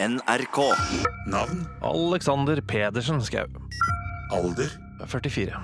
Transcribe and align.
NRK. 0.00 0.58
Navn, 1.26 1.66
Alexander 1.82 2.60
Pedersen 2.60 3.18
Skau. 3.24 3.46
alder, 4.30 4.70
44. 5.06 5.56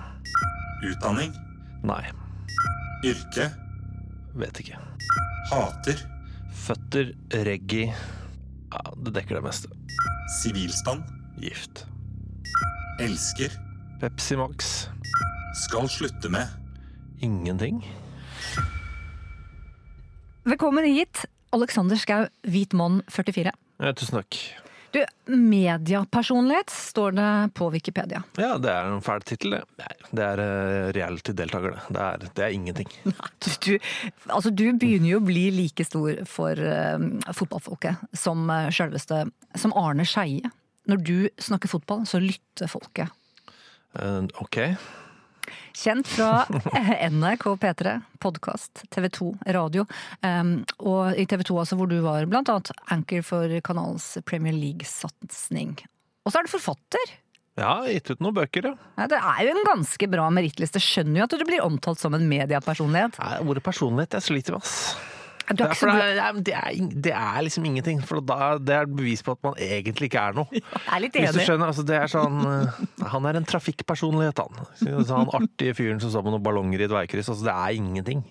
utdanning, 0.83 1.30
Nei, 1.87 2.03
yrke, 3.07 3.47
vet 4.35 4.59
ikke. 4.65 4.81
hater, 5.53 6.03
Føtter, 6.65 7.12
reggae 7.47 7.93
Ja, 8.75 8.83
det 9.05 9.15
dekker 9.15 9.39
det 9.39 9.45
meste. 9.47 9.69
sivilstand, 10.43 11.05
Gift. 11.39 11.87
elsker, 12.98 13.51
Pepsi 14.01 14.37
Max. 14.37 14.89
skal 15.55 15.89
slutte 15.89 16.29
med, 16.29 16.48
Ingenting. 17.23 17.85
Velkommen 20.45 20.85
hit, 20.85 21.25
Alexander 21.53 21.96
Skau, 21.96 22.27
hvit 22.43 22.73
mann 22.75 23.03
44. 23.09 23.53
Ja, 23.82 23.93
tusen 23.96 24.20
takk. 24.20 24.38
Du, 24.95 25.00
Mediapersonlighet 25.25 26.71
står 26.71 27.12
det 27.12 27.50
på 27.54 27.67
Wikipedia. 27.71 28.21
Ja, 28.39 28.53
det 28.62 28.71
er 28.71 28.93
en 28.93 29.03
fæl 29.03 29.25
tittel, 29.26 29.57
det. 29.57 29.89
Det 30.14 30.22
er 30.22 30.43
eh, 30.44 30.90
reality-deltaker, 30.94 31.75
det. 31.75 31.96
Det 31.96 32.05
er, 32.05 32.27
det 32.36 32.44
er 32.44 32.55
ingenting. 32.55 32.92
Du, 33.42 33.50
du, 33.66 33.72
altså, 34.28 34.52
du 34.55 34.69
begynner 34.78 35.16
jo 35.16 35.19
å 35.19 35.27
bli 35.27 35.48
like 35.56 35.84
stor 35.89 36.22
for 36.30 36.55
uh, 36.62 37.02
fotballfolket 37.34 38.06
som 38.14 38.47
uh, 38.47 38.70
selveste, 38.70 39.25
Som 39.58 39.75
Arne 39.77 40.06
Skeie. 40.06 40.52
Når 40.86 41.02
du 41.02 41.16
snakker 41.42 41.72
fotball, 41.75 42.06
så 42.06 42.22
lytter 42.22 42.70
folket. 42.70 43.11
Uh, 43.98 44.22
ok. 44.47 44.61
Kjent 45.75 46.08
fra 46.08 46.44
NRK 47.14 47.48
P3, 47.62 47.97
podkast, 48.22 48.84
TV 48.94 49.08
2, 49.19 49.31
radio. 49.56 49.84
Um, 50.22 50.56
og 50.84 51.19
i 51.19 51.27
TV 51.30 51.44
2 51.48 51.58
altså, 51.64 51.78
hvor 51.78 51.91
du 51.91 51.98
var 52.05 52.28
blant 52.30 52.50
annet 52.53 52.72
anchor 52.94 53.27
for 53.27 53.58
kanalens 53.67 54.06
Premier 54.28 54.56
League-satsing. 54.56 55.77
Og 56.25 56.33
så 56.33 56.41
er 56.41 56.47
du 56.47 56.55
forfatter! 56.55 57.14
Ja, 57.55 57.84
gitt 57.86 58.10
ut 58.10 58.22
noen 58.25 58.34
bøker, 58.34 58.66
ja. 58.66 58.75
Ja, 58.98 59.06
det 59.10 59.19
er 59.20 59.42
jo 59.47 59.52
en 59.55 59.66
ganske 59.69 60.08
bra 60.10 60.27
merittliste. 60.34 60.82
Skjønner 60.82 61.20
jo 61.20 61.27
at 61.28 61.36
du 61.38 61.44
blir 61.47 61.62
omtalt 61.62 62.02
som 62.02 62.16
en 62.16 62.27
mediepersonlighet. 62.30 63.20
Nei, 63.22 63.36
Ordet 63.47 63.62
personlighet 63.66 64.16
jeg 64.19 64.27
sliter 64.27 64.56
med, 64.56 64.64
ass. 64.66 65.13
Det 65.45 65.61
er 65.61 65.75
det, 65.77 66.23
er, 66.25 66.39
det, 66.41 66.55
er, 66.56 66.77
det 67.05 67.12
er 67.12 67.42
liksom 67.45 67.67
ingenting. 67.69 67.98
For 68.06 68.23
da, 68.25 68.55
det 68.56 68.77
er 68.78 68.89
bevis 68.89 69.20
på 69.25 69.34
at 69.37 69.42
man 69.45 69.59
egentlig 69.61 70.09
ikke 70.09 70.23
er 70.23 70.39
noe. 70.39 70.48
Jeg 70.56 70.95
er 70.97 71.03
litt 71.05 71.19
enig. 71.20 71.27
Hvis 71.28 71.37
du 71.37 71.50
skjønner, 71.50 71.73
altså 71.73 71.84
det 71.84 71.98
er 71.98 72.12
sånn 72.12 72.39
eh, 72.48 72.81
Han 73.12 73.28
er 73.28 73.39
en 73.41 73.48
trafikkpersonlighet, 73.50 74.41
han. 74.41 75.05
Han 75.11 75.33
artige 75.41 75.77
fyren 75.77 76.00
som 76.00 76.15
står 76.15 76.25
med 76.25 76.39
noen 76.39 76.47
ballonger 76.47 76.81
i 76.81 76.89
et 76.89 76.97
veikryss. 76.97 77.28
Altså, 77.34 77.45
det 77.50 77.55
er 77.55 77.78
ingenting. 77.83 78.25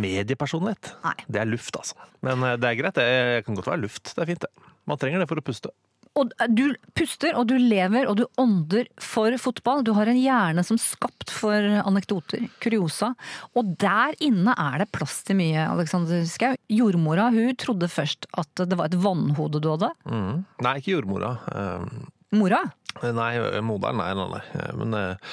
Mediepersonlighet. 0.00 0.92
Nei. 1.02 1.16
Det 1.26 1.42
er 1.42 1.50
luft, 1.50 1.74
altså. 1.82 2.10
Men 2.26 2.46
eh, 2.46 2.56
det 2.62 2.70
er 2.70 2.78
greit. 2.78 3.02
Det 3.02 3.46
kan 3.48 3.58
godt 3.58 3.72
være 3.72 3.84
luft. 3.88 4.14
Det 4.14 4.22
er 4.22 4.30
fint, 4.30 4.46
det. 4.46 4.70
Man 4.90 5.02
trenger 5.02 5.24
det 5.24 5.30
for 5.30 5.42
å 5.42 5.44
puste. 5.44 5.74
Og 6.18 6.32
du 6.50 6.64
puster, 6.98 7.36
og 7.38 7.46
du 7.48 7.54
lever, 7.54 8.08
og 8.10 8.16
du 8.18 8.24
ånder 8.40 8.88
for 9.00 9.34
fotball. 9.38 9.84
Du 9.86 9.92
har 9.94 10.10
en 10.10 10.18
hjerne 10.18 10.64
som 10.66 10.78
skapt 10.80 11.30
for 11.30 11.54
anekdoter, 11.84 12.48
kuriosa. 12.62 13.12
Og 13.54 13.76
der 13.80 14.16
inne 14.26 14.54
er 14.58 14.82
det 14.82 14.90
plass 14.94 15.20
til 15.26 15.38
mye, 15.38 15.68
Alexander 15.70 16.24
Schou. 16.28 16.58
Jordmora 16.70 17.28
hun 17.34 17.54
trodde 17.58 17.88
først 17.90 18.26
at 18.40 18.64
det 18.66 18.78
var 18.78 18.90
et 18.90 18.98
vannhode 19.00 19.62
du 19.62 19.70
hadde. 19.70 19.92
Mm. 20.10 20.42
Nei, 20.66 20.76
ikke 20.82 20.96
jordmora. 20.96 21.36
Um... 21.54 22.08
Mora? 22.34 22.62
Nei, 23.02 23.32
moderen, 23.66 23.98
nei, 23.98 24.10
nei, 24.14 24.26
nei. 24.34 24.42
Eh, 24.54 24.72
Men 24.78 24.94
uh... 24.94 25.32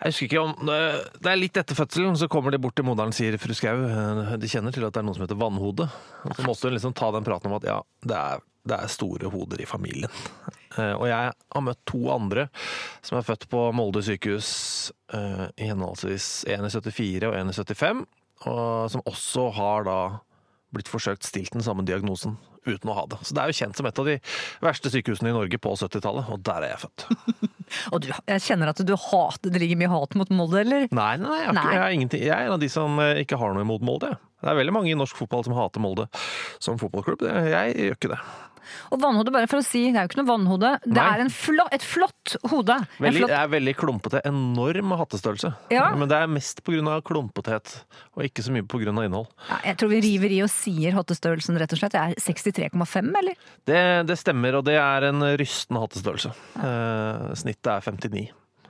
jeg 0.00 0.10
husker 0.12 0.26
ikke 0.26 0.42
om 0.42 0.70
eh, 0.70 0.96
Det 1.22 1.30
er 1.30 1.38
litt 1.38 1.58
etter 1.60 1.78
fødselen, 1.78 2.18
så 2.18 2.28
kommer 2.30 2.54
de 2.54 2.60
bort 2.62 2.74
til 2.78 2.86
moderen 2.86 3.14
og 3.14 3.16
sier 3.16 3.38
fru 3.42 3.54
Skau, 3.54 3.84
eh, 3.86 4.34
de 4.38 4.50
kjenner 4.50 4.74
til 4.74 4.86
at 4.86 4.94
det 4.94 5.02
er 5.02 5.06
noe 5.06 5.18
som 5.18 5.26
heter 5.26 5.38
vannhode. 5.38 5.86
Så 6.26 6.46
måtte 6.46 6.70
hun 6.70 6.76
liksom 6.78 6.94
ta 6.98 7.12
den 7.14 7.26
praten 7.26 7.50
om 7.50 7.58
at 7.58 7.66
ja, 7.68 7.78
det 8.06 8.18
er, 8.18 8.42
det 8.66 8.76
er 8.82 8.90
store 8.92 9.30
hoder 9.32 9.60
i 9.62 9.68
familien. 9.68 10.10
Eh, 10.76 10.92
Og 10.98 11.06
jeg 11.08 11.32
har 11.32 11.62
møtt 11.64 11.80
to 11.88 12.02
andre 12.12 12.48
som 13.06 13.18
er 13.20 13.26
født 13.26 13.46
på 13.52 13.60
Molde 13.76 14.02
sykehus 14.06 14.50
eh, 15.14 15.46
i 15.62 15.70
henholdsvis 15.70 16.44
en 16.52 16.66
i 16.68 16.72
74 16.74 17.30
og 17.30 17.38
en 17.38 17.52
i 17.52 17.56
75, 17.56 18.04
og 18.50 18.90
som 18.92 19.06
også 19.08 19.48
har 19.56 19.86
da 19.88 19.98
blitt 20.74 20.90
forsøkt 20.90 21.24
stilt 21.24 21.54
den 21.54 21.62
samme 21.64 21.86
diagnosen 21.86 22.34
uten 22.66 22.90
å 22.90 22.96
ha 22.98 23.04
det. 23.06 23.20
Så 23.22 23.32
det 23.36 23.38
er 23.44 23.52
jo 23.52 23.56
kjent 23.60 23.78
som 23.78 23.86
et 23.86 23.98
av 24.02 24.08
de 24.08 24.16
verste 24.60 24.90
sykehusene 24.90 25.30
i 25.30 25.34
Norge 25.36 25.58
på 25.62 25.70
70-tallet, 25.78 26.26
og 26.34 26.40
der 26.44 26.64
er 26.66 26.72
jeg 26.74 26.80
født. 26.82 27.04
Og 27.94 28.00
du, 28.02 28.08
jeg 28.10 28.42
kjenner 28.44 28.70
at 28.70 28.78
du 28.86 28.92
hater 28.94 29.50
Det 29.50 29.58
ligger 29.62 29.78
mye 29.80 29.88
hat 29.90 30.12
mot 30.18 30.28
Molde, 30.34 30.60
eller? 30.64 30.84
Nei, 30.94 31.12
nei, 31.22 31.38
jeg, 31.44 31.54
Nei. 31.56 31.64
jeg, 31.70 31.80
er 31.82 31.94
ingenting. 31.96 32.22
jeg 32.26 32.34
er 32.34 32.46
en 32.50 32.54
av 32.56 32.60
de 32.62 32.68
som 32.70 32.98
eh, 33.02 33.22
ikke 33.22 33.38
har 33.40 33.54
noe 33.56 33.64
imot 33.66 33.86
Molde. 33.86 34.12
Det 34.42 34.50
er 34.52 34.58
veldig 34.58 34.74
mange 34.76 34.90
i 34.92 34.98
norsk 34.98 35.16
fotball 35.18 35.46
som 35.46 35.54
hater 35.56 35.82
Molde 35.82 36.08
som 36.62 36.78
fotballklubb. 36.82 37.22
Jeg 37.26 37.74
gjør 37.78 37.96
ikke 37.96 38.12
det. 38.12 38.20
Og 38.94 39.00
vannhode, 39.02 39.32
bare 39.34 39.48
for 39.50 39.60
å 39.60 39.66
si, 39.66 39.86
det 39.90 40.00
er 40.00 40.06
jo 40.06 40.12
ikke 40.12 40.20
noe 40.22 40.30
vannhode. 40.30 40.72
Det 40.84 40.96
Nei. 40.98 41.06
er 41.14 41.24
en 41.24 41.32
flå, 41.32 41.66
et 41.74 41.84
flott 41.84 42.36
hode. 42.50 42.78
Veldig, 43.02 43.22
flott, 43.22 43.32
Det 43.32 43.38
er 43.40 43.52
veldig 43.56 43.76
klumpete. 43.78 44.22
Enorm 44.28 44.96
hattestørrelse. 45.00 45.52
Ja. 45.74 45.88
Men 45.96 46.10
det 46.10 46.20
er 46.20 46.30
mest 46.30 46.62
pga. 46.66 47.00
klumpethet, 47.06 47.76
og 48.16 48.24
ikke 48.26 48.44
så 48.44 48.54
mye 48.54 48.66
pga. 48.66 48.90
innhold. 48.90 49.28
ja, 49.50 49.60
jeg 49.70 49.78
tror 49.80 49.92
vi 49.92 50.00
river 50.04 50.32
i 50.36 50.40
og 50.44 50.50
sier 50.52 50.96
hattestørrelsen, 50.96 51.58
rett 51.60 51.72
og 51.72 51.80
slett. 51.80 51.96
Det 51.96 52.02
er 52.02 52.14
63,5, 52.20 53.12
eller? 53.22 53.34
Det, 53.66 53.84
det 54.08 54.18
stemmer, 54.18 54.58
og 54.58 54.66
det 54.68 54.78
er 54.80 55.10
en 55.10 55.22
rystende 55.38 55.82
hattestørrelse. 55.84 56.34
Eh, 56.56 57.30
snittet 57.38 57.72
er 57.72 57.86
59. 57.86 58.26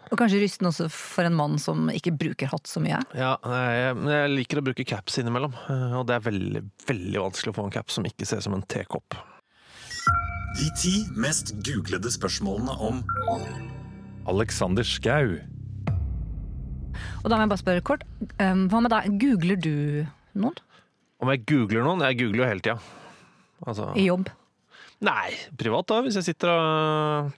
Og 0.06 0.20
kanskje 0.20 0.38
rysten 0.38 0.68
også 0.68 0.86
for 0.92 1.26
en 1.26 1.34
mann 1.34 1.56
som 1.58 1.88
ikke 1.90 2.14
bruker 2.14 2.50
hatt 2.52 2.70
så 2.70 2.82
mye. 2.82 3.00
Ja, 3.18 3.34
jeg, 3.42 3.96
jeg 4.06 4.34
liker 4.36 4.60
å 4.60 4.66
bruke 4.68 4.86
caps 4.86 5.18
innimellom, 5.22 5.56
eh, 5.66 5.96
og 5.98 6.06
det 6.06 6.18
er 6.18 6.26
veldig, 6.28 6.62
veldig 6.86 7.24
vanskelig 7.24 7.54
å 7.54 7.56
få 7.58 7.66
en 7.66 7.74
caps 7.74 7.98
som 7.98 8.06
ikke 8.06 8.28
ser 8.28 8.42
ut 8.42 8.46
som 8.46 8.54
en 8.58 8.66
tekopp. 8.70 9.18
De 10.56 10.70
ti 10.78 10.94
mest 11.20 11.52
googlede 11.66 12.10
spørsmålene 12.12 12.74
om 12.80 13.02
Alexander 14.30 14.86
Skau. 14.86 15.36
Og 17.22 17.30
da 17.30 17.36
må 17.36 17.44
jeg 17.44 17.52
bare 17.52 17.62
spørre 17.62 17.84
kort, 17.84 18.04
um, 18.40 18.66
hva 18.70 18.80
med 18.84 18.92
deg? 18.94 19.16
Googler 19.20 19.58
du 19.60 19.74
noen 20.38 20.56
Om 21.22 21.32
jeg 21.32 21.42
googler 21.48 21.84
noen? 21.84 22.04
Jeg 22.06 22.20
googler 22.20 22.42
jo 22.42 22.48
hele 22.50 22.64
tida. 22.64 22.76
Altså, 23.66 23.90
i 23.96 24.06
jobb? 24.08 24.30
nei, 25.04 25.32
privat 25.60 25.88
da, 25.90 26.00
hvis 26.04 26.16
jeg 26.20 26.26
sitter 26.30 26.52
og 26.52 27.34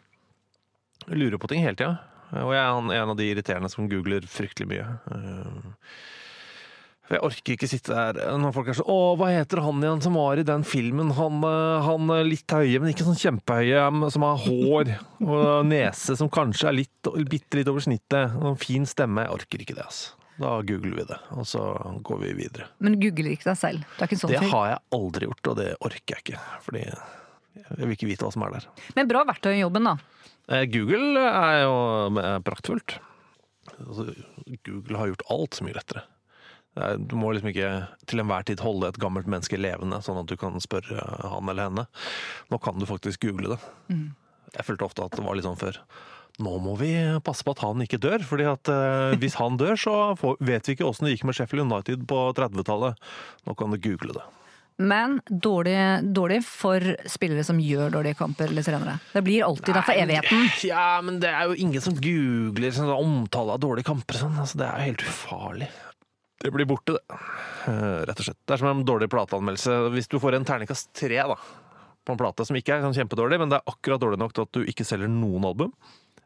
lurer 1.11 1.41
på 1.41 1.51
ting 1.51 1.65
hele 1.65 1.78
tida. 1.78 1.97
Og 2.37 2.53
jeg 2.53 2.61
er 2.61 3.01
en 3.01 3.12
av 3.15 3.17
de 3.19 3.27
irriterende 3.31 3.71
som 3.73 3.89
googler 3.89 4.27
fryktelig 4.28 4.69
mye. 4.69 4.87
Eh, 5.15 5.75
For 7.09 7.17
jeg 7.17 7.25
orker 7.25 7.55
ikke 7.55 7.69
sitte 7.71 7.95
der 7.97 8.37
når 8.37 8.53
folk 8.53 8.69
er 8.69 8.77
sånn 8.77 8.91
'Å, 8.93 9.17
hva 9.17 9.31
heter 9.33 9.63
han 9.65 9.81
igjen 9.81 10.03
som 10.05 10.19
var 10.21 10.37
i 10.37 10.45
den 10.45 10.61
filmen?' 10.61 11.15
Han, 11.17 11.41
eh, 11.41 11.87
han 11.87 12.11
er 12.13 12.29
litt 12.29 12.53
høye, 12.53 12.77
men 12.83 12.93
ikke 12.93 13.07
sånn 13.07 13.17
kjempehøye, 13.17 14.11
som 14.13 14.27
har 14.29 14.37
hår 14.45 14.93
og 15.25 15.65
nese 15.65 16.19
som 16.21 16.29
kanskje 16.29 16.69
er 16.69 16.77
litt, 16.85 17.11
bitte 17.33 17.57
litt 17.57 17.71
over 17.73 17.81
snittet. 17.81 18.37
Og 18.37 18.59
fin 18.61 18.85
stemme. 18.85 19.25
Jeg 19.25 19.33
orker 19.39 19.65
ikke 19.65 19.79
det, 19.79 19.87
altså. 19.89 20.13
Da 20.39 20.61
googler 20.63 21.01
vi 21.01 21.05
det, 21.09 21.17
og 21.35 21.47
så 21.49 21.63
går 22.05 22.21
vi 22.21 22.35
videre. 22.45 22.69
Men 22.79 22.95
du 22.95 23.01
googler 23.09 23.33
ikke 23.33 23.49
deg 23.49 23.57
selv? 23.59 23.89
Ikke 23.99 24.19
sånn 24.21 24.31
Det 24.31 24.51
har 24.53 24.69
jeg 24.69 24.79
aldri 24.93 25.27
gjort, 25.27 25.49
og 25.51 25.57
det 25.57 25.71
orker 25.81 26.15
jeg 26.15 26.23
ikke. 26.23 26.43
Fordi 26.63 26.85
jeg 26.85 27.81
vil 27.81 27.97
ikke 27.97 28.11
vite 28.13 28.29
hva 28.29 28.33
som 28.37 28.45
er 28.47 28.55
der. 28.55 28.69
Men 28.95 29.09
bra 29.09 29.25
verktøy 29.25 29.57
i 29.57 29.65
jobben, 29.65 29.89
da. 29.89 29.97
Eh, 30.49 30.67
Google 30.71 31.25
er 31.25 31.65
jo 31.65 31.75
eh, 32.21 32.39
praktfullt. 32.45 32.99
Altså, 33.81 34.15
Google 34.69 35.01
har 35.01 35.11
gjort 35.11 35.27
alt 35.35 35.59
så 35.59 35.67
mye 35.67 35.81
lettere. 35.81 36.05
Er- 36.78 36.99
Du 37.03 37.16
må 37.19 37.33
liksom 37.34 37.50
ikke 37.53 37.71
til 38.06 38.22
enhver 38.22 38.44
tid 38.49 38.61
holde 38.65 38.89
et 38.93 38.99
gammelt 39.03 39.27
menneske 39.27 39.59
levende, 39.61 39.99
sånn 40.05 40.21
at 40.22 40.27
du 40.31 40.37
kan 40.41 40.56
spørre 40.62 41.03
han 41.27 41.49
eller 41.50 41.69
henne. 41.71 41.87
Nå 42.50 42.61
kan 42.62 42.78
du 42.78 42.87
faktisk 42.87 43.21
google 43.27 43.56
det. 43.56 43.61
Jeg 44.55 44.65
følte 44.65 44.87
ofte 44.87 45.05
at 45.05 45.12
det 45.19 45.25
var 45.27 45.34
litt 45.37 45.44
sånn 45.49 45.59
før. 45.61 45.77
Nå 46.39 46.53
må 46.62 46.77
vi 46.78 46.93
passe 47.27 47.43
på 47.43 47.50
at 47.50 47.65
han 47.66 47.83
ikke 47.83 47.99
dør, 47.99 48.22
fordi 48.22 48.44
at 48.47 48.69
eh, 48.71 49.16
hvis 49.21 49.34
han 49.41 49.56
dør, 49.59 49.75
så 49.77 49.94
får, 50.16 50.37
vet 50.41 50.69
vi 50.71 50.77
ikke 50.77 50.87
åssen 50.87 51.09
det 51.09 51.16
gikk 51.16 51.25
med 51.28 51.34
Sheffield 51.34 51.66
United 51.66 52.06
på 52.06 52.21
30-tallet. 52.39 52.95
Nå 53.49 53.56
kan 53.59 53.75
du 53.75 53.78
google 53.83 54.15
det. 54.21 54.27
Men 54.78 55.16
dårlig, 55.27 55.75
dårlig 56.15 56.37
for 56.47 56.78
spillere 57.10 57.43
som 57.43 57.59
gjør 57.59 57.91
dårlige 57.97 58.15
kamper 58.21 58.47
eller 58.53 58.62
trenere. 58.62 58.92
Det 59.10 59.25
blir 59.27 59.42
alltid 59.42 59.75
der 59.75 59.83
for 59.83 59.98
evigheten. 59.98 60.45
Ja, 60.71 61.01
men 61.03 61.19
det 61.19 61.33
er 61.34 61.51
jo 61.51 61.57
ingen 61.59 61.83
som 61.83 61.97
googler 61.98 62.71
sånn 62.77 62.92
omtale 62.95 63.57
av 63.57 63.65
dårlige 63.65 63.89
kamper. 63.91 64.21
Sånn. 64.22 64.39
Altså, 64.39 64.60
det 64.63 64.69
er 64.69 64.78
jo 64.78 64.86
helt 64.92 65.03
ufarlig. 65.10 65.69
Det 66.39 66.51
blir 66.55 66.69
borte, 66.71 66.95
det. 66.95 67.21
Eh, 67.67 68.03
Rett 68.07 68.21
og 68.23 68.29
slett. 68.29 68.39
Det 68.47 68.55
er 68.55 68.61
som 68.63 68.71
en 68.71 68.85
dårlig 68.87 69.09
plateanmeldelse. 69.11 69.79
Hvis 69.95 70.11
du 70.11 70.19
får 70.23 70.37
en 70.39 70.47
terningkast 70.47 70.93
tre 70.97 71.19
da, 71.33 71.35
på 72.07 72.15
en 72.15 72.21
plate 72.21 72.47
som 72.47 72.59
ikke 72.59 72.77
er 72.77 72.85
sånn 72.87 72.95
kjempedårlig, 72.95 73.41
men 73.43 73.51
det 73.51 73.59
er 73.59 73.73
akkurat 73.73 74.03
dårlig 74.03 74.21
nok 74.23 74.37
til 74.37 74.47
at 74.47 74.55
du 74.55 74.63
ikke 74.71 74.87
selger 74.87 75.11
noen 75.11 75.49
album, 75.51 75.75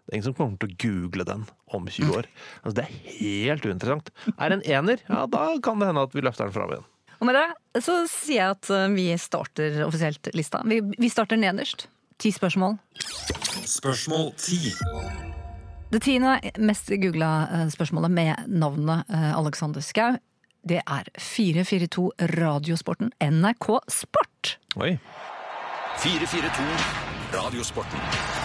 det 0.03 0.11
er 0.12 0.19
ingen 0.19 0.29
som 0.29 0.37
kommer 0.37 0.59
til 0.61 0.73
å 0.73 0.79
google 0.82 1.25
den 1.25 1.44
om 1.73 1.88
20 1.88 2.17
år. 2.19 2.29
Altså, 2.61 2.75
det 2.81 2.85
er 2.85 2.94
helt 3.23 3.64
uinteressant. 3.64 4.11
Er 4.35 4.56
en 4.59 4.64
ener, 4.67 5.05
ja, 5.09 5.25
da 5.31 5.44
kan 5.64 5.81
det 5.81 5.88
hende 5.93 6.05
at 6.09 6.17
vi 6.17 6.25
løfter 6.26 6.49
den 6.50 6.56
fram 6.56 6.75
igjen. 6.75 6.88
Og 7.23 7.29
med 7.29 7.38
det 7.38 7.82
så 7.87 8.00
sier 8.11 8.41
jeg 8.41 8.56
at 8.59 8.70
eh, 8.75 8.88
vi 8.99 9.09
starter 9.23 9.85
offisielt 9.87 10.32
lista. 10.35 10.61
Vi, 10.67 10.82
vi 10.99 11.11
starter 11.12 11.38
nederst. 11.38 11.87
Ti 12.19 12.35
spørsmål. 12.35 12.76
Spørsmål 12.99 14.32
10. 14.37 15.31
Det 15.92 16.00
tiende 16.00 16.38
mest 16.56 16.88
googla 16.88 17.48
eh, 17.52 17.66
spørsmålet 17.68 18.10
med 18.10 18.46
navnet 18.48 19.04
eh, 19.12 19.32
Alexander 19.36 19.84
Schou, 19.84 20.16
det 20.64 20.80
er 20.86 21.10
442 21.20 22.10
Radiosporten 22.40 23.12
NRK 23.20 23.68
Sport. 23.92 24.56
Oi. 24.80 24.96
442 26.00 26.64
Radiosporten. 27.34 28.41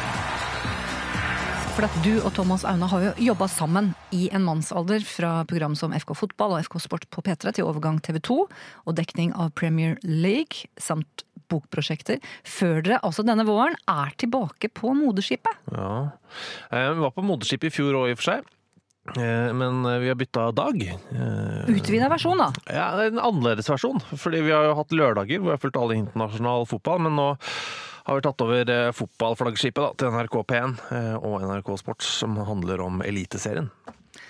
For 1.77 1.85
at 1.85 1.97
du 2.01 2.15
og 2.25 2.31
Thomas 2.33 2.63
Aune 2.65 2.87
har 2.89 3.03
jo 3.03 3.09
jobba 3.21 3.45
sammen 3.53 3.91
i 4.09 4.31
en 4.33 4.41
mannsalder 4.47 5.03
fra 5.05 5.43
program 5.45 5.75
som 5.77 5.91
FK 5.93 6.15
Fotball 6.17 6.55
og 6.55 6.63
FK 6.65 6.79
Sport 6.81 7.05
på 7.13 7.21
P3 7.21 7.51
til 7.53 7.67
overgang 7.69 7.99
TV 8.01 8.17
2 8.25 8.37
og 8.39 8.95
dekning 8.97 9.29
av 9.37 9.51
Premier 9.53 9.93
League 10.01 10.65
samt 10.81 11.21
bokprosjekter, 11.53 12.17
før 12.41 12.81
dere 12.81 12.97
altså 13.05 13.21
denne 13.27 13.45
våren 13.45 13.77
er 13.93 14.09
tilbake 14.17 14.71
på 14.73 14.95
moderskipet. 14.97 15.61
Ja. 15.69 15.93
Eh, 16.73 16.89
Vi 16.97 17.05
var 17.05 17.13
på 17.13 17.27
moderskipet 17.29 17.69
i 17.69 17.75
fjor 17.77 17.93
òg, 18.01 18.09
i 18.09 18.17
og 18.17 18.23
for 18.23 18.31
seg. 18.31 18.49
Eh, 19.13 19.53
Men 19.53 19.85
eh, 19.85 20.01
vi 20.01 20.09
har 20.09 20.17
bytta 20.17 20.49
dag. 20.57 20.81
Utvida 21.69 22.09
versjon, 22.09 22.41
da. 22.41 22.49
Ja, 22.73 22.89
en 23.05 23.21
annerledes 23.21 23.69
versjon. 23.69 24.01
Fordi 24.17 24.41
vi 24.41 24.57
har 24.57 24.65
jo 24.65 24.79
hatt 24.81 24.97
lørdager 24.97 25.37
hvor 25.37 25.51
vi 25.53 25.59
har 25.59 25.61
fulgt 25.61 25.77
alle 25.77 26.01
internasjonal 26.01 26.65
fotball, 26.73 27.05
men 27.05 27.21
nå 27.21 27.35
har 28.07 28.15
vi 28.15 28.23
tatt 28.23 28.41
over 28.41 28.69
eh, 28.71 28.93
fotballflaggskipet 28.95 29.97
til 29.99 30.13
NRK 30.15 30.35
P1 30.47 30.77
eh, 30.95 31.15
og 31.19 31.43
NRK 31.43 31.73
Sport, 31.81 32.05
som 32.07 32.37
handler 32.47 32.79
om 32.85 33.01
Eliteserien. 33.03 33.67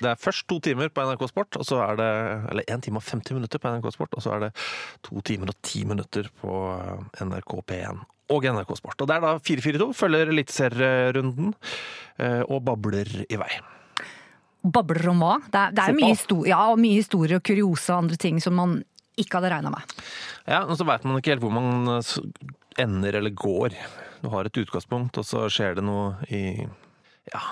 Det 0.01 0.09
er 0.09 0.19
først 0.19 0.47
to 0.50 0.57
timer 0.65 0.89
på 0.89 1.06
NRK 1.06 1.27
Sport, 1.29 1.59
og 1.62 1.65
så 1.65 1.77
er 1.85 2.00
det 2.00 2.07
Eller 2.51 2.65
én 2.74 2.81
time 2.83 3.00
og 3.00 3.06
50 3.06 3.38
minutter 3.38 3.62
på 3.62 3.69
NRK 3.75 3.94
Sport, 3.94 4.18
og 4.18 4.25
så 4.25 4.33
er 4.33 4.47
det 4.47 4.51
to 5.06 5.21
timer 5.21 5.53
og 5.53 5.62
ti 5.62 5.83
minutter 5.85 6.29
på 6.41 6.57
eh, 6.74 7.24
NRK 7.29 7.53
P1 7.69 8.01
og 8.33 8.50
NRK 8.57 8.75
Sport. 8.81 9.01
Og 9.01 9.07
det 9.07 9.15
er 9.15 9.24
da 9.24 9.38
4-4-2, 9.38 9.91
følger 9.95 10.33
eliteserierunden 10.33 11.53
og 12.51 12.57
babler 12.65 13.07
i 13.24 13.38
vei. 13.39 13.47
Babler 14.65 15.07
om 15.13 15.21
hva? 15.24 15.38
Det 15.45 15.62
er, 15.62 15.75
det 15.77 15.85
er 15.85 15.95
mye, 15.95 16.09
historie, 16.12 16.50
ja, 16.51 16.74
mye 16.75 16.97
historie 16.97 17.38
og 17.39 17.45
kuriosa 17.47 17.94
og 17.94 18.01
andre 18.01 18.18
ting 18.19 18.41
som 18.44 18.57
man 18.59 18.81
ikke 19.15 19.39
hadde 19.39 19.53
regna 19.53 19.71
med. 19.71 19.95
Ja, 20.44 20.65
og 20.65 20.75
så 20.75 20.83
veit 20.89 21.07
man 21.07 21.21
ikke 21.21 21.38
helt 21.38 21.45
hvor 21.45 21.56
man 21.56 22.01
ender 22.79 23.19
eller 23.19 23.33
går. 23.35 23.75
Du 24.21 24.29
har 24.33 24.47
et 24.47 24.57
utgangspunkt, 24.57 25.18
og 25.18 25.25
så 25.25 25.45
skjer 25.51 25.77
det 25.77 25.85
noe 25.85 26.15
i 26.33 26.44
Ja, 27.27 27.44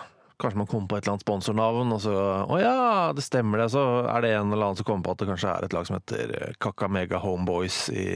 kanskje 0.42 0.58
man 0.58 0.68
kommer 0.68 0.88
på 0.88 0.98
et 0.98 1.06
eller 1.06 1.16
annet 1.16 1.26
sponsornavn, 1.26 1.94
og 1.96 2.02
så 2.04 2.16
Å 2.46 2.60
ja, 2.62 2.78
det 3.16 3.26
stemmer 3.26 3.64
det. 3.64 3.70
Så 3.76 3.84
er 4.08 4.26
det 4.26 4.34
en 4.36 4.52
eller 4.52 4.70
annen 4.70 4.80
som 4.80 4.88
kommer 4.88 5.08
på 5.08 5.16
at 5.16 5.24
det 5.24 5.30
kanskje 5.32 5.54
er 5.54 5.68
et 5.68 5.76
lag 5.76 5.88
som 5.88 6.00
heter 6.00 6.36
eh, 6.40 6.56
Kakamega 6.62 7.22
Homeboys 7.24 7.86
i 7.94 8.08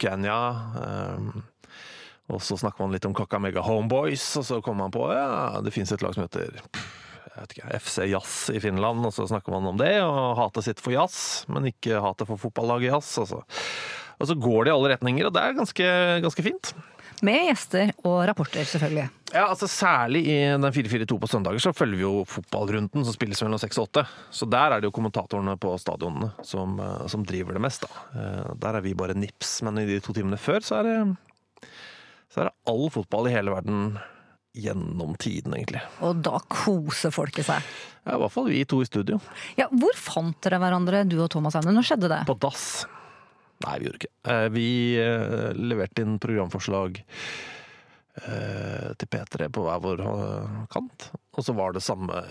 Kenya. 0.00 0.40
Um, 0.76 1.44
og 2.30 2.42
så 2.46 2.56
snakker 2.60 2.84
man 2.84 2.94
litt 2.94 3.06
om 3.08 3.14
Kakamega 3.16 3.62
Homeboys, 3.66 4.24
og 4.38 4.46
så 4.46 4.60
kommer 4.62 4.86
man 4.86 4.94
på 4.94 5.06
ja, 5.10 5.60
det 5.64 5.74
fins 5.74 5.90
et 5.92 6.02
lag 6.04 6.14
som 6.14 6.26
heter 6.26 6.60
jeg 7.30 7.46
vet 7.46 7.52
ikke, 7.54 7.78
FC 7.78 7.96
Jazz 8.10 8.34
i 8.52 8.60
Finland, 8.60 9.04
og 9.06 9.14
så 9.14 9.24
snakker 9.30 9.54
man 9.54 9.68
om 9.70 9.78
det, 9.80 9.94
og 10.02 10.36
hatet 10.36 10.66
sitt 10.66 10.82
for 10.82 10.92
jazz, 10.92 11.46
men 11.48 11.68
ikke 11.70 12.02
hatet 12.02 12.28
for 12.28 12.40
fotballaget 12.42 12.90
jazz. 12.90 13.12
Og 13.22 13.28
så, 13.30 13.38
og 14.20 14.28
så 14.28 14.36
går 14.36 14.64
det 14.66 14.70
i 14.72 14.76
alle 14.76 14.92
retninger, 14.94 15.26
og 15.26 15.32
det 15.34 15.42
er 15.42 15.56
ganske, 15.58 15.86
ganske 16.26 16.44
fint. 16.44 16.72
Med 17.26 17.50
gjester 17.50 17.90
og 18.08 18.22
rapporter, 18.30 18.64
selvfølgelig. 18.64 19.08
Ja, 19.34 19.42
altså 19.50 19.66
Særlig 19.68 20.22
i 20.26 20.36
den 20.56 20.64
4-4-2 20.72 21.18
på 21.20 21.28
søndager 21.28 21.60
så 21.60 21.72
følger 21.76 21.98
vi 22.00 22.04
jo 22.06 22.22
fotballrunden 22.24 23.04
som 23.04 23.12
spilles 23.12 23.42
mellom 23.44 23.60
6 23.60 23.76
og 23.82 23.88
8. 23.90 24.04
Så 24.40 24.48
der 24.50 24.72
er 24.72 24.80
det 24.80 24.88
jo 24.88 24.94
kommentatorene 24.96 25.52
på 25.60 25.74
stadionene 25.78 26.30
som, 26.48 26.78
eh, 26.80 27.02
som 27.12 27.26
driver 27.28 27.52
det 27.58 27.60
mest. 27.66 27.84
da. 27.84 28.06
Eh, 28.16 28.54
Der 28.64 28.78
er 28.78 28.80
vi 28.86 28.94
bare 28.96 29.14
nips, 29.14 29.60
men 29.62 29.78
i 29.78 29.84
de 29.86 30.00
to 30.00 30.14
timene 30.16 30.38
før 30.40 30.64
så 30.64 30.80
er 30.80 30.88
det, 30.88 30.96
så 32.32 32.40
er 32.40 32.48
det 32.48 32.56
all 32.72 32.88
fotball 32.90 33.28
i 33.28 33.34
hele 33.36 33.52
verden 33.52 33.98
gjennom 34.56 35.12
tiden, 35.20 35.52
egentlig. 35.54 35.82
Og 36.02 36.22
da 36.24 36.40
koser 36.48 37.12
folket 37.14 37.46
seg. 37.46 37.62
Ja, 38.06 38.16
I 38.16 38.18
hvert 38.24 38.32
fall 38.32 38.48
vi 38.48 38.64
to 38.64 38.80
i 38.82 38.88
studio. 38.88 39.20
Ja, 39.60 39.68
Hvor 39.68 39.92
fant 39.94 40.40
dere 40.40 40.58
hverandre, 40.58 41.04
du 41.06 41.20
og 41.22 41.28
Thomas 41.30 41.54
Aune? 41.54 41.70
Når 41.76 41.86
skjedde 41.86 42.08
det? 42.10 42.22
På 42.26 42.34
dass. 42.40 42.86
Nei, 43.66 43.76
vi 43.78 43.86
gjorde 43.88 44.00
ikke 44.00 44.10
det. 44.10 44.34
Eh, 44.34 44.48
Vi 44.54 44.68
eh, 45.00 45.50
leverte 45.56 46.04
inn 46.04 46.18
programforslag 46.22 47.00
eh, 48.24 48.90
til 48.96 49.10
P3 49.12 49.50
på 49.52 49.64
hver 49.66 49.82
vår 49.84 50.04
kant, 50.72 51.10
og 51.36 51.44
så 51.44 51.54
var 51.56 51.76
det 51.76 51.84
samme, 51.84 52.22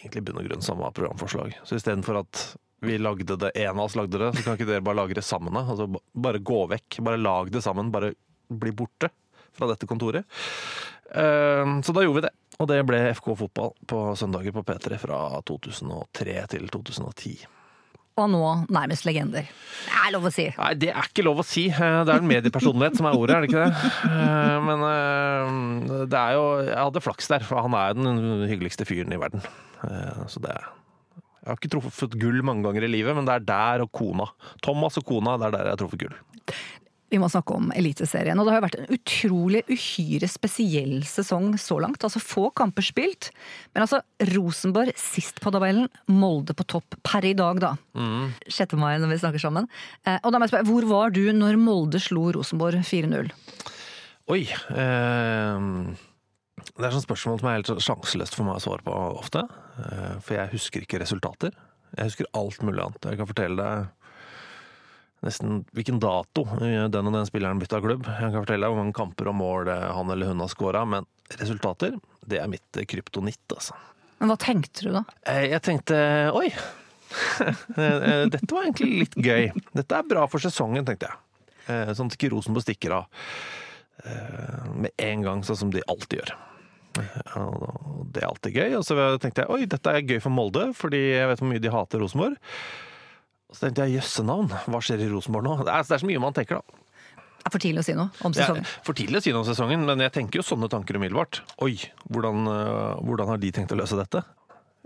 egentlig 0.00 0.24
bunn 0.28 0.40
og 0.42 0.46
grunn 0.50 0.62
samme 0.64 0.90
programforslag. 0.96 1.56
Så 1.66 1.80
istedenfor 1.80 2.22
at 2.22 2.44
vi 2.86 2.96
lagde 2.96 3.36
det, 3.36 3.50
en 3.60 3.76
av 3.76 3.88
oss 3.88 3.98
lagde 3.98 4.20
det, 4.22 4.30
så 4.36 4.46
kan 4.46 4.56
ikke 4.56 4.70
dere 4.70 4.84
bare 4.86 5.00
lage 5.02 5.18
det 5.18 5.26
sammen? 5.26 5.58
Altså, 5.60 5.90
bare 6.16 6.40
gå 6.40 6.62
vekk, 6.70 7.02
bare 7.04 7.20
lag 7.20 7.50
det 7.52 7.60
sammen, 7.66 7.90
bare 7.92 8.14
bli 8.48 8.72
borte 8.72 9.10
fra 9.52 9.68
dette 9.68 9.88
kontoret. 9.90 10.24
Så 11.10 11.92
da 11.92 12.04
gjorde 12.06 12.20
vi 12.20 12.22
det. 12.24 12.30
Og 12.62 12.68
det 12.70 12.78
ble 12.86 13.00
FK 13.18 13.34
Fotball 13.36 13.72
på 13.90 14.00
søndager 14.16 14.54
på 14.54 14.62
P3 14.64 14.96
fra 15.02 15.18
2003 15.50 16.36
til 16.54 16.70
2010. 16.72 17.34
Og 18.20 18.28
nå 18.28 18.40
nærmest 18.68 19.06
legender. 19.08 19.46
Det 19.80 19.96
er 19.96 20.12
lov 20.12 20.26
å 20.28 20.32
si. 20.34 20.44
Nei, 20.58 20.72
det 20.76 20.90
er 20.92 21.06
ikke 21.08 21.24
lov 21.24 21.40
å 21.40 21.44
si. 21.46 21.62
Eh, 21.72 22.00
Det 22.04 22.12
er 22.12 22.20
en 22.20 22.28
mediepersonlighet 22.28 22.98
som 23.00 23.06
er 23.08 23.16
ordet, 23.16 23.36
er 23.36 23.40
det 23.46 23.48
ikke 23.50 23.62
det? 23.64 23.92
Eh, 24.10 24.58
Men 24.66 24.84
eh, 24.88 26.04
det 26.12 26.18
er 26.20 26.34
jo 26.36 26.44
Jeg 26.66 26.76
hadde 26.76 27.02
flaks 27.04 27.30
der, 27.32 27.46
for 27.48 27.62
han 27.64 27.76
er 27.78 27.96
den 27.96 28.44
hyggeligste 28.50 28.84
fyren 28.88 29.12
i 29.16 29.20
verden. 29.20 29.40
Så 30.28 30.42
det 30.44 30.52
Jeg 30.52 31.48
har 31.48 31.56
ikke 31.56 31.72
truffet 31.72 32.18
gull 32.20 32.42
mange 32.44 32.66
ganger 32.66 32.84
i 32.84 32.92
livet, 32.92 33.16
men 33.16 33.24
det 33.24 33.38
er 33.38 33.46
der 33.48 33.84
og 33.86 33.92
kona. 33.96 34.26
Thomas 34.62 34.98
og 35.00 35.06
kona, 35.08 35.38
det 35.40 35.48
er 35.48 35.56
der 35.56 35.70
jeg 35.70 35.76
har 35.76 35.80
truffet 35.80 36.02
gull. 36.04 36.18
Vi 37.10 37.18
må 37.18 37.26
snakke 37.30 37.56
om 37.58 37.72
Eliteserien. 37.74 38.38
Og 38.38 38.46
det 38.46 38.52
har 38.52 38.60
jo 38.60 38.66
vært 38.68 38.78
en 38.78 38.92
utrolig 38.94 39.62
uhyre 39.70 40.28
spesiell 40.30 41.00
sesong 41.08 41.56
så 41.58 41.80
langt. 41.82 42.04
Altså 42.06 42.22
få 42.22 42.48
kamper 42.54 42.86
spilt. 42.86 43.32
Men 43.74 43.84
altså 43.84 43.98
Rosenborg 44.30 44.94
sist 45.00 45.42
på 45.42 45.52
tabellen, 45.54 45.88
Molde 46.10 46.54
på 46.54 46.66
topp 46.70 46.94
per 47.06 47.26
i 47.26 47.34
dag, 47.38 47.58
da. 47.62 47.72
6. 48.46 48.76
mai 48.78 48.94
når 49.02 49.14
vi 49.14 49.18
snakker 49.24 49.42
sammen. 49.42 49.66
Eh, 50.06 50.20
og 50.22 50.30
da 50.30 50.38
må 50.38 50.46
jeg 50.46 50.54
spørre, 50.54 50.70
hvor 50.70 50.86
var 50.90 51.16
du 51.16 51.24
når 51.34 51.58
Molde 51.58 52.02
slo 52.02 52.28
Rosenborg 52.36 52.84
4-0? 52.86 53.32
Oi. 54.30 54.44
Eh, 54.46 55.66
det 56.70 56.86
er 56.86 56.94
sånn 56.94 57.04
spørsmål 57.08 57.40
som 57.40 57.50
er 57.50 57.58
helt 57.58 57.72
sjanseløst 57.82 58.36
for 58.38 58.46
meg 58.46 58.60
å 58.60 58.62
svare 58.62 58.86
på 58.86 58.94
ofte. 59.18 59.42
Eh, 59.82 60.14
for 60.22 60.38
jeg 60.38 60.54
husker 60.54 60.86
ikke 60.86 61.02
resultater. 61.02 61.56
Jeg 61.96 62.12
husker 62.12 62.30
alt 62.38 62.62
mulig 62.62 62.84
annet. 62.84 63.10
Jeg 63.10 63.18
kan 63.18 63.28
fortelle 63.28 63.58
deg 63.58 63.90
nesten 65.26 65.62
hvilken 65.76 65.98
dato 66.00 66.46
den 66.60 66.86
og 67.06 67.12
den 67.12 67.26
spilleren 67.28 67.60
bytta 67.60 67.80
klubb. 67.84 68.06
Jeg 68.08 68.30
kan 68.32 68.38
fortelle 68.40 68.64
deg 68.64 68.72
hvor 68.72 68.80
mange 68.80 68.96
kamper 68.96 69.28
og 69.32 69.36
mål 69.36 69.68
han 69.72 70.10
eller 70.14 70.30
hun 70.32 70.40
har 70.40 70.48
scora, 70.52 70.84
men 70.88 71.06
resultater, 71.40 71.98
det 72.26 72.40
er 72.40 72.48
mitt 72.50 72.80
kryptonitt, 72.88 73.42
altså. 73.54 73.76
Men 74.20 74.32
hva 74.32 74.36
tenkte 74.40 74.84
du 74.84 74.90
da? 74.96 75.02
Eh, 75.28 75.46
Jeg 75.52 75.62
tenkte 75.64 75.96
oi, 76.36 76.48
eh, 77.40 78.26
dette 78.30 78.50
var 78.54 78.66
egentlig 78.66 78.90
litt 79.04 79.16
gøy. 79.16 79.50
Dette 79.76 79.96
er 80.00 80.08
bra 80.10 80.26
for 80.30 80.42
sesongen, 80.42 80.84
tenkte 80.88 81.08
jeg. 81.10 81.20
Eh, 81.70 81.92
Sånn 81.96 82.10
at 82.10 82.16
ikke 82.18 82.32
Rosenborg 82.34 82.64
stikker 82.66 82.96
av 82.98 83.06
eh, 84.04 84.68
med 84.74 84.92
en 85.00 85.24
gang, 85.26 85.42
sånn 85.46 85.58
som 85.64 85.72
de 85.74 85.82
alltid 85.90 86.20
gjør. 86.22 86.34
Eh, 87.00 87.48
Det 88.10 88.22
er 88.24 88.28
alltid 88.28 88.56
gøy. 88.60 88.76
Og 88.80 88.84
så 88.88 88.96
tenkte 89.22 89.44
jeg 89.44 89.52
oi, 89.54 89.64
dette 89.70 89.92
er 89.94 90.02
gøy 90.06 90.20
for 90.24 90.34
Molde, 90.34 90.70
fordi 90.76 91.02
jeg 91.14 91.28
vet 91.30 91.42
hvor 91.42 91.50
mye 91.52 91.62
de 91.62 91.72
hater 91.74 92.02
Rosenborg. 92.02 92.36
Og 93.50 93.56
så 93.58 93.66
tenkte 93.66 93.86
jeg 93.88 93.98
jøssenavn, 93.98 94.52
hva 94.70 94.80
skjer 94.84 95.02
i 95.02 95.08
Rosenborg 95.10 95.46
nå? 95.48 95.56
Det 95.66 95.72
er, 95.74 95.82
det 95.88 95.96
er 95.96 96.02
så 96.04 96.08
mye 96.08 96.22
man 96.22 96.36
tenker, 96.36 96.60
da. 96.60 96.78
Det 97.40 97.48
er 97.48 97.54
for 97.54 97.62
tidlig 97.64 97.80
å 97.80 97.86
si 97.86 97.94
noe 97.96 98.26
om 98.28 98.34
sesongen. 98.36 98.66
Ja, 98.68 98.82
for 98.86 98.96
tidlig 98.98 99.18
å 99.18 99.24
si 99.24 99.32
noe 99.32 99.40
om 99.42 99.48
sesongen, 99.48 99.86
men 99.88 100.02
jeg 100.04 100.12
tenker 100.14 100.38
jo 100.42 100.44
sånne 100.46 100.68
tanker 100.70 100.98
umiddelbart. 101.00 101.40
Oi, 101.64 101.72
hvordan, 102.12 102.44
øh, 102.52 103.00
hvordan 103.08 103.30
har 103.32 103.40
de 103.42 103.50
tenkt 103.56 103.72
å 103.74 103.78
løse 103.80 103.96
dette? 103.98 104.22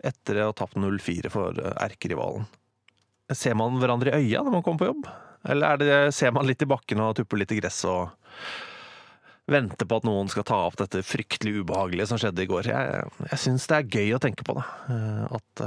Etter 0.07 0.39
å 0.45 0.47
ha 0.53 0.55
tapt 0.57 0.79
0-4 0.81 1.33
for 1.35 1.59
øh, 1.61 1.73
erkerivalen. 1.83 2.47
Ser 3.35 3.57
man 3.59 3.77
hverandre 3.83 4.15
i 4.15 4.23
øya 4.31 4.45
når 4.47 4.55
man 4.59 4.65
kommer 4.65 4.85
på 4.85 4.89
jobb? 4.93 5.11
Eller 5.51 5.75
er 5.75 5.83
det, 5.83 5.99
ser 6.17 6.33
man 6.33 6.47
litt 6.49 6.63
i 6.65 6.71
bakken 6.71 7.03
og 7.05 7.17
tupper 7.19 7.43
litt 7.43 7.53
i 7.53 7.59
gress 7.59 7.83
og 7.91 8.15
venter 9.51 9.85
på 9.91 9.99
at 10.01 10.07
noen 10.09 10.31
skal 10.33 10.47
ta 10.49 10.63
opp 10.65 10.79
dette 10.81 11.03
fryktelig 11.05 11.59
ubehagelige 11.65 12.07
som 12.09 12.21
skjedde 12.23 12.47
i 12.47 12.49
går? 12.49 12.71
Jeg, 12.71 13.03
jeg 13.29 13.43
syns 13.43 13.67
det 13.69 13.81
er 13.83 13.91
gøy 13.99 14.15
å 14.17 14.23
tenke 14.23 14.47
på 14.47 14.57
det. 14.57 14.65
øh, 14.95 15.25
At, 15.41 15.65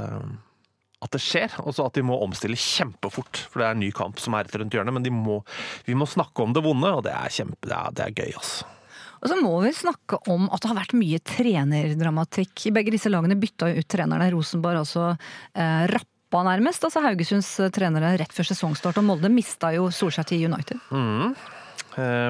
at 1.04 1.12
det 1.14 1.20
skjer, 1.22 1.52
og 1.62 1.74
så 1.76 1.86
at 1.86 1.98
de 1.98 2.02
må 2.06 2.16
omstille 2.24 2.58
kjempefort. 2.58 3.44
For 3.50 3.62
det 3.62 3.68
er 3.68 3.76
en 3.76 3.82
ny 3.84 3.92
kamp 3.94 4.18
som 4.22 4.34
er 4.34 4.48
rett 4.48 4.58
rundt 4.58 4.74
hjørnet, 4.74 4.96
men 4.96 5.06
de 5.06 5.12
må, 5.14 5.40
vi 5.86 5.94
må 5.98 6.08
snakke 6.10 6.42
om 6.42 6.56
det 6.56 6.64
vonde, 6.64 6.90
og 6.90 7.04
det 7.06 7.14
er, 7.14 7.30
kjempe, 7.32 7.60
det 7.68 7.76
er, 7.76 7.94
det 7.94 8.06
er 8.08 8.16
gøy, 8.18 8.34
altså. 8.40 8.74
Og 9.18 9.30
så 9.32 9.36
må 9.40 9.52
vi 9.64 9.72
snakke 9.74 10.20
om 10.30 10.46
at 10.46 10.62
det 10.62 10.70
har 10.70 10.78
vært 10.78 10.94
mye 10.94 11.18
trenerdramatikk. 11.26 12.68
Begge 12.74 12.94
disse 12.94 13.10
lagene 13.10 13.38
bytta 13.38 13.72
jo 13.72 13.82
ut 13.82 13.88
trenerne. 13.90 14.28
Rosenborg 14.30 14.84
altså 14.84 15.08
eh, 15.10 15.88
rappa 15.90 16.44
nærmest. 16.46 16.86
Altså 16.86 17.02
Haugesunds 17.02 17.48
eh, 17.64 17.72
trenere 17.74 18.12
rett 18.20 18.34
før 18.34 18.46
sesongstart, 18.52 19.00
og 19.00 19.08
Molde 19.08 19.30
mista 19.32 19.72
jo 19.74 19.88
Solskjær 19.90 20.28
til 20.30 20.46
United. 20.46 20.78
Eh, 20.94 21.48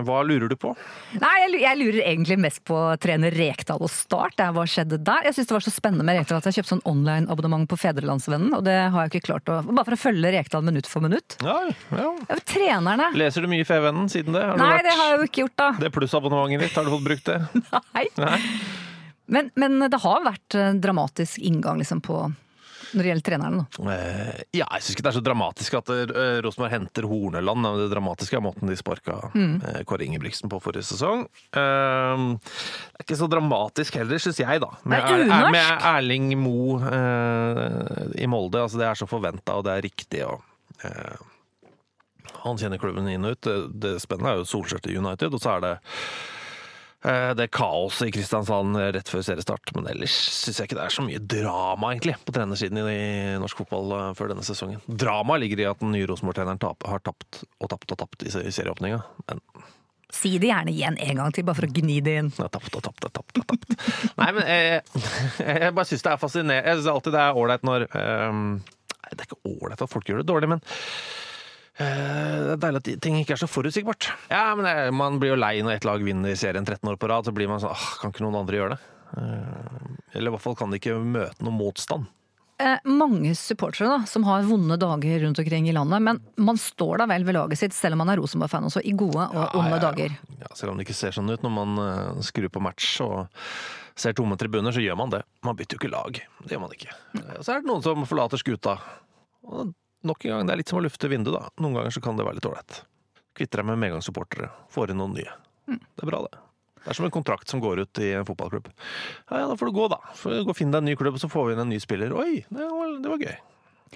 hva 0.07 0.19
lurer 0.27 0.49
du 0.51 0.57
på? 0.61 0.73
Nei, 1.21 1.35
jeg, 1.61 1.77
lurer 1.81 2.01
egentlig 2.05 2.39
mest 2.41 2.63
på 2.69 2.77
trener 3.03 3.35
Rekdal 3.35 3.83
og 3.85 3.91
Start. 3.93 4.41
Hva 4.55 4.65
skjedde 4.69 4.99
der? 5.05 5.27
Jeg 5.29 5.37
syns 5.37 5.51
det 5.51 5.57
var 5.57 5.67
så 5.67 5.73
spennende 5.75 6.07
med 6.09 6.19
Rekdal 6.19 6.41
at 6.41 6.49
jeg 6.49 6.59
kjøpte 6.59 6.73
sånn 6.77 6.85
online-abonnement 6.89 7.69
på 7.71 7.79
Fedrelandsvennen, 7.81 8.55
og 8.57 8.65
det 8.67 8.77
har 8.95 9.07
jeg 9.07 9.15
ikke 9.15 9.29
klart 9.33 9.53
å 9.53 9.61
Bare 9.69 9.85
for 9.85 9.99
å 9.99 10.01
følge 10.01 10.33
Rekdal 10.35 10.65
minutt 10.67 10.89
for 10.91 11.05
minutt. 11.05 11.39
Ja, 11.45 11.59
ja. 11.93 12.09
Ja, 12.29 12.39
trenerne 12.49 13.11
Leser 13.19 13.45
du 13.45 13.51
mye 13.53 13.67
Fevennen 13.69 14.09
siden 14.13 14.37
det? 14.37 14.45
Nei, 14.59 14.73
vært- 14.73 14.89
det 14.89 14.97
har 14.99 15.13
jeg 15.13 15.19
jo 15.21 15.29
ikke 15.31 15.45
gjort, 15.45 15.57
da. 15.61 15.71
Det 15.85 15.93
plussabonnementet 15.95 16.67
ditt, 16.67 16.77
har 16.79 16.85
du 16.89 16.93
fått 16.97 17.07
brukt 17.09 17.29
det? 17.29 17.39
Nei. 17.95 18.07
Nei. 18.19 18.41
Men, 19.29 19.51
men 19.61 19.79
det 19.93 20.01
har 20.01 20.23
vært 20.25 20.57
eh, 20.57 20.73
dramatisk 20.81 21.39
inngang 21.45 21.83
liksom 21.83 22.01
på 22.05 22.23
når 22.93 23.03
det 23.05 23.11
gjelder 23.11 23.27
treneren. 23.27 23.59
Da. 23.61 23.95
Eh, 23.95 24.41
ja, 24.61 24.67
jeg 24.77 24.85
syns 24.85 24.95
ikke 24.95 25.05
det 25.07 25.11
er 25.13 25.17
så 25.19 25.25
dramatisk 25.27 25.77
at 25.81 25.93
eh, 25.95 26.39
Rosenborg 26.45 26.73
henter 26.73 27.09
Horneland. 27.11 27.61
men 27.65 27.79
Det 27.83 27.89
dramatiske 27.93 28.39
er 28.39 28.45
måten 28.45 28.71
de 28.71 28.77
sparka 28.79 29.19
mm. 29.35 29.85
Kåre 29.89 30.07
Ingebrigtsen 30.07 30.51
på 30.53 30.61
forrige 30.65 30.87
sesong. 30.89 31.27
Eh, 31.53 32.25
det 32.39 33.03
er 33.03 33.07
ikke 33.07 33.21
så 33.21 33.29
dramatisk 33.31 33.99
heller, 34.01 34.23
syns 34.23 34.41
jeg, 34.41 34.63
da. 34.65 34.71
Med, 34.85 35.05
Det 35.05 35.17
er 35.17 35.25
unorsk. 35.27 35.53
med 35.59 35.89
Erling 35.93 36.31
Mo 36.41 36.79
eh, 36.89 38.23
i 38.25 38.31
Molde. 38.31 38.63
Altså, 38.65 38.81
det 38.81 38.89
er 38.89 38.99
så 39.03 39.09
forventa, 39.11 39.59
og 39.59 39.67
det 39.69 39.77
er 39.77 39.87
riktig. 39.89 40.25
og 40.25 40.41
eh, 40.85 41.19
Han 42.45 42.59
kjenner 42.61 42.81
klubben 42.81 43.09
inn 43.11 43.27
og 43.29 43.37
ut. 43.37 43.53
Det, 43.75 43.97
spennende 44.03 44.33
er 44.33 44.43
jo 44.43 44.49
Solskjær 44.49 44.83
til 44.85 44.99
United, 45.03 45.35
og 45.35 45.43
så 45.43 45.57
er 45.59 45.65
det 45.67 45.75
eh, 45.79 45.95
det 47.39 47.47
kaoset 47.55 48.09
i 48.09 48.13
Kristiansand 48.17 48.75
rett 48.97 49.09
før 49.13 49.23
seriestart. 49.23 49.71
Men 49.77 49.87
ellers 49.93 50.15
syns 50.35 50.59
jeg 50.59 50.67
ikke 50.69 50.79
det 50.81 50.87
er 50.89 50.95
så 50.97 51.05
mye 51.07 51.21
drama, 51.31 51.93
egentlig, 51.95 52.17
på 52.27 52.35
trenersiden 52.35 52.81
i 52.91 52.99
norsk 53.39 53.61
fotball 53.63 53.93
eh, 53.99 54.09
før 54.19 54.33
denne 54.33 54.47
sesongen. 54.47 54.81
Drama 54.91 55.37
ligger 55.39 55.63
i 55.63 55.69
at 55.71 55.79
den 55.85 55.93
nye 55.95 56.09
Rosenborg-treneren 56.11 56.59
har 56.91 57.05
tapt 57.07 57.43
og 57.63 57.71
tapt 57.71 57.95
og 57.95 58.01
tapt 58.03 58.27
i 58.27 58.33
se- 58.35 58.47
serieåpninga. 58.59 58.99
Men 59.31 59.45
Si 60.09 60.31
det 60.41 60.49
gjerne 60.49 60.73
igjen 60.73 60.95
en 61.05 61.19
gang 61.21 61.33
til, 61.37 61.45
bare 61.45 61.59
for 61.59 61.69
å 61.69 61.73
gni 61.77 61.99
det 62.01 62.15
inn. 62.23 62.29
jeg 62.33 62.51
tapt 62.55 62.77
og 62.79 62.83
tapt 62.87 63.05
og 63.05 63.13
tapt. 63.19 63.39
og 63.43 63.51
tapt. 63.53 63.75
Nei, 64.23 64.29
men 64.39 64.47
jeg, 64.49 64.79
jeg 65.45 65.75
bare 65.77 65.85
syns 65.91 66.05
det 66.07 66.13
er 66.15 66.23
fascinerende. 66.23 66.57
Jeg 66.65 66.79
syns 66.81 66.89
alltid 66.95 67.13
det 67.19 67.21
er 67.27 67.41
ålreit 67.43 67.67
når 67.69 67.85
um, 67.93 68.47
det 69.13 69.19
er 69.21 69.27
ikke 69.29 69.43
ålreit 69.53 69.85
at 69.85 69.93
folk 69.93 70.09
gjør 70.09 70.23
det 70.23 70.29
dårlig, 70.33 70.49
men 70.57 70.65
eh, 70.65 71.28
det 71.79 72.53
er 72.57 72.61
deilig 72.65 72.81
at 72.83 72.89
ting 73.05 73.17
ikke 73.21 73.37
er 73.37 73.41
så 73.43 73.47
forutsigbart. 73.51 74.09
Ja, 74.33 74.49
men 74.59 74.67
det, 74.67 74.77
Man 74.99 75.19
blir 75.23 75.35
jo 75.35 75.39
lei 75.39 75.57
når 75.63 75.77
ett 75.79 75.87
lag 75.87 76.03
vinner 76.03 76.35
serien 76.39 76.67
13 76.67 76.89
år 76.91 76.97
på 76.99 77.09
rad. 77.11 77.29
Så 77.29 77.35
blir 77.37 77.47
man 77.51 77.61
sånn 77.63 77.71
åh, 77.75 77.89
Kan 78.03 78.11
ikke 78.15 78.25
noen 78.27 78.41
andre 78.41 78.59
gjøre 78.59 78.77
det? 78.77 78.81
Eh, 79.19 79.91
eller 80.19 80.33
i 80.33 80.35
hvert 80.35 80.43
fall 80.45 80.57
kan 80.59 80.71
de 80.75 80.81
ikke 80.81 80.97
møte 80.99 81.45
noen 81.47 81.59
motstand. 81.61 82.09
Eh, 82.59 82.81
mange 82.91 83.31
supportere 83.39 83.87
da, 83.93 83.99
som 84.11 84.25
har 84.27 84.43
vonde 84.43 84.75
dager 84.83 85.21
rundt 85.23 85.39
omkring 85.39 85.69
i 85.71 85.75
landet, 85.77 86.03
men 86.03 86.19
man 86.43 86.59
står 86.59 86.99
da 86.99 87.07
vel 87.07 87.23
ved 87.29 87.37
laget 87.39 87.61
sitt, 87.61 87.77
selv 87.77 87.95
om 87.95 88.03
man 88.03 88.11
er 88.11 88.19
Rosenborg-fan 88.19 88.67
også, 88.67 88.83
i 88.83 88.97
gode 88.99 89.29
og 89.31 89.55
onde 89.55 89.69
Ja, 89.71 89.77
ja, 89.77 89.77
ja. 89.77 89.83
dager. 89.85 90.17
Ja, 90.43 90.49
selv 90.59 90.73
om 90.73 90.81
det 90.81 90.89
ikke 90.89 90.97
ser 90.99 91.15
sånn 91.15 91.31
ut 91.31 91.45
når 91.47 91.55
man 91.55 91.79
uh, 91.79 92.19
skrur 92.27 92.51
på 92.51 92.61
match 92.67 92.97
og 93.07 93.29
ser 93.95 94.17
tomme 94.19 94.35
tribuner, 94.41 94.75
så 94.75 94.83
gjør 94.83 94.99
man 94.99 95.15
det. 95.15 95.23
Man 95.47 95.55
bytter 95.55 95.79
jo 95.79 95.85
ikke 95.85 95.93
lag. 95.95 96.19
Det 96.43 96.51
gjør 96.57 96.65
man 96.67 96.75
ikke. 96.75 96.91
Eh, 97.23 97.39
Så 97.47 97.55
er 97.55 97.63
det 97.63 97.71
noen 97.71 97.87
som 97.87 98.03
forlater 98.11 98.43
skuta. 98.43 98.75
Og 99.47 99.71
nok 100.07 100.25
en 100.25 100.35
gang, 100.35 100.49
det 100.49 100.55
er 100.55 100.61
litt 100.63 100.73
som 100.73 100.81
å 100.81 100.85
lufte 100.85 101.11
vinduet, 101.11 101.39
da. 101.39 101.63
Noen 101.63 101.79
ganger 101.79 101.95
så 101.95 102.03
kan 102.05 102.19
det 102.19 102.27
være 102.27 102.39
litt 102.39 102.49
ålreit. 102.49 102.83
Kvitter 103.39 103.63
deg 103.63 103.71
med 103.71 103.81
medgangssupportere. 103.83 104.51
Får 104.75 104.93
inn 104.93 105.01
noen 105.01 105.17
nye. 105.19 105.35
Det 105.69 106.05
er 106.05 106.11
bra, 106.11 106.23
det. 106.27 106.45
Det 106.79 106.93
er 106.93 106.97
som 106.97 107.09
en 107.09 107.13
kontrakt 107.13 107.51
som 107.51 107.61
går 107.61 107.83
ut 107.85 108.01
i 108.01 108.13
en 108.17 108.27
fotballklubb. 108.27 108.71
Ja, 109.29 109.43
ja, 109.43 109.47
da 109.51 109.57
får 109.59 109.69
du 109.69 109.77
gå, 109.77 109.89
da. 109.93 109.99
Gå 110.23 110.47
og 110.47 110.57
finne 110.57 110.73
deg 110.73 110.85
en 110.85 110.89
ny 110.89 110.95
klubb, 110.99 111.19
så 111.21 111.31
får 111.31 111.49
vi 111.49 111.57
inn 111.57 111.65
en 111.67 111.73
ny 111.73 111.81
spiller. 111.83 112.15
Oi, 112.17 112.45
det 112.49 112.69
var, 112.71 112.95
det 113.03 113.13
var 113.13 113.27
gøy. 113.27 113.37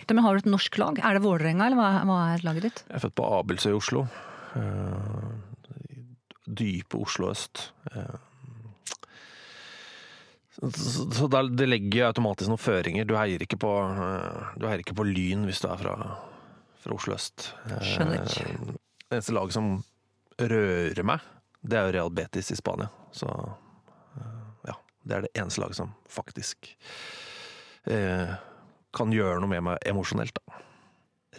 Men 0.09 0.25
har 0.25 0.35
du 0.35 0.43
et 0.43 0.51
norsk 0.51 0.77
lag? 0.81 0.99
Er 1.05 1.17
det 1.17 1.23
Vålerenga, 1.25 1.69
eller 1.69 1.79
hva, 1.79 1.89
hva 2.09 2.19
er 2.35 2.45
laget 2.47 2.67
ditt? 2.67 2.85
Jeg 2.89 2.99
er 2.99 3.05
født 3.07 3.17
på 3.21 3.31
Abelsøy 3.39 3.71
i 3.73 3.79
Oslo. 3.79 4.05
Uh, 4.53 5.33
dype 6.47 7.01
Oslo 7.01 7.31
øst. 7.33 7.71
Eh, 7.93 8.17
så, 10.71 11.07
så, 11.11 11.27
da, 11.27 11.43
det 11.43 11.67
legger 11.67 12.11
automatisk 12.13 12.53
noen 12.53 12.63
føringer. 12.63 13.07
Du 13.09 13.17
heier 13.19 13.43
ikke 13.43 13.59
på, 13.61 13.73
eh, 13.83 14.53
du 14.61 14.69
heier 14.69 14.85
ikke 14.85 14.97
på 14.99 15.07
Lyn 15.09 15.47
hvis 15.49 15.63
du 15.65 15.67
er 15.73 15.81
fra, 15.81 15.97
fra 16.85 16.95
Oslo 16.95 17.17
øst. 17.17 17.51
Skjønner 17.83 18.23
ikke. 18.23 18.77
Det 19.03 19.19
eneste 19.19 19.35
laget 19.35 19.57
som 19.59 19.75
rører 20.39 21.03
meg, 21.07 21.27
det 21.63 21.79
er 21.79 21.89
jo 21.89 21.97
Real 21.99 22.15
Betis 22.15 22.53
i 22.55 22.59
Spania. 22.59 22.89
Så 23.15 23.29
eh, 23.29 24.41
ja, 24.71 24.79
det 25.03 25.19
er 25.19 25.27
det 25.27 25.35
eneste 25.43 25.65
laget 25.65 25.81
som 25.83 25.93
faktisk 26.11 26.73
eh, 27.91 28.35
kan 28.93 29.13
gjøre 29.15 29.43
noe 29.43 29.51
med 29.51 29.67
meg 29.67 29.87
emosjonelt, 29.89 30.39
da. 30.39 30.63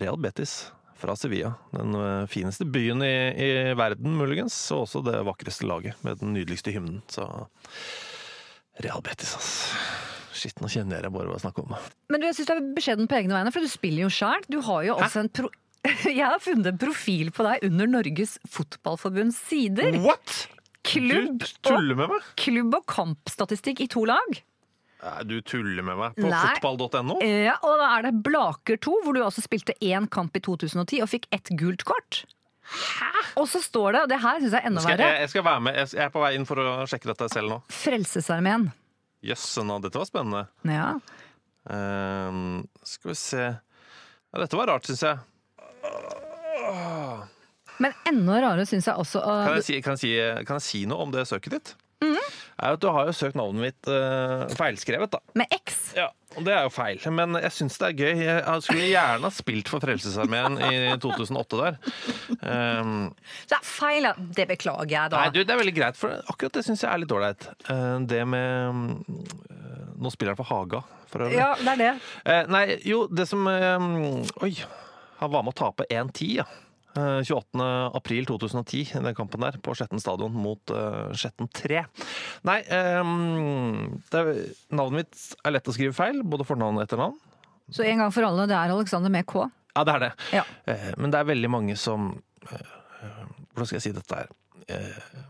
Real 0.02 0.18
Betis 0.18 0.72
fra 1.00 1.16
Sevilla. 1.20 1.54
Den 1.72 1.96
eh, 1.96 2.26
fineste 2.32 2.66
byen 2.66 3.04
i, 3.06 3.16
i 3.36 3.52
verden, 3.78 4.16
muligens, 4.20 4.56
og 4.76 4.86
også 4.86 5.04
det 5.06 5.20
vakreste 5.28 5.68
laget 5.68 6.00
med 6.06 6.20
den 6.22 6.36
nydeligste 6.36 6.74
hymnen. 6.76 7.02
Så 7.12 7.28
Real 8.82 9.02
Betis, 9.06 9.36
ass. 9.38 9.50
Shit, 10.34 10.58
nå 10.64 10.68
kjenner 10.72 11.04
jeg 11.06 11.14
bare 11.14 11.30
hva 11.30 11.36
jeg 11.38 11.44
snakker 11.46 11.68
om. 11.68 11.76
Men 12.10 12.20
du, 12.24 12.26
jeg 12.28 12.36
syns 12.40 12.50
du 12.50 12.54
er 12.56 12.64
beskjeden 12.76 13.08
på 13.12 13.20
egne 13.20 13.36
vegne, 13.38 13.52
for 13.54 13.62
du 13.64 13.70
spiller 13.72 14.08
jo 14.08 14.10
sjæl. 14.12 14.48
Du 14.52 14.58
har 14.66 14.88
jo 14.88 14.96
også 14.98 15.22
en 15.26 15.30
pro... 15.30 15.52
Jeg 16.08 16.24
har 16.24 16.40
funnet 16.40 16.70
en 16.72 16.78
profil 16.80 17.28
på 17.36 17.44
deg 17.44 17.66
under 17.68 17.90
Norges 17.92 18.38
Fotballforbunds 18.50 19.36
sider. 19.50 19.98
What?! 20.04 20.46
Klubb 20.84 21.40
Du 21.40 21.46
og, 21.46 21.52
tuller 21.68 21.96
med 21.96 22.10
meg? 22.12 22.26
klubb 22.40 22.74
og 22.76 22.86
kampstatistikk 22.92 23.84
i 23.84 23.88
to 23.92 24.04
lag. 24.08 24.40
Du 25.28 25.38
tuller 25.44 25.84
med 25.84 26.00
meg. 26.00 26.16
På 26.18 26.32
fotball.no? 26.32 27.18
Ja, 27.24 27.58
og 27.68 27.76
da 27.80 27.90
er 27.98 28.08
det 28.08 28.14
Blaker 28.24 28.80
2, 28.84 28.96
hvor 29.04 29.16
du 29.16 29.22
altså 29.24 29.44
spilte 29.44 29.76
én 29.84 30.08
kamp 30.12 30.36
i 30.40 30.42
2010 30.44 31.02
og 31.04 31.12
fikk 31.12 31.28
ett 31.36 31.52
gult 31.60 31.84
kort. 31.88 32.24
Og 33.40 33.48
så 33.50 33.60
står 33.64 33.96
det, 33.96 34.02
og 34.06 34.12
det 34.12 34.20
her 34.22 34.40
syns 34.42 34.54
jeg 34.54 34.62
er 34.62 34.70
enda 34.70 34.84
verre, 34.86 35.10
jeg, 35.10 35.26
jeg 35.26 35.32
skal 35.34 35.46
være 35.48 35.64
med. 35.66 35.78
Jeg 35.80 35.92
jeg 35.98 36.06
er 36.06 36.14
på 36.14 36.22
vei 36.24 36.32
inn 36.38 36.48
for 36.48 36.62
å 36.62 36.74
sjekke 36.90 37.10
dette 37.10 37.28
selv 37.34 37.54
nå. 37.54 37.60
Frelsesarmeen. 37.74 38.70
Jøss, 39.24 39.46
nå, 39.64 39.78
dette 39.84 40.00
var 40.00 40.10
spennende. 40.10 40.46
Ja. 40.68 40.88
Ehm, 41.72 42.66
skal 42.84 43.14
vi 43.14 43.16
se 43.16 43.44
ja, 43.48 44.40
Dette 44.42 44.58
var 44.60 44.68
rart, 44.68 44.90
syns 44.90 45.04
jeg. 45.06 45.20
Men 47.84 47.96
enda 48.10 48.40
rarere 48.44 48.66
syns 48.68 48.90
jeg 48.90 49.00
også 49.00 49.22
uh, 49.24 49.46
Kan 49.48 49.56
jeg, 49.58 49.66
si, 49.68 49.78
kan, 49.86 49.96
jeg 49.98 50.02
si, 50.04 50.46
kan 50.48 50.60
jeg 50.60 50.66
si 50.66 50.84
noe 50.90 51.06
om 51.06 51.14
det 51.14 51.26
søket 51.30 51.56
ditt? 51.56 51.74
Er 52.64 52.76
at 52.76 52.82
Du 52.84 52.90
har 52.94 53.08
jo 53.10 53.14
søkt 53.18 53.38
navnet 53.38 53.64
mitt 53.72 53.90
uh, 53.90 54.46
feilskrevet, 54.58 55.16
da. 55.16 55.20
med 55.40 55.50
X. 55.58 55.80
Ja, 55.98 56.10
og 56.38 56.46
Det 56.48 56.54
er 56.54 56.64
jo 56.66 56.72
feil, 56.74 57.00
men 57.14 57.38
jeg 57.42 57.54
syns 57.54 57.78
det 57.82 57.90
er 57.90 57.98
gøy. 57.98 58.22
Jeg 58.26 58.66
skulle 58.66 58.88
gjerne 58.90 59.28
ha 59.28 59.32
spilt 59.34 59.70
for 59.72 59.84
Frelsesarmeen 59.84 60.58
i 60.70 60.74
2008 61.02 61.60
der. 61.60 61.78
Um, 62.42 63.12
Så 63.44 63.54
det 63.54 63.60
er 63.60 63.68
feil. 63.68 64.10
Det 64.38 64.48
beklager 64.50 64.90
jeg, 64.96 65.14
da. 65.14 65.22
nei, 65.24 65.34
du, 65.34 65.42
det 65.44 65.54
er 65.56 65.62
veldig 65.62 65.76
greit, 65.78 66.00
for 66.00 66.16
akkurat 66.34 66.58
det 66.58 66.66
syns 66.68 66.86
jeg 66.86 66.92
er 66.92 67.04
litt 67.04 67.14
ålreit. 67.14 67.50
Uh, 67.70 68.00
det 68.10 68.24
med 68.30 68.96
eh, 69.50 69.92
Nå 70.04 70.12
spiller 70.12 70.34
jeg 70.34 70.42
for 70.42 70.50
Haga, 70.50 70.82
for. 71.12 71.28
Ja, 71.32 71.54
det 71.62 71.76
er 71.76 71.82
det. 71.84 71.92
Uh, 72.26 72.40
nei, 72.52 72.64
jo, 72.88 73.06
det 73.12 73.28
som 73.30 73.46
Oi. 73.48 74.54
Han 75.22 75.32
var 75.32 75.46
med 75.46 75.54
å 75.54 75.56
tape 75.56 75.86
1-10, 75.88 76.40
ja. 76.42 76.48
Eh, 76.94 77.24
28. 77.26 77.64
april 77.98 78.28
2010, 78.30 79.00
den 79.02 79.16
kampen 79.18 79.42
der, 79.42 79.58
på 79.58 79.74
Skjetten 79.74 80.02
stadion 80.02 80.36
mot 80.38 80.74
uh, 80.74 81.10
Skjetten 81.18 81.50
3. 81.50 81.82
Nei, 82.46 82.60
um, 83.02 83.98
det 84.14 84.22
er, 84.22 84.42
navnet 84.70 85.02
mitt 85.02 85.24
er 85.42 85.56
lett 85.56 85.72
å 85.72 85.74
skrive 85.74 85.96
feil, 85.98 86.22
både 86.22 86.46
fornavn 86.46 86.78
og 86.78 86.86
etternavn. 86.86 87.18
Så 87.74 87.86
en 87.88 88.04
gang 88.04 88.14
for 88.14 88.28
alle, 88.28 88.46
det 88.50 88.58
er 88.60 88.76
Alexander 88.76 89.10
med 89.14 89.26
K. 89.26 89.48
Ja, 89.74 89.86
det 89.88 89.96
er 89.96 90.06
det. 90.06 90.12
Ja. 90.36 90.46
Uh, 90.70 90.92
men 91.02 91.16
det 91.16 91.22
er 91.22 91.32
veldig 91.32 91.50
mange 91.50 91.78
som 91.82 92.12
eh, 92.46 92.74
eh, 93.02 93.24
Hvordan 93.54 93.70
skal 93.70 93.80
jeg 93.80 93.86
si 93.88 93.96
dette 93.96 94.20
her? 94.20 94.30
Eh, 94.70 95.24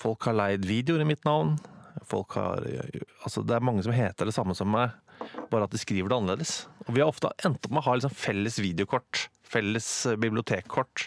folk 0.00 0.24
har 0.30 0.38
leid 0.38 0.64
videoer 0.68 1.04
i 1.04 1.10
mitt 1.12 1.28
navn. 1.28 1.58
Folk 2.08 2.38
har 2.40 2.64
eh, 2.68 3.04
Altså, 3.26 3.44
det 3.44 3.58
er 3.58 3.64
mange 3.68 3.84
som 3.84 3.92
heter 3.92 4.28
det 4.28 4.34
samme 4.34 4.56
som 4.56 4.72
meg, 4.72 4.96
bare 5.52 5.68
at 5.68 5.74
de 5.74 5.80
skriver 5.80 6.10
det 6.10 6.18
annerledes. 6.18 6.54
Og 6.86 6.94
vi 6.96 7.02
har 7.02 7.10
ofte 7.12 7.30
endt 7.46 7.66
opp 7.66 7.74
med 7.74 7.82
å 7.82 7.88
ha 7.88 7.96
liksom 7.98 8.14
felles 8.16 8.58
videokort, 8.62 9.26
felles 9.46 9.88
eh, 10.10 10.18
bibliotekkort. 10.20 11.06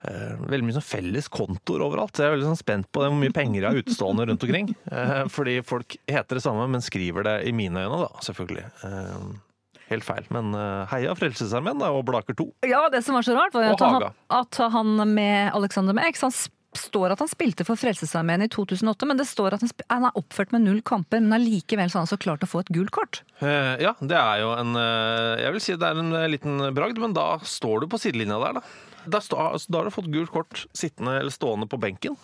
Eh, 0.00 0.32
veldig 0.48 0.64
mye 0.64 0.76
sånn 0.78 0.86
felles 0.86 1.28
kontoer 1.32 1.84
overalt. 1.84 2.14
Så 2.14 2.24
jeg 2.24 2.30
er 2.30 2.36
veldig 2.38 2.48
sånn 2.50 2.60
spent 2.60 2.88
på 2.92 3.02
det, 3.02 3.10
hvor 3.12 3.20
mye 3.20 3.36
penger 3.36 3.60
jeg 3.60 3.68
har 3.68 3.82
utstående 3.82 4.26
rundt 4.30 4.46
omkring. 4.46 4.72
Eh, 4.90 5.22
fordi 5.32 5.58
folk 5.66 5.98
heter 6.08 6.40
det 6.40 6.44
samme, 6.46 6.66
men 6.72 6.84
skriver 6.84 7.26
det 7.28 7.36
i 7.50 7.54
mine 7.56 7.84
øyne, 7.84 8.04
da, 8.06 8.24
selvfølgelig. 8.24 8.64
Eh, 8.88 9.82
helt 9.90 10.06
feil. 10.06 10.30
Men 10.30 10.54
heia 10.92 11.16
Frelsesarmeen 11.18 11.82
og 11.88 12.04
Blaker 12.08 12.36
2. 12.38 12.46
Ja, 12.70 12.84
det 12.92 13.02
som 13.06 13.18
var 13.18 13.26
så 13.26 13.34
rart, 13.36 13.56
var 13.56 13.72
at 13.72 13.82
han, 13.82 14.08
at 14.38 14.60
han 14.76 14.96
med 15.14 15.50
Alexander 15.50 15.96
med 15.96 16.06
X 16.12 16.22
han 16.28 16.34
står 16.76 17.14
at 17.14 17.22
han 17.22 17.30
spilte 17.30 17.64
for 17.66 17.78
Frelsesarmeen 17.78 18.44
i 18.44 18.48
2008, 18.52 19.08
men 19.08 19.18
det 19.18 19.26
står 19.28 19.56
at 19.56 19.64
han, 19.64 19.72
han 19.90 20.06
er 20.06 20.18
oppført 20.18 20.52
med 20.54 20.64
null 20.66 20.80
kamper, 20.86 21.22
men 21.22 21.34
allikevel 21.40 21.90
så 21.90 21.98
har 21.98 22.06
han 22.06 22.12
så 22.12 22.20
klart 22.20 22.46
å 22.46 22.50
få 22.50 22.62
et 22.62 22.72
gult 22.74 22.92
kort. 22.94 23.22
Eh, 23.42 23.74
ja, 23.82 23.94
det 23.98 24.18
er 24.18 24.42
jo 24.44 24.52
en 24.54 24.76
eh, 24.78 25.42
Jeg 25.42 25.56
vil 25.56 25.64
si 25.64 25.76
det 25.80 25.88
er 25.88 26.02
en 26.02 26.14
eh, 26.14 26.28
liten 26.30 26.62
bragd, 26.76 27.00
men 27.02 27.16
da 27.16 27.32
står 27.42 27.84
du 27.84 27.90
på 27.90 28.00
sidelinja 28.02 28.38
der, 28.44 28.60
da. 28.60 28.64
Da, 29.10 29.18
altså, 29.18 29.72
har 29.74 29.88
du 29.88 29.94
fått 29.94 30.10
gult 30.12 30.30
kort 30.30 30.66
sittende 30.76 31.18
eller 31.22 31.34
stående 31.34 31.66
på 31.70 31.80
benken. 31.80 32.18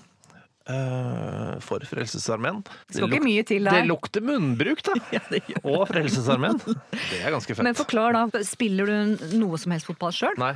for 1.63 1.79
Frelsesarmeen. 1.87 2.57
Det 2.89 2.97
skal 2.99 3.13
ikke 3.13 3.23
mye 3.23 3.45
til 3.47 3.69
Det 3.71 3.85
lukter 3.87 4.25
munnbruk, 4.27 4.83
da! 4.83 4.97
Og 5.71 5.87
Frelsesarmeen. 5.89 6.59
Det 6.59 7.23
er 7.23 7.31
ganske 7.31 7.55
fett. 7.55 7.65
Men 7.65 7.79
forklar 7.79 8.19
da, 8.19 8.43
spiller 8.45 8.91
du 8.91 9.31
noe 9.39 9.63
som 9.63 9.73
helst 9.75 9.87
fotball 9.87 10.13
sjøl? 10.15 10.35
Nei, 10.43 10.53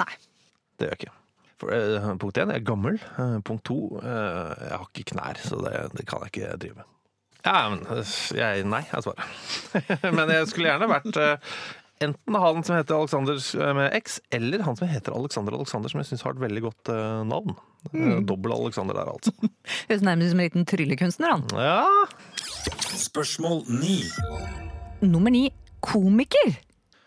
Nei. 0.00 0.10
det 0.78 0.86
gjør 0.88 0.96
jeg 0.96 1.02
ikke. 1.02 1.18
For, 1.60 1.70
uh, 1.70 2.10
punkt 2.20 2.40
én, 2.40 2.50
jeg 2.50 2.62
er 2.62 2.66
gammel. 2.66 2.98
Uh, 3.18 3.38
punkt 3.46 3.64
to, 3.68 3.78
uh, 4.00 4.52
jeg 4.58 4.74
har 4.74 4.88
ikke 4.90 5.08
knær, 5.14 5.40
så 5.44 5.60
det, 5.62 5.76
det 5.98 6.08
kan 6.10 6.24
jeg 6.24 6.34
ikke 6.34 6.58
drive 6.64 6.80
med. 6.80 6.90
Ja, 7.44 7.56
men 7.68 7.82
jeg, 8.38 8.64
Nei, 8.72 8.82
er 8.88 9.04
svaret. 9.04 9.24
men 10.16 10.32
jeg 10.32 10.48
skulle 10.48 10.70
gjerne 10.70 10.88
vært 10.88 11.18
enten 12.04 12.36
han 12.40 12.64
som 12.64 12.78
heter 12.78 12.96
Alexander 12.96 13.36
med 13.76 13.94
X, 14.00 14.16
eller 14.34 14.64
han 14.64 14.78
som 14.80 14.88
heter 14.88 15.14
Alexander 15.16 15.56
Alexander, 15.56 15.92
som 15.92 16.00
jeg 16.00 16.08
syns 16.08 16.24
har 16.24 16.34
et 16.34 16.42
veldig 16.42 16.64
godt 16.64 16.92
navn. 17.28 17.52
Eh, 17.92 18.20
Dobbel 18.24 18.52
Alexander 18.52 18.96
der, 18.96 19.12
altså. 19.12 19.32
Høres 19.88 20.02
nærmest 20.02 20.26
ut 20.26 20.32
som 20.32 20.40
en 20.40 20.48
liten 20.48 20.66
tryllekunstner, 20.68 21.34
han. 21.34 21.44
Ja, 21.52 21.84
Spørsmål 22.94 23.64
9. 23.68 25.08
Nummer 25.10 25.30
ni. 25.30 25.50
komiker. 25.84 26.54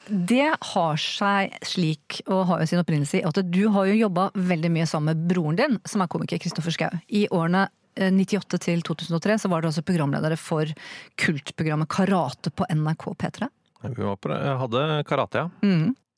Det 0.07 0.49
har 0.71 1.01
seg 1.01 1.55
slik, 1.67 2.21
og 2.27 2.45
har 2.49 2.61
jo 2.61 2.69
sin 2.69 2.81
opprinnelse 2.81 3.19
i, 3.19 3.25
at 3.27 3.39
du 3.51 3.63
har 3.73 3.89
jo 3.89 3.97
jobba 3.97 4.29
veldig 4.35 4.71
mye 4.73 4.87
sammen 4.89 5.11
med 5.11 5.27
broren 5.29 5.59
din, 5.59 5.77
som 5.87 6.03
er 6.03 6.11
komiker, 6.11 6.39
Kristoffer 6.41 6.75
Schau. 6.75 7.01
I 7.07 7.25
årene 7.33 7.67
eh, 7.99 8.11
98 8.13 8.61
til 8.63 8.83
2003 8.87 9.39
så 9.43 9.51
var 9.51 9.61
du 9.61 9.69
altså 9.71 9.85
programledere 9.85 10.39
for 10.39 10.71
kultprogrammet 11.19 11.91
Karate 11.91 12.53
på 12.55 12.67
NRK 12.71 13.07
P3. 13.19 13.49
Vi 13.87 14.03
var 14.03 14.17
på, 14.17 14.31
jeg 14.33 14.59
hadde 14.63 14.83
karate, 15.07 15.45
ja. 15.45 15.71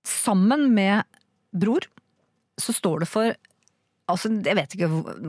Sammen 0.08 0.70
med 0.74 1.04
bror 1.52 1.86
så 2.60 2.76
står 2.76 3.06
det 3.06 3.10
for 3.12 3.36
Altså, 4.10 4.32
jeg 4.42 4.58
vet 4.58 4.72
ikke 4.74 4.88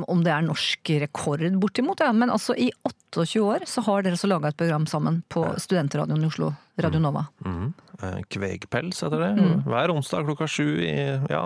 om 0.08 0.22
det 0.24 0.30
er 0.32 0.44
norsk 0.46 0.90
rekord, 1.02 1.42
bortimot, 1.60 2.00
ja, 2.00 2.14
men 2.16 2.30
altså 2.32 2.54
i 2.56 2.70
28 2.88 3.42
år 3.44 3.66
så 3.68 3.82
har 3.84 4.06
dere 4.06 4.16
så 4.16 4.30
laga 4.30 4.48
et 4.48 4.56
program 4.56 4.86
sammen 4.88 5.18
på 5.28 5.42
studentradioen 5.60 6.24
i 6.24 6.30
Oslo, 6.30 6.48
Radio 6.87 7.00
Nova. 7.02 7.26
Mm. 7.44 7.72
Mm. 8.00 8.22
Kvegpels 8.32 9.02
heter 9.04 9.20
det. 9.22 9.30
Hver 9.66 9.92
onsdag 9.94 10.25
klokka 10.28 10.46
sju 10.49 10.66
i 10.84 10.94
ja, 11.30 11.42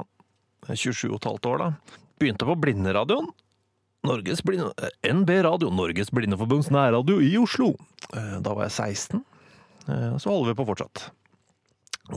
27 0.70 1.10
og 1.12 1.18
et 1.20 1.28
halvt 1.30 1.48
år, 1.50 1.58
da. 1.64 1.98
Begynte 2.20 2.46
på 2.48 2.54
Blinderadioen. 2.62 3.26
Norges 4.04 4.42
blinde, 4.44 4.68
eh, 4.84 5.12
NB 5.16 5.30
Radio, 5.46 5.70
Norges 5.72 6.10
Blindeforbunds 6.12 6.68
nærradio 6.70 7.18
i 7.24 7.32
Oslo. 7.40 7.70
Eh, 8.12 8.38
Da 8.44 8.52
var 8.54 8.66
jeg 8.68 8.72
16. 8.76 9.24
Eh, 9.88 10.16
Så 10.20 10.28
holder 10.30 10.52
vi 10.52 10.58
på 10.62 10.66
fortsatt. 10.68 11.08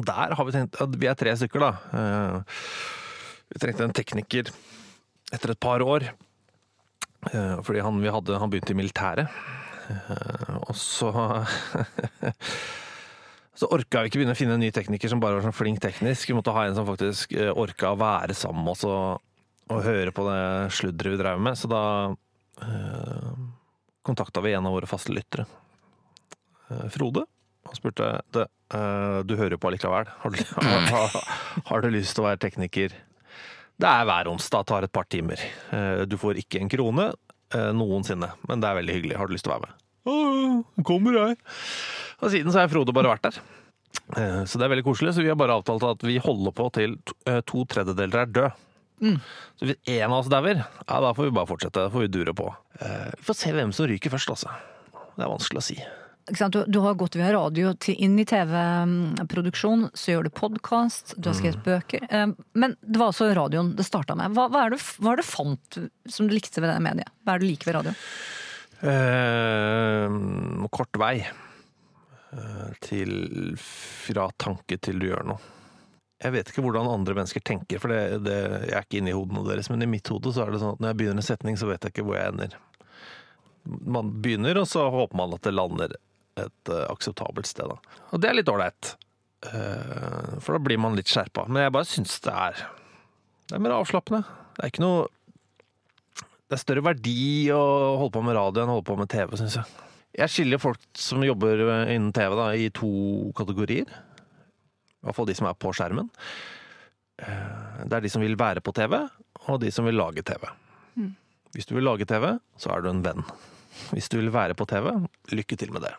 Der 0.04 0.34
har 0.36 0.44
vi 0.46 0.52
tenkt 0.52 0.76
at 0.84 0.96
vi 1.00 1.08
er 1.08 1.16
tre 1.16 1.32
stykker, 1.40 1.60
da. 1.64 2.44
Vi 3.48 3.60
trengte 3.64 3.86
en 3.88 3.94
tekniker 3.96 4.50
etter 5.32 5.52
et 5.54 5.60
par 5.64 5.80
år. 5.80 6.10
Fordi 7.64 7.80
han 7.82 8.02
vi 8.04 8.12
hadde, 8.12 8.38
han 8.40 8.50
begynte 8.52 8.72
i 8.76 8.78
militæret. 8.78 9.30
Og 10.68 10.76
så 10.76 11.08
Så 13.58 13.66
orka 13.74 14.04
vi 14.04 14.12
ikke 14.12 14.20
begynne 14.22 14.36
å 14.36 14.38
finne 14.38 14.54
en 14.58 14.62
ny 14.62 14.70
tekniker 14.74 15.10
som 15.10 15.22
bare 15.22 15.40
var 15.40 15.48
sånn 15.48 15.56
flink 15.56 15.80
teknisk. 15.82 16.30
Vi 16.30 16.36
måtte 16.38 16.54
ha 16.54 16.68
en 16.68 16.76
som 16.78 16.86
faktisk 16.86 17.34
eh, 17.34 17.50
orka 17.50 17.90
å 17.94 17.98
være 17.98 18.36
sammen 18.38 18.62
med 18.68 18.76
oss 18.76 18.84
og, 18.86 19.24
og 19.74 19.80
høre 19.86 20.14
på 20.14 20.26
det 20.28 20.42
sludderet 20.78 21.16
vi 21.16 21.22
drev 21.24 21.42
med. 21.42 21.58
Så 21.58 21.70
da 21.72 21.82
eh, 22.62 23.32
kontakta 24.06 24.44
vi 24.46 24.54
en 24.54 24.70
av 24.70 24.78
våre 24.78 24.90
faste 24.90 25.16
lyttere, 25.16 25.48
eh, 26.70 26.86
Frode, 26.94 27.26
og 27.66 27.74
spurte 27.80 28.12
det, 28.38 28.46
eh, 28.78 29.18
du 29.26 29.34
hører 29.40 29.58
jo 29.58 29.62
på 29.64 29.72
allikevel. 29.72 30.14
Har 30.22 30.38
har, 30.62 31.18
har, 31.72 31.82
du 31.82 31.90
lyst 31.98 32.14
til 32.14 32.28
å 32.28 32.30
være 32.30 32.44
tekniker? 32.46 32.94
Det 33.78 33.90
er 33.90 34.06
hver 34.10 34.30
onsdag, 34.30 34.70
tar 34.70 34.86
et 34.86 34.94
par 34.94 35.10
timer. 35.10 35.42
Eh, 35.74 36.06
du 36.06 36.14
får 36.22 36.44
ikke 36.46 36.62
en 36.62 36.70
krone 36.70 37.10
noensinne, 37.48 38.28
men 38.44 38.60
det 38.60 38.68
er 38.68 38.76
veldig 38.76 38.96
hyggelig. 38.98 39.16
Har 39.16 39.30
du 39.30 39.34
lyst 39.34 39.48
til 39.48 39.54
å 39.54 39.56
være 39.56 39.70
med? 39.70 39.87
Å, 40.08 40.16
kommer 40.88 41.18
jeg. 41.20 41.38
Og 42.24 42.32
siden 42.34 42.54
så 42.54 42.62
har 42.64 42.72
Frode 42.72 42.94
bare 42.96 43.12
vært 43.16 43.28
der. 43.28 43.40
Eh, 44.16 44.44
Så 44.48 44.58
det 44.60 44.66
er 44.68 44.74
veldig 44.76 44.86
koselig, 44.88 45.14
så 45.18 45.22
vi 45.26 45.30
har 45.32 45.38
bare 45.40 45.58
avtalt 45.60 45.84
at 45.84 46.06
vi 46.08 46.18
holder 46.24 46.56
på 46.56 46.70
til 46.80 46.96
to, 47.06 47.14
eh, 47.28 47.42
to 47.46 47.66
tredjedeler 47.70 48.24
er 48.24 48.32
død. 48.40 48.64
Så 49.60 49.68
hvis 49.68 49.78
en 49.94 50.10
av 50.10 50.24
oss 50.24 50.30
dauer, 50.32 50.58
ja, 50.64 50.98
da 51.04 51.12
får 51.14 51.28
vi 51.28 51.36
bare 51.36 51.46
fortsette. 51.52 51.84
Da 51.86 51.92
får 51.94 52.08
vi 52.08 52.14
dure 52.16 52.34
på. 52.34 52.48
Eh, 52.82 53.12
Vi 53.20 53.24
får 53.28 53.36
se 53.44 53.52
hvem 53.54 53.74
som 53.76 53.86
ryker 53.92 54.10
først, 54.16 54.32
altså. 54.34 54.50
Det 55.18 55.26
er 55.26 55.30
vanskelig 55.30 55.62
å 55.62 55.66
si. 55.68 55.78
Du, 56.52 56.58
du 56.68 56.80
har 56.84 56.96
gått 57.00 57.16
via 57.16 57.30
radio 57.32 57.70
til, 57.80 57.96
inn 58.04 58.18
i 58.20 58.26
TV-produksjon, 58.28 59.86
så 59.96 60.12
gjør 60.16 60.28
du 60.28 60.32
podkast, 60.36 61.14
du 61.18 61.30
har 61.30 61.38
skrevet 61.38 61.62
bøker. 61.64 62.04
Eh, 62.10 62.28
Men 62.54 62.76
det 62.82 63.00
var 63.00 63.12
altså 63.14 63.30
radioen 63.38 63.76
det 63.78 63.86
starta 63.88 64.16
med. 64.18 64.34
Hva, 64.36 64.48
hva, 64.52 64.66
er 64.68 64.76
det, 64.76 64.82
hva 65.00 65.14
er 65.14 65.22
det 65.22 65.28
fant 65.30 65.80
som 66.12 66.28
du 66.28 66.34
likte 66.36 66.60
ved 66.64 66.72
det 66.74 66.82
mediet? 66.84 67.12
Hva 67.24 67.36
er 67.36 67.40
det 67.40 67.48
du 67.48 67.52
liker 67.54 67.70
ved 67.72 67.78
radio? 67.80 67.94
Eh, 68.82 70.16
kort 70.70 70.98
vei 71.02 71.16
eh, 72.32 72.74
til 72.86 73.56
fra 73.58 74.28
tanke 74.38 74.78
til 74.78 75.00
du 75.02 75.08
gjør 75.10 75.26
noe. 75.32 75.54
Jeg 76.22 76.34
vet 76.34 76.50
ikke 76.50 76.64
hvordan 76.66 76.90
andre 76.90 77.16
mennesker 77.18 77.44
tenker, 77.46 77.82
for 77.82 77.94
det, 77.94 78.22
det, 78.26 78.38
jeg 78.66 78.74
er 78.74 78.86
ikke 78.86 79.00
inne 79.02 79.12
i 79.12 79.18
hodene 79.18 79.44
deres, 79.46 79.70
men 79.70 79.86
i 79.86 79.90
mitt 79.90 80.10
hode 80.10 80.34
så 80.34 80.44
er 80.44 80.54
det 80.54 80.62
sånn 80.64 80.74
at 80.74 80.82
når 80.82 80.92
jeg 80.92 81.00
begynner 81.02 81.22
en 81.22 81.28
setning, 81.28 81.60
så 81.62 81.70
vet 81.70 81.86
jeg 81.86 81.94
ikke 81.94 82.06
hvor 82.08 82.18
jeg 82.18 82.34
ender. 82.34 82.56
Man 83.86 84.10
begynner, 84.24 84.58
og 84.62 84.66
så 84.70 84.88
håper 84.94 85.20
man 85.20 85.36
at 85.38 85.46
det 85.46 85.54
lander 85.54 85.94
et 86.42 86.72
uh, 86.74 86.88
akseptabelt 86.90 87.50
sted. 87.50 87.70
Da. 87.70 88.02
Og 88.10 88.24
det 88.24 88.32
er 88.32 88.40
litt 88.40 88.50
ålreit, 88.50 88.96
uh, 89.46 90.34
for 90.42 90.58
da 90.58 90.64
blir 90.66 90.82
man 90.82 90.98
litt 90.98 91.12
skjerpa. 91.12 91.46
Men 91.52 91.68
jeg 91.68 91.76
bare 91.78 91.90
syns 91.90 92.18
det 92.26 92.34
er 92.34 92.66
Det 93.46 93.60
er 93.60 93.64
mer 93.64 93.78
avslappende. 93.78 94.24
Det 94.58 94.66
er 94.66 94.74
ikke 94.74 94.86
noe 94.88 95.06
det 96.48 96.56
er 96.58 96.62
større 96.64 96.84
verdi 96.86 97.16
å 97.52 97.60
holde 98.00 98.14
på 98.16 98.24
med 98.24 98.38
radio 98.38 98.64
enn 98.64 98.72
å 98.72 98.78
holde 98.78 98.88
på 98.88 98.98
med 99.00 99.10
TV, 99.12 99.34
syns 99.40 99.58
jeg. 99.60 99.84
Jeg 100.18 100.32
skiller 100.34 100.62
folk 100.64 100.80
som 100.98 101.22
jobber 101.26 101.60
innen 101.92 102.14
TV 102.16 102.36
da, 102.40 102.46
i 102.58 102.70
to 102.74 102.88
kategorier. 103.38 103.90
I 103.92 105.06
hvert 105.10 105.18
fall 105.18 105.28
de 105.30 105.36
som 105.38 105.50
er 105.50 105.58
på 105.60 105.74
skjermen. 105.76 106.08
Eh, 107.22 107.84
Det 107.86 107.94
er 108.00 108.02
de 108.08 108.10
som 108.10 108.24
vil 108.24 108.38
være 108.40 108.64
på 108.66 108.74
TV, 108.74 108.96
og 109.48 109.60
de 109.62 109.70
som 109.72 109.86
vil 109.86 110.00
lage 110.00 110.24
TV. 110.26 110.48
Hvis 111.54 111.66
du 111.70 111.76
vil 111.78 111.86
lage 111.88 112.06
TV, 112.06 112.26
så 112.60 112.72
er 112.74 112.82
du 112.84 112.90
en 112.90 113.04
venn. 113.06 113.24
Hvis 113.92 114.10
du 114.10 114.18
vil 114.20 114.32
være 114.34 114.56
på 114.58 114.66
TV, 114.68 114.90
lykke 115.32 115.58
til 115.58 115.72
med 115.76 115.84
det. 115.86 115.94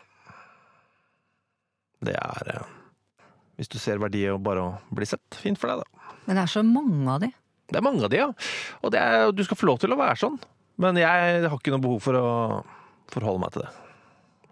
Det 2.09 2.15
er 2.15 2.51
eh, 2.55 2.67
Hvis 3.59 3.67
du 3.71 3.77
ser 3.81 3.99
verdi 3.99 4.21
i 4.25 4.35
bare 4.39 4.61
å 4.63 4.75
bli 4.95 5.05
sett, 5.07 5.35
fint 5.35 5.59
for 5.59 5.67
deg, 5.71 5.81
da. 5.83 6.11
Men 6.27 6.37
det 6.37 6.43
er 6.45 6.51
så 6.53 6.61
mange 6.63 7.09
av 7.11 7.19
de. 7.23 7.31
Det 7.69 7.77
er 7.79 7.85
mange 7.85 8.03
av 8.05 8.11
de, 8.13 8.19
ja. 8.23 8.29
Og 8.83 8.91
det 8.93 8.99
er, 9.01 9.29
du 9.35 9.43
skal 9.45 9.59
få 9.59 9.69
lov 9.69 9.79
til 9.83 9.93
å 9.93 9.99
være 9.99 10.17
sånn. 10.19 10.39
Men 10.81 10.97
jeg 10.97 11.45
har 11.45 11.55
ikke 11.59 11.73
noe 11.75 11.83
behov 11.83 12.01
for 12.05 12.17
å 12.19 12.27
forholde 13.13 13.43
meg 13.43 13.55
til 13.55 13.65
det. 13.65 13.71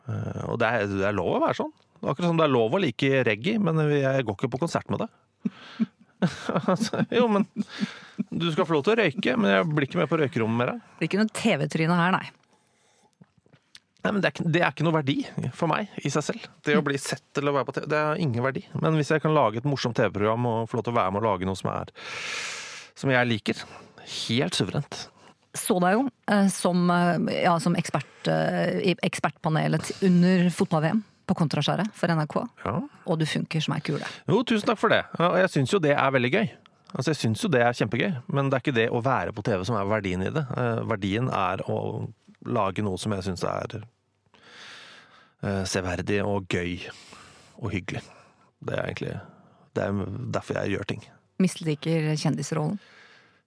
Eh, 0.08 0.42
Og 0.52 0.58
det 0.62 0.70
er, 0.70 0.88
det 0.92 1.06
er 1.10 1.16
lov 1.18 1.36
å 1.38 1.44
være 1.46 1.58
sånn. 1.62 1.74
Det 1.98 2.12
akkurat 2.12 2.30
som 2.30 2.38
det 2.40 2.46
er 2.46 2.54
lov 2.54 2.76
å 2.78 2.82
like 2.84 3.24
reggae, 3.26 3.58
men 3.64 3.80
jeg 3.96 4.26
går 4.28 4.36
ikke 4.38 4.52
på 4.54 4.64
konsert 4.66 4.90
med 4.94 5.06
det. 5.06 5.12
Altså, 6.18 7.04
jo, 7.14 7.28
men 7.30 7.44
du 8.34 8.48
skal 8.50 8.66
få 8.66 8.74
lov 8.74 8.88
til 8.88 8.96
å 8.96 8.98
røyke, 8.98 9.36
men 9.38 9.52
jeg 9.54 9.66
blir 9.70 9.86
ikke 9.86 10.00
med 10.00 10.08
på 10.10 10.18
røykerommet 10.18 10.58
med 10.58 10.70
deg. 10.72 10.80
Det 10.82 10.98
blir 11.04 11.10
ikke 11.12 11.20
noe 11.20 11.34
TV-tryne 11.38 11.98
her, 12.00 12.16
nei. 12.16 12.24
Nei, 14.02 14.14
men 14.16 14.24
det 14.24 14.32
er, 14.32 14.48
det 14.56 14.64
er 14.64 14.74
ikke 14.74 14.88
noe 14.88 14.96
verdi 14.98 15.16
for 15.54 15.70
meg 15.70 15.94
i 16.02 16.10
seg 16.10 16.26
selv. 16.26 16.48
Det 16.66 16.74
å 16.80 16.82
bli 16.86 16.98
sett 17.02 17.38
eller 17.38 17.54
være 17.60 17.68
på 17.70 17.76
TV, 17.78 17.86
det 17.94 18.02
har 18.02 18.22
ingen 18.24 18.46
verdi. 18.48 18.64
Men 18.82 18.98
hvis 18.98 19.12
jeg 19.14 19.22
kan 19.22 19.36
lage 19.38 19.62
et 19.62 19.70
morsomt 19.70 19.94
TV-program 20.02 20.50
og 20.50 20.66
få 20.72 20.80
lov 20.80 20.88
til 20.88 20.96
å 20.96 20.98
være 20.98 21.14
med 21.14 21.22
og 21.22 21.28
lage 21.30 21.50
noe 21.52 21.60
som 21.62 21.70
er 21.76 21.94
som 22.98 23.14
jeg 23.14 23.30
liker, 23.30 23.62
helt 24.28 24.58
suverent. 24.58 25.08
Så 25.58 25.78
deg 25.82 25.96
jo 25.96 26.06
eh, 26.30 26.48
som, 26.54 26.90
eh, 26.94 27.44
ja, 27.44 27.56
som 27.62 27.76
ekspert 27.80 28.30
eh, 28.30 28.92
i 28.92 28.96
ekspertpanelet 29.06 29.92
under 30.06 30.50
fotball-VM 30.54 31.02
på 31.28 31.36
Kontraskjæret 31.36 31.92
for 31.98 32.14
NRK. 32.14 32.38
Ja. 32.64 32.76
Og 33.10 33.20
du 33.20 33.26
funker 33.28 33.64
som 33.64 33.76
ei 33.76 33.84
kule. 33.84 34.08
Jo, 34.30 34.44
tusen 34.48 34.70
takk 34.70 34.80
for 34.80 34.94
det. 34.94 35.02
Og 35.20 35.38
jeg 35.42 35.52
syns 35.56 35.74
jo 35.74 35.82
det 35.84 35.96
er 35.98 36.14
veldig 36.16 36.32
gøy. 36.34 36.46
Altså, 36.94 37.12
jeg 37.12 37.20
syns 37.20 37.44
jo 37.44 37.52
det 37.52 37.64
er 37.66 37.76
kjempegøy, 37.76 38.12
men 38.32 38.48
det 38.48 38.58
er 38.58 38.64
ikke 38.64 38.78
det 38.78 38.88
å 38.96 39.04
være 39.04 39.34
på 39.36 39.44
TV 39.44 39.66
som 39.68 39.76
er 39.76 39.90
verdien 39.90 40.24
i 40.24 40.32
det. 40.32 40.46
Verdien 40.88 41.28
er 41.36 41.66
å 41.68 41.80
lage 42.48 42.86
noe 42.86 43.02
som 43.02 43.12
jeg 43.12 43.26
syns 43.28 43.44
er 43.44 43.82
severdig 45.68 46.22
og 46.24 46.48
gøy 46.48 46.78
og 47.60 47.74
hyggelig. 47.76 48.06
Det 48.64 48.78
er 48.78 48.86
egentlig 48.86 49.18
det 49.76 49.84
er 49.84 50.16
derfor 50.34 50.58
jeg 50.62 50.78
gjør 50.78 50.88
ting. 50.90 51.04
Misliker 51.40 52.14
kjendisrollen. 52.18 52.78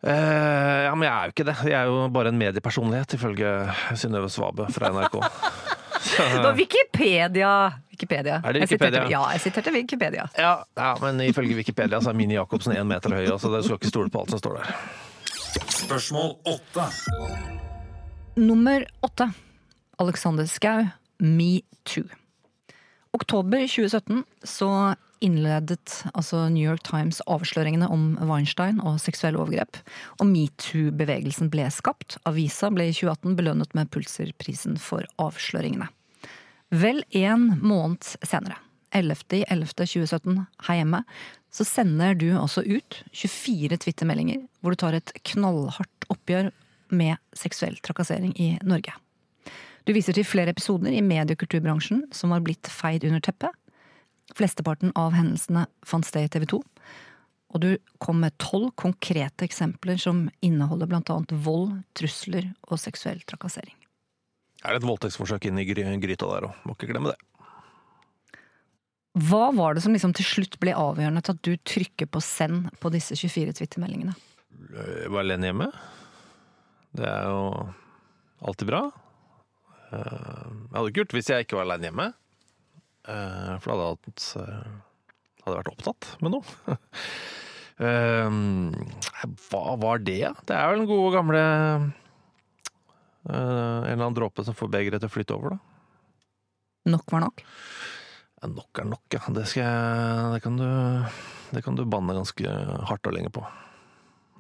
Eh, 0.02 0.84
ja, 0.86 0.94
men 0.96 1.04
jeg 1.08 1.12
er 1.12 1.24
jo 1.28 1.32
ikke 1.34 1.44
det. 1.50 1.56
Jeg 1.68 1.76
er 1.80 1.88
jo 1.90 2.08
bare 2.14 2.30
en 2.32 2.38
mediepersonlighet, 2.40 3.14
ifølge 3.18 3.50
Synnøve 4.00 4.30
Svabe 4.32 4.68
fra 4.72 4.88
NRK. 4.94 5.18
Så, 6.00 6.22
Det 6.24 6.40
var 6.46 6.54
Wikipedia! 6.56 7.50
Wikipedia. 7.92 8.38
Er 8.44 8.52
det 8.56 8.60
Jeg 8.62 8.68
siterte- 8.70 9.02
Wikipedia? 9.02 9.10
Ja, 9.12 9.26
jeg 9.34 9.40
siterte 9.44 9.72
Wikipedia. 9.74 10.22
ja, 10.38 10.54
ja, 10.78 10.94
men 11.02 11.20
ifølge 11.20 11.54
Wikipedia 11.58 11.98
så 12.00 12.08
er 12.10 12.16
Mini 12.16 12.34
Jacobsen 12.38 12.72
én 12.72 12.88
meter 12.88 13.12
høy, 13.12 13.26
så 13.36 13.50
du 13.52 13.58
skal 13.62 13.76
ikke 13.76 13.90
stole 13.92 14.08
på 14.10 14.22
alt 14.22 14.30
som 14.32 14.40
står 14.40 14.56
der. 14.62 14.70
Spørsmål 15.68 16.38
åtte. 16.48 16.86
Nummer 18.40 18.86
åtte. 19.04 19.26
Alexander 20.00 20.46
Schou, 20.48 20.86
metoo. 21.20 22.06
Oktober 23.12 23.66
2017 23.68 24.24
så 24.46 24.70
innledet 25.24 26.00
altså 26.14 26.46
New 26.52 26.64
York 26.64 26.82
Times 26.86 27.20
avsløringene 27.30 27.88
om 27.92 28.14
Weinstein 28.28 28.80
og 28.80 29.00
seksuelle 29.02 29.40
overgrep. 29.40 29.80
Og 30.18 30.28
metoo-bevegelsen 30.30 31.50
ble 31.52 31.68
skapt. 31.74 32.18
Avisa 32.28 32.70
ble 32.72 32.88
i 32.90 32.94
2018 32.96 33.36
belønnet 33.38 33.76
med 33.76 33.90
Pulitzer-prisen 33.92 34.78
for 34.80 35.06
avsløringene. 35.22 35.90
Vel 36.70 37.02
en 37.18 37.48
måned 37.60 38.06
senere, 38.22 38.56
11.11.2017, 38.94 40.40
her 40.68 40.80
hjemme, 40.80 41.02
så 41.50 41.66
sender 41.66 42.14
du 42.18 42.28
også 42.38 42.62
ut 42.62 43.02
24 43.10 43.80
Twitter-meldinger 43.82 44.44
hvor 44.60 44.74
du 44.74 44.82
tar 44.82 44.96
et 44.98 45.12
knallhardt 45.32 46.06
oppgjør 46.10 46.50
med 46.94 47.18
seksuell 47.38 47.78
trakassering 47.86 48.34
i 48.38 48.52
Norge. 48.66 48.94
Du 49.88 49.94
viser 49.96 50.14
til 50.14 50.26
flere 50.28 50.52
episoder 50.52 50.92
i 50.94 51.02
medie- 51.02 51.34
og 51.34 51.40
kulturbransjen 51.40 52.04
som 52.14 52.34
har 52.34 52.42
blitt 52.44 52.68
feid 52.70 53.06
under 53.08 53.22
teppet. 53.24 53.54
Flesteparten 54.36 54.92
av 54.98 55.14
hendelsene 55.16 55.66
fant 55.86 56.06
sted 56.06 56.26
i 56.28 56.32
TV 56.32 56.46
2. 56.54 56.60
Og 57.50 57.62
du 57.64 57.70
kom 57.98 58.20
med 58.22 58.36
tolv 58.38 58.70
konkrete 58.78 59.44
eksempler 59.46 59.98
som 59.98 60.28
inneholder 60.44 60.92
annet 60.94 61.32
vold, 61.44 61.80
trusler 61.98 62.52
og 62.68 62.78
seksuell 62.78 63.22
trakassering. 63.26 63.74
Er 64.62 64.74
det 64.76 64.82
et 64.82 64.88
voldtektsforsøk 64.88 65.48
inn 65.48 65.58
i 65.58 65.66
gryta 65.66 66.28
der 66.30 66.46
òg? 66.50 66.62
Må 66.68 66.76
ikke 66.76 66.90
glemme 66.92 67.14
det. 67.14 67.18
Hva 69.18 69.48
var 69.56 69.74
det 69.74 69.82
som 69.82 69.94
liksom 69.94 70.12
til 70.14 70.26
slutt 70.28 70.58
ble 70.62 70.76
avgjørende 70.76 71.22
til 71.26 71.34
at 71.34 71.42
du 71.42 71.54
trykker 71.66 72.06
på 72.06 72.20
send 72.22 72.68
på 72.78 72.92
disse 72.94 73.16
24 73.18 73.56
Twitter-meldingene? 73.58 74.14
Jeg 74.70 75.10
var 75.10 75.24
alene 75.24 75.48
hjemme. 75.50 75.66
Det 76.94 77.08
er 77.08 77.26
jo 77.26 77.40
alltid 78.46 78.70
bra. 78.70 78.84
Eh, 79.90 80.46
Jeg 80.70 80.76
hadde 80.76 80.86
ikke 80.92 81.00
gjort 81.02 81.10
det 81.10 81.18
hvis 81.18 81.30
jeg 81.32 81.46
ikke 81.46 81.58
var 81.58 81.66
alene 81.66 81.88
hjemme. 81.90 82.06
Eh, 83.08 83.54
For 83.62 83.72
da 83.72 83.90
hadde 83.90 84.10
jeg 84.12 84.44
eh, 84.44 85.54
vært 85.54 85.72
opptatt 85.74 86.14
med 86.24 86.36
noe. 86.38 86.44
Eh, 87.80 88.34
Hva 89.48 89.60
var 89.80 90.02
det? 90.04 90.18
Det 90.44 90.52
er 90.52 90.66
vel 90.68 90.82
den 90.82 90.88
gode 90.90 91.14
gamle 91.14 91.38
En 93.24 93.30
eller 93.32 93.94
annen 93.94 94.18
dråpe 94.18 94.44
som 94.44 94.52
får 94.52 94.68
begeret 94.74 95.00
til 95.00 95.08
å 95.08 95.14
flyte 95.14 95.32
over, 95.32 95.54
da. 95.54 95.58
Nok 96.92 97.06
var 97.14 97.24
nok. 97.24 97.40
Ja, 98.36 98.50
nok 98.52 98.82
er 98.82 98.90
nok, 98.90 99.06
ja. 99.16 99.22
Det, 99.32 99.46
skal 99.48 99.64
jeg, 99.64 100.28
det, 100.34 100.42
kan 100.44 100.60
du, 100.60 100.66
det 101.56 101.64
kan 101.64 101.80
du 101.80 101.86
banne 101.88 102.18
ganske 102.18 102.52
hardt 102.90 103.08
og 103.08 103.16
lenge 103.16 103.32
på. 103.32 103.46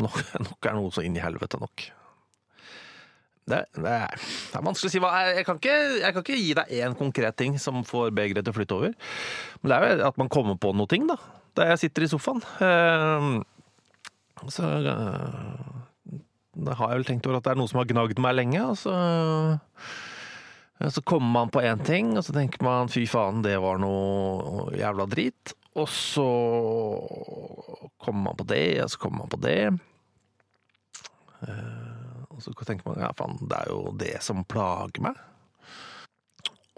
Nok, 0.04 0.20
nok 0.50 0.68
er 0.68 0.76
noe 0.76 0.92
så 0.92 1.04
inn 1.08 1.16
i 1.16 1.24
helvete 1.24 1.60
nok. 1.64 1.86
Det, 3.48 3.64
det, 3.74 3.90
er, 3.90 4.12
det 4.52 4.58
er 4.58 4.64
vanskelig 4.66 4.90
å 4.90 4.92
si 4.92 5.00
jeg 5.00 5.44
kan, 5.48 5.58
ikke, 5.58 5.76
jeg 6.02 6.14
kan 6.14 6.24
ikke 6.24 6.38
gi 6.38 6.52
deg 6.58 6.74
én 6.84 6.96
konkret 6.98 7.36
ting 7.40 7.56
som 7.58 7.80
får 7.86 8.12
begeret 8.14 8.44
til 8.46 8.52
å 8.52 8.56
flytte 8.58 8.76
over. 8.76 8.92
Men 9.62 9.72
det 9.72 9.78
er 9.78 9.94
jo 9.96 10.08
at 10.10 10.20
man 10.20 10.30
kommer 10.32 10.58
på 10.60 10.72
noe 10.76 10.90
ting, 10.90 11.08
da. 11.10 11.16
Da 11.58 11.66
jeg 11.72 11.80
sitter 11.86 12.06
i 12.06 12.10
sofaen. 12.12 12.44
Eh, 12.62 13.30
så 14.54 14.68
eh, 14.78 16.20
Da 16.60 16.76
har 16.78 16.92
jeg 16.92 17.00
vel 17.00 17.08
tenkt 17.08 17.26
over 17.26 17.40
at 17.40 17.48
det 17.48 17.54
er 17.54 17.60
noe 17.60 17.70
som 17.70 17.80
har 17.80 17.90
gnagd 17.90 18.22
meg 18.22 18.38
lenge. 18.38 18.62
Og 18.70 18.78
så 18.78 18.94
Så 20.80 21.02
kommer 21.04 21.28
man 21.34 21.50
på 21.52 21.60
én 21.60 21.82
ting, 21.84 22.14
og 22.16 22.24
så 22.24 22.32
tenker 22.32 22.62
man 22.64 22.88
fy 22.88 23.02
faen, 23.04 23.42
det 23.44 23.58
var 23.60 23.82
noe 23.82 24.70
jævla 24.78 25.04
drit. 25.10 25.52
Og 25.76 25.88
så 25.92 26.24
kommer 28.00 28.30
man 28.30 28.38
på 28.38 28.46
det, 28.48 28.80
og 28.84 28.90
så 28.90 28.98
kommer 29.02 29.24
man 29.24 29.32
på 29.34 29.40
det. 29.44 29.60
Eh, 32.40 32.48
Og 32.48 32.56
så 32.60 32.66
tenker 32.68 32.88
man 32.88 33.00
ja 33.02 33.10
faen, 33.16 33.36
det 33.48 33.58
er 33.60 33.68
jo 33.72 33.92
det 34.00 34.16
som 34.24 34.44
plager 34.48 35.00
meg. 35.04 35.18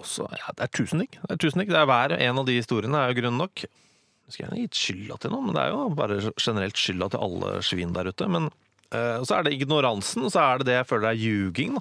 Og 0.01 0.07
så, 0.09 0.27
ja, 0.35 0.51
det 0.59 0.65
er 0.67 0.73
tusen 0.75 1.03
ting. 1.05 1.13
Det 1.15 1.31
er 1.37 1.41
tusen 1.45 1.63
ting. 1.63 1.71
Det 1.71 1.79
er 1.79 1.87
hver 1.87 2.17
en 2.19 2.39
av 2.43 2.47
de 2.49 2.57
historiene 2.59 2.99
er 2.99 3.13
jo 3.13 3.21
grunn 3.21 3.39
nok. 3.39 3.63
Jeg 3.63 4.33
skulle 4.35 4.49
gjerne 4.49 4.63
gitt 4.65 4.79
skylda 4.81 5.19
til 5.23 5.31
noen, 5.35 5.47
men 5.47 5.55
det 5.59 5.63
er 5.63 5.71
jo 5.75 5.83
bare 5.99 6.17
generelt 6.41 6.79
skylda 6.81 7.11
til 7.13 7.23
alle 7.23 7.53
svin 7.67 7.93
der 7.95 8.09
ute. 8.11 8.27
Men 8.33 8.49
eh, 8.91 9.21
så 9.23 9.37
er 9.39 9.43
det 9.47 9.53
ignoransen, 9.59 10.25
og 10.27 10.33
så 10.35 10.41
er 10.43 10.59
det 10.63 10.67
det 10.71 10.77
jeg 10.81 10.89
føler 10.91 11.11
er 11.13 11.21
ljuging. 11.21 11.79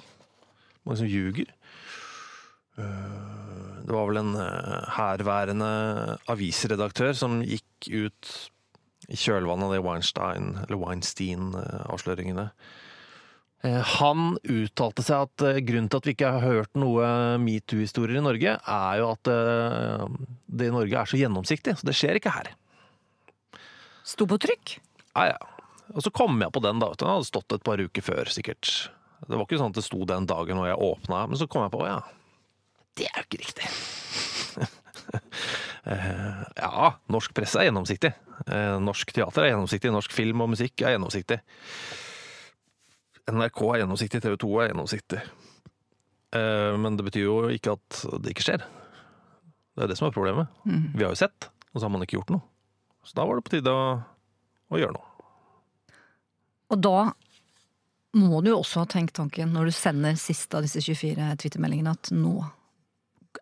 Mange 0.84 0.98
som 1.00 1.08
ljuger. 1.10 1.48
Eh, 2.78 3.18
Det 3.82 3.90
var 3.96 4.06
vel 4.06 4.20
en 4.20 4.34
eh, 4.38 4.84
herværende 4.94 5.70
avisredaktør 6.30 7.16
som 7.18 7.40
gikk 7.42 7.88
ut 7.90 8.30
i 9.10 9.16
kjølvannet 9.18 9.66
av 9.66 9.72
de 9.74 10.76
Weinstein-avsløringene. 10.78 12.44
Eh, 12.46 12.52
Han 13.62 14.36
uttalte 14.42 15.04
seg 15.06 15.28
at 15.28 15.44
eh, 15.46 15.60
grunnen 15.62 15.86
til 15.90 16.00
at 16.00 16.06
vi 16.08 16.14
ikke 16.16 16.32
har 16.34 16.42
hørt 16.42 16.72
noe 16.74 17.06
metoo-historier 17.38 18.18
i 18.18 18.24
Norge, 18.24 18.56
er 18.58 18.96
jo 18.98 19.10
at 19.12 19.30
eh, 19.30 20.06
det 20.50 20.70
i 20.70 20.74
Norge 20.74 20.98
er 20.98 21.12
så 21.12 21.20
gjennomsiktig, 21.20 21.76
så 21.78 21.86
det 21.86 21.94
skjer 21.94 22.18
ikke 22.18 22.34
her. 22.34 22.50
Sto 24.02 24.26
på 24.26 24.40
trykk. 24.42 24.74
Ja, 25.14 25.34
ja. 25.34 25.68
Og 25.92 26.02
så 26.02 26.10
kom 26.14 26.40
jeg 26.42 26.50
på 26.54 26.62
den, 26.64 26.80
da. 26.82 26.90
Den 26.98 27.12
hadde 27.12 27.28
stått 27.28 27.54
et 27.54 27.62
par 27.66 27.78
uker 27.78 28.02
før, 28.02 28.30
sikkert. 28.32 28.90
Det 29.22 29.36
var 29.36 29.46
ikke 29.46 29.60
sånn 29.60 29.70
at 29.70 29.78
det 29.78 29.86
sto 29.86 30.02
den 30.08 30.26
dagen 30.26 30.58
når 30.58 30.72
jeg 30.72 30.82
åpna, 30.88 31.22
men 31.30 31.38
så 31.38 31.46
kom 31.50 31.62
jeg 31.62 31.74
på 31.76 31.84
ja, 31.86 32.00
det 32.98 33.06
er 33.08 33.22
jo 33.22 33.28
ikke 33.28 33.44
riktig. 33.46 33.72
Eh, 35.82 36.42
ja, 36.62 36.92
norsk 37.10 37.32
presse 37.34 37.58
er 37.58 37.66
gjennomsiktig. 37.66 38.12
Eh, 38.46 38.76
Norsk 38.80 39.10
teater 39.12 39.42
er 39.42 39.48
gjennomsiktig. 39.50 39.90
Norsk 39.90 40.12
film 40.14 40.44
og 40.44 40.52
musikk 40.52 40.84
er 40.86 40.94
gjennomsiktig. 40.94 41.40
NRK 43.30 43.60
er 43.70 43.82
gjennomsiktig, 43.82 44.20
TV 44.24 44.36
2 44.42 44.52
er 44.64 44.70
gjennomsiktig. 44.72 45.20
Eh, 46.34 46.76
Men 46.80 46.96
det 46.98 47.06
betyr 47.06 47.26
jo 47.28 47.36
ikke 47.54 47.76
at 47.76 48.00
det 48.22 48.32
ikke 48.34 48.46
skjer. 48.48 48.64
Det 49.76 49.84
er 49.84 49.92
det 49.92 49.96
som 49.98 50.08
er 50.08 50.14
problemet. 50.16 50.48
Vi 50.66 51.04
har 51.04 51.12
jo 51.14 51.20
sett, 51.22 51.48
og 51.72 51.80
så 51.80 51.86
har 51.86 51.92
man 51.94 52.02
ikke 52.04 52.18
gjort 52.18 52.32
noe. 52.34 52.42
Så 53.06 53.16
da 53.18 53.24
var 53.26 53.38
det 53.38 53.44
på 53.46 53.54
tide 53.56 53.72
å, 53.72 53.84
å 54.72 54.78
gjøre 54.80 54.96
noe. 54.96 55.08
Og 56.72 56.80
da 56.82 56.96
må 58.16 58.42
du 58.44 58.50
jo 58.52 58.58
også 58.60 58.82
ha 58.82 58.88
tenkt 58.92 59.14
tanken, 59.16 59.52
når 59.54 59.70
du 59.70 59.74
sender 59.76 60.18
siste 60.20 60.58
av 60.58 60.66
disse 60.66 60.82
24 60.84 61.30
Twitter-meldingene, 61.40 61.94
at 61.96 62.10
nå 62.12 62.34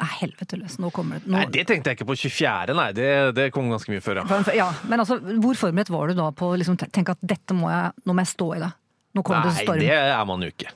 er 0.00 0.12
helvete 0.20 0.56
løs. 0.60 0.76
Nå 0.78 0.92
kommer 0.94 1.18
det 1.18 1.26
nå, 1.26 1.34
Nei, 1.34 1.48
det 1.50 1.64
tenkte 1.66 1.90
jeg 1.90 1.98
ikke 1.98 2.06
på 2.12 2.16
24., 2.22 2.76
nei. 2.78 2.88
Det, 2.94 3.08
det 3.34 3.48
kom 3.54 3.72
ganske 3.72 3.90
mye 3.90 4.02
før, 4.04 4.20
ja. 4.22 4.38
Ja, 4.54 4.68
men 4.86 5.02
altså, 5.02 5.18
hvor 5.42 5.58
forberedt 5.58 5.90
var 5.90 6.10
du 6.12 6.20
da 6.20 6.28
på 6.36 6.52
å 6.52 6.58
liksom 6.60 6.78
tenke 6.78 7.16
at 7.16 7.24
dette 7.26 7.56
må 7.58 7.72
jeg, 7.72 7.90
nå 8.06 8.14
må 8.14 8.22
jeg 8.22 8.30
stå 8.36 8.48
i 8.54 8.62
det? 8.62 8.70
Nå 9.14 9.22
kommer 9.26 9.42
det 9.48 9.66
Nei, 9.66 9.76
det 9.82 9.90
er 9.98 10.24
man 10.28 10.42
jo 10.44 10.50
ikke. 10.52 10.70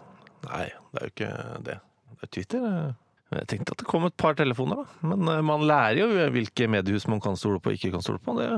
Nei, 0.48 0.64
det 0.92 1.00
er 1.00 1.04
jo 1.08 1.12
ikke 1.14 1.32
det. 1.68 1.76
Det 2.14 2.22
er 2.28 2.32
Twitter. 2.34 2.64
eh. 2.70 2.92
Jeg 3.34 3.46
tenkte 3.50 3.72
at 3.74 3.80
det 3.82 3.86
kom 3.90 4.04
et 4.06 4.16
par 4.20 4.34
telefoner, 4.38 4.82
da. 4.84 5.08
Men 5.10 5.28
eh, 5.32 5.40
man 5.42 5.62
lærer 5.66 6.00
jo 6.04 6.08
hvilke 6.34 6.68
mediehus 6.70 7.06
man 7.10 7.20
kan 7.24 7.36
stole 7.40 7.58
på 7.62 7.72
og 7.72 7.78
ikke 7.78 7.90
kan 7.94 8.02
stole 8.04 8.20
på. 8.22 8.34
Det, 8.38 8.48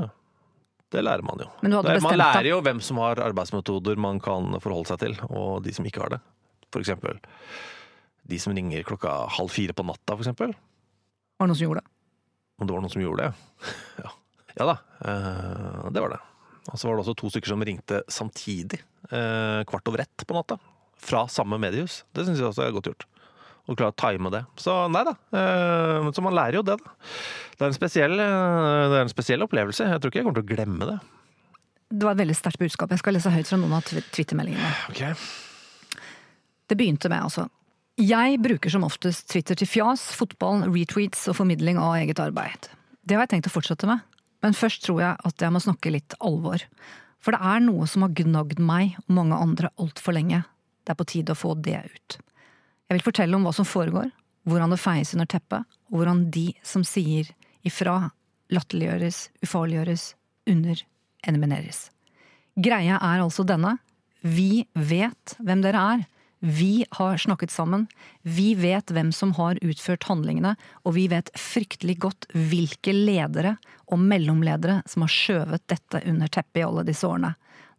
det 0.92 1.04
lærer 1.04 1.24
man 1.24 1.40
jo. 1.44 1.46
Men 1.62 1.70
du 1.72 1.76
hadde 1.78 1.94
Det- 1.96 2.02
man 2.04 2.18
lærer 2.20 2.48
jo 2.50 2.60
hvem 2.64 2.80
som 2.84 2.98
har 3.00 3.16
arbeidsmetoder 3.24 3.96
man 3.96 4.20
kan 4.20 4.56
forholde 4.60 4.88
seg 4.90 4.98
til, 5.04 5.16
og 5.30 5.62
de 5.64 5.72
som 5.76 5.84
ikke 5.88 6.02
har 6.04 6.16
det. 6.16 6.20
For 6.72 6.80
eksempel 6.82 7.20
de 8.26 8.38
som 8.42 8.52
ringer 8.56 8.82
klokka 8.82 9.28
halv 9.36 9.48
fire 9.54 9.72
på 9.76 9.84
natta, 9.86 10.16
for 10.16 10.24
eksempel. 10.24 10.50
Var 11.38 11.46
det 11.46 11.50
noen 11.52 11.56
som 11.60 11.68
gjorde 11.68 11.82
det? 11.84 11.90
Om 12.58 12.66
det 12.66 12.74
var 12.74 12.80
noen 12.82 12.92
som 12.96 13.02
gjorde 13.04 13.22
det, 13.22 13.34
ja. 14.02 14.10
Ja 14.58 14.64
da, 14.64 14.76
eh, 15.04 15.90
det 15.92 16.00
var 16.00 16.08
det. 16.14 16.20
Og 16.72 16.78
så 16.80 16.88
var 16.88 16.96
det 16.98 17.04
også 17.04 17.16
to 17.20 17.28
stykker 17.30 17.52
som 17.52 17.62
ringte 17.62 18.00
samtidig, 18.10 18.80
eh, 19.10 19.60
kvart 19.70 19.86
over 19.88 20.02
ett 20.02 20.24
på 20.26 20.34
natta. 20.34 20.58
Fra 20.98 21.26
samme 21.30 21.58
mediehus. 21.62 22.00
Det 22.16 22.24
syns 22.26 22.38
jeg 22.40 22.48
også 22.48 22.64
er 22.66 22.72
godt 22.74 22.88
gjort. 22.90 23.04
Å 23.68 23.74
klare 23.76 23.92
å 23.92 23.98
time 23.98 24.30
det. 24.30 24.44
Så 24.62 24.72
nei 24.90 25.02
da. 25.04 25.12
eh, 25.34 26.10
Så 26.14 26.22
man 26.22 26.34
lærer 26.34 26.54
jo 26.58 26.62
det, 26.62 26.78
da. 26.78 26.90
Det 27.58 27.62
er 27.62 27.70
en 27.70 27.76
spesiell, 27.78 28.12
eh, 28.12 28.88
det 28.90 28.96
er 28.98 29.02
en 29.06 29.12
spesiell 29.12 29.42
opplevelse. 29.46 29.86
Jeg 29.90 30.00
tror 30.00 30.10
ikke 30.10 30.20
jeg 30.22 30.26
kommer 30.26 30.40
til 30.42 30.46
å 30.46 30.54
glemme 30.56 30.86
det. 30.90 30.98
Det 31.90 32.02
var 32.02 32.12
et 32.16 32.22
veldig 32.24 32.34
sterkt 32.36 32.58
budskap. 32.58 32.90
Jeg 32.90 32.98
skal 32.98 33.14
lese 33.14 33.30
høyt 33.30 33.46
fra 33.46 33.58
noen 33.58 33.72
av 33.78 33.82
tw- 33.86 34.02
Twitter-meldingene. 34.10 34.72
Ok. 34.90 35.02
Det 36.68 36.76
begynte 36.78 37.08
med 37.08 37.22
altså 37.22 37.48
Jeg 37.98 38.40
bruker 38.42 38.70
som 38.70 38.82
oftest 38.84 39.28
Twitter 39.30 39.54
til 39.56 39.66
fjas, 39.70 40.02
fotball, 40.18 40.66
retweets 40.68 41.28
og 41.30 41.36
formidling 41.38 41.78
av 41.78 41.94
eget 41.96 42.18
arbeid. 42.20 42.68
Det 43.06 43.14
har 43.16 43.24
jeg 43.24 43.36
tenkt 43.36 43.48
å 43.48 43.54
fortsette 43.54 43.86
med, 43.88 44.02
men 44.46 44.54
først 44.54 44.84
tror 44.86 45.00
jeg 45.02 45.26
at 45.26 45.42
jeg 45.42 45.50
må 45.50 45.58
snakke 45.62 45.90
litt 45.90 46.14
alvor. 46.22 46.62
For 47.18 47.34
det 47.34 47.42
er 47.42 47.64
noe 47.64 47.88
som 47.90 48.04
har 48.06 48.14
gnagd 48.14 48.60
meg 48.62 48.94
og 49.02 49.16
mange 49.16 49.38
andre 49.42 49.72
altfor 49.82 50.14
lenge. 50.14 50.44
Det 50.86 50.94
er 50.94 50.98
på 51.00 51.08
tide 51.10 51.34
å 51.34 51.38
få 51.38 51.56
det 51.58 51.80
ut. 51.82 52.18
Jeg 52.86 52.94
vil 52.94 53.02
fortelle 53.02 53.34
om 53.34 53.42
hva 53.42 53.50
som 53.56 53.66
foregår, 53.66 54.12
hvordan 54.46 54.70
det 54.70 54.78
feies 54.78 55.10
under 55.16 55.26
teppet, 55.26 55.66
og 55.90 55.98
hvordan 55.98 56.28
de 56.30 56.52
som 56.62 56.84
sier 56.86 57.32
ifra, 57.66 58.12
latterliggjøres, 58.54 59.24
ufarliggjøres, 59.42 60.04
underelimineres. 60.46 61.88
Greia 62.54 63.00
er 63.02 63.24
altså 63.24 63.42
denne. 63.42 63.74
Vi 64.22 64.62
vet 64.78 65.34
hvem 65.42 65.66
dere 65.66 65.82
er. 65.96 66.06
Vi 66.40 66.84
har 66.98 67.16
snakket 67.16 67.50
sammen. 67.50 67.86
Vi 68.22 68.54
vet 68.54 68.92
hvem 68.92 69.08
som 69.14 69.32
har 69.38 69.58
utført 69.64 70.04
handlingene, 70.04 70.54
og 70.84 70.94
vi 70.98 71.06
vet 71.08 71.30
fryktelig 71.38 71.96
godt 72.04 72.26
hvilke 72.36 72.92
ledere 72.92 73.56
og 73.88 73.98
mellomledere 74.02 74.82
som 74.88 75.06
har 75.06 75.12
skjøvet 75.14 75.64
dette 75.72 76.02
under 76.06 76.28
teppet 76.28 76.60
i 76.60 76.66
alle 76.66 76.84
disse 76.86 77.08
årene. 77.08 77.32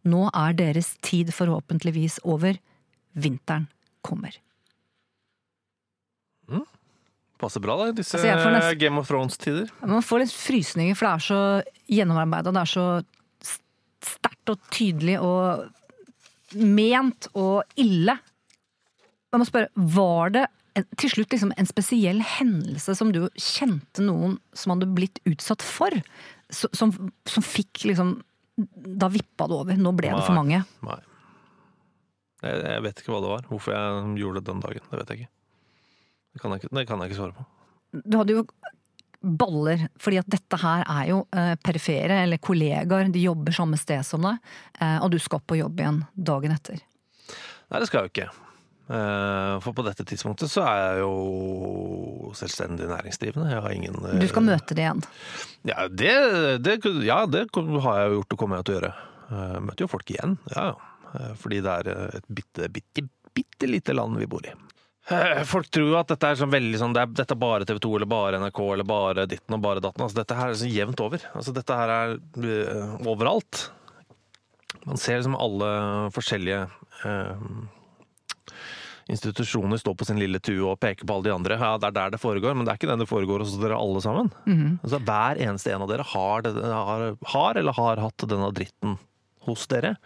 Nå 0.08 0.26
er 0.34 0.56
deres 0.58 0.96
tid 1.06 1.30
forhåpentligvis 1.34 2.18
over. 2.24 2.58
Vinteren 3.18 3.68
kommer. 4.06 4.34
Passer 7.38 7.62
bra, 7.62 7.76
da, 7.78 7.84
i 7.92 7.94
disse 7.94 8.18
Altså, 8.18 8.50
nesten- 8.50 8.78
Game 8.80 8.98
of 8.98 9.06
Thrones-tider. 9.06 9.68
Man 9.86 10.02
får 10.02 10.24
litt 10.24 10.32
frysninger, 10.34 10.96
for 10.98 11.06
det 11.06 11.14
er 11.14 11.26
så 11.28 11.40
gjennomarbeida. 11.86 12.50
Det 12.50 12.62
er 12.64 12.72
så 12.72 12.86
sterkt 14.02 14.50
og 14.50 14.58
tydelig 14.74 15.20
og 15.22 15.68
ment 16.58 17.28
og 17.34 17.62
ille. 17.76 18.18
Jeg 19.28 19.42
må 19.42 19.46
spørre, 19.48 19.68
var 19.96 20.32
det 20.32 20.44
en, 20.78 20.86
til 21.00 21.12
slutt 21.12 21.34
liksom 21.34 21.52
en 21.58 21.68
spesiell 21.68 22.22
hendelse 22.24 22.94
som 22.96 23.10
du 23.12 23.26
kjente 23.34 24.04
noen 24.04 24.38
som 24.56 24.72
hadde 24.74 24.88
blitt 24.94 25.20
utsatt 25.28 25.64
for? 25.64 25.94
Som, 26.48 26.94
som 27.28 27.44
fikk 27.44 27.82
liksom 27.90 28.14
Da 28.96 29.10
vippa 29.12 29.46
det 29.50 29.58
over. 29.58 29.76
Nå 29.78 29.92
ble 29.94 30.14
det 30.14 30.22
for 30.24 30.38
mange. 30.38 30.62
Nei. 30.86 31.00
Jeg, 32.42 32.62
jeg 32.62 32.84
vet 32.86 33.02
ikke 33.02 33.12
hva 33.12 33.20
det 33.22 33.34
var. 33.34 33.44
Hvorfor 33.50 33.74
jeg 33.74 34.16
gjorde 34.22 34.40
det 34.40 34.48
den 34.48 34.64
dagen. 34.64 34.88
Det 34.88 35.02
vet 35.02 35.12
jeg 35.12 35.20
ikke. 35.20 35.30
Det 36.32 36.42
kan 36.42 36.54
jeg 36.54 36.62
ikke, 36.62 36.72
det 36.78 36.86
kan 36.88 37.02
jeg 37.02 37.10
ikke 37.10 37.20
svare 37.20 37.36
på. 37.36 37.46
Du 38.04 38.18
hadde 38.20 38.34
jo 38.36 38.42
baller, 39.18 39.88
fordi 39.98 40.20
at 40.20 40.28
dette 40.30 40.58
her 40.62 40.84
er 40.86 41.06
jo 41.10 41.22
eh, 41.34 41.54
perifere, 41.64 42.20
eller 42.24 42.38
kollegaer. 42.42 43.08
De 43.12 43.22
jobber 43.22 43.56
samme 43.56 43.78
sted 43.80 44.04
som 44.06 44.22
deg, 44.22 44.38
eh, 44.78 44.98
og 45.02 45.10
du 45.10 45.18
skal 45.22 45.42
på 45.42 45.58
jobb 45.58 45.80
igjen 45.82 46.04
dagen 46.14 46.54
etter. 46.54 46.84
Nei, 47.68 47.80
det 47.80 47.88
skal 47.90 48.04
jeg 48.04 48.08
jo 48.08 48.14
ikke. 48.14 48.47
Eh, 48.88 49.54
For 49.60 49.76
på 49.76 49.84
dette 49.84 50.04
tidspunktet 50.08 50.48
så 50.48 50.62
er 50.64 50.78
jeg 50.96 51.02
jo 51.02 52.30
selvstendig 52.38 52.88
næringsdrivende. 52.88 53.50
Jeg 53.52 53.64
har 53.66 53.74
ingen 53.76 53.98
eh, 54.08 54.16
Du 54.22 54.28
skal 54.30 54.46
møte 54.46 54.76
det 54.78 54.86
igjen. 54.86 55.02
Ja, 55.68 55.88
det, 55.92 56.14
det, 56.64 56.78
ja, 57.04 57.18
det 57.28 57.46
har 57.52 58.00
jeg 58.00 58.08
jo 58.14 58.20
gjort 58.22 58.32
og 58.36 58.40
kommer 58.44 58.60
jeg 58.62 58.68
til 58.68 58.74
å 58.74 58.78
gjøre. 58.78 58.94
Jeg 59.28 59.66
møter 59.68 59.84
jo 59.84 59.90
folk 59.92 60.14
igjen, 60.14 60.38
ja, 60.54 60.70
ja. 60.70 60.94
Eh, 61.18 61.34
Fordi 61.40 61.60
det 61.64 61.76
er 61.82 61.92
et 62.20 62.26
bitte, 62.32 62.70
bitte, 62.72 63.06
bitte 63.36 63.68
lite 63.68 63.96
land 63.96 64.16
vi 64.20 64.28
bor 64.30 64.44
i. 64.48 64.54
Eh, 65.12 65.42
Folk 65.48 65.68
tror 65.72 65.94
at 66.02 66.10
dette 66.12 66.32
er 66.32 66.40
sånn 66.40 66.52
veldig 66.52 66.80
sånn, 66.80 66.96
det 66.96 67.04
er, 67.04 67.12
dette 67.22 67.36
er 67.36 67.40
bare 67.44 67.68
TV 67.68 67.78
2 67.84 67.94
eller 68.00 68.08
bare 68.10 68.40
NRK 68.42 68.58
eller 68.72 68.88
bare 68.88 69.28
ditten 69.28 69.56
og 69.56 69.62
bare 69.64 69.84
datten. 69.84 70.04
Altså, 70.04 70.20
dette 70.22 70.36
her 70.36 70.52
er 70.52 70.60
så 70.60 70.68
jevnt 70.68 71.00
over. 71.04 71.28
Altså, 71.36 71.54
dette 71.56 71.76
her 71.80 71.92
er 71.94 72.16
eh, 72.40 72.94
overalt. 73.08 73.66
Man 74.88 74.96
ser 75.00 75.20
liksom 75.20 75.36
alle 75.36 75.70
forskjellige 76.16 76.62
eh, 77.04 77.48
institusjoner 79.08 79.80
står 79.80 79.96
på 79.98 80.06
sin 80.08 80.20
lille 80.20 80.40
tue 80.44 80.60
og 80.68 80.78
peker 80.82 81.08
på 81.08 81.16
alle 81.16 81.28
de 81.28 81.34
andre. 81.34 81.58
Ja, 81.60 81.74
det 81.80 81.90
er 81.90 81.96
der 81.96 82.14
det 82.14 82.22
foregår, 82.22 82.54
men 82.54 82.66
det 82.66 82.74
er 82.74 82.80
ikke 82.80 82.90
den 82.90 83.02
det 83.02 83.10
foregår 83.10 83.44
hos 83.44 83.56
dere 83.60 83.80
alle 83.80 84.04
sammen. 84.04 84.30
altså, 84.82 85.00
hver 85.08 85.42
eneste 85.48 85.72
en 85.74 85.84
av 85.86 85.90
dere 85.90 86.06
har, 86.12 86.44
det, 86.44 86.54
har, 86.62 87.10
har 87.34 87.60
eller 87.62 87.76
har 87.80 88.04
hatt 88.04 88.28
denne 88.28 88.52
dritten 88.54 88.98
hos 89.48 89.66
dere. 89.72 89.96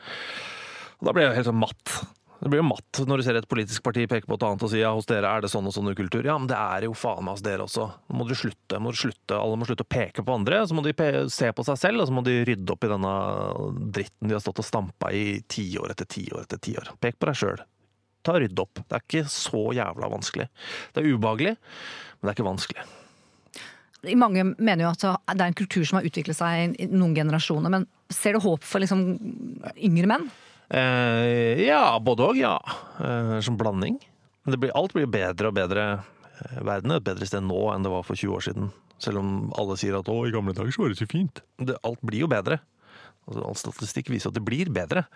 Og 1.00 1.08
da 1.08 1.14
blir 1.16 1.26
jeg 1.26 1.40
helt 1.40 1.50
sånn 1.50 1.62
matt. 1.62 1.96
Det 2.42 2.50
blir 2.50 2.58
jo 2.58 2.66
matt 2.66 2.98
når 3.06 3.20
du 3.20 3.22
ser 3.22 3.36
et 3.38 3.46
politisk 3.46 3.84
parti 3.86 4.02
peke 4.10 4.26
på 4.26 4.34
et 4.34 4.44
annet 4.46 4.62
og 4.66 4.70
si 4.72 4.80
ja, 4.80 4.90
hos 4.94 5.06
dere 5.06 5.30
er 5.30 5.44
det 5.44 5.50
sånn 5.50 5.66
og 5.70 5.74
sånn 5.76 5.92
ukultur. 5.92 6.26
Ja, 6.26 6.34
men 6.38 6.48
det 6.50 6.58
er 6.58 6.88
jo 6.88 6.94
faen 6.98 7.22
meg 7.26 7.36
hos 7.36 7.44
dere 7.46 7.66
også. 7.68 7.86
Nå 8.10 8.18
må 8.18 8.26
dere 8.26 8.38
slutte. 8.40 8.80
Må 8.82 8.94
slutte. 8.98 9.38
Alle 9.38 9.58
må 9.60 9.68
slutte 9.68 9.86
å 9.86 9.90
peke 9.94 10.24
på 10.26 10.34
andre. 10.34 10.58
Så 10.66 10.74
må 10.74 10.82
de 10.82 10.94
se 11.30 11.52
på 11.54 11.66
seg 11.66 11.78
selv, 11.78 12.02
og 12.02 12.10
så 12.10 12.16
må 12.18 12.24
de 12.26 12.40
rydde 12.46 12.74
opp 12.74 12.86
i 12.86 12.90
denne 12.90 13.12
dritten 13.94 14.30
de 14.30 14.34
har 14.34 14.42
stått 14.42 14.62
og 14.62 14.66
stampa 14.66 15.12
i 15.14 15.38
tiår 15.46 15.94
etter 15.94 16.10
tiår 16.18 16.42
etter 16.42 16.62
tiår. 16.66 16.90
Pek 17.02 17.20
på 17.22 17.30
deg 17.30 17.38
sjøl. 17.38 17.62
Ta 18.22 18.36
og 18.36 18.42
rydde 18.44 18.62
opp. 18.64 18.82
Det 18.86 18.98
er 18.98 19.04
ikke 19.06 19.24
så 19.30 19.62
jævla 19.76 20.10
vanskelig. 20.12 20.48
Det 20.92 21.02
er 21.02 21.14
ubehagelig, 21.14 21.56
men 21.56 22.22
det 22.22 22.32
er 22.32 22.36
ikke 22.38 22.50
vanskelig. 22.50 22.86
Mange 24.18 24.44
mener 24.58 24.82
jo 24.86 24.92
at 24.96 25.02
det 25.30 25.42
er 25.44 25.50
en 25.50 25.58
kultur 25.58 25.84
som 25.86 26.00
har 26.00 26.06
utviklet 26.08 26.34
seg 26.34 26.78
i 26.82 26.88
noen 26.90 27.14
generasjoner, 27.14 27.70
men 27.70 27.86
ser 28.10 28.34
du 28.34 28.42
håp 28.42 28.64
for 28.66 28.82
liksom 28.82 29.04
yngre 29.78 30.10
menn? 30.10 30.26
Eh, 30.72 31.60
ja, 31.66 31.98
både 32.02 32.26
òg, 32.30 32.40
ja. 32.40 32.56
Eh, 32.98 33.36
som 33.44 33.58
blanding. 33.60 33.98
Men 34.42 34.54
det 34.54 34.58
blir, 34.62 34.72
alt 34.78 34.94
blir 34.96 35.10
bedre 35.10 35.50
og 35.50 35.58
bedre. 35.58 35.86
Eh, 36.40 36.62
Verden 36.66 36.94
er 36.94 37.02
et 37.02 37.06
bedre 37.06 37.28
sted 37.28 37.44
nå 37.46 37.60
enn 37.74 37.84
det 37.86 37.92
var 37.92 38.06
for 38.06 38.18
20 38.18 38.38
år 38.38 38.46
siden. 38.48 38.72
Selv 39.02 39.20
om 39.20 39.52
alle 39.58 39.76
sier 39.78 39.98
at 39.98 40.08
'å, 40.08 40.22
i 40.26 40.34
gamle 40.34 40.54
dager 40.54 40.72
så 40.72 40.82
var 40.82 40.88
det 40.90 40.98
så 40.98 41.10
fint'. 41.10 41.42
Det, 41.58 41.76
alt 41.84 42.00
blir 42.02 42.24
jo 42.24 42.30
bedre. 42.30 42.60
Altså, 43.28 43.44
all 43.46 43.58
statistikk 43.58 44.10
viser 44.10 44.30
at 44.30 44.34
det 44.38 44.44
blir 44.46 44.70
bedre. 44.72 45.06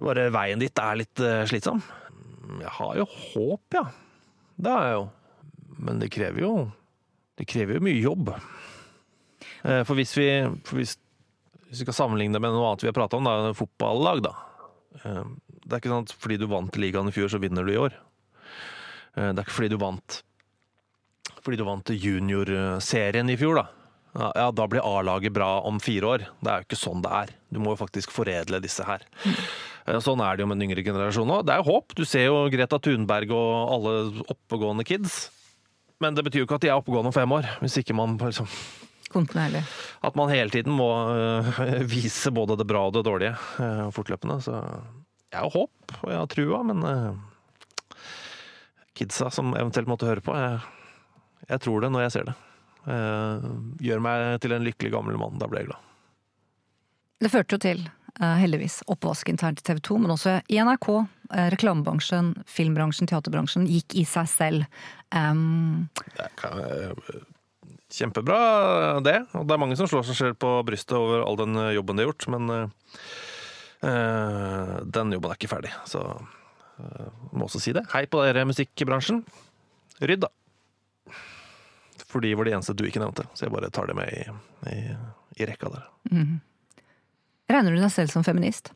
Bare 0.00 0.28
veien 0.32 0.60
dit 0.62 0.80
er 0.80 0.96
litt 1.00 1.20
eh, 1.24 1.42
slitsom. 1.48 1.82
Jeg 2.60 2.72
har 2.78 2.96
jo 2.98 3.04
håp, 3.08 3.76
ja. 3.76 3.84
Det 4.60 4.72
har 4.72 4.86
jeg 4.88 4.96
jo. 4.98 5.04
Men 5.80 6.00
det 6.02 6.10
krever 6.12 6.42
jo 6.44 6.52
Det 7.38 7.46
krever 7.48 7.78
jo 7.78 7.84
mye 7.86 8.00
jobb. 8.02 8.32
Eh, 9.64 9.82
For 9.88 9.96
hvis 9.96 10.12
vi, 10.18 10.26
for 10.66 10.80
hvis, 10.80 10.96
hvis 11.68 11.80
vi 11.80 11.84
skal 11.86 11.96
sammenligne 11.96 12.36
det 12.36 12.42
med 12.44 12.52
noe 12.56 12.70
annet 12.72 12.84
vi 12.84 12.90
har 12.90 12.96
prata 12.96 13.16
om, 13.20 13.28
da, 13.28 13.52
fotballag, 13.56 14.24
da. 14.26 14.34
Eh, 15.04 15.22
Det 15.64 15.72
er 15.76 15.82
ikke 15.82 15.92
sånn 15.92 16.08
at 16.08 16.16
fordi 16.16 16.40
du 16.42 16.48
vant 16.50 16.80
ligaen 16.80 17.08
i 17.12 17.14
fjor, 17.14 17.28
så 17.32 17.40
vinner 17.40 17.64
du 17.68 17.72
i 17.74 17.80
år. 17.80 17.94
Det 19.14 19.34
er 19.36 19.42
ikke 19.44 19.56
fordi 19.56 19.72
du 19.74 19.80
vant 19.82 20.20
fordi 21.40 21.56
du 21.56 21.64
vant 21.64 21.88
juniorserien 21.88 23.30
i 23.32 23.36
fjor, 23.40 23.56
da. 23.62 23.62
Ja, 24.36 24.50
da 24.52 24.66
blir 24.68 24.82
A-laget 24.84 25.32
bra 25.32 25.60
om 25.64 25.78
fire 25.80 26.08
år. 26.10 26.24
Det 26.42 26.50
er 26.52 26.60
jo 26.60 26.66
ikke 26.66 26.78
sånn 26.78 27.00
det 27.04 27.10
er. 27.16 27.30
Du 27.48 27.60
må 27.62 27.72
jo 27.72 27.78
faktisk 27.80 28.10
foredle 28.12 28.58
disse 28.60 28.84
her. 28.84 29.04
Sånn 30.04 30.22
er 30.22 30.36
det 30.36 30.44
jo 30.44 30.50
med 30.50 30.60
den 30.60 30.68
yngre 30.68 30.84
generasjonen 30.86 31.38
òg. 31.38 31.46
Det 31.48 31.54
er 31.54 31.62
jo 31.62 31.70
håp. 31.72 31.94
Du 31.98 32.04
ser 32.08 32.28
jo 32.28 32.44
Greta 32.52 32.78
Thunberg 32.82 33.32
og 33.34 33.74
alle 33.74 33.94
oppegående 34.30 34.86
kids. 34.86 35.24
Men 36.00 36.16
det 36.16 36.24
betyr 36.26 36.42
jo 36.42 36.46
ikke 36.48 36.60
at 36.60 36.64
de 36.64 36.70
er 36.70 36.78
oppegående 36.78 37.10
om 37.12 37.16
fem 37.16 37.34
år. 37.36 37.48
Hvis 37.64 37.80
ikke 37.82 37.96
man 37.96 38.16
liksom 38.20 38.48
Kontinuerlig. 39.10 39.64
At 40.06 40.14
man 40.14 40.30
hele 40.30 40.52
tiden 40.54 40.76
må 40.78 40.86
øh, 41.10 41.48
vise 41.90 42.30
både 42.30 42.54
det 42.60 42.66
bra 42.70 42.84
og 42.86 42.94
det 42.94 43.02
dårlige 43.08 43.34
øh, 43.58 43.88
fortløpende. 43.94 44.36
Så 44.44 44.54
jeg 45.32 45.40
har 45.40 45.50
håp, 45.50 45.96
og 46.02 46.12
jeg 46.12 46.20
har 46.20 46.30
trua, 46.30 46.60
men 46.68 46.84
øh, 46.86 47.96
kidsa 48.94 49.30
som 49.34 49.50
eventuelt 49.58 49.90
måtte 49.90 50.06
høre 50.06 50.22
på, 50.22 50.36
jeg, 50.38 50.60
jeg 51.48 51.62
tror 51.66 51.82
det 51.82 51.90
når 51.90 52.06
jeg 52.06 52.14
ser 52.14 52.30
det. 52.30 52.36
Gjør 53.84 54.00
meg 54.00 54.38
til 54.40 54.54
en 54.56 54.64
lykkelig 54.64 54.92
gammel 54.94 55.18
mann. 55.20 55.36
Da 55.42 55.50
blir 55.50 55.64
jeg 55.64 55.72
glad. 55.72 55.88
Det 57.20 57.28
førte 57.28 57.58
jo 57.58 57.60
til, 57.60 57.82
heldigvis, 58.18 58.82
oppvask 58.90 59.28
internt 59.28 59.60
i 59.60 59.62
TV 59.66 59.78
2, 59.86 59.98
men 60.02 60.10
også 60.14 60.38
i 60.48 60.58
NRK. 60.58 60.88
eh, 61.34 61.50
Reklamebransjen, 61.54 62.32
filmbransjen, 62.50 63.06
teaterbransjen 63.10 63.66
gikk 63.70 63.94
i 63.94 64.04
seg 64.08 64.26
selv. 64.28 64.64
Um, 65.14 65.88
Det 66.16 66.26
kjempebra, 67.90 69.00
det. 69.02 69.16
Og 69.34 69.46
det 69.46 69.54
er 69.54 69.58
mange 69.62 69.76
som 69.78 69.88
slår 69.90 70.04
seg 70.06 70.16
selv 70.18 70.36
på 70.38 70.50
brystet 70.66 70.94
over 70.98 71.24
all 71.26 71.36
den 71.40 71.54
jobben 71.74 71.96
de 71.98 72.04
har 72.04 72.12
gjort, 72.12 72.28
men 72.30 72.50
øh, 73.82 74.76
den 74.86 75.12
jobben 75.16 75.30
er 75.30 75.38
ikke 75.38 75.50
ferdig. 75.50 75.72
Så 75.90 75.98
uh, 76.00 77.08
må 77.32 77.48
også 77.48 77.62
si 77.62 77.74
det. 77.74 77.82
Hei 77.94 78.04
på 78.10 78.22
dere 78.22 78.46
musikkbransjen. 78.46 79.24
Rydd, 80.00 80.22
da. 80.22 80.30
For 82.10 82.22
de 82.22 82.30
var 82.34 82.46
de 82.46 82.54
eneste 82.56 82.74
du 82.78 82.86
ikke 82.86 83.02
nevnte, 83.02 83.26
så 83.34 83.46
jeg 83.46 83.54
bare 83.54 83.70
tar 83.74 83.90
det 83.90 83.98
med 83.98 84.08
i, 84.10 84.22
i, 84.70 84.78
i 85.42 85.46
rekka 85.50 85.70
der. 85.74 85.84
Regner 87.52 87.74
du 87.76 87.82
deg 87.82 87.92
selv 87.92 88.12
som 88.12 88.26
feminist? 88.26 88.72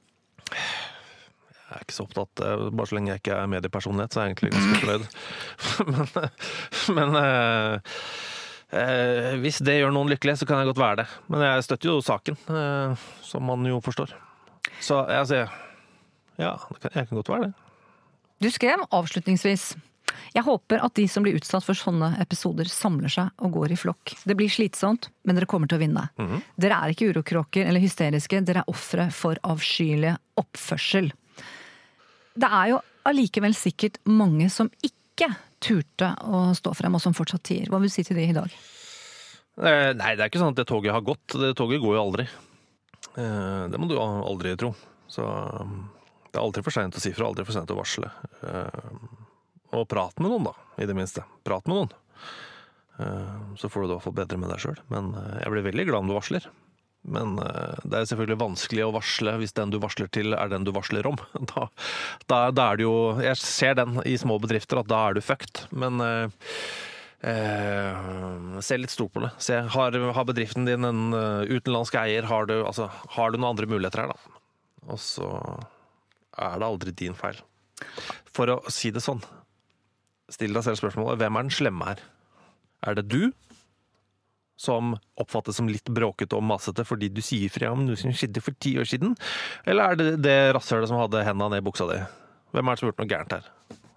Jeg 0.50 1.80
er 1.80 1.86
ikke 1.86 1.96
så 1.96 2.04
opptatt, 2.06 2.44
eh, 2.44 2.68
bare 2.70 2.86
så 2.86 2.98
lenge 2.98 3.12
jeg 3.12 3.22
ikke 3.22 3.38
er 3.40 3.50
mediepersonlighet, 3.50 4.14
så 4.14 4.20
er 4.20 4.28
jeg 4.28 4.34
egentlig 4.34 4.54
ganske 4.54 4.80
fornøyd. 4.84 5.04
men 5.94 6.30
men 6.98 7.18
eh, 7.20 7.98
eh, 8.78 9.32
hvis 9.42 9.58
det 9.64 9.80
gjør 9.80 9.94
noen 9.96 10.12
lykkelige, 10.12 10.42
så 10.42 10.48
kan 10.48 10.62
jeg 10.62 10.70
godt 10.70 10.82
være 10.84 11.00
det. 11.02 11.08
Men 11.32 11.46
jeg 11.48 11.66
støtter 11.66 11.90
jo 11.90 11.98
saken, 12.04 12.38
eh, 12.50 13.08
som 13.26 13.46
man 13.50 13.66
jo 13.68 13.80
forstår. 13.84 14.14
Så 14.84 15.02
jeg 15.10 15.30
sier 15.30 15.60
ja, 16.40 16.54
jeg 16.82 17.06
kan 17.06 17.16
godt 17.16 17.30
være 17.30 17.48
det. 17.48 17.52
Du 18.42 18.50
skrev 18.50 18.82
avslutningsvis 18.90 19.74
jeg 20.34 20.44
håper 20.46 20.82
at 20.84 20.94
de 20.98 21.06
som 21.08 21.22
blir 21.26 21.36
utsatt 21.38 21.64
for 21.66 21.74
sånne 21.78 22.12
episoder, 22.22 22.68
samler 22.70 23.12
seg 23.12 23.30
og 23.44 23.52
går 23.58 23.74
i 23.74 23.78
flokk. 23.80 24.14
Det 24.24 24.36
blir 24.38 24.50
slitsomt, 24.52 25.08
men 25.24 25.36
dere 25.38 25.48
kommer 25.50 25.70
til 25.70 25.78
å 25.78 25.82
vinne. 25.84 26.06
Dere 26.60 26.80
er 26.82 26.94
ikke 26.94 27.10
urokråker 27.12 27.66
eller 27.68 27.82
hysteriske, 27.84 28.40
dere 28.44 28.62
er 28.64 28.70
ofre 28.72 29.08
for 29.14 29.38
avskyelig 29.42 30.14
oppførsel. 30.40 31.10
Det 32.34 32.50
er 32.50 32.72
jo 32.74 32.80
allikevel 33.06 33.54
sikkert 33.54 34.00
mange 34.10 34.48
som 34.50 34.70
ikke 34.82 35.28
turte 35.64 36.08
å 36.26 36.46
stå 36.56 36.72
frem, 36.76 36.94
og 36.96 37.00
som 37.02 37.14
fortsatt 37.16 37.44
tier. 37.46 37.68
Hva 37.70 37.78
vil 37.80 37.88
du 37.88 37.94
si 37.94 38.02
til 38.04 38.18
de 38.18 38.24
i 38.30 38.34
dag? 38.36 38.50
Eh, 39.60 39.92
Nei, 39.94 40.14
det 40.16 40.24
er 40.24 40.28
ikke 40.32 40.40
sånn 40.42 40.50
at 40.52 40.58
det 40.58 40.66
toget 40.68 40.92
har 40.92 41.04
gått. 41.06 41.36
Det 41.38 41.52
toget 41.56 41.80
går 41.80 41.94
jo 41.94 42.02
aldri. 42.02 42.24
Eh, 43.14 43.68
Det 43.70 43.78
må 43.78 43.86
du 43.88 43.94
aldri 44.00 44.56
tro. 44.58 44.72
Så 45.06 45.22
um, 45.22 45.84
det 46.32 46.40
er 46.40 46.42
aldri 46.42 46.64
for 46.66 46.74
seint 46.74 46.96
å 46.98 47.00
si 47.00 47.12
fra, 47.14 47.28
aldri 47.30 47.44
for 47.46 47.54
seint 47.54 47.70
å 47.70 47.76
varsle. 47.78 48.08
Og 49.74 49.86
prat 49.90 50.18
med 50.22 50.30
noen, 50.30 50.46
da, 50.50 50.54
i 50.82 50.86
det 50.88 50.94
minste. 50.96 51.24
Prat 51.46 51.66
med 51.70 51.76
noen. 51.80 51.94
Eh, 53.02 53.38
Så 53.58 53.68
får 53.70 53.82
du 53.82 53.86
det 53.88 53.92
i 53.92 53.96
hvert 53.98 54.06
fall 54.08 54.18
bedre 54.20 54.38
med 54.38 54.52
deg 54.54 54.62
sjøl. 54.62 54.78
Men 54.92 55.14
eh, 55.18 55.40
jeg 55.42 55.54
blir 55.54 55.66
veldig 55.70 55.86
glad 55.90 56.04
om 56.04 56.12
du 56.12 56.14
varsler. 56.16 56.46
Men 57.04 57.34
eh, 57.42 57.80
det 57.84 57.98
er 57.98 58.06
selvfølgelig 58.10 58.40
vanskelig 58.40 58.84
å 58.86 58.92
varsle 58.94 59.34
hvis 59.42 59.56
den 59.58 59.72
du 59.74 59.80
varsler 59.82 60.08
til, 60.14 60.32
er 60.38 60.52
den 60.52 60.64
du 60.66 60.72
varsler 60.76 61.08
om. 61.10 61.18
Da, 61.54 61.66
da, 62.30 62.38
da 62.54 62.68
er 62.72 62.80
det 62.80 62.86
jo 62.86 62.94
Jeg 63.24 63.36
ser 63.42 63.74
den 63.80 63.98
i 64.08 64.14
små 64.20 64.38
bedrifter, 64.42 64.80
at 64.80 64.88
da 64.92 65.02
er 65.08 65.18
du 65.18 65.24
fucked. 65.24 65.64
Men 65.74 66.00
eh, 66.04 66.28
se 68.64 68.78
litt 68.78 68.92
stort 68.94 69.12
på 69.16 69.24
det. 69.24 69.32
Se, 69.42 69.58
har, 69.74 69.98
har 70.18 70.26
bedriften 70.28 70.66
din 70.68 70.84
en 70.86 71.04
utenlandsk 71.48 71.96
eier? 72.00 72.26
Har 72.30 72.46
du, 72.50 72.58
altså, 72.62 72.90
har 73.16 73.32
du 73.32 73.38
noen 73.40 73.54
andre 73.54 73.68
muligheter 73.70 74.04
her, 74.04 74.12
da? 74.14 74.40
Og 74.92 75.00
så 75.00 75.28
er 76.36 76.58
det 76.60 76.66
aldri 76.68 76.92
din 76.92 77.14
feil. 77.16 77.38
For 78.34 78.50
å 78.52 78.58
si 78.72 78.90
det 78.94 79.02
sånn, 79.04 79.22
still 80.34 80.56
deg 80.56 80.66
selv 80.66 80.80
spørsmålet 80.82 81.20
hvem 81.22 81.38
er 81.38 81.46
den 81.46 81.54
slemme 81.54 81.88
her? 81.92 82.02
Er 82.84 82.98
det 82.98 83.06
du? 83.12 83.32
Som 84.60 84.94
oppfattes 85.18 85.58
som 85.58 85.70
litt 85.70 85.88
bråkete 85.90 86.36
og 86.38 86.44
masete 86.46 86.84
fordi 86.86 87.08
du 87.10 87.22
sier 87.24 87.50
fra 87.50 87.72
om 87.74 87.82
noe 87.86 87.98
som 87.98 88.12
skjedde 88.14 88.42
for 88.44 88.54
ti 88.62 88.76
år 88.78 88.86
siden? 88.90 89.16
Eller 89.66 89.94
er 89.94 89.98
det 90.00 90.10
det 90.22 90.36
rasshølet 90.54 90.90
som 90.90 91.00
hadde 91.00 91.24
henda 91.26 91.50
ned 91.50 91.64
i 91.64 91.66
buksa 91.66 91.88
di? 91.90 91.98
Hvem 92.54 92.68
er 92.70 92.76
det 92.76 92.80
som 92.82 92.86
har 92.86 92.92
gjort 92.92 93.02
noe 93.02 93.10
gærent 93.10 93.34
her? 93.34 93.48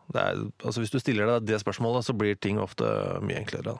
Det 0.08 0.24
er, 0.24 0.42
altså 0.64 0.82
hvis 0.82 0.94
du 0.94 1.02
stiller 1.04 1.30
deg 1.30 1.46
det 1.50 1.60
spørsmålet, 1.62 2.08
så 2.08 2.16
blir 2.16 2.38
ting 2.40 2.62
ofte 2.64 2.88
mye 3.28 3.42
enklere. 3.42 3.76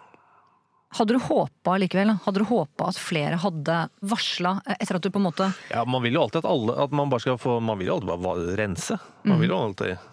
Hadde 0.98 1.16
du 1.18 1.24
håpa 1.24 1.76
likevel? 1.82 2.14
Hadde 2.24 2.44
du 2.44 2.48
håpa 2.48 2.92
at 2.92 3.00
flere 3.00 3.40
hadde 3.42 3.80
varsla 4.08 4.54
etter 4.78 5.00
at 5.00 5.04
du 5.04 5.10
på 5.12 5.20
en 5.20 5.26
måte 5.28 5.50
Ja, 5.72 5.82
man 5.84 6.00
vil 6.06 6.16
jo 6.16 6.22
alltid 6.24 6.46
at 6.46 6.48
alle 6.48 6.78
At 6.80 6.94
man 6.96 7.12
bare 7.12 7.26
skal 7.26 7.36
få 7.42 7.58
Man 7.60 7.76
vil 7.82 7.90
jo 7.90 7.98
alltid 7.98 8.24
bare 8.24 8.56
rense. 8.56 8.96
Man 9.28 9.42
vil 9.44 9.52
jo 9.52 9.58
alltid 9.66 10.06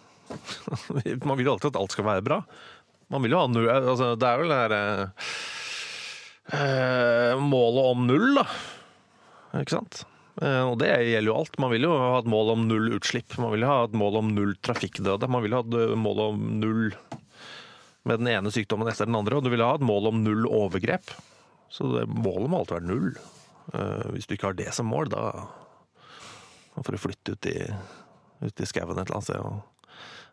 Man 1.24 1.36
vil 1.38 1.46
jo 1.48 1.54
alltid 1.54 1.70
at 1.74 1.80
alt 1.80 1.94
skal 1.94 2.06
være 2.08 2.24
bra. 2.26 2.38
Man 3.12 3.22
vil 3.24 3.34
jo 3.34 3.42
ha 3.42 3.48
null 3.52 3.66
altså, 3.68 4.14
Det 4.16 4.26
er 4.28 4.40
vel 4.40 4.48
det 4.52 4.58
derre 4.62 4.82
eh, 6.52 7.34
Målet 7.40 7.90
om 7.92 8.06
null, 8.08 8.30
da. 8.40 8.46
Ikke 9.60 9.76
sant? 9.76 10.04
Eh, 10.42 10.62
Og 10.66 10.78
det 10.80 10.88
gjelder 10.90 11.28
jo 11.30 11.36
alt. 11.42 11.58
Man 11.62 11.72
vil 11.74 11.86
jo 11.86 11.92
ha 11.98 12.14
et 12.18 12.30
mål 12.30 12.54
om 12.56 12.64
null 12.70 12.88
utslipp. 12.96 13.36
Man 13.40 13.52
vil 13.54 13.66
jo 13.66 13.70
ha 13.70 13.82
et 13.86 13.98
mål 13.98 14.18
om 14.22 14.32
null 14.36 14.54
trafikkdøde. 14.64 15.28
Man 15.30 15.44
vil 15.44 15.54
ha 15.56 15.62
et 15.66 15.76
eh, 15.82 15.94
mål 16.00 16.24
om 16.30 16.42
null 16.62 16.88
med 18.04 18.20
den 18.20 18.28
ene 18.34 18.50
sykdommen 18.52 18.88
etter 18.90 19.08
den 19.08 19.16
andre. 19.16 19.38
Og 19.38 19.46
du 19.46 19.52
vil 19.52 19.64
ha 19.64 19.74
et 19.78 19.84
mål 19.86 20.10
om 20.10 20.24
null 20.24 20.48
overgrep. 20.50 21.12
Så 21.72 21.86
det, 21.92 22.06
målet 22.10 22.50
må 22.52 22.62
alltid 22.62 22.78
være 22.80 22.90
null. 22.90 23.12
Eh, 23.74 24.08
Hvis 24.16 24.26
du 24.28 24.34
ikke 24.36 24.50
har 24.50 24.58
det 24.58 24.72
som 24.76 24.90
mål, 24.90 25.12
da, 25.14 25.28
får 26.80 26.96
du 26.96 27.00
flytte 27.04 27.36
ut 27.36 27.48
i, 27.52 27.58
ut 28.44 28.60
i 28.60 28.68
skauen 28.68 28.96
et 28.98 29.04
eller 29.06 29.20
annet 29.20 29.28
sted 29.30 29.40
og 29.44 29.62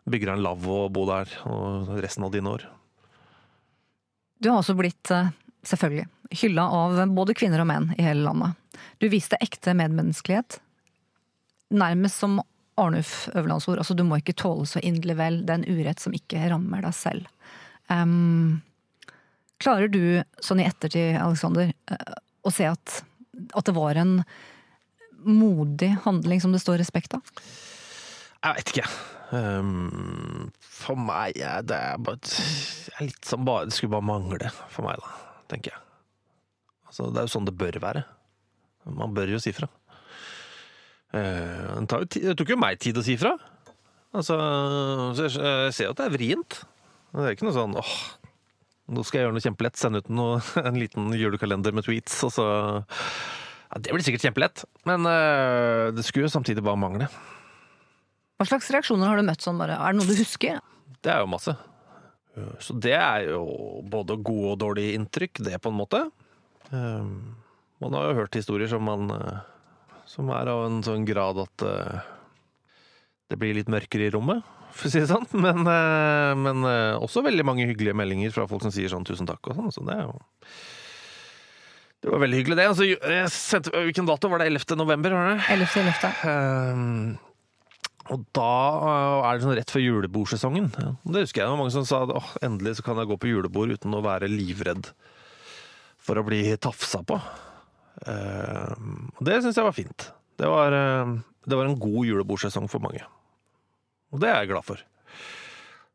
bygge 0.08 0.28
deg 0.28 0.36
en 0.36 0.44
lavvo 0.44 0.78
og 0.86 0.94
bo 0.96 1.04
der 1.08 1.30
og 1.48 1.92
resten 2.02 2.26
av 2.26 2.32
dine 2.34 2.50
år. 2.50 2.66
Du 4.42 4.50
har 4.50 4.58
også 4.58 4.74
blitt, 4.74 5.10
eh, 5.10 5.30
selvfølgelig, 5.62 6.08
hylla 6.42 6.64
av 6.66 7.02
både 7.14 7.34
kvinner 7.38 7.62
og 7.62 7.68
menn 7.70 7.94
i 7.98 8.02
hele 8.02 8.24
landet. 8.26 8.56
Du 8.98 9.08
viste 9.08 9.38
ekte 9.40 9.74
medmenneskelighet. 9.78 10.58
Nærmest 11.70 12.18
som 12.18 12.40
Arnulf 12.80 13.28
Øverlandsord, 13.34 13.78
altså 13.78 13.94
du 13.94 14.02
må 14.02 14.18
ikke 14.18 14.34
tåle 14.34 14.66
så 14.66 14.80
inderlig 14.80 15.16
vel 15.16 15.46
den 15.46 15.64
urett 15.68 16.00
som 16.00 16.14
ikke 16.16 16.48
rammer 16.50 16.82
deg 16.82 16.94
selv. 16.96 17.28
Um, 17.88 18.62
klarer 19.62 19.90
du, 19.92 20.22
sånn 20.40 20.62
i 20.62 20.66
ettertid, 20.66 21.20
Alexander, 21.20 21.72
eh, 21.92 22.14
å 22.42 22.50
se 22.50 22.66
at, 22.66 23.02
at 23.54 23.68
det 23.68 23.76
var 23.76 24.00
en 24.00 24.22
modig 25.22 25.92
handling 26.02 26.40
som 26.42 26.54
det 26.54 26.62
står 26.64 26.80
respekt 26.82 27.14
av? 27.14 27.22
Jeg 28.42 28.56
veit 28.56 28.72
ikke. 28.72 28.88
Um, 29.32 30.50
for 30.60 30.98
meg 31.00 31.38
er 31.40 31.62
det 31.64 31.78
bare 32.04 32.18
litt 33.00 33.24
som 33.24 33.46
bare 33.46 33.64
Det 33.70 33.72
skulle 33.78 33.94
bare 33.94 34.04
mangle 34.04 34.50
for 34.68 34.84
meg, 34.84 35.00
da, 35.00 35.12
tenker 35.48 35.72
jeg. 35.72 35.80
Altså, 36.90 37.06
det 37.08 37.22
er 37.22 37.28
jo 37.28 37.32
sånn 37.32 37.48
det 37.48 37.54
bør 37.56 37.78
være. 37.80 38.02
Man 38.92 39.14
bør 39.16 39.32
jo 39.32 39.40
si 39.40 39.54
fra. 39.56 39.70
Uh, 41.12 41.80
det, 41.80 41.86
tar 41.88 42.04
jo 42.04 42.10
ti- 42.12 42.24
det 42.26 42.36
tok 42.40 42.52
jo 42.52 42.60
meg 42.60 42.80
tid 42.82 43.00
å 43.00 43.04
si 43.06 43.16
fra. 43.20 43.32
Altså, 44.12 44.36
jeg, 45.16 45.32
jeg 45.40 45.72
ser 45.78 45.88
jo 45.88 45.94
at 45.94 46.02
det 46.02 46.08
er 46.10 46.14
vrient. 46.18 46.58
Det 47.12 47.24
er 47.24 47.34
ikke 47.36 47.48
noe 47.48 47.56
sånn 47.56 47.76
åh, 47.80 47.94
nå 48.92 49.04
skal 49.04 49.20
jeg 49.22 49.26
gjøre 49.30 49.36
noe 49.38 49.44
kjempelett. 49.48 49.80
Sende 49.80 50.02
ut 50.04 50.12
noe, 50.12 50.40
en 50.68 50.76
liten 50.80 51.08
julekalender 51.16 51.72
med 51.76 51.88
tweets, 51.88 52.18
og 52.28 52.34
så 52.36 52.46
ja, 52.52 53.80
Det 53.80 53.92
blir 53.96 54.04
sikkert 54.04 54.28
kjempelett, 54.28 54.66
men 54.88 55.08
uh, 55.08 55.88
det 55.96 56.04
skulle 56.04 56.28
jo 56.28 56.34
samtidig 56.36 56.64
bare 56.64 56.80
mangle. 56.80 57.08
Hva 58.42 58.48
slags 58.50 58.72
reaksjoner 58.74 59.06
har 59.06 59.20
du 59.20 59.22
møtt 59.28 59.44
sånn 59.44 59.60
bare? 59.60 59.76
Er 59.78 59.94
det 59.94 60.00
noe 60.00 60.08
du 60.10 60.18
husker? 60.18 60.56
Det 61.02 61.12
er 61.14 61.20
jo 61.22 61.28
masse. 61.30 61.54
Så 62.64 62.74
det 62.80 62.96
er 62.96 63.28
jo 63.28 63.42
både 63.92 64.16
gode 64.24 64.54
og 64.54 64.58
dårlige 64.62 64.96
inntrykk, 64.98 65.42
det 65.46 65.60
på 65.62 65.70
en 65.70 65.76
måte. 65.78 66.00
Um, 66.72 67.36
Man 67.82 67.94
har 67.98 68.08
jo 68.08 68.16
hørt 68.22 68.34
historier 68.38 68.70
som, 68.70 68.82
man, 68.86 69.10
eh, 69.10 69.40
som 70.06 70.28
er 70.32 70.48
av 70.50 70.64
en 70.68 70.80
sånn 70.86 71.04
grad 71.06 71.38
at 71.42 71.64
eh, 71.66 72.02
det 73.30 73.38
blir 73.40 73.56
litt 73.58 73.70
mørkere 73.72 74.06
i 74.06 74.12
rommet, 74.14 74.42
for 74.72 74.88
å 74.88 74.92
si 74.92 75.02
det 75.02 75.10
sånn. 75.10 75.26
Men, 75.44 75.62
eh, 75.66 76.34
men 76.38 76.62
også 77.02 77.24
veldig 77.26 77.44
mange 77.44 77.66
hyggelige 77.68 77.94
meldinger 77.98 78.32
fra 78.34 78.46
folk 78.50 78.62
som 78.64 78.72
sier 78.74 78.88
sånn 78.92 79.04
tusen 79.08 79.26
takk 79.28 79.50
og 79.50 79.58
sånn. 79.58 79.74
Så 79.74 79.84
det 79.86 79.98
er 79.98 80.06
jo 80.06 80.14
Det 82.02 82.10
var 82.10 82.22
veldig 82.22 82.38
hyggelig, 82.40 82.56
det. 82.58 82.68
Altså, 82.70 82.86
sendte, 83.34 83.74
hvilken 83.76 84.08
dato 84.08 84.30
var 84.30 84.40
det? 84.42 84.48
11. 84.54 84.78
november? 84.80 85.12
Var 85.18 85.28
det? 85.34 85.36
11. 85.54 85.82
11. 85.82 86.14
Ehm, 86.32 86.96
og 88.10 88.24
da 88.34 88.54
øh, 88.82 89.26
er 89.28 89.36
det 89.36 89.44
sånn 89.44 89.56
rett 89.56 89.72
før 89.72 89.84
julebordsesongen. 89.84 90.70
Det 90.74 91.22
husker 91.22 91.42
jeg. 91.42 91.46
Det 91.46 91.52
var 91.52 91.60
mange 91.60 91.74
som 91.74 91.86
sa 91.86 92.02
at 92.06 92.14
oh, 92.18 92.30
endelig 92.42 92.78
så 92.78 92.86
kan 92.86 92.98
jeg 92.98 93.10
gå 93.12 93.18
på 93.22 93.30
julebord 93.30 93.74
uten 93.76 93.94
å 93.94 94.02
være 94.02 94.30
livredd 94.30 94.90
for 96.02 96.18
å 96.18 96.24
bli 96.26 96.42
tafsa 96.58 97.02
på. 97.06 97.20
Ehm, 98.10 99.12
og 99.14 99.22
det 99.28 99.38
syns 99.44 99.60
jeg 99.60 99.68
var 99.68 99.76
fint. 99.76 100.08
Det 100.40 100.48
var, 100.50 100.74
øh, 100.74 101.14
det 101.46 101.58
var 101.58 101.70
en 101.70 101.78
god 101.78 102.08
julebordsesong 102.08 102.66
for 102.72 102.82
mange. 102.82 103.04
Og 104.10 104.22
det 104.22 104.32
er 104.32 104.42
jeg 104.42 104.50
glad 104.50 104.66
for. 104.66 104.82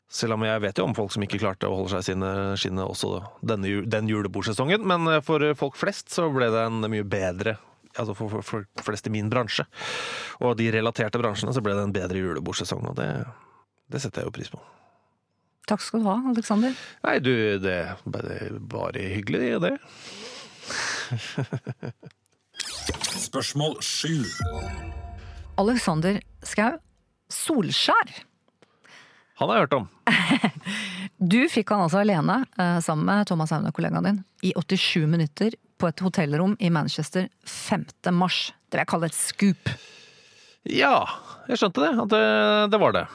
Selv 0.07 0.37
om 0.37 0.45
jeg 0.47 0.63
vet 0.63 0.79
jo 0.79 0.85
om 0.87 0.95
folk 0.95 1.11
som 1.11 1.25
ikke 1.25 1.41
klarte 1.41 1.67
å 1.67 1.75
holde 1.75 1.97
seg 1.97 2.13
sine 2.13 2.29
skinnet 2.55 2.87
også 2.87 3.19
denne, 3.43 3.81
den 3.83 4.07
julebordsesongen. 4.07 4.87
Men 4.87 5.19
for 5.27 5.43
folk 5.59 5.75
flest 5.75 6.15
så 6.15 6.29
ble 6.31 6.47
det 6.53 6.63
en 6.69 6.87
mye 6.87 7.03
bedre 7.03 7.57
altså 7.97 8.15
for, 8.17 8.39
for, 8.41 8.65
for 8.77 8.87
flest 8.87 9.09
i 9.09 9.13
min 9.13 9.29
bransje, 9.31 9.67
og 10.43 10.57
de 10.59 10.69
relaterte 10.73 11.21
bransjene, 11.21 11.53
så 11.55 11.63
ble 11.65 11.75
det 11.77 11.85
en 11.87 11.95
bedre 11.95 12.23
julebordsesong, 12.23 12.85
og 12.91 12.97
det, 12.99 13.11
det 13.91 14.01
setter 14.03 14.23
jeg 14.23 14.31
jo 14.31 14.35
pris 14.39 14.51
på. 14.53 14.61
Takk 15.67 15.83
skal 15.83 15.99
du 15.99 16.07
ha, 16.07 16.15
Alexander. 16.31 16.75
Nei, 17.03 17.17
du, 17.19 17.33
det 17.59 17.75
er 17.75 18.59
bare, 18.71 19.03
hyggelig, 19.11 19.57
det. 19.65 19.73
Spørsmål 23.27 23.75
sju. 23.83 24.23
Alexander 25.59 26.21
Skau. 26.45 26.77
Solskjær. 27.27 28.13
Han 29.41 29.49
har 29.49 29.57
jeg 29.57 29.65
hørt 29.67 29.77
om. 29.81 29.89
Du 31.17 31.39
fikk 31.49 31.71
han 31.73 31.81
altså 31.81 32.03
alene, 32.03 32.43
eh, 32.61 32.77
sammen 32.85 33.07
med 33.07 33.25
Thomas 33.25 33.49
Aune, 33.55 33.71
kollegaen 33.73 34.05
din, 34.05 34.19
i 34.45 34.51
87 34.53 35.07
minutter 35.09 35.55
på 35.77 35.87
et 35.91 35.99
hotellrom 36.03 36.55
i 36.59 36.69
Manchester 36.73 37.27
5. 37.45 37.85
mars. 38.13 38.51
Det 38.67 38.77
vil 38.77 38.83
jeg 38.83 38.91
kalle 38.91 39.09
et 39.11 39.17
scoop. 39.17 39.71
Ja, 40.67 40.95
jeg 41.47 41.59
skjønte 41.61 41.83
det, 41.85 41.91
at 42.03 42.11
det, 42.11 42.23
det 42.73 42.79
var 42.81 42.95
det. 42.97 43.05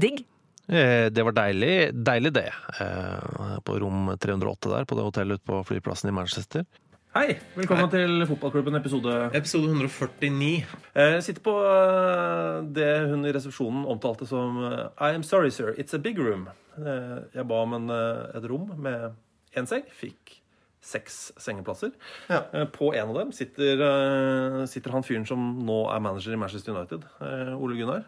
Digg. 0.00 0.24
Eh, 0.70 1.08
Det 1.10 1.24
var 1.26 1.34
deilig, 1.34 1.74
deilig 2.06 2.32
det. 2.34 2.48
Eh, 2.80 3.58
På 3.66 3.78
rom 3.82 4.10
308 4.18 4.70
der, 4.70 4.84
på 4.86 4.96
det 4.98 5.06
hotellet 5.06 5.40
ute 5.40 5.46
på 5.50 5.60
flyplassen 5.66 6.10
i 6.10 6.14
Manchester. 6.14 6.64
Hei, 7.10 7.34
velkommen 7.56 7.88
til 7.90 8.20
fotballklubben 8.30 8.76
episode 8.78 9.14
Episode 9.34 9.66
149. 9.72 10.64
Eh, 10.94 11.16
Jeg 11.16 11.24
sitter 11.26 11.42
på 11.42 11.54
eh, 11.66 12.60
det 12.70 12.90
hun 13.10 13.26
i 13.26 13.32
resepsjonen 13.34 13.82
omtalte 13.90 14.26
som 14.30 14.60
eh, 14.68 14.84
I 15.10 15.14
am 15.18 15.24
sorry, 15.26 15.50
sir, 15.50 15.74
it's 15.76 15.94
a 15.94 15.98
big 15.98 16.18
room. 16.22 16.48
Eh, 16.78 17.18
Jeg 17.34 17.46
ba 17.50 17.62
om 17.64 17.74
en, 17.80 17.90
eh, 17.90 18.38
et 18.38 18.46
rom 18.50 18.70
med 18.78 19.10
én 19.58 19.66
seng. 19.66 19.82
Fikk 19.98 20.39
seks 20.80 21.32
sengeplasser. 21.40 21.90
Ja. 22.30 22.42
Eh, 22.56 22.64
På 22.72 22.92
en 22.96 23.08
av 23.12 23.18
dem 23.18 23.32
sitter, 23.36 23.80
eh, 23.84 24.60
sitter 24.70 24.94
han 24.96 25.04
fyren 25.04 25.26
som 25.28 25.50
nå 25.66 25.82
er 25.94 26.00
manager 26.00 26.32
i 26.32 26.40
Manchester 26.40 26.72
United. 26.76 27.04
eh, 27.20 27.52
Ole 27.56 27.76
Gunnar. 27.76 28.04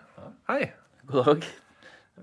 Hei. 0.48 0.72
God 1.06 1.24
dag. 1.26 1.44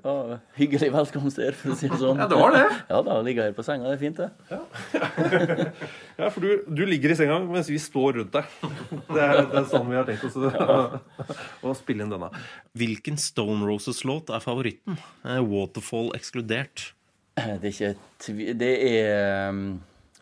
Ja, 0.04 0.38
hyggelig 0.56 0.92
velkomst 0.94 1.40
her, 1.42 1.56
for 1.58 1.74
å 1.74 1.76
si 1.76 1.88
det 1.90 1.98
sånn. 1.98 2.20
Ja, 2.22 2.28
det 2.30 2.38
var 2.38 2.54
det. 2.54 2.62
Ja 2.92 3.00
da, 3.04 3.16
ligger 3.26 3.48
her 3.50 3.56
på 3.58 3.64
senga. 3.66 3.90
Det 3.90 3.98
er 3.98 4.04
fint, 4.04 4.20
det. 4.22 4.30
Ja, 6.20 6.30
for 6.30 6.44
du, 6.44 6.64
du 6.68 6.82
ligger 6.86 7.12
i 7.14 7.16
senga 7.18 7.40
mens 7.48 7.70
vi 7.72 7.78
står 7.82 8.20
rundt 8.20 8.34
deg. 8.36 8.46
Det 9.10 9.22
er, 9.24 9.42
det 9.50 9.58
er 9.64 9.68
sånn 9.72 9.90
vi 9.90 9.96
har 9.98 10.06
tenkt 10.08 10.26
oss 10.28 10.36
å, 10.36 11.00
å 11.72 11.76
spille 11.80 12.06
inn 12.06 12.12
denne. 12.14 12.30
Hvilken 12.78 13.18
Stone 13.20 13.66
Roses-låt 13.68 14.30
er 14.36 14.44
favoritten? 14.44 14.98
Waterfall 15.26 16.12
ekskludert. 16.18 16.90
Det 17.40 17.58
er 17.58 17.70
ikke 17.72 17.94
tvi... 18.20 18.50
Det 18.60 18.72
er 18.92 19.50
um, 19.50 19.80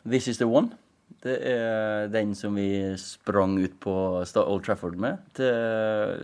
This 0.07 0.27
Is 0.31 0.39
The 0.41 0.47
One. 0.49 0.73
Det 1.23 1.37
er 1.49 2.09
den 2.13 2.35
som 2.37 2.55
vi 2.59 2.67
sprang 3.01 3.55
ut 3.59 3.79
på 3.81 3.93
Old 4.43 4.65
Trafford 4.65 4.99
med. 5.01 5.23
Det, 5.37 5.49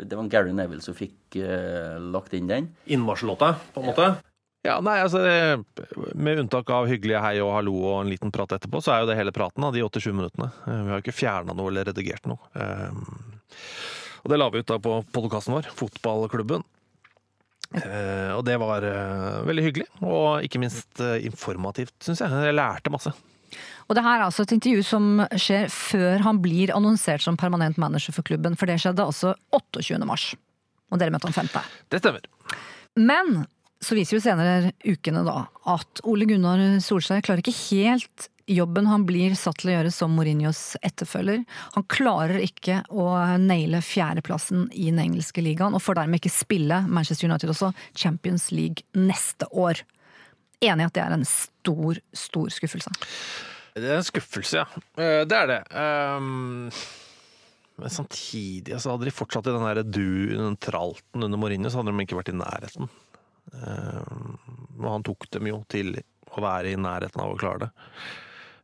det 0.05 0.17
var 0.19 0.29
Gary 0.31 0.53
Neville 0.55 0.83
som 0.85 0.95
fikk 0.95 1.39
uh, 1.39 1.97
lagt 2.13 2.35
inn 2.37 2.51
den. 2.51 2.69
Innvarsellåta, 2.85 3.55
på 3.73 3.81
en 3.81 3.89
måte? 3.89 4.09
Ja, 4.63 4.77
nei, 4.79 5.01
altså 5.03 5.19
Med 6.15 6.39
unntak 6.39 6.69
av 6.71 6.87
hyggelige 6.87 7.19
hei 7.19 7.33
og 7.43 7.51
hallo 7.51 7.73
og 7.81 7.97
en 7.97 8.11
liten 8.13 8.31
prat 8.31 8.53
etterpå, 8.55 8.79
så 8.83 8.93
er 8.93 9.01
jo 9.03 9.09
det 9.09 9.17
hele 9.19 9.33
praten 9.35 9.65
av 9.67 9.73
de 9.75 9.83
87 9.83 10.13
minuttene. 10.15 10.51
Eh, 10.63 10.77
Vi 10.85 10.93
har 10.93 11.01
jo 11.01 11.03
ikke 11.03 11.15
fjerna 11.17 11.55
noe 11.57 11.71
eller 11.71 11.89
redigert 11.91 12.29
noe. 12.29 12.39
Um, 12.55 13.03
Og 14.23 14.31
det 14.31 14.39
la 14.39 14.47
vi 14.53 14.61
ut 14.63 14.69
da 14.69 14.77
på 14.79 15.01
podkasten 15.11 15.57
vår, 15.57 15.67
Fotballklubben. 15.75 16.63
Uh, 17.73 18.37
Og 18.37 18.45
det 18.47 18.55
var 18.61 18.87
uh, 18.87 19.43
veldig 19.49 19.67
hyggelig, 19.67 19.89
og 19.99 20.47
ikke 20.47 20.63
minst 20.63 21.03
informativt, 21.19 21.97
syns 22.05 22.23
jeg. 22.23 22.43
Jeg 22.47 22.55
lærte 22.55 22.93
masse. 22.93 23.11
Og 23.87 23.97
det 23.97 24.03
her 24.05 24.19
er 24.19 24.25
altså 24.27 24.45
et 24.45 24.55
intervju 24.55 24.83
som 24.87 25.23
skjer 25.35 25.67
før 25.73 26.23
han 26.25 26.41
blir 26.43 26.73
annonsert 26.75 27.23
som 27.25 27.39
permanent 27.39 27.79
manager 27.81 28.15
for 28.15 28.25
klubben, 28.27 28.57
for 28.59 28.69
det 28.69 28.79
skjedde 28.83 29.05
altså 29.05 29.33
28. 29.55 29.99
mars. 30.07 30.31
Og 30.93 31.01
dere 31.01 31.13
møtte 31.13 31.29
han 31.29 31.35
5. 31.35 31.51
Det 31.91 32.03
stemmer. 32.03 32.27
Men 32.99 33.45
så 33.83 33.97
viser 33.97 34.17
jo 34.17 34.23
senere 34.23 34.71
ukene 34.85 35.25
da 35.27 35.43
at 35.73 36.03
Ole 36.07 36.27
Gunnar 36.29 36.61
Solskjær 36.83 37.23
klarer 37.25 37.43
ikke 37.43 37.55
helt 37.73 38.29
jobben 38.49 38.87
han 38.87 39.05
blir 39.07 39.35
satt 39.39 39.61
til 39.61 39.71
å 39.71 39.75
gjøre 39.77 39.91
som 39.93 40.15
Mourinhos 40.17 40.75
etterfølger. 40.83 41.43
Han 41.77 41.85
klarer 41.91 42.41
ikke 42.43 42.81
å 42.91 43.07
naile 43.39 43.79
fjerdeplassen 43.83 44.67
i 44.71 44.89
den 44.89 44.99
engelske 45.03 45.43
ligaen, 45.43 45.75
og 45.75 45.83
får 45.83 46.01
dermed 46.01 46.19
ikke 46.19 46.33
spille 46.33 46.81
Manchester 46.87 47.29
United 47.29 47.53
også 47.53 47.71
Champions 47.95 48.49
League 48.51 48.83
neste 48.99 49.47
år. 49.51 49.83
Enig 50.63 50.85
i 50.85 50.89
at 50.91 50.95
det 50.95 51.05
er 51.05 51.15
en 51.15 51.27
stor, 51.27 51.99
stor 52.15 52.51
skuffelse. 52.51 52.91
Det 53.73 53.87
er 53.89 53.97
en 53.99 54.05
skuffelse, 54.05 54.61
ja. 54.61 54.81
Eh, 55.01 55.23
Det 55.25 55.37
er 55.37 55.47
det. 55.49 55.61
Um, 55.73 56.69
Men 57.81 57.89
samtidig, 57.89 58.73
altså, 58.75 58.91
hadde 58.93 59.07
de 59.09 59.13
fortsatt 59.15 59.47
i 59.49 59.53
den 59.55 59.63
der 59.65 59.81
du, 59.83 60.03
den 60.37 60.57
tralten 60.61 61.23
under 61.25 61.39
Mourinho, 61.41 61.71
så 61.73 61.81
hadde 61.81 61.89
de 61.95 62.05
ikke 62.05 62.19
vært 62.19 62.29
i 62.33 62.37
nærheten. 62.37 62.89
Um, 63.53 64.37
Og 64.83 64.89
han 64.91 65.03
tok 65.07 65.25
dem 65.33 65.49
jo 65.49 65.63
til 65.73 65.95
å 66.33 66.41
være 66.43 66.73
i 66.73 66.77
nærheten 66.79 67.21
av 67.23 67.33
å 67.33 67.39
klare 67.41 67.65
det. 67.65 67.71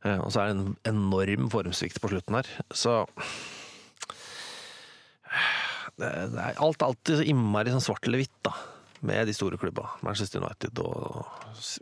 Uh, 0.05 0.19
Og 0.23 0.29
så 0.31 0.43
er 0.43 0.51
det 0.53 0.59
en 0.59 0.77
enorm 0.93 1.49
formsvikt 1.49 1.99
på 2.03 2.11
slutten 2.13 2.37
her. 2.37 2.51
Så 2.69 2.99
det, 5.99 6.09
det 6.33 6.39
er 6.43 6.61
alt 6.63 6.83
alltid 6.85 7.19
så 7.19 7.25
innmari 7.27 7.73
sånn 7.73 7.83
svart 7.83 8.05
eller 8.07 8.21
hvitt, 8.21 8.37
da. 8.45 8.53
Med 9.09 9.27
de 9.29 9.33
store 9.35 9.57
klubba. 9.59 9.89
Manchester 10.03 10.41
United 10.43 10.79
og 10.83 11.25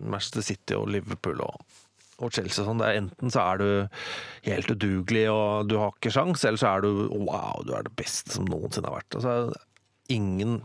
Manchester 0.06 0.46
City 0.46 0.76
og 0.78 0.88
Liverpool 0.94 1.42
og, 1.46 1.62
og 2.18 2.34
Chelsea. 2.34 2.66
Sånn. 2.66 2.82
Det 2.82 2.90
er 2.90 3.00
enten 3.02 3.34
så 3.34 3.44
er 3.44 3.62
du 3.62 3.70
helt 4.48 4.74
udugelig 4.74 5.28
og 5.32 5.70
du 5.70 5.78
har 5.82 5.94
ikke 5.94 6.14
sjans, 6.14 6.46
eller 6.48 6.62
så 6.62 6.74
er 6.74 6.86
du 6.86 6.92
wow, 7.14 7.64
du 7.68 7.74
er 7.78 7.86
det 7.88 7.96
beste 8.00 8.36
som 8.36 8.48
noensinne 8.50 8.90
har 8.90 9.00
vært. 9.00 9.20
Altså, 9.20 9.36
ingen 10.14 10.62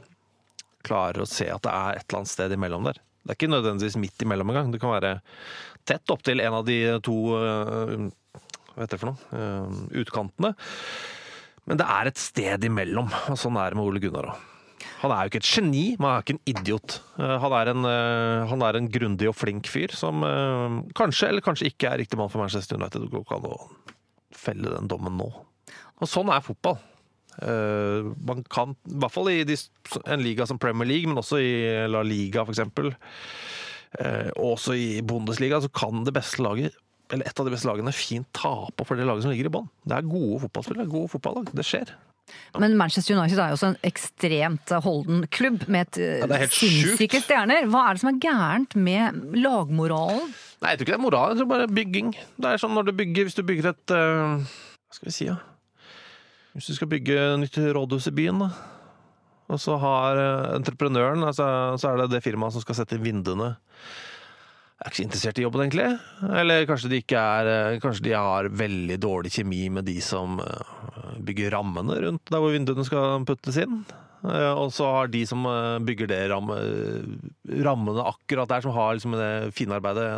klarer 0.86 1.22
å 1.22 1.28
se 1.30 1.46
at 1.52 1.62
det 1.64 1.72
er 1.72 1.98
et 1.98 2.06
eller 2.08 2.22
annet 2.22 2.32
sted 2.32 2.56
imellom 2.56 2.88
der. 2.88 3.02
Det 3.22 3.34
er 3.34 3.38
ikke 3.38 3.52
nødvendigvis 3.52 4.00
midt 4.02 4.24
imellom 4.24 4.50
engang. 4.50 4.72
Det 4.74 4.80
kan 4.82 4.96
være 4.96 5.16
tett 5.86 6.10
opptil 6.14 6.42
en 6.42 6.56
av 6.58 6.66
de 6.66 6.78
to 7.06 7.16
øh, 7.38 8.08
hva 8.72 8.84
heter 8.84 8.96
det 8.96 9.02
for 9.02 9.12
noe? 9.12 9.36
øh, 9.36 9.82
utkantene. 10.02 10.54
Men 11.68 11.78
det 11.78 11.86
er 11.94 12.08
et 12.10 12.18
sted 12.18 12.64
imellom, 12.66 13.12
og 13.30 13.38
sånn 13.38 13.58
er 13.60 13.70
det 13.70 13.78
med 13.78 13.86
Ole 13.86 14.02
Gunnar 14.02 14.32
òg. 14.32 14.48
Han 15.02 15.12
er 15.14 15.24
jo 15.24 15.32
ikke 15.32 15.40
et 15.42 15.48
geni, 15.48 15.82
men 15.98 16.06
han 16.08 16.16
er 16.16 16.24
ikke 16.24 16.36
en 16.36 16.52
idiot. 16.52 16.96
Eh, 17.18 17.34
Han 17.44 17.56
er 17.58 17.70
en, 17.72 17.84
øh, 17.88 18.48
han 18.50 18.62
er 18.66 18.78
en 18.78 18.90
grundig 18.92 19.28
og 19.30 19.36
flink 19.36 19.68
fyr 19.70 19.94
som 19.96 20.22
øh, 20.26 20.78
kanskje 20.98 21.28
eller 21.28 21.44
kanskje 21.44 21.70
ikke 21.70 21.90
er 21.90 22.02
riktig 22.02 22.18
mann 22.20 22.30
for 22.32 22.42
Manchester 22.42 22.78
United. 22.80 23.04
Det 23.06 23.10
går 23.12 23.24
ikke 23.26 23.38
an 23.40 23.50
å 23.50 23.58
felle 24.36 24.74
den 24.76 24.88
dommen 24.90 25.18
nå. 25.20 25.28
Og 26.02 26.10
sånn 26.10 26.32
er 26.34 26.42
fotball. 26.44 26.78
Eh, 27.42 28.12
man 28.26 28.44
kan, 28.50 28.76
i 28.90 28.98
hvert 29.02 29.14
fall 29.14 29.30
i 29.32 29.40
en 29.46 30.24
liga 30.24 30.46
som 30.46 30.60
Premier 30.62 30.88
League, 30.88 31.08
men 31.08 31.20
også 31.22 31.40
i 31.42 31.52
La 31.90 32.02
Liga 32.06 32.44
f.eks., 32.46 32.64
og 33.92 34.46
også 34.54 34.72
i 34.72 35.02
Bundesliga, 35.04 35.58
så 35.60 35.68
kan 35.68 36.00
det 36.06 36.14
beste 36.16 36.40
laget 36.40 36.72
eller 37.12 37.28
et 37.28 37.40
av 37.40 37.44
de 37.44 37.52
beste 37.52 37.68
lagene 37.68 37.92
fint 37.92 38.28
tape 38.32 38.86
for 38.88 38.96
det 38.96 39.04
laget 39.04 39.26
som 39.26 39.32
ligger 39.32 39.50
i 39.50 39.52
bånn. 39.52 39.68
Det 39.84 39.98
er 39.98 40.08
gode 40.08 40.40
fotballspillere, 40.46 40.88
gode 40.88 41.10
fotballag. 41.12 41.50
Det 41.52 41.64
skjer. 41.66 41.92
Men 42.60 42.76
Manchester 42.78 43.16
United 43.16 43.40
er 43.40 43.50
jo 43.50 43.56
også 43.56 43.70
en 43.72 43.78
ekstremt 43.86 44.72
holden 44.84 45.24
klubb 45.32 45.64
med 45.72 45.88
et 45.98 46.22
Ja, 46.22 46.48
sinnssyke 46.52 47.20
stjerner. 47.24 47.66
Hva 47.72 47.86
er 47.88 47.96
det 47.96 48.02
som 48.04 48.12
er 48.12 48.20
gærent 48.22 48.76
med 48.78 49.38
lagmoralen? 49.40 50.32
Nei, 50.62 50.74
jeg 50.74 50.78
tror 50.78 50.86
ikke 50.86 50.92
det 50.92 50.98
er 50.98 51.06
moral, 51.06 51.32
jeg 51.32 51.40
tror 51.40 51.50
bare 51.50 51.70
bygging. 51.72 52.12
Det 52.38 52.50
er 52.52 52.60
sånn 52.62 52.76
når 52.76 52.90
du 52.90 52.92
bygger, 53.00 53.26
hvis 53.26 53.38
du 53.38 53.42
bygger 53.46 53.72
et 53.72 53.94
uh, 53.96 54.38
Hva 54.38 54.98
skal 54.98 55.08
vi 55.08 55.16
si, 55.16 55.26
da? 55.32 55.40
Hvis 56.52 56.68
du 56.68 56.76
skal 56.76 56.90
bygge 56.92 57.32
nytt 57.40 57.58
rådhus 57.74 58.10
i 58.10 58.14
byen, 58.14 58.44
da. 58.44 58.52
Og 59.52 59.60
så 59.60 59.76
har 59.80 60.20
eh, 60.20 60.54
entreprenøren, 60.56 61.24
altså, 61.26 61.46
så 61.80 61.90
er 61.90 62.02
det 62.02 62.12
det 62.14 62.22
firmaet 62.24 62.54
som 62.54 62.62
skal 62.64 62.76
sette 62.78 62.96
inn 62.96 63.04
vinduene. 63.04 63.54
Jeg 64.82 64.84
er 64.84 64.90
ikke 64.90 64.98
så 64.98 65.06
interessert 65.06 65.40
i 65.40 65.44
jobben, 65.44 65.64
egentlig. 65.64 65.88
Eller 66.42 66.66
kanskje 66.68 66.90
de 66.92 67.00
ikke 67.02 67.20
er 67.20 67.50
eh, 67.50 67.80
Kanskje 67.82 68.06
de 68.08 68.14
har 68.16 68.48
veldig 68.62 68.98
dårlig 69.02 69.32
kjemi 69.34 69.66
med 69.72 69.88
de 69.88 69.96
som 70.04 70.40
bygger 71.20 71.52
rammene 71.56 71.98
rundt 72.06 72.32
der 72.32 72.42
hvor 72.42 72.54
vinduene 72.54 72.86
skal 72.88 73.26
puttes 73.28 73.58
inn. 73.62 73.82
Eh, 74.24 74.52
Og 74.54 74.72
så 74.74 74.86
har 74.86 75.12
de 75.12 75.24
som 75.28 75.44
eh, 75.50 75.78
bygger 75.84 76.10
det 76.12 76.22
ramme, 76.32 76.56
rammene 77.66 78.08
akkurat 78.12 78.50
der, 78.50 78.64
som 78.64 78.74
har 78.76 78.96
liksom 78.96 79.16
det 79.18 79.32
finarbeidet 79.56 80.08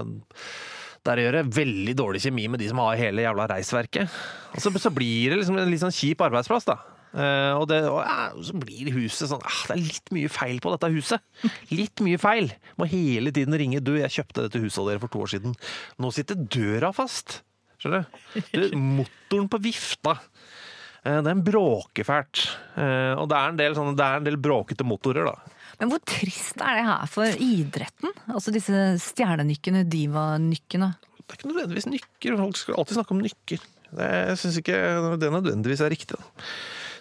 der 1.04 1.20
å 1.20 1.24
gjøre, 1.26 1.44
veldig 1.52 1.94
dårlig 1.98 2.22
kjemi 2.24 2.46
med 2.48 2.62
de 2.62 2.70
som 2.70 2.80
har 2.80 2.96
hele 2.96 3.26
jævla 3.26 3.44
reisverket. 3.50 4.08
Og 4.56 4.62
så, 4.64 4.70
så 4.80 4.92
blir 4.94 5.34
det 5.34 5.42
liksom 5.42 5.58
en 5.60 5.68
litt 5.68 5.82
sånn 5.82 5.92
kjip 5.92 6.22
arbeidsplass, 6.24 6.64
da. 6.70 6.78
Eh, 7.14 7.52
og, 7.54 7.68
det, 7.70 7.82
og 7.86 8.00
ja, 8.02 8.30
så 8.42 8.56
blir 8.58 8.88
huset 8.96 9.28
sånn 9.30 9.42
ah, 9.46 9.58
Det 9.68 9.76
er 9.76 9.82
litt 9.84 10.08
mye 10.16 10.30
feil 10.32 10.56
på 10.64 10.72
dette 10.72 10.88
huset. 10.96 11.22
Litt 11.70 12.00
mye 12.02 12.18
feil. 12.18 12.48
Må 12.80 12.88
hele 12.90 13.30
tiden 13.36 13.54
ringe. 13.60 13.82
Du, 13.84 13.92
jeg 14.00 14.10
kjøpte 14.16 14.48
dette 14.48 14.62
huset 14.64 14.80
av 14.82 14.88
dere 14.90 15.02
for 15.04 15.12
to 15.12 15.20
år 15.22 15.30
siden. 15.36 15.54
Nå 16.02 16.10
sitter 16.16 16.40
døra 16.40 16.90
fast. 16.96 17.42
Skjønner 17.78 18.08
du? 18.08 18.40
du 18.72 18.78
motoren 18.80 19.46
på 19.52 19.60
vifta. 19.62 20.16
Eh, 21.04 21.20
Den 21.26 21.42
bråker 21.44 22.06
fælt. 22.08 22.44
Eh, 22.76 23.14
Og 23.20 23.28
det 23.28 23.36
er 23.38 23.48
en 23.52 23.58
del, 23.60 23.74
sånne, 23.76 23.96
det 23.98 24.04
er 24.06 24.16
en 24.22 24.24
del 24.28 24.36
bråkete 24.40 24.86
motorer, 24.86 25.28
da. 25.28 25.36
Men 25.80 25.90
hvor 25.90 25.98
trist 26.06 26.60
er 26.62 26.76
det 26.78 26.84
her 26.86 27.06
for 27.10 27.26
idretten? 27.42 28.12
Altså 28.30 28.52
disse 28.54 28.72
stjernenykkene, 29.02 29.82
divanykkene. 29.90 30.92
Det 31.24 31.34
er 31.34 31.38
ikke 31.40 31.50
nødvendigvis 31.50 31.88
nykker. 31.90 32.36
Folk 32.38 32.56
skal 32.60 32.78
alltid 32.78 32.98
snakke 33.00 33.14
om 33.16 33.22
nykker. 33.24 33.64
Det, 33.94 34.06
jeg 34.28 34.38
syns 34.38 34.58
ikke 34.60 34.78
det 35.22 35.32
nødvendigvis 35.34 35.82
er 35.82 35.90
riktig. 35.90 36.16
Da. 36.18 36.46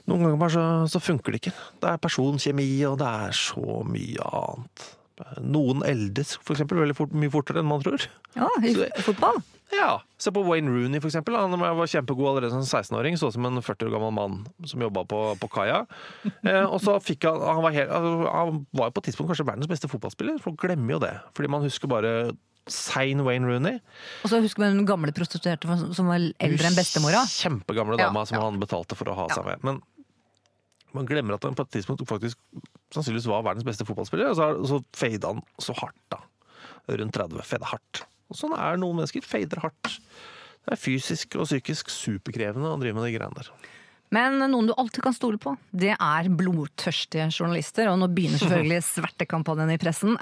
Noen 0.10 0.26
ganger 0.26 0.41
bare 0.41 0.56
så, 0.56 0.64
så 0.91 0.99
funker 1.04 1.32
det 1.36 1.41
ikke. 1.43 1.54
Det 1.80 1.89
er 1.93 2.01
personkjemi, 2.01 2.68
og 2.89 2.97
det 2.99 3.08
er 3.28 3.38
så 3.38 3.84
mye 3.88 4.26
annet. 4.41 4.88
Noen 5.45 5.84
eldes 5.88 6.34
for 6.41 6.56
eksempel 6.58 6.82
veldig 6.82 6.97
fort, 6.97 7.14
mye 7.16 7.32
fortere 7.32 7.62
enn 7.62 7.70
man 7.70 7.84
tror. 7.86 8.08
Ja, 8.36 8.49
i 8.66 8.74
fotball. 9.06 9.38
Ja, 9.74 10.01
Se 10.21 10.32
på 10.32 10.43
Wayne 10.45 10.69
Rooney, 10.71 10.99
for 11.01 11.09
eksempel. 11.09 11.36
Han 11.36 11.51
var 11.59 11.88
kjempegod 11.89 12.30
allerede 12.30 12.51
som 12.53 12.61
16-åring. 12.63 13.17
Så 13.19 13.28
ut 13.28 13.34
som 13.36 13.45
en 13.49 13.59
40 13.61 13.88
år 13.89 13.91
gammel 13.95 14.13
mann 14.15 14.36
som 14.69 14.80
jobba 14.84 15.03
på, 15.09 15.19
på 15.41 15.49
kaia. 15.51 15.82
Eh, 16.45 16.63
og 16.63 16.80
så 16.84 16.95
fikk 17.03 17.26
han 17.28 17.41
han 17.41 17.63
var, 17.65 17.76
helt, 17.76 17.89
altså, 17.91 18.13
han 18.32 18.61
var 18.71 18.88
jo 18.89 18.95
på 18.95 19.03
et 19.03 19.09
tidspunkt 19.09 19.34
kanskje 19.34 19.47
verdens 19.49 19.67
beste 19.71 19.89
fotballspiller. 19.91 20.39
Folk 20.43 20.61
glemmer 20.63 20.95
jo 20.95 20.99
det. 21.03 21.13
Fordi 21.36 21.51
man 21.51 21.65
husker 21.65 21.91
bare 21.91 22.13
sein 22.71 23.19
Wayne 23.26 23.49
Rooney. 23.49 23.82
Og 24.24 24.32
så 24.32 24.39
husker 24.43 24.63
man 24.63 24.78
den 24.78 24.88
gamle 24.88 25.11
prostituerte 25.11 25.67
som- 25.97 26.07
var 26.07 26.21
eldre 26.39 26.69
enn 26.69 26.78
bestemora. 26.80 27.26
Kjempegamle 27.28 27.97
Ja, 27.99 28.07
ja. 28.13 28.24
som 28.30 28.39
han 28.39 28.59
betalte 28.61 28.95
for 28.95 29.05
å 29.11 29.15
ha 29.17 29.28
Ja. 29.28 29.36
seg 29.36 29.45
med. 29.45 29.63
Men 29.63 29.82
man 30.93 31.05
glemmer 31.09 31.34
at 31.36 31.43
han 31.43 31.55
på 31.55 31.65
et 31.65 31.71
tidspunkt 31.76 32.07
faktisk 32.07 32.38
sannsynligvis 32.93 33.28
var 33.28 33.43
verdens 33.43 33.65
beste 33.65 33.84
fotballspiller, 33.84 34.30
og 34.30 34.38
så, 34.38 34.47
så 34.69 34.84
fada 34.93 35.34
han 35.34 35.41
så 35.59 35.74
hardt, 35.76 35.97
da. 36.13 36.19
Rundt 36.88 37.11
30. 37.17 37.41
Fada 37.43 37.65
hardt. 37.65 38.03
Og 38.34 38.39
sånn 38.39 38.55
er 38.57 38.81
noen 38.81 38.99
mennesker. 38.99 39.25
Fader 39.25 39.61
hardt. 39.63 39.93
Det 40.63 40.75
er 40.75 40.79
fysisk 40.79 41.38
og 41.38 41.47
psykisk 41.47 41.91
superkrevende 41.93 42.71
å 42.71 42.79
drive 42.81 42.97
med 42.97 43.07
de 43.07 43.15
greiene 43.17 43.39
der. 43.39 43.51
Men 44.13 44.38
noen 44.45 44.69
du 44.69 44.75
alltid 44.77 45.01
kan 45.05 45.15
stole 45.15 45.39
på, 45.41 45.55
det 45.73 45.95
er 45.95 46.29
blodtørstige 46.29 47.31
journalister. 47.34 47.89
Og 47.91 47.99
nå 48.01 48.09
begynner 48.13 48.41
selvfølgelig 48.41 48.84
svertekampanjen 48.93 49.73
i 49.73 49.79
pressen. 49.81 50.17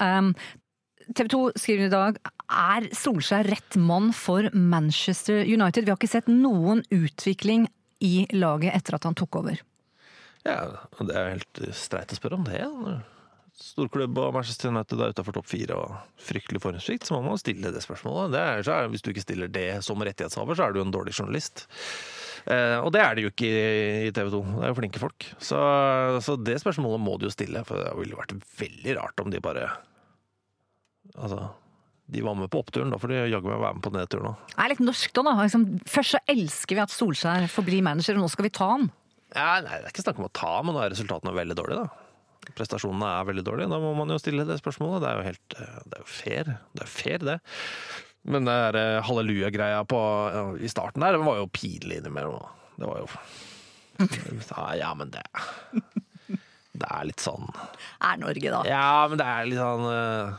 TV 1.12 1.28
2 1.34 1.41
skriver 1.59 1.89
i 1.89 1.91
dag 1.91 2.20
er 2.51 2.88
Solskjær 2.95 3.49
rett 3.51 3.78
mann 3.80 4.12
for 4.16 4.47
Manchester 4.55 5.43
United. 5.43 5.84
Vi 5.84 5.91
har 5.91 5.99
ikke 5.99 6.12
sett 6.12 6.30
noen 6.32 6.86
utvikling 6.93 7.68
i 8.01 8.26
laget 8.34 8.74
etter 8.78 8.97
at 8.97 9.07
han 9.09 9.18
tok 9.18 9.41
over. 9.41 9.59
Ja, 10.47 10.62
Det 10.97 11.14
er 11.14 11.36
helt 11.36 11.59
streit 11.78 12.14
å 12.14 12.18
spørre 12.18 12.39
om 12.39 12.47
det. 12.47 12.64
Storklubb 13.62 14.18
og 14.18 14.34
Manchester 14.36 14.72
United 14.72 15.02
er 15.02 15.12
utafor 15.14 15.36
topp 15.36 15.49
fire 15.52 15.76
og 15.78 15.93
fryktelig 16.24 16.62
formsvikt, 16.64 17.06
så 17.06 17.18
må 17.18 17.22
man 17.26 17.41
stille 17.41 17.74
det 17.74 17.84
spørsmålet. 17.84 18.34
Det 18.34 18.41
er, 18.41 18.64
så 18.66 18.78
er, 18.78 18.89
hvis 18.91 19.04
du 19.04 19.12
ikke 19.12 19.26
stiller 19.26 19.52
det 19.52 19.70
som 19.86 20.02
rettighetshaver, 20.02 20.58
så 20.58 20.66
er 20.66 20.76
du 20.76 20.82
en 20.82 20.93
dårlig 20.93 21.14
journalist. 21.18 21.68
Eh, 22.49 22.78
og 22.82 22.89
det 22.95 23.04
er 23.04 23.16
det 23.16 23.26
jo 23.26 23.32
ikke 23.34 23.52
i 24.08 24.12
TV 24.16 24.32
2. 24.34 24.41
Det 24.56 24.66
er 24.66 24.72
jo 24.72 24.78
flinke 24.80 25.02
folk. 25.04 25.28
Så, 25.38 25.62
så 26.26 26.38
det 26.41 26.58
spørsmålet 26.64 27.04
må 27.04 27.18
du 27.20 27.28
jo 27.28 27.34
stille, 27.34 27.64
for 27.68 27.82
det 27.84 27.91
ville 27.99 28.18
vært 28.18 28.38
veldig 28.62 28.97
rart 29.02 29.26
om 29.26 29.34
de 29.34 29.43
bare 29.43 29.70
Altså, 31.18 31.49
de 32.08 32.22
var 32.24 32.38
med 32.39 32.47
på 32.54 32.62
oppturen, 32.62 32.91
da 32.93 32.95
får 33.02 33.12
de 33.12 33.18
jaggu 33.34 33.49
meg 33.49 33.60
være 33.60 33.76
med 33.76 33.84
på 33.84 33.91
nedturen 33.91 34.30
òg. 34.30 34.43
Det 34.54 34.64
er 34.64 34.72
litt 34.72 34.84
norsk 34.86 35.16
da. 35.18 35.24
da. 35.28 35.34
Liksom, 35.41 35.66
først 35.91 36.16
så 36.16 36.22
elsker 36.32 36.78
vi 36.78 36.84
at 36.86 36.93
Solskjær 36.93 37.47
forblir 37.52 37.84
manager, 37.84 38.16
og 38.16 38.24
nå 38.24 38.30
skal 38.32 38.47
vi 38.47 38.54
ta 38.56 38.70
han. 38.78 38.86
Ja, 39.36 39.58
nei, 39.66 39.82
det 39.82 39.89
er 39.89 39.91
ikke 39.91 40.06
snakk 40.06 40.22
om 40.22 40.30
å 40.30 40.32
ta, 40.36 40.54
men 40.64 40.78
da 40.78 40.86
er 40.86 40.93
resultatene 40.95 41.36
veldig 41.36 41.58
dårlige, 41.60 41.84
da. 41.84 42.11
Prestasjonene 42.58 43.10
er 43.20 43.28
veldig 43.30 43.44
dårlige. 43.46 43.70
Da 43.72 43.80
må 43.82 43.92
man 43.98 44.12
jo 44.12 44.20
stille 44.22 44.46
det 44.48 44.58
spørsmålet. 44.62 45.04
Det 45.04 45.10
er 45.12 45.20
jo 45.20 45.28
helt 45.30 45.58
eh, 45.60 45.76
Det 45.86 45.98
er 45.98 46.02
jo 46.02 46.10
fair. 46.10 46.54
Det 46.74 46.86
er 46.86 46.92
fair, 46.92 47.26
det. 47.28 47.38
Men 48.24 48.46
det 48.46 48.56
der 48.66 48.80
eh, 48.82 49.04
halleluja-greia 49.08 49.82
ja, 49.82 50.44
i 50.58 50.70
starten 50.70 51.06
der, 51.06 51.18
det 51.18 51.26
var 51.26 51.39
jo 51.42 51.50
pinlig 51.54 52.02
innimellom. 52.02 52.46
Det 52.78 52.89
var 52.89 53.02
jo 53.04 53.10
ja, 54.50 54.64
ja, 54.80 54.94
men 54.98 55.12
det 55.14 55.22
Det 56.72 56.88
er 56.88 57.04
litt 57.06 57.22
sånn 57.22 57.44
Er 58.02 58.16
Norge, 58.18 58.50
da. 58.50 58.62
Ja, 58.66 59.04
men 59.12 59.20
det 59.20 59.28
er 59.28 59.50
litt 59.50 59.60
sånn 59.62 59.84
eh, 59.92 60.32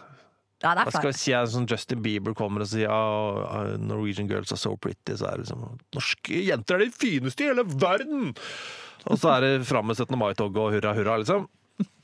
Ja, 0.64 0.72
det 0.74 0.86
Hva 0.86 0.88
er 0.88 0.96
skal 0.96 1.10
vi 1.12 1.18
si? 1.20 1.34
er 1.36 1.50
Sånn 1.52 1.68
Justin 1.70 2.02
Bieber 2.02 2.34
kommer 2.34 2.64
og 2.64 2.70
sier 2.72 2.90
oh, 2.90 3.76
Norwegian 3.78 4.30
girls 4.30 4.50
are 4.54 4.58
so 4.58 4.74
pretty. 4.74 5.14
Så 5.14 5.28
er 5.28 5.38
det 5.38 5.44
liksom 5.46 5.78
Norske 5.94 6.42
jenter 6.48 6.80
er 6.80 6.86
de 6.86 6.96
fineste 6.96 7.44
i 7.46 7.52
hele 7.52 7.66
verden! 7.70 8.32
Og 9.10 9.18
så 9.18 9.32
er 9.36 9.44
det 9.44 9.66
fram 9.66 9.88
med 9.90 9.98
17. 9.98 10.14
mai-tog 10.18 10.58
og 10.62 10.74
hurra, 10.76 10.92
hurra, 10.94 11.16
liksom. 11.18 11.48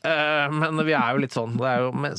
Eh, 0.05 0.49
men 0.55 0.85
vi 0.87 0.93
er 0.95 1.15
jo 1.17 1.23
litt 1.25 1.35
sånn. 1.35 1.57
Det 1.59 1.67
er 1.67 1.81
jo 1.87 1.93
men, 1.93 2.15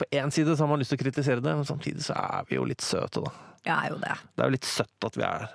På 0.00 0.06
én 0.16 0.32
side 0.32 0.56
så 0.56 0.64
har 0.64 0.68
man 0.72 0.80
lyst 0.80 0.92
til 0.94 0.98
å 1.00 1.02
kritisere 1.04 1.40
det, 1.44 1.54
men 1.56 1.64
samtidig 1.68 2.02
så 2.06 2.14
er 2.16 2.44
vi 2.48 2.56
jo 2.56 2.64
litt 2.68 2.80
søte, 2.84 3.20
da. 3.24 3.32
Ja, 3.68 3.78
jo 3.90 3.98
det. 4.00 4.14
Det 4.36 4.44
er 4.44 4.48
jo 4.48 4.54
litt 4.56 4.68
søtt 4.68 5.04
at 5.04 5.16
vi 5.20 5.24
er 5.26 5.48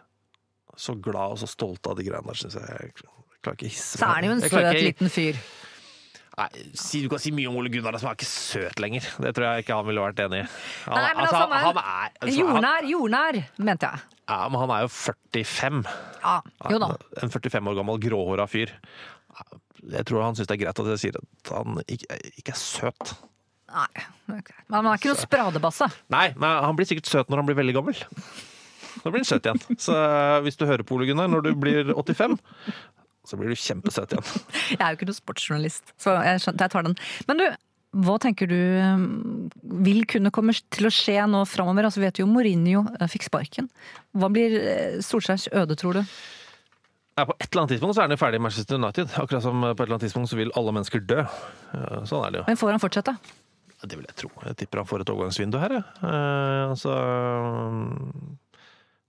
så 0.78 0.94
glad 1.02 1.34
og 1.34 1.40
så 1.42 1.48
stolte 1.50 1.90
av 1.90 1.98
de 1.98 2.04
greiene 2.06 2.28
der, 2.30 2.38
syns 2.38 2.58
jeg. 2.60 2.68
Jeg 2.68 2.94
klarer 3.42 3.56
ikke 3.58 3.66
å 3.66 3.72
hisse 3.72 3.98
Så 3.98 4.06
er 4.06 4.14
han 4.20 4.28
jo 4.28 4.32
en 4.36 4.42
søt 4.44 4.54
ikke- 4.60 4.84
liten 4.86 5.10
fyr. 5.10 5.40
Nei, 6.36 6.50
si, 6.76 7.00
du 7.02 7.08
kan 7.08 7.18
si 7.24 7.32
mye 7.32 7.48
om 7.48 7.56
Ole 7.56 7.70
Gunnar, 7.72 7.96
som 7.98 8.10
er 8.10 8.16
ikke 8.18 8.28
søt 8.28 8.80
lenger. 8.84 9.06
Det 9.24 9.32
tror 9.34 9.46
jeg 9.56 9.64
ikke 9.64 9.76
han 9.78 9.86
ville 9.88 10.02
vært 10.04 10.20
enig 10.20 10.42
i. 10.44 10.48
Han, 10.84 10.98
Nei, 11.00 11.14
men 11.16 11.24
altså, 11.24 11.36
han 11.40 11.54
er- 11.56 11.64
han 11.64 11.78
er 11.78 12.10
altså, 12.20 12.26
han, 12.26 12.40
Jordnær, 12.42 12.90
jordnær, 12.92 13.38
mente 13.58 13.88
jeg. 13.88 14.00
ja, 14.28 14.50
men 14.50 14.60
han 14.60 14.70
er 14.76 14.82
jo 14.82 14.90
45. 14.92 15.86
Ja, 16.22 16.42
jo 16.70 16.80
da. 16.84 16.90
En 17.24 17.30
45 17.32 17.68
år 17.72 17.76
gammel 17.80 18.00
gråhåra 18.04 18.48
fyr. 18.52 18.74
Jeg 19.94 20.08
tror 20.10 20.24
han 20.26 20.38
syns 20.38 20.50
det 20.50 20.58
er 20.58 20.64
greit 20.64 20.82
at 20.82 20.92
jeg 20.96 21.02
sier 21.04 21.20
at 21.20 21.54
han 21.54 21.80
ikke, 21.86 22.20
ikke 22.42 22.54
er 22.56 22.60
søt. 22.60 23.16
Nei, 23.76 23.88
er. 24.00 24.10
Men 24.70 24.78
han 24.80 24.90
er 24.90 25.00
ikke 25.00 25.12
noen 25.12 25.22
spradebasse. 25.22 25.88
Nei, 26.14 26.28
men 26.40 26.60
han 26.66 26.78
blir 26.78 26.88
sikkert 26.90 27.10
søt 27.12 27.32
når 27.32 27.42
han 27.42 27.50
blir 27.50 27.60
veldig 27.60 27.76
gammel. 27.78 28.02
Da 29.04 29.12
blir 29.12 29.22
han 29.22 29.28
søt 29.28 29.48
igjen. 29.48 29.62
Så 29.82 29.96
eh, 29.98 30.40
hvis 30.46 30.58
du 30.60 30.66
hører 30.70 30.86
på 30.88 30.98
Ole 30.98 31.10
Gunnar 31.10 31.30
når 31.32 31.48
du 31.48 31.52
blir 31.60 31.92
85, 31.94 32.38
Så 33.26 33.38
blir 33.40 33.50
du 33.50 33.58
kjempesøt 33.58 34.14
igjen. 34.14 34.28
Jeg 34.76 34.82
er 34.82 34.92
jo 34.94 35.00
ikke 35.00 35.10
noen 35.10 35.18
sportsjournalist, 35.18 35.96
så 35.98 36.14
jeg, 36.22 36.44
skjønner, 36.44 36.62
jeg 36.62 36.74
tar 36.76 36.86
den. 36.86 36.96
Men 37.26 37.40
du, 37.42 37.46
hva 38.06 38.18
tenker 38.22 38.50
du 38.52 38.60
um, 38.60 39.48
vil 39.86 40.04
kunne 40.10 40.32
komme 40.36 40.54
til 40.54 40.86
å 40.86 40.94
skje 40.94 41.18
nå 41.32 41.42
framover? 41.50 41.88
Altså, 41.88 42.04
vet 42.04 42.22
jo 42.22 42.28
Mourinho 42.30 42.86
eh, 43.00 43.08
fikk 43.10 43.26
sparken. 43.30 43.70
Hva 44.14 44.30
blir 44.34 44.58
eh, 44.62 44.98
Solskjærs 45.06 45.50
øde, 45.58 45.78
tror 45.80 45.98
du? 45.98 46.16
Ja, 47.16 47.24
på 47.24 47.36
et 47.40 47.48
eller 47.48 47.62
annet 47.64 47.74
tidspunkt 47.76 47.96
så 47.96 48.04
er 48.04 48.10
han 48.10 48.16
jo 48.16 48.20
ferdig 48.20 48.40
i 48.42 48.44
Manchester 48.44 48.80
United. 48.80 49.14
Akkurat 49.22 49.44
som 49.46 49.62
på 49.64 49.72
et 49.72 49.84
eller 49.86 49.96
annet 49.96 50.04
tidspunkt 50.04 50.32
så 50.32 50.40
vil 50.40 50.52
alle 50.60 50.74
mennesker 50.76 51.04
dø. 51.08 51.22
Sånn 52.10 52.26
er 52.26 52.34
det 52.34 52.42
jo. 52.42 52.48
Men 52.50 52.60
får 52.60 52.74
han 52.76 52.84
fortsette? 52.84 53.14
Ja, 53.76 53.88
Det 53.88 53.96
vil 54.00 54.08
jeg 54.10 54.18
tro. 54.20 54.32
Jeg 54.50 54.58
tipper 54.60 54.82
han 54.84 54.90
får 54.90 55.06
et 55.06 55.14
overgangsvindu 55.14 55.56
her, 55.62 55.78
jeg. 55.78 55.86
Ja. 56.04 56.74
så 56.76 56.96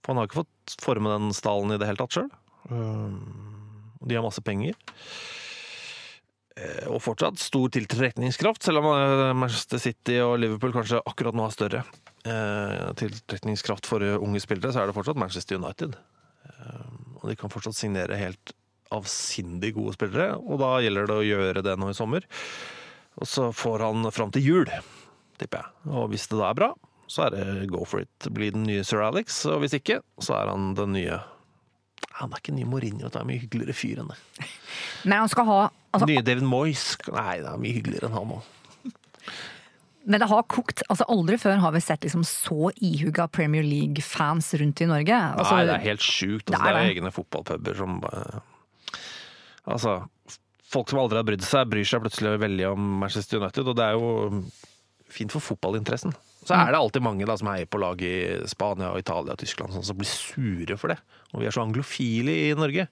for 0.07 0.13
han 0.13 0.21
har 0.21 0.29
ikke 0.29 0.39
fått 0.45 0.77
forme 0.79 1.11
den 1.11 1.33
stallen 1.35 1.73
i 1.75 1.79
det 1.81 1.89
hele 1.89 1.99
tatt 1.99 2.15
sjøl. 2.15 2.29
de 4.07 4.15
har 4.15 4.23
masse 4.23 4.43
penger. 4.45 4.77
Eh, 6.57 6.85
og 6.89 7.01
fortsatt 7.05 7.37
stor 7.41 7.69
tiltrekningskraft, 7.75 8.63
selv 8.65 8.81
om 8.81 8.87
eh, 8.95 9.33
Manchester 9.37 9.81
City 9.81 10.15
og 10.23 10.37
Liverpool 10.41 10.73
kanskje 10.73 11.03
akkurat 11.05 11.35
nå 11.37 11.43
har 11.45 11.53
større 11.53 11.83
eh, 12.25 12.87
tiltrekningskraft 12.97 13.89
for 13.89 14.01
unge 14.17 14.41
spillere, 14.41 14.71
så 14.73 14.81
er 14.81 14.89
det 14.89 14.95
fortsatt 14.97 15.19
Manchester 15.21 15.59
United. 15.59 15.97
Og 17.27 17.33
de 17.33 17.35
kan 17.35 17.51
fortsatt 17.51 17.75
signere 17.75 18.15
helt 18.15 18.53
avsindig 18.95 19.73
gode 19.75 19.97
spillere, 19.97 20.37
og 20.39 20.61
da 20.61 20.77
gjelder 20.79 21.09
det 21.09 21.15
å 21.19 21.25
gjøre 21.27 21.63
det 21.65 21.73
nå 21.75 21.89
i 21.91 21.95
sommer. 21.97 22.23
Og 23.19 23.27
så 23.27 23.49
får 23.51 23.83
han 23.83 24.07
fram 24.15 24.31
til 24.31 24.45
jul, 24.45 24.69
tipper 25.41 25.59
jeg. 25.65 25.89
Og 25.91 26.13
hvis 26.13 26.29
det 26.31 26.39
da 26.39 26.45
er 26.47 26.55
bra, 26.55 26.69
så 27.11 27.25
er 27.25 27.35
det 27.35 27.67
go 27.73 27.81
for 27.83 28.05
it. 28.05 28.29
Blir 28.31 28.55
den 28.55 28.63
nye 28.63 28.85
Sir 28.87 29.03
Alex, 29.03 29.41
og 29.51 29.59
hvis 29.65 29.75
ikke, 29.75 29.99
så 30.23 30.37
er 30.39 30.53
han 30.53 30.71
den 30.79 30.95
nye 30.95 31.19
Han 32.21 32.31
er 32.31 32.39
ikke 32.39 32.55
ny 32.55 32.63
Mourinho, 32.63 33.11
det 33.11 33.19
er 33.19 33.27
mye 33.27 33.43
hyggeligere 33.43 33.75
fyr 33.75 33.99
enn 34.05 34.07
det. 34.13 34.17
Nei, 35.03 35.19
han 35.19 35.29
skal 35.29 35.45
ha 35.51 35.59
altså, 35.67 36.07
Nye 36.07 36.23
David 36.25 36.47
Moyes 36.47 36.93
Nei, 37.11 37.35
det 37.43 37.51
er 37.51 37.59
mye 37.61 37.75
hyggeligere 37.75 38.07
enn 38.07 38.15
han 38.15 38.37
òg. 38.39 38.53
Men 40.07 40.23
det 40.23 40.29
har 40.31 40.45
kokt. 40.47 40.81
altså 40.87 41.03
Aldri 41.11 41.35
før 41.41 41.59
har 41.59 41.73
vi 41.75 41.81
sett 41.83 42.05
liksom 42.07 42.23
så 42.27 42.69
ihuga 42.79 43.25
Premier 43.27 43.65
League-fans 43.65 44.53
rundt 44.61 44.81
i 44.81 44.87
Norge. 44.87 45.17
Altså, 45.35 45.57
Nei, 45.57 45.65
det 45.67 45.73
er 45.75 45.83
helt 45.89 46.05
sjukt. 46.05 46.47
Altså, 46.47 46.53
det 46.53 46.63
det 46.63 46.71
er 46.71 46.79
er 46.79 46.93
egne 46.93 47.11
fotballpuber 47.11 47.81
som 47.81 47.97
Altså, 49.67 49.97
folk 50.71 50.87
som 50.91 51.01
aldri 51.01 51.19
har 51.19 51.27
brydd 51.27 51.43
seg, 51.43 51.67
bryr 51.67 51.87
seg 51.87 52.03
plutselig 52.05 52.37
veldig 52.39 52.69
om 52.69 52.85
Manchester 53.01 53.41
United, 53.41 53.67
og 53.67 53.75
det 53.75 53.83
er 53.83 53.97
jo 53.99 54.39
fint 55.11 55.33
for 55.35 55.43
fotballinteressen. 55.43 56.15
Så 56.47 56.55
er 56.55 56.71
det 56.71 56.79
alltid 56.79 57.03
mange 57.03 57.27
da, 57.27 57.35
som 57.35 57.49
heier 57.51 57.67
på 57.67 57.81
lag 57.83 57.99
i 57.99 58.13
Spania, 58.47 58.93
og 58.93 59.01
Italia 59.03 59.35
og 59.35 59.41
Tyskland 59.41 59.75
sånn, 59.75 59.83
som 59.83 59.99
blir 59.99 60.07
sure 60.07 60.77
for 60.79 60.93
det. 60.93 60.97
Og 61.33 61.43
vi 61.43 61.49
er 61.49 61.55
så 61.55 61.65
anglofile 61.65 62.31
i 62.45 62.53
Norge. 62.55 62.87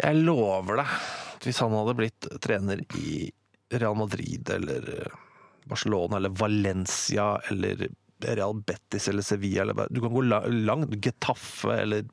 Jeg 0.00 0.22
lover 0.24 0.80
deg 0.80 0.94
at 1.34 1.44
hvis 1.44 1.60
han 1.60 1.76
hadde 1.76 1.96
blitt 2.00 2.28
trener 2.44 2.80
i 2.96 3.28
Real 3.76 3.96
Madrid 3.98 4.48
eller 4.56 4.88
eh, 4.96 5.22
Barcelona 5.66 6.16
eller 6.20 6.34
Valencia 6.38 7.36
eller 7.50 7.88
Real 8.24 8.54
Betis 8.64 9.08
eller 9.10 9.22
Sevilla 9.26 9.62
eller 9.66 9.88
Du 9.90 10.00
kan 10.00 10.12
gå 10.14 10.22
langt. 10.22 10.94
Getafe 11.04 11.74
eller 11.82 12.04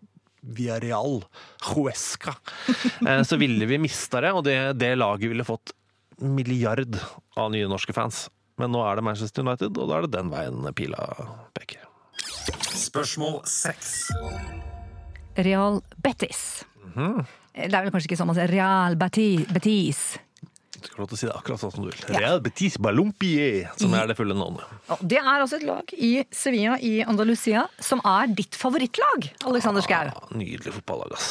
Via 0.43 0.80
Real, 0.80 1.22
Huesca. 1.70 2.34
Eh, 3.08 3.22
Så 3.24 3.38
ville 3.39 3.66
vi 3.66 3.78
mista 3.80 4.20
det, 4.22 4.34
og 4.36 4.43
det, 4.43 4.58
det 4.80 4.95
laget 4.97 5.30
ville 5.32 5.45
fått 5.47 5.72
milliard 6.20 6.97
av 7.39 7.51
nye 7.54 7.68
norske 7.72 7.93
fans. 7.95 8.26
Men 8.60 8.74
nå 8.76 8.82
er 8.86 8.99
det 8.99 9.06
Manchester 9.08 9.41
United, 9.45 9.78
og 9.80 9.88
da 9.89 9.97
er 9.97 10.06
det 10.06 10.12
den 10.18 10.30
veien 10.34 10.68
pila 10.78 10.99
peker. 11.58 11.88
Spørsmål 12.76 13.39
seks. 13.49 14.12
Real 15.39 15.80
Betis. 16.04 16.64
Mhm. 16.91 17.24
Det 17.54 17.70
er 17.70 17.84
vel 17.86 17.91
kanskje 17.93 18.10
ikke 18.12 18.18
sånn 18.18 18.30
man 18.32 18.38
sier 18.38 18.49
Real 18.51 18.95
Betis. 18.97 20.04
Skal 20.84 20.96
få 20.98 21.02
lov 21.04 21.10
til 21.12 21.18
å 21.18 21.20
si 21.22 21.28
det 21.30 21.34
akkurat 21.38 21.62
sånn 21.62 21.74
som 21.74 21.86
du 21.86 21.90
vil. 21.90 22.02
Real 22.20 22.42
Betis 22.44 22.78
Balompié, 22.82 23.48
som 23.80 23.94
er 23.98 24.10
det 24.12 24.16
fulle 24.20 24.36
navnet. 24.38 24.64
Det 25.02 25.20
er 25.22 25.30
altså 25.34 25.60
et 25.60 25.66
lag 25.68 25.94
i 25.96 26.12
Sevilla 26.36 26.76
i 26.84 26.94
Andalusia 27.08 27.66
som 27.82 28.02
er 28.08 28.34
ditt 28.36 28.58
favorittlag, 28.60 29.30
Alexander 29.50 29.86
Schou. 29.86 30.12
Ah, 30.12 30.28
nydelig 30.36 30.76
fotballag, 30.80 31.16
ass. 31.18 31.30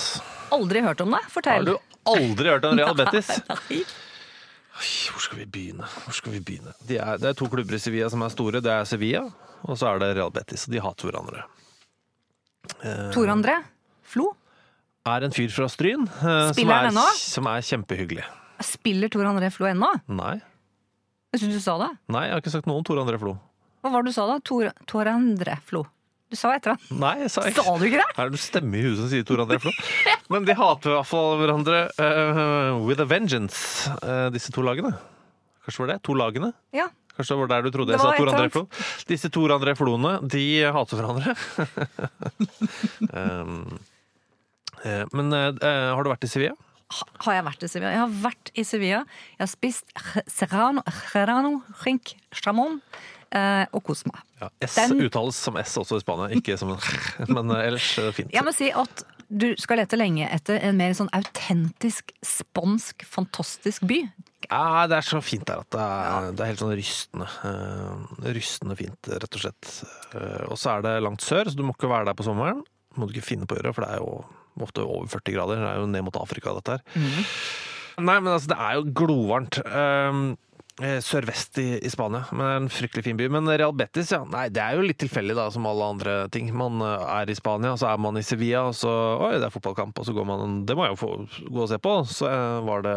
Aldri 0.52 0.82
hørt 0.84 1.00
om 1.04 1.14
det? 1.16 1.22
Har 1.46 1.66
du 1.68 1.76
aldri 2.08 2.48
hørt 2.50 2.66
om 2.68 2.78
Real 2.80 2.96
Betis? 2.98 3.30
Nei. 3.52 3.82
Hvor 5.12 5.20
skal 5.22 5.42
vi 5.42 5.46
begynne? 5.46 5.86
Hvor 6.06 6.16
skal 6.16 6.32
vi 6.34 6.40
begynne? 6.42 6.72
De 6.88 6.96
er, 6.98 7.18
det 7.20 7.28
er 7.30 7.36
to 7.38 7.46
klubber 7.52 7.76
i 7.76 7.80
Sevilla 7.82 8.08
som 8.10 8.24
er 8.24 8.32
store. 8.32 8.62
Det 8.64 8.72
er 8.72 8.88
Sevilla, 8.88 9.26
og 9.62 9.76
så 9.78 9.92
er 9.92 10.00
det 10.02 10.14
Real 10.16 10.32
Betis. 10.34 10.64
Og 10.66 10.74
de 10.74 10.80
hater 10.82 11.10
hverandre. 11.10 11.44
Tor 13.12 13.30
André 13.30 13.58
Flo. 14.06 14.32
Er 15.08 15.24
en 15.26 15.34
fyr 15.34 15.50
fra 15.50 15.66
Stryn 15.70 16.04
eh, 16.06 16.22
som, 16.22 16.52
Spiller 16.54 16.78
han 16.78 16.92
ennå? 16.92 17.04
som 17.18 17.48
er 17.50 17.64
kjempehyggelig. 17.66 18.22
Spiller 18.66 19.12
Tor 19.12 19.28
André 19.28 19.50
Flo 19.54 19.68
ennå? 19.70 19.88
Nei. 20.12 20.36
Jeg 21.32 21.44
syns 21.44 21.56
du 21.56 21.62
sa 21.64 21.78
det. 21.80 21.88
Nei, 22.12 22.26
jeg 22.28 22.34
har 22.36 22.42
ikke 22.42 22.52
sagt 22.52 22.66
noe 22.68 22.82
om 22.82 22.86
Tor 22.86 23.00
André 23.00 23.16
Flo. 23.20 23.38
Hva 23.82 23.90
var 23.94 24.04
det 24.04 24.12
du 24.12 24.14
sa 24.14 24.28
da? 24.28 24.38
Tor, 24.44 24.68
Tor 24.90 25.08
André 25.10 25.56
Flo. 25.66 25.86
Du 26.32 26.36
sa 26.38 26.54
etter 26.56 26.72
han. 26.72 26.96
Nei, 26.96 27.12
jeg 27.20 27.30
sa 27.34 27.42
ikke 27.44 27.60
Sa 27.60 27.72
du 27.76 27.82
ikke 27.84 27.98
det? 28.00 28.08
Er 28.16 28.30
det 28.30 28.38
du 28.38 28.40
stemme 28.40 28.78
i 28.78 28.82
huet 28.86 28.96
som 28.96 29.08
sier 29.10 29.24
Tor 29.28 29.42
André 29.44 29.58
Flo? 29.60 29.72
Men 30.32 30.46
de 30.48 30.54
hater 30.56 30.92
i 30.92 30.96
hvert 30.96 31.08
fall 31.10 31.36
hverandre 31.42 31.80
uh, 32.00 32.78
with 32.86 33.04
a 33.04 33.06
vengeance, 33.08 33.90
uh, 34.00 34.30
disse 34.32 34.52
to 34.54 34.64
lagene. 34.64 34.94
Kanskje 35.66 35.84
var 35.84 35.90
det? 35.92 35.98
To 36.08 36.16
lagene? 36.16 36.52
Ja. 36.72 36.86
Kanskje 37.12 37.34
det 37.34 37.40
var 37.42 37.50
der 37.52 37.66
du 37.66 37.70
trodde 37.74 37.92
jeg 37.92 38.00
sa 38.00 38.14
Tor 38.16 38.32
André 38.32 38.48
Flo? 38.54 38.64
Disse 39.08 39.32
Tor 39.32 39.52
André 39.58 39.76
Floene, 39.76 40.14
de 40.24 40.44
hater 40.76 41.02
hverandre. 41.02 41.36
um, 43.12 43.56
uh, 44.86 45.04
men 45.12 45.32
har 45.32 46.00
du 46.00 46.12
vært 46.14 46.28
i 46.28 46.32
Sevilla? 46.32 46.56
Har 47.24 47.34
jeg 47.38 47.44
vært 47.46 47.64
i 47.64 47.70
Sevilla? 47.72 47.90
Jeg 47.94 48.02
har 48.02 48.14
vært 48.26 48.52
i 48.54 48.64
Sevilla. 48.68 49.00
Jeg 49.38 49.42
har 49.46 49.50
spist 49.52 49.94
serrano, 50.32 50.82
serrano 51.12 51.54
skink, 51.82 52.14
jamon 52.44 52.80
eh, 53.32 53.64
og 53.72 53.82
kost 53.86 54.06
meg. 54.10 54.20
Ja, 54.42 54.50
S 54.66 54.76
Den- 54.80 55.00
uttales 55.06 55.38
som 55.38 55.56
S 55.60 55.76
også 55.80 56.00
i 56.00 56.04
Spania, 56.04 56.28
ikke 56.36 56.58
som 56.60 56.74
en 56.74 56.80
Men 57.34 57.50
eh, 57.56 57.66
ellers 57.70 57.90
eh, 58.02 58.10
fint. 58.16 58.32
Jeg 58.34 58.44
må 58.44 58.52
si 58.56 58.70
at 58.72 59.04
du 59.32 59.54
skal 59.56 59.78
lete 59.80 59.96
lenge 59.96 60.26
etter 60.28 60.58
en 60.60 60.76
mer 60.76 60.92
sånn 60.92 61.08
autentisk, 61.16 62.12
spansk, 62.20 63.00
fantastisk 63.08 63.86
by. 63.88 64.02
Ja, 64.50 64.84
det 64.90 64.98
er 64.98 65.06
så 65.06 65.22
fint 65.24 65.46
der 65.48 65.62
at 65.62 65.70
det 65.72 65.80
er, 65.80 66.26
det 66.36 66.42
er 66.44 66.50
helt 66.50 66.60
sånn 66.60 66.74
rystende. 66.76 67.28
rystende 68.34 68.76
fint, 68.76 69.08
rett 69.08 69.38
og 69.38 69.40
slett. 69.44 69.70
Og 70.50 70.58
så 70.60 70.74
er 70.76 70.84
det 70.84 70.92
langt 71.06 71.24
sør, 71.24 71.48
så 71.48 71.56
du 71.56 71.62
må 71.64 71.72
ikke 71.72 71.88
være 71.88 72.10
der 72.10 72.18
på 72.18 72.26
sommeren. 72.26 72.60
Må 72.98 73.08
du 73.08 73.14
ikke 73.16 73.24
finne 73.30 73.48
på 73.48 73.56
å 73.56 73.60
gjøre, 73.62 73.72
for 73.72 73.86
det 73.86 73.94
er 73.94 74.02
jo 74.02 74.10
ofte 74.60 74.84
over 74.84 75.08
40 75.12 75.36
grader. 75.36 75.62
Det 75.62 75.70
er 75.70 75.82
jo 75.82 75.90
ned 75.90 76.06
mot 76.06 76.18
Afrika, 76.20 76.54
dette 76.58 76.78
her. 76.78 77.04
Nei, 78.00 78.16
men 78.20 78.32
altså, 78.32 78.52
det 78.52 78.58
er 78.60 78.78
jo 78.78 78.96
glovarmt. 79.02 79.60
Um, 79.68 80.24
Sørvest 80.80 81.58
i, 81.60 81.66
i 81.84 81.90
Spania, 81.92 82.22
men 82.32 82.40
det 82.40 82.52
er 82.52 82.60
en 82.62 82.70
fryktelig 82.72 83.04
fin 83.04 83.18
by. 83.18 83.26
Men 83.34 83.50
Real 83.50 83.74
Betis, 83.76 84.08
ja. 84.14 84.22
Nei, 84.32 84.46
det 84.50 84.62
er 84.62 84.78
jo 84.78 84.86
litt 84.86 84.98
tilfeldig, 85.02 85.36
da, 85.36 85.50
som 85.52 85.68
alle 85.68 85.90
andre 85.94 86.14
ting. 86.32 86.48
Man 86.56 86.80
eh, 86.80 87.04
er 87.20 87.28
i 87.28 87.36
Spania, 87.36 87.74
så 87.76 87.90
er 87.90 88.00
man 88.00 88.16
i 88.16 88.24
Sevilla, 88.24 88.64
og 88.70 88.78
så 88.78 88.90
Oi, 89.20 89.34
det 89.36 89.46
er 89.46 89.52
fotballkamp, 89.52 90.00
og 90.00 90.08
så 90.08 90.14
går 90.16 90.26
man 90.28 90.62
Det 90.66 90.76
må 90.78 90.86
jeg 90.86 90.94
jo 90.94 91.02
få 91.02 91.12
gå 91.44 91.60
og 91.66 91.68
se 91.70 91.78
på. 91.82 91.94
Så 92.08 92.30
eh, 92.30 92.56
var 92.64 92.86
det 92.88 92.96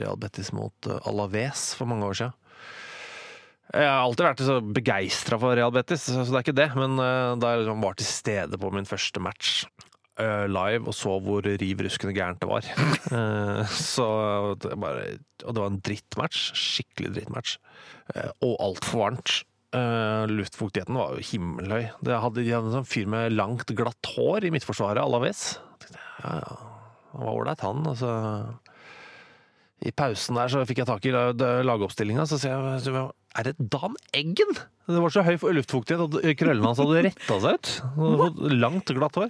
Real 0.00 0.16
Betis 0.18 0.50
mot 0.56 0.90
Alaves 1.04 1.68
for 1.76 1.90
mange 1.90 2.08
år 2.08 2.20
siden. 2.22 2.42
Jeg 3.76 3.90
har 3.90 4.00
alltid 4.00 4.24
vært 4.24 4.44
så 4.46 4.56
begeistra 4.62 5.36
for 5.42 5.58
Real 5.58 5.74
Betis, 5.74 6.06
så 6.08 6.24
det 6.24 6.38
er 6.38 6.44
ikke 6.46 6.56
det. 6.56 6.70
Men 6.78 6.96
da 6.96 7.50
jeg 7.50 7.64
liksom 7.64 7.82
var 7.84 7.98
til 7.98 8.08
stede 8.08 8.60
på 8.62 8.70
min 8.72 8.88
første 8.88 9.20
match 9.20 9.66
live 10.48 10.88
og 10.88 10.94
så 10.96 11.16
hvor 11.20 11.44
riv 11.44 11.82
ruskende 11.84 12.14
gærent 12.16 12.40
det 12.40 12.48
var 12.48 12.64
eh, 13.18 13.74
Så 13.76 14.06
det 14.62 14.72
bare 14.80 15.18
Og 15.44 15.52
det 15.52 15.60
var 15.60 15.68
en 15.68 15.82
drittmatch. 15.84 16.46
Skikkelig 16.56 17.12
drittmatch. 17.18 17.58
Eh, 18.14 18.30
og 18.46 18.56
altfor 18.64 19.02
varmt. 19.02 19.34
Eh, 19.76 20.24
luftfuktigheten 20.32 20.96
var 20.96 21.16
jo 21.16 21.26
himmelhøy. 21.32 21.90
De 22.06 22.16
hadde 22.22 22.46
en 22.46 22.72
sånn 22.78 22.88
fyr 22.88 23.10
med 23.12 23.36
langt, 23.36 23.68
glatt 23.76 24.12
hår 24.14 24.48
i 24.48 24.52
midtforsvaret, 24.54 25.02
Alaves. 25.02 25.58
Ja, 26.22 26.38
ja. 26.40 26.56
Han 27.12 27.24
var 27.26 27.32
ålreit, 27.34 27.64
han. 27.64 27.84
Altså 27.88 28.10
i 29.84 29.90
pausen 29.92 30.38
der 30.38 30.48
så 30.48 30.62
fikk 30.64 30.78
jeg 30.80 30.88
tak 30.88 31.04
i 31.04 31.12
la- 31.12 31.60
lagoppstillinga, 31.66 32.24
så 32.28 32.38
sier 32.40 32.56
jeg 32.80 33.10
Er 33.36 33.44
det 33.44 33.56
Dan 33.60 33.92
Eggen? 34.16 34.54
Det 34.86 35.00
var 35.02 35.10
så 35.12 35.20
høy 35.26 35.34
luftfuktighet 35.52 36.00
at 36.06 36.38
krøllene 36.38 36.70
hans 36.70 36.78
hadde 36.80 37.02
retta 37.04 37.36
seg 37.42 37.58
ut. 37.58 37.70
Fått 37.98 38.38
Langt, 38.54 38.92
glatt 38.96 39.18
hår. 39.18 39.28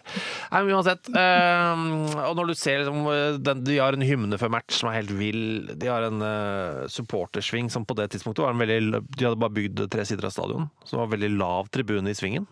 Nei, 0.53 0.61
men 0.63 0.77
uansett. 0.77 1.09
Øh, 1.11 1.83
og 2.29 2.37
når 2.39 2.53
du 2.53 2.55
ser 2.61 2.83
liksom, 2.85 3.01
eh, 3.11 3.39
den, 3.43 3.65
De 3.67 3.79
har 3.81 3.97
en 3.97 4.05
hymne 4.07 4.39
før 4.39 4.53
match 4.55 4.79
som 4.79 4.91
er 4.93 5.01
helt 5.01 5.11
vill. 5.17 5.43
De 5.75 5.89
har 5.91 6.07
en 6.07 6.23
eh, 6.23 6.85
supportersving 6.93 7.73
som 7.73 7.89
på 7.89 7.97
det 7.99 8.11
tidspunktet 8.15 8.45
var 8.47 8.55
en 8.55 8.63
veldig 8.63 9.03
De 9.17 9.27
hadde 9.27 9.41
bare 9.43 9.57
bygd 9.59 9.87
tre 9.91 10.05
sider 10.07 10.29
av 10.29 10.37
stadion, 10.37 10.71
så 10.85 10.95
det 10.95 11.03
var 11.03 11.15
veldig 11.17 11.33
lav 11.41 11.73
tribune 11.75 12.13
i 12.13 12.19
svingen. 12.21 12.47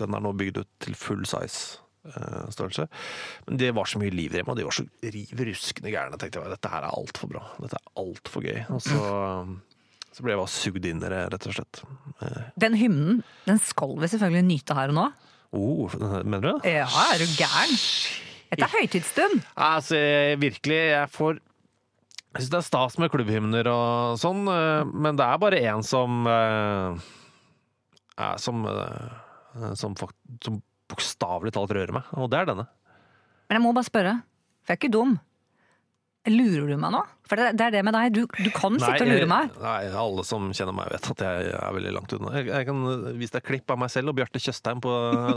Den 0.00 0.16
er 0.16 0.24
nå 0.24 0.32
bygd 0.36 0.64
ut 0.64 0.72
til 0.82 0.96
full 0.98 1.22
size 1.28 1.78
størrelse. 2.54 2.86
Men 3.46 3.60
det 3.60 3.70
var 3.76 3.88
så 3.90 4.00
mye 4.02 4.14
liv 4.14 4.32
dem, 4.36 4.48
og 4.52 4.56
de 4.58 4.64
var 4.66 4.74
så 4.76 4.84
riv 5.02 5.32
ruskende 5.50 5.92
gærne. 5.94 6.18
tenkte 6.20 6.40
jeg, 6.42 6.52
Dette 6.56 6.72
her 6.72 6.86
er 6.86 6.96
altfor 6.98 7.30
bra. 7.32 7.42
Dette 7.62 7.78
er 7.80 8.02
altfor 8.02 8.44
gøy. 8.46 8.60
Og 8.74 8.82
så, 8.84 9.00
så 10.12 10.24
ble 10.24 10.34
jeg 10.34 10.40
bare 10.42 10.52
sugd 10.54 10.86
inn 10.90 11.02
i 11.02 11.10
det, 11.12 11.22
rett 11.34 11.48
og 11.50 11.56
slett. 11.58 11.82
Eh, 12.22 12.44
Den 12.66 12.78
hymnen 12.80 13.22
den 13.48 13.58
skal 13.62 13.96
vi 14.00 14.10
selvfølgelig 14.12 14.46
nyte 14.50 14.76
her 14.78 14.92
og 14.94 14.98
nå. 15.00 15.08
Oh, 15.56 15.92
mener 16.26 16.42
du 16.42 16.48
det? 16.60 16.72
Ja, 16.78 16.86
er 17.14 17.22
du 17.22 17.26
gæren? 17.38 17.76
Dette 18.50 18.66
er 18.66 18.72
høytidsstund. 18.78 19.40
Altså, 19.58 19.98
virkelig, 20.42 20.80
jeg 20.92 21.10
får 21.14 21.38
Jeg 22.36 22.42
syns 22.44 22.50
det 22.52 22.58
er 22.58 22.66
stas 22.66 22.98
med 23.00 23.10
klubbhymner 23.10 23.68
og 23.72 24.18
sånn, 24.20 24.42
eh, 24.52 24.82
men 24.92 25.16
det 25.16 25.24
er 25.24 25.38
bare 25.40 25.60
én 25.70 25.82
som 25.86 26.26
eh, 26.28 27.06
som 28.42 28.66
eh, 28.68 29.72
som, 29.80 29.94
som 30.44 30.58
bokstavelig 30.90 31.52
talt 31.56 31.72
rører 31.76 31.94
meg, 32.00 32.10
og 32.16 32.30
det 32.32 32.42
er 32.42 32.50
denne. 32.52 32.66
Men 33.48 33.58
jeg 33.60 33.64
må 33.66 33.72
bare 33.76 33.86
spørre, 33.88 34.16
for 34.66 34.72
jeg 34.74 34.78
er 34.78 34.82
ikke 34.84 34.94
dum. 34.96 35.16
Lurer 36.26 36.66
du 36.66 36.74
meg 36.82 36.90
nå? 36.90 37.00
For 37.30 37.38
det, 37.38 37.52
det 37.54 37.62
er 37.68 37.74
det 37.76 37.80
med 37.86 37.94
deg, 37.94 38.08
du, 38.16 38.24
du 38.26 38.48
kan 38.54 38.74
sitte 38.82 39.04
og 39.04 39.10
lure 39.12 39.28
meg. 39.30 39.52
Nei, 39.62 39.76
alle 39.94 40.24
som 40.26 40.48
kjenner 40.54 40.74
meg 40.74 40.88
vet 40.90 41.06
at 41.12 41.22
jeg 41.22 41.52
er 41.54 41.76
veldig 41.76 41.92
langt 41.94 42.14
unna. 42.16 42.32
Jeg, 42.34 42.48
jeg 42.50 42.66
kan 42.66 42.80
vise 43.20 43.34
deg 43.36 43.44
klipp 43.46 43.70
av 43.70 43.78
meg 43.78 43.92
selv 43.94 44.10
og 44.10 44.16
Bjarte 44.18 44.42
Tjøstheim 44.42 44.82
på 44.82 44.90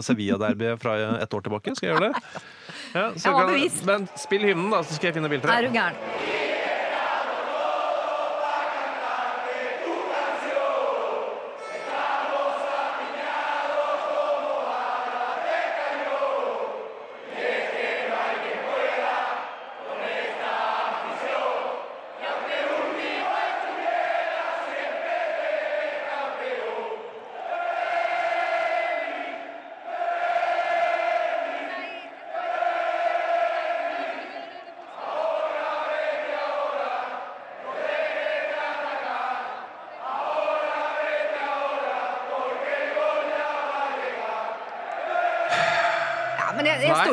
Sevilla-derbyet 0.05 0.81
fra 0.81 0.95
et 1.21 1.37
år 1.37 1.45
tilbake. 1.45 1.75
Skal 1.77 1.91
jeg 1.91 1.97
gjøre 1.97 2.09
det? 2.09 2.23
Ja, 2.89 3.03
så 3.13 3.21
Jeg 3.21 3.35
har 3.35 3.43
kan- 3.45 3.51
bevis. 3.53 3.75
Men 3.85 4.07
spill 4.17 4.47
hymnen, 4.49 4.71
da, 4.73 4.79
så 4.81 4.95
skal 4.97 5.11
jeg 5.11 5.19
finne 5.19 5.29
bildet. 5.29 5.51
Er 5.53 5.67
du 5.67 5.75
gæren? 5.77 6.38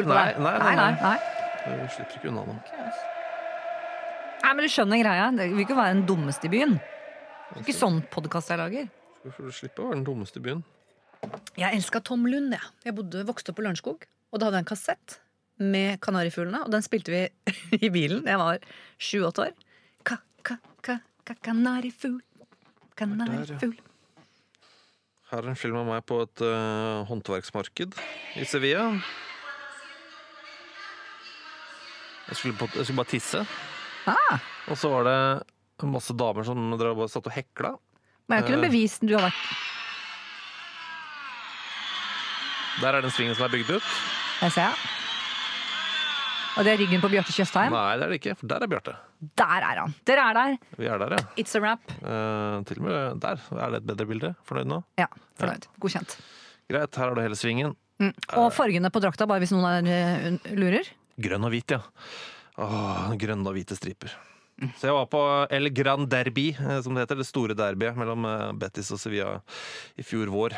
Nei, 0.07 0.27
deg. 0.31 0.41
nei, 0.43 0.53
nei, 0.63 0.75
nei, 0.77 0.91
nei. 1.03 1.17
nei. 1.67 1.77
Du 1.83 1.95
slipper 1.97 2.21
ikke 2.21 2.31
unna 2.31 2.45
noe. 2.47 2.59
Nei, 4.45 4.53
men 4.53 4.63
du 4.63 4.71
skjønner 4.71 5.03
greia. 5.03 5.27
Det 5.35 5.49
vil 5.51 5.65
ikke 5.65 5.79
være 5.79 5.97
den 5.97 6.07
dummeste 6.07 6.47
i 6.47 6.53
byen. 6.53 6.77
Det 6.77 7.59
er 7.59 7.65
ikke 7.65 7.75
sånn 7.75 8.01
podkast 8.13 8.53
jeg 8.53 8.61
lager. 8.61 8.89
Du 9.25 9.33
får 9.35 9.55
slippe 9.57 9.83
å 9.83 9.89
være 9.89 9.99
den 9.99 10.07
dummeste 10.07 10.39
i 10.39 10.45
byen. 10.45 10.63
Jeg 11.59 11.81
elska 11.81 12.03
Tom 12.07 12.29
Lund, 12.31 12.55
jeg. 12.55 12.73
Jeg 12.87 12.95
bodde, 12.95 13.25
vokste 13.27 13.51
opp 13.51 13.59
på 13.59 13.67
Lørenskog. 13.67 14.07
Og 14.31 14.39
da 14.39 14.49
hadde 14.49 14.61
jeg 14.61 14.67
en 14.67 14.71
kassett 14.71 15.19
med 15.63 15.99
Kanarifuglene, 16.05 16.63
og 16.67 16.73
den 16.75 16.85
spilte 16.85 17.15
vi 17.15 17.23
i 17.87 17.91
bilen 17.91 18.27
jeg 18.29 18.39
var 18.41 18.63
sju-åtte 19.03 19.49
år. 19.49 19.55
Ka, 20.07 20.21
ka, 20.47 20.59
ka, 20.85 20.99
ka, 21.27 21.37
kanarifugl, 21.43 22.21
kanarifugl. 22.99 23.79
Her 25.33 25.43
er 25.43 25.51
en 25.51 25.59
film 25.59 25.81
av 25.81 25.89
meg 25.89 26.05
på 26.07 26.21
et 26.23 26.43
uh, 26.45 27.03
håndverksmarked 27.09 27.97
i 28.39 28.45
Sevilla. 28.47 28.93
Jeg 32.29 32.37
skulle, 32.41 32.57
på, 32.59 32.67
jeg 32.75 32.85
skulle 32.89 33.01
bare 33.03 33.13
tisse, 33.13 33.47
Ah, 34.07 34.39
og 34.71 34.77
så 34.79 34.89
var 34.91 35.03
det 35.07 35.87
masse 35.91 36.15
damer 36.15 36.45
som 36.47 36.59
drev 36.79 36.99
og 37.03 37.11
satt 37.11 37.27
og 37.27 37.33
hekla. 37.35 37.73
men 38.29 38.37
jeg 38.37 38.43
har 38.43 38.47
ikke 38.47 38.53
Eh. 38.55 38.61
noe 38.61 38.69
bevis 38.69 38.99
du 39.03 39.15
har 39.17 39.27
vært 39.27 39.43
Der 42.83 42.93
er 42.95 43.01
den 43.07 43.11
svingen 43.11 43.35
som 43.35 43.47
er 43.47 43.53
bygd 43.55 43.71
ut. 43.79 43.83
Jeg 44.43 44.53
ser. 44.53 44.75
Og 46.57 46.65
det 46.65 46.73
er 46.75 46.79
ryggen 46.81 47.01
på 47.01 47.09
Bjarte 47.13 47.33
Tjøstheim. 47.33 47.73
Nei, 47.73 47.97
det 47.97 48.05
er 48.05 48.13
det 48.13 48.19
ikke, 48.21 48.35
for 48.41 48.47
der 48.53 48.65
er 48.65 48.69
Bjarte. 48.73 48.95
Der 49.37 49.65
er 49.65 49.81
han! 49.81 49.95
Dere 50.09 50.27
er 50.31 50.35
der. 50.37 50.57
Vi 50.77 50.87
er 50.93 50.99
der, 51.01 51.15
ja. 51.17 51.23
It's 51.41 51.57
a 51.57 51.61
wrap. 51.61 51.81
Eh, 52.01 52.59
til 52.69 52.81
og 52.81 52.85
med 52.87 53.21
der 53.21 53.41
er 53.57 53.71
det 53.75 53.81
et 53.83 53.87
bedre 53.91 54.07
bilde. 54.09 54.31
Fornøyd 54.49 54.69
nå? 54.69 54.83
Ja, 55.01 55.07
fornøyd. 55.41 55.67
Godkjent. 55.81 56.17
Greit, 56.69 56.97
her 56.97 57.09
har 57.09 57.15
du 57.17 57.21
hele 57.25 57.37
svingen. 57.39 57.75
Mm. 58.01 58.13
Og 58.37 58.53
fargene 58.53 58.91
på 58.93 59.01
drakta, 59.01 59.27
bare 59.29 59.41
hvis 59.45 59.53
noen 59.57 59.89
er, 59.89 59.89
eh, 59.89 60.55
lurer. 60.57 60.89
Grønn 61.17 61.47
og 61.49 61.53
hvit, 61.55 61.77
ja. 61.77 61.81
Åh, 62.61 63.13
grønne 63.21 63.51
og 63.51 63.57
hvite 63.57 63.77
striper. 63.77 64.13
Så 64.79 64.89
jeg 64.89 64.97
var 64.97 65.09
på 65.13 65.21
El 65.53 65.69
Gran 65.77 66.07
Derby, 66.09 66.51
eh, 66.57 66.81
som 66.85 66.97
det 66.97 67.05
heter. 67.05 67.21
Det 67.21 67.29
store 67.29 67.57
derbyet 67.57 67.99
mellom 67.99 68.25
Bettis 68.57 68.89
Betis 68.89 68.93
og 68.97 69.03
Sevilla 69.03 69.37
i 69.97 70.05
fjor 70.07 70.33
vår. 70.33 70.57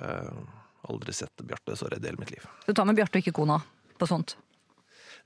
Uh, 0.00 0.44
aldri 0.88 1.12
sett 1.12 1.42
Bjarte 1.44 1.76
så 1.76 1.88
redd 1.90 2.04
i 2.04 2.10
hele 2.10 2.20
mitt 2.20 2.30
liv. 2.30 2.44
Du 2.66 2.72
tar 2.74 2.88
med 2.88 2.96
Bjarte 2.98 3.18
og 3.18 3.24
ikke 3.24 3.36
kona 3.40 3.58
på 4.00 4.08
sånt. 4.08 4.36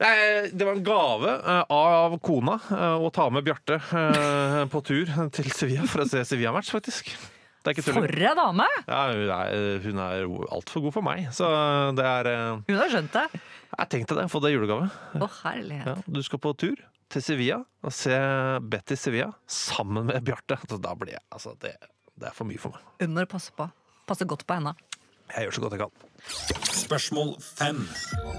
Nei, 0.03 0.51
det 0.51 0.67
var 0.67 0.75
en 0.75 0.83
gave 0.87 1.35
eh, 1.39 1.61
av 1.71 2.17
kona 2.25 2.57
eh, 2.75 2.97
å 2.99 3.11
ta 3.15 3.29
med 3.31 3.47
Bjarte 3.47 3.79
eh, 3.79 4.65
på 4.71 4.83
tur 4.83 5.13
til 5.37 5.53
Sevilla 5.55 5.87
for 5.91 6.03
å 6.03 6.09
se 6.11 6.25
Sevilla-match, 6.27 6.73
faktisk. 6.75 7.13
For 7.65 8.05
ei 8.05 8.33
dame! 8.37 8.67
Ja, 8.85 9.05
hun 9.09 9.31
er, 9.33 9.79
hun 9.81 10.01
er 10.03 10.27
altfor 10.53 10.83
god 10.85 10.97
for 10.99 11.07
meg, 11.07 11.31
så 11.33 11.49
det 11.97 12.05
er 12.05 12.29
eh, 12.29 12.59
Hun 12.67 12.77
har 12.77 12.91
skjønt 12.93 13.15
det. 13.15 13.41
Jeg 13.75 13.91
tenkte 13.91 14.17
det, 14.19 14.27
få 14.31 14.41
det 14.45 14.53
i 14.53 14.57
julegave. 14.57 14.89
Å, 15.19 15.29
herlighet. 15.43 15.89
Ja, 15.91 15.95
du 16.07 16.21
skal 16.23 16.41
på 16.43 16.53
tur 16.59 16.79
til 17.13 17.23
Sevilla 17.25 17.61
og 17.85 17.93
se 17.95 18.17
Betty 18.71 18.97
Sevilla 18.99 19.33
sammen 19.51 20.07
med 20.11 20.25
Bjarte. 20.27 20.59
Så 20.69 20.79
Da 20.83 20.95
blir 20.99 21.17
jeg, 21.17 21.25
altså, 21.35 21.55
det, 21.63 21.75
det 22.15 22.31
er 22.31 22.37
for 22.37 22.49
mye 22.49 22.61
for 22.63 22.77
meg. 22.77 22.85
Under 23.09 23.27
du 23.27 23.33
passe 23.35 23.55
på. 23.57 23.67
Passe 24.09 24.27
godt 24.29 24.47
på 24.47 24.59
henne. 24.59 24.75
Jeg 25.33 25.47
gjør 25.47 25.57
så 25.57 25.65
godt 25.65 25.77
jeg 25.77 25.83
kan. 25.83 26.09
Spørsmål 26.85 27.35
fem. 27.43 27.83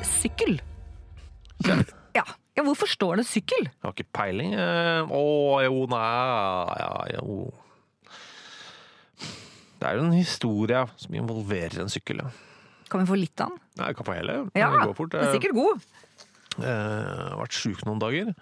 Sykkel. 0.05 0.59
Ja. 2.15 2.23
ja, 2.55 2.63
hvorfor 2.63 2.87
står 2.89 3.19
det 3.19 3.27
sykkel? 3.27 3.65
Jeg 3.67 3.83
har 3.83 3.95
ikke 3.95 4.11
peiling. 4.15 4.53
Eh, 4.55 5.11
Å, 5.11 5.21
jo, 5.65 5.85
nei 5.91 6.79
ja, 6.79 6.91
jo. 7.17 7.39
Det 9.75 9.89
er 9.89 9.97
jo 9.99 10.05
en 10.05 10.15
historie 10.15 10.85
som 11.01 11.17
involverer 11.17 11.81
en 11.83 11.91
sykkel. 11.91 12.21
Ja. 12.23 12.29
Kan 12.89 13.01
vi 13.01 13.07
få 13.09 13.17
litt 13.19 13.41
av 13.41 13.49
den? 13.49 13.59
Nei, 13.79 13.87
Jeg 13.91 13.95
kan 13.99 14.05
få 14.05 14.13
hele. 14.15 14.33
Ja, 14.55 14.69
Det 14.71 14.87
går 14.87 14.95
fort. 14.95 15.11
den 15.11 15.23
er 15.25 15.33
sikkert 15.33 15.53
god. 15.57 15.81
Eh, 16.59 16.65
Jeg 16.65 17.29
har 17.31 17.39
vært 17.41 17.51
sjuk 17.61 17.85
noen 17.85 17.99
dager. 17.99 18.33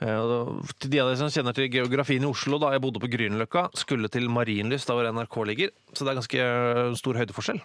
Eh, 0.00 0.62
Til 0.78 0.90
de 0.90 1.00
av 1.00 1.08
dere 1.10 1.16
som 1.20 1.28
kjenner 1.28 1.54
til 1.54 1.68
geografien 1.68 2.22
i 2.22 2.26
Oslo, 2.30 2.58
da 2.58 2.70
jeg 2.72 2.80
bodde 2.82 3.00
på 3.02 3.10
Grünerløkka, 3.10 3.68
skulle 3.74 4.08
til 4.08 4.28
Marienlyst, 4.28 4.86
der 4.86 4.94
hvor 4.94 5.12
NRK 5.12 5.36
ligger. 5.46 5.70
Så 5.92 6.04
det 6.06 6.12
er 6.12 6.20
ganske 6.20 6.96
stor 6.98 7.14
høydeforskjell. 7.14 7.60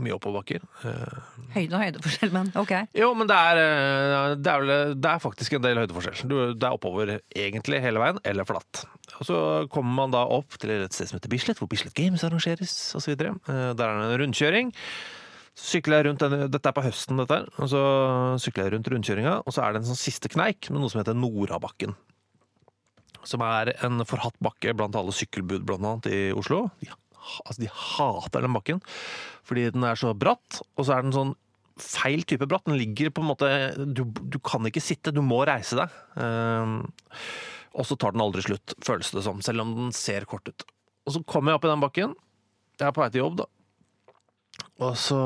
Mye 0.00 0.14
oppoverbakker. 0.16 0.62
Eh, 0.88 1.18
Høyde 1.54 1.76
og 1.76 1.82
høydeforskjell, 1.84 2.30
men 2.32 2.50
ok. 2.56 2.72
Jo, 2.96 3.10
men 3.18 3.28
det 3.30 3.36
er, 3.36 3.60
eh, 3.60 4.34
det 4.40 4.50
er, 4.52 4.64
vel, 4.64 4.94
det 4.96 5.10
er 5.12 5.22
faktisk 5.22 5.56
en 5.58 5.64
del 5.66 5.80
høydeforskjell. 5.82 6.22
Du, 6.30 6.36
det 6.54 6.66
er 6.68 6.76
oppover 6.78 7.14
egentlig 7.36 7.80
hele 7.84 8.00
veien, 8.02 8.20
eller 8.24 8.48
flatt. 8.48 8.84
Og 9.20 9.26
så 9.28 9.38
kommer 9.72 9.96
man 10.02 10.14
da 10.14 10.24
opp 10.38 10.56
til 10.62 10.72
et 10.78 10.94
sted 10.96 11.10
som 11.10 11.18
heter 11.18 11.32
Bislett, 11.32 11.58
hvor 11.60 11.68
Bislett 11.70 11.94
Games 11.98 12.24
arrangeres 12.24 12.74
osv. 12.96 13.16
Der 13.20 13.32
er 13.50 13.74
det 13.76 13.88
en 13.90 14.20
rundkjøring. 14.24 14.70
Så 15.60 15.74
sykler 15.74 15.98
jeg 16.00 16.06
rundt 16.06 16.22
denne, 16.22 16.46
Dette 16.48 16.70
er 16.70 16.76
på 16.76 16.84
høsten, 16.86 17.18
dette 17.20 17.36
her. 17.40 17.48
Og 17.60 17.68
så 17.72 17.80
sykler 18.40 18.68
jeg 18.68 18.76
rundt 18.78 18.88
rundkjøringa, 18.94 19.34
og 19.44 19.52
så 19.52 19.66
er 19.66 19.74
det 19.74 19.82
en 19.82 19.90
sånn 19.90 19.98
siste 19.98 20.30
kneik 20.32 20.70
med 20.70 20.80
noe 20.80 20.88
som 20.92 21.02
heter 21.02 21.18
Norabakken. 21.18 21.96
Som 23.28 23.42
er 23.44 23.74
en 23.84 24.00
forhatt 24.08 24.38
bakke 24.40 24.72
blant 24.78 24.96
alle 24.96 25.12
sykkelbud, 25.12 25.66
blant 25.68 25.84
annet, 25.84 26.06
i 26.08 26.20
Oslo. 26.32 26.68
Ha- 26.88 26.96
altså, 27.44 27.60
de 27.62 27.70
hater 27.70 28.46
den 28.46 28.56
bakken 28.56 28.82
fordi 29.46 29.68
den 29.74 29.86
er 29.86 29.98
så 29.98 30.12
bratt, 30.14 30.60
og 30.78 30.86
så 30.86 30.94
er 30.94 31.06
den 31.06 31.14
sånn 31.14 31.32
feil 31.80 32.22
type 32.28 32.46
bratt. 32.46 32.66
Den 32.68 32.78
ligger 32.78 33.10
på 33.10 33.22
en 33.24 33.30
måte 33.30 33.48
Du, 33.82 34.04
du 34.04 34.38
kan 34.44 34.66
ikke 34.68 34.82
sitte, 34.84 35.14
du 35.14 35.22
må 35.24 35.40
reise 35.48 35.78
deg. 35.80 35.94
Uh, 36.14 36.84
og 37.74 37.86
så 37.86 37.96
tar 37.98 38.14
den 38.14 38.22
aldri 38.22 38.44
slutt, 38.44 38.74
føles 38.84 39.12
det 39.14 39.22
som, 39.26 39.40
selv 39.42 39.64
om 39.64 39.72
den 39.76 39.94
ser 39.96 40.26
kort 40.30 40.48
ut. 40.50 40.66
Og 41.06 41.14
så 41.14 41.22
kommer 41.26 41.52
jeg 41.52 41.60
opp 41.60 41.66
i 41.66 41.70
den 41.72 41.82
bakken. 41.82 42.14
Jeg 42.80 42.88
er 42.88 42.94
på 42.96 43.02
vei 43.02 43.10
til 43.14 43.24
jobb, 43.24 43.40
da. 43.42 43.48
Og 44.80 44.96
så 44.98 45.18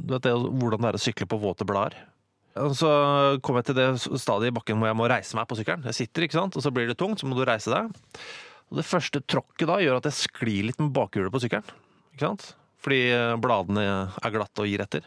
Du 0.00 0.14
vet 0.14 0.26
det, 0.26 0.32
hvordan 0.34 0.82
det 0.82 0.90
er 0.90 0.98
å 0.98 1.02
sykle 1.02 1.28
på 1.28 1.40
våte 1.42 1.66
blader. 1.68 1.96
Og 2.62 2.74
så 2.78 2.88
kommer 3.42 3.62
jeg 3.62 3.72
til 3.72 3.78
det 3.80 4.20
stadiet 4.22 4.52
i 4.52 4.54
bakken 4.54 4.78
hvor 4.78 4.90
jeg 4.90 4.98
må 4.98 5.08
reise 5.10 5.34
meg 5.34 5.48
på 5.50 5.58
sykkelen. 5.58 5.86
Jeg 5.90 5.98
sitter, 5.98 6.26
ikke 6.26 6.38
sant, 6.38 6.56
og 6.56 6.62
så 6.62 6.70
blir 6.74 6.86
det 6.86 6.98
tungt, 7.00 7.18
så 7.20 7.26
må 7.26 7.34
du 7.38 7.42
reise 7.48 7.72
deg. 7.72 7.90
Og 8.72 8.80
det 8.80 8.86
første 8.88 9.22
tråkket 9.22 9.68
da 9.70 9.80
gjør 9.82 9.98
at 10.00 10.08
jeg 10.10 10.20
sklir 10.24 10.68
litt 10.68 10.80
med 10.82 10.92
bakhjulet 10.96 11.32
på 11.34 11.42
sykkelen. 11.44 11.82
Ikke 12.14 12.28
sant? 12.28 12.46
Fordi 12.84 13.00
eh, 13.14 13.32
bladene 13.40 13.84
er 13.86 14.34
glatte 14.34 14.64
og 14.64 14.70
gir 14.70 14.84
etter. 14.84 15.06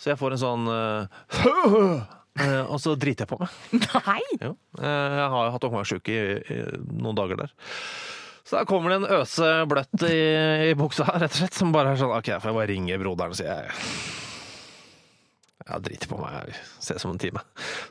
Så 0.00 0.12
jeg 0.12 0.20
får 0.20 0.36
en 0.36 0.42
sånn 0.42 0.70
eh, 0.72 1.26
eh, 2.44 2.62
Og 2.70 2.78
så 2.80 2.94
driter 2.96 3.26
jeg 3.26 3.32
på 3.32 3.40
meg. 3.40 3.58
Nei! 4.06 4.22
Jo. 4.40 4.54
Jeg 4.80 5.28
har 5.34 5.48
jo 5.48 5.54
hatt 5.56 5.68
omgangssjuke 5.68 6.16
i, 6.16 6.38
i 6.40 6.62
noen 6.96 7.18
dager 7.18 7.44
der. 7.44 7.54
Så 8.46 8.56
der 8.56 8.66
kommer 8.66 8.90
det 8.90 9.02
en 9.02 9.20
øse 9.20 9.48
bløtt 9.70 10.06
i, 10.08 10.16
i 10.70 10.74
buksa, 10.78 11.06
rett 11.12 11.30
og 11.30 11.42
slett, 11.42 11.54
som 11.54 11.70
bare 11.74 11.92
er 11.92 12.00
sånn 12.00 12.14
OK, 12.16 12.32
får 12.40 12.50
jeg 12.50 12.56
bare 12.56 12.70
ringe 12.72 12.96
broderen 12.98 13.36
og 13.36 13.38
si 13.38 13.46
jeg, 13.46 13.74
Jeg 15.70 15.84
driter 15.86 16.10
på 16.10 16.18
meg, 16.18 16.50
jeg 16.50 16.60
ser 16.82 17.00
som 17.02 17.12
en 17.14 17.20
time. 17.20 17.42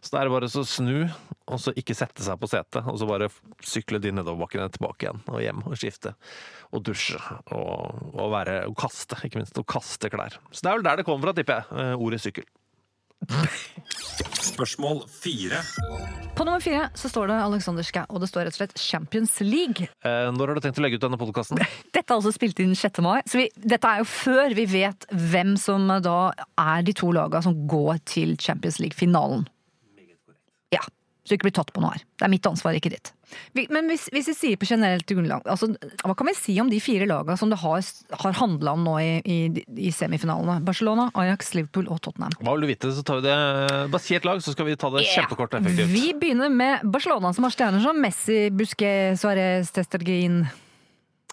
Så 0.03 0.11
da 0.11 0.21
er 0.21 0.27
det 0.27 0.35
bare 0.35 0.51
så 0.51 0.65
snu, 0.67 1.07
og 1.49 1.61
så 1.63 1.73
ikke 1.79 1.95
sette 1.97 2.25
seg 2.25 2.39
på 2.41 2.49
setet, 2.51 2.83
og 2.83 2.99
så 2.99 3.07
bare 3.09 3.29
sykle 3.65 4.01
de 4.03 4.11
nedoverbakkene 4.15 4.69
tilbake 4.75 5.07
igjen, 5.07 5.21
og 5.31 5.43
hjem 5.43 5.63
og 5.65 5.77
skifte. 5.79 6.13
Og 6.75 6.83
dusje, 6.85 7.19
og, 7.55 7.99
og, 8.13 8.25
være, 8.35 8.61
og 8.69 8.75
kaste, 8.79 9.17
ikke 9.25 9.41
minst. 9.41 9.57
Og 9.59 9.67
kaste 9.69 10.11
klær. 10.11 10.37
Så 10.51 10.65
det 10.65 10.71
er 10.71 10.79
vel 10.79 10.87
der 10.89 10.99
det 10.99 11.07
kommer 11.07 11.29
fra, 11.29 11.37
tipper 11.37 11.61
jeg, 11.61 11.85
eh, 11.85 11.95
ordet 12.07 12.21
sykkel. 12.23 12.49
Spørsmål 14.39 15.01
fire. 15.11 15.59
På 16.35 16.45
nummer 16.47 16.59
fire 16.63 16.87
så 16.97 17.09
står 17.11 17.29
det 17.31 17.37
Alexander 17.43 17.83
Schou, 17.85 18.05
og 18.09 18.21
det 18.23 18.29
står 18.31 18.47
rett 18.47 18.55
og 18.55 18.61
slett 18.61 18.79
Champions 18.79 19.35
League. 19.43 19.89
Eh, 20.05 20.29
Når 20.35 20.47
har 20.53 20.59
du 20.59 20.63
tenkt 20.63 20.79
å 20.79 20.85
legge 20.85 20.99
ut 20.99 21.03
denne 21.05 21.19
podkasten? 21.19 21.59
Dette 21.95 22.05
er 22.07 22.15
altså 22.17 22.31
spilt 22.35 22.59
inn 22.63 22.75
6. 22.77 23.01
mai, 23.05 23.19
så 23.29 23.41
vi, 23.41 23.47
dette 23.59 23.91
er 23.91 24.01
jo 24.03 24.07
før 24.09 24.55
vi 24.57 24.65
vet 24.71 25.07
hvem 25.11 25.55
som 25.59 25.87
da 26.03 26.17
er 26.59 26.83
de 26.87 26.95
to 26.95 27.11
laga 27.15 27.41
som 27.45 27.55
går 27.69 27.99
til 28.09 28.35
Champions 28.41 28.79
League-finalen. 28.83 29.47
Så 31.29 31.35
du 31.35 31.37
ikke 31.37 31.51
blir 31.51 31.53
tatt 31.59 31.69
på 31.75 31.81
noe 31.83 31.91
her. 31.93 32.01
Det 32.17 32.25
er 32.25 32.31
mitt 32.33 32.47
ansvar, 32.49 32.73
ikke 32.73 32.89
ditt. 32.89 33.11
Men 33.69 33.85
hvis, 33.85 34.07
hvis 34.09 34.31
vi 34.31 34.33
sier 34.33 34.57
på 34.57 34.65
generelt 34.65 35.05
grunnlag, 35.05 35.43
altså, 35.45 35.67
hva 36.01 36.15
kan 36.17 36.25
vi 36.25 36.33
si 36.33 36.55
om 36.57 36.71
de 36.71 36.79
fire 36.81 37.05
lagene 37.05 37.35
som 37.37 37.51
det 37.53 37.59
har, 37.61 37.83
har 38.23 38.37
handla 38.39 38.73
om 38.73 38.87
nå 38.87 38.95
i, 38.97 39.11
i, 39.21 39.65
i 39.85 39.91
semifinalene? 39.93 40.55
Barcelona, 40.65 41.11
Ajax, 41.13 41.51
Liverpool 41.53 41.91
og 41.93 42.01
Tottenham. 42.01 42.33
Hva 42.41 42.55
vil 42.55 42.65
du 42.65 42.69
vite, 42.71 42.89
så 42.97 43.05
tar 43.05 43.21
vi 43.21 43.27
det 43.27 43.35
Bare 43.93 44.01
si 44.01 44.17
et 44.17 44.25
lag, 44.25 44.41
så 44.41 44.55
skal 44.55 44.71
vi 44.71 44.79
ta 44.81 44.89
det 44.95 45.05
kjempekort 45.11 45.53
og 45.53 45.61
effektivt. 45.61 45.93
Vi 45.93 46.07
begynner 46.17 46.49
med 46.49 46.89
Barcelona, 46.89 47.29
som 47.37 47.45
har 47.45 47.53
stjerner 47.53 47.85
som 47.85 48.01
Messi, 48.01 48.39
Busquet, 48.49 49.21
Suárez, 49.21 49.69
Testergin. 49.77 50.41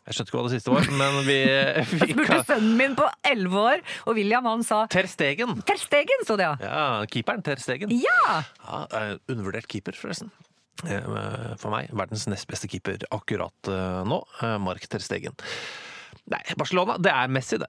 Jeg 0.07 0.15
skjønte 0.15 0.31
ikke 0.31 0.39
hva 0.39 0.47
det 0.47 0.55
siste 0.57 0.71
var, 0.71 0.89
men 0.95 1.17
vi, 1.27 1.37
Jeg 1.77 1.87
spurte 1.91 2.37
sønnen 2.47 2.77
min 2.79 2.93
på 2.99 3.07
elleve 3.27 3.63
år, 3.73 3.81
og 4.07 4.19
William 4.19 4.47
han 4.47 4.63
sa 4.67 4.85
Ter 4.93 5.09
Stegen! 5.11 5.57
Ter 5.67 5.81
Stegen, 5.83 6.23
sto 6.27 6.37
det 6.39 6.47
ja. 6.47 6.53
Ja, 6.63 6.85
keeperen 7.11 7.43
Ter 7.47 7.59
Stegen. 7.63 7.91
Ja! 7.91 8.37
Ja, 8.63 8.85
undervurdert 9.27 9.67
keeper, 9.73 9.99
forresten. 9.99 10.31
Eh, 10.85 11.55
For 11.59 11.73
meg. 11.73 11.91
Verdens 11.97 12.27
nest 12.31 12.47
beste 12.51 12.69
keeper 12.71 13.03
akkurat 13.11 13.71
eh, 13.73 14.01
nå. 14.07 14.21
eh, 14.45 14.57
Mark 14.63 14.87
Ter 14.93 15.03
Stegen. 15.03 15.35
Nei, 16.31 16.43
Barcelona, 16.59 16.99
det 17.03 17.11
er 17.15 17.31
Messi, 17.31 17.59
det. 17.63 17.69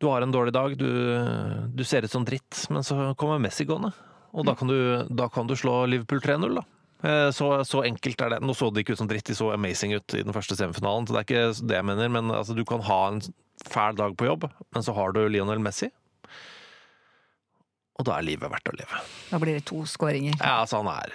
Du 0.00 0.06
har 0.08 0.24
en 0.24 0.32
dårlig 0.32 0.52
dag, 0.56 0.74
du, 0.80 0.88
du 1.76 1.82
ser 1.84 2.04
ut 2.04 2.12
som 2.12 2.24
dritt, 2.28 2.62
men 2.72 2.84
så 2.84 3.10
kommer 3.20 3.40
Messi 3.40 3.66
gående. 3.68 3.92
Og 4.32 4.46
da 4.48 4.54
kan 4.56 4.68
du, 4.70 4.76
da 5.12 5.26
kan 5.32 5.48
du 5.48 5.56
slå 5.58 5.82
Liverpool 5.90 6.20
3-0, 6.24 6.54
da. 6.60 6.64
Eh, 7.02 7.30
Så, 7.32 7.48
så 7.64 7.82
enkelt 7.86 8.20
er 8.20 8.34
det. 8.34 8.40
Nå 8.44 8.54
så 8.56 8.68
det 8.72 8.84
ikke 8.84 8.96
ut 8.96 9.02
som 9.02 9.08
dritt, 9.10 9.24
de 9.30 9.36
så 9.38 9.52
amazing 9.54 9.94
ut 9.96 10.14
i 10.18 10.22
den 10.26 10.34
første 10.36 10.56
semifinalen, 10.58 11.06
så 11.08 11.16
det 11.16 11.22
er 11.22 11.28
ikke 11.28 11.68
det 11.70 11.78
jeg 11.78 11.88
mener, 11.88 12.12
men 12.12 12.30
altså, 12.34 12.56
du 12.56 12.64
kan 12.68 12.82
ha 12.86 13.00
en 13.12 13.22
fæl 13.66 13.96
dag 13.96 14.14
på 14.16 14.28
jobb, 14.28 14.46
men 14.74 14.84
så 14.84 14.94
har 14.96 15.12
du 15.16 15.22
Lionel 15.28 15.60
Messi. 15.64 15.88
Og 18.00 18.06
da 18.08 18.16
er 18.16 18.24
livet 18.24 18.48
verdt 18.48 18.70
å 18.70 18.76
leve. 18.76 19.00
Da 19.28 19.40
blir 19.42 19.58
det 19.58 19.66
to 19.68 19.82
skåringer. 19.88 20.38
Ja, 20.40 20.62
altså 20.62 20.80
han 20.80 20.88
er 20.88 21.12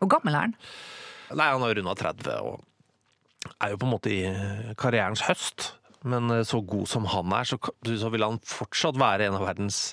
Hvor 0.00 0.08
gammel 0.16 0.34
er 0.34 0.48
han? 0.48 0.54
Nei, 1.38 1.46
han 1.52 1.62
har 1.62 1.74
runda 1.78 1.94
30 1.94 2.32
og 2.42 3.52
er 3.62 3.70
jo 3.72 3.78
på 3.78 3.86
en 3.86 3.92
måte 3.92 4.10
i 4.10 4.74
karrierens 4.80 5.22
høst. 5.28 5.68
Men 6.02 6.32
så 6.48 6.62
god 6.64 6.88
som 6.88 7.04
han 7.12 7.30
er, 7.36 7.44
så, 7.46 7.58
så 7.60 8.10
vil 8.10 8.24
han 8.24 8.40
fortsatt 8.42 8.98
være 8.98 9.28
en 9.28 9.36
av 9.38 9.44
verdens 9.46 9.92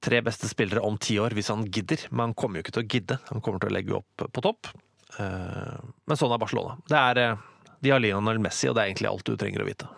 tre 0.00 0.20
beste 0.24 0.48
spillere 0.48 0.80
om 0.86 0.96
ti 0.98 1.18
år, 1.20 1.34
hvis 1.36 1.48
han 1.52 1.64
gidder. 1.72 2.06
Men 2.10 2.30
han 2.30 2.34
kommer 2.34 2.58
jo 2.60 2.64
ikke 2.66 2.74
til 2.78 2.84
å 2.84 2.88
gidde. 2.94 3.18
Han 3.30 3.40
kommer 3.44 3.60
til 3.62 3.70
å 3.70 3.74
legge 3.76 3.96
opp 3.98 4.24
på 4.32 4.42
topp. 4.44 4.70
Eh, 5.18 5.78
Men 6.06 6.16
sånn 6.20 6.32
er 6.32 6.38
Barcelona. 6.40 6.76
Det 6.88 6.96
er, 6.98 7.18
eh, 7.18 7.36
de 7.82 7.90
har 7.94 8.00
Lionel 8.00 8.38
Messi, 8.42 8.68
og 8.70 8.74
det 8.76 8.82
er 8.84 8.90
egentlig 8.92 9.10
alt 9.10 9.24
du 9.28 9.36
trenger 9.36 9.62
å 9.64 9.68
vite. 9.68 9.88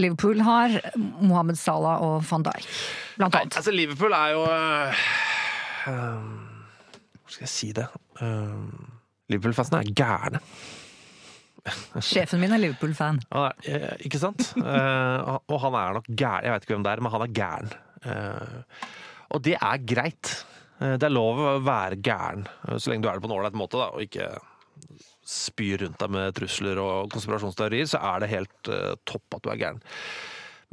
Liverpool 0.00 0.40
har 0.40 0.72
Mohammed 0.96 1.58
Salah 1.60 2.00
og 2.00 2.22
van 2.24 2.42
Dijk, 2.46 2.64
blant 3.18 3.34
Nei, 3.34 3.42
annet. 3.42 3.56
altså 3.60 3.72
Liverpool 3.74 4.14
er 4.16 4.30
jo 4.32 4.44
øh, 4.48 5.02
Hvor 7.20 7.34
skal 7.34 7.44
jeg 7.44 7.52
si 7.52 7.72
det? 7.76 7.86
Liverpool-fansene 9.32 9.82
er 9.82 9.92
gærne. 9.96 10.40
Sjefen 12.02 12.40
min 12.42 12.52
er 12.56 12.58
Liverpool-fan. 12.64 13.20
Er, 13.38 13.52
eh, 13.68 13.92
ikke 14.08 14.18
sant? 14.18 14.48
Eh, 14.58 15.36
og 15.46 15.60
han 15.62 15.76
er 15.78 15.92
nok 16.00 16.08
gæren. 16.10 16.44
Jeg 16.48 16.52
vet 16.56 16.64
ikke 16.66 16.74
hvem 16.74 16.86
det 16.88 16.92
er, 16.96 17.02
men 17.04 17.12
han 17.14 17.22
er 17.26 17.36
gæren. 17.36 17.72
Og 19.32 19.42
det 19.44 19.56
er 19.56 19.84
greit. 19.88 20.32
Eh, 20.82 20.96
det 20.98 21.08
er 21.08 21.14
lov 21.14 21.40
å 21.40 21.52
være 21.64 22.00
gæren, 22.04 22.46
eh, 22.68 22.76
så 22.76 22.92
lenge 22.92 23.06
du 23.06 23.10
er 23.10 23.18
det 23.18 23.24
på 23.24 23.30
en 23.30 23.36
ålreit 23.38 23.58
måte, 23.58 23.80
da, 23.80 23.90
og 23.94 24.04
ikke 24.04 24.30
spyr 25.32 25.84
rundt 25.84 26.00
deg 26.02 26.12
med 26.12 26.34
trusler 26.36 26.78
og 26.82 27.12
konspirasjonsteorier, 27.12 27.86
så 27.88 28.00
er 28.02 28.22
det 28.22 28.32
helt 28.32 28.70
uh, 28.72 28.94
topp 29.08 29.36
at 29.36 29.44
du 29.44 29.52
er 29.52 29.60
gæren. 29.60 29.78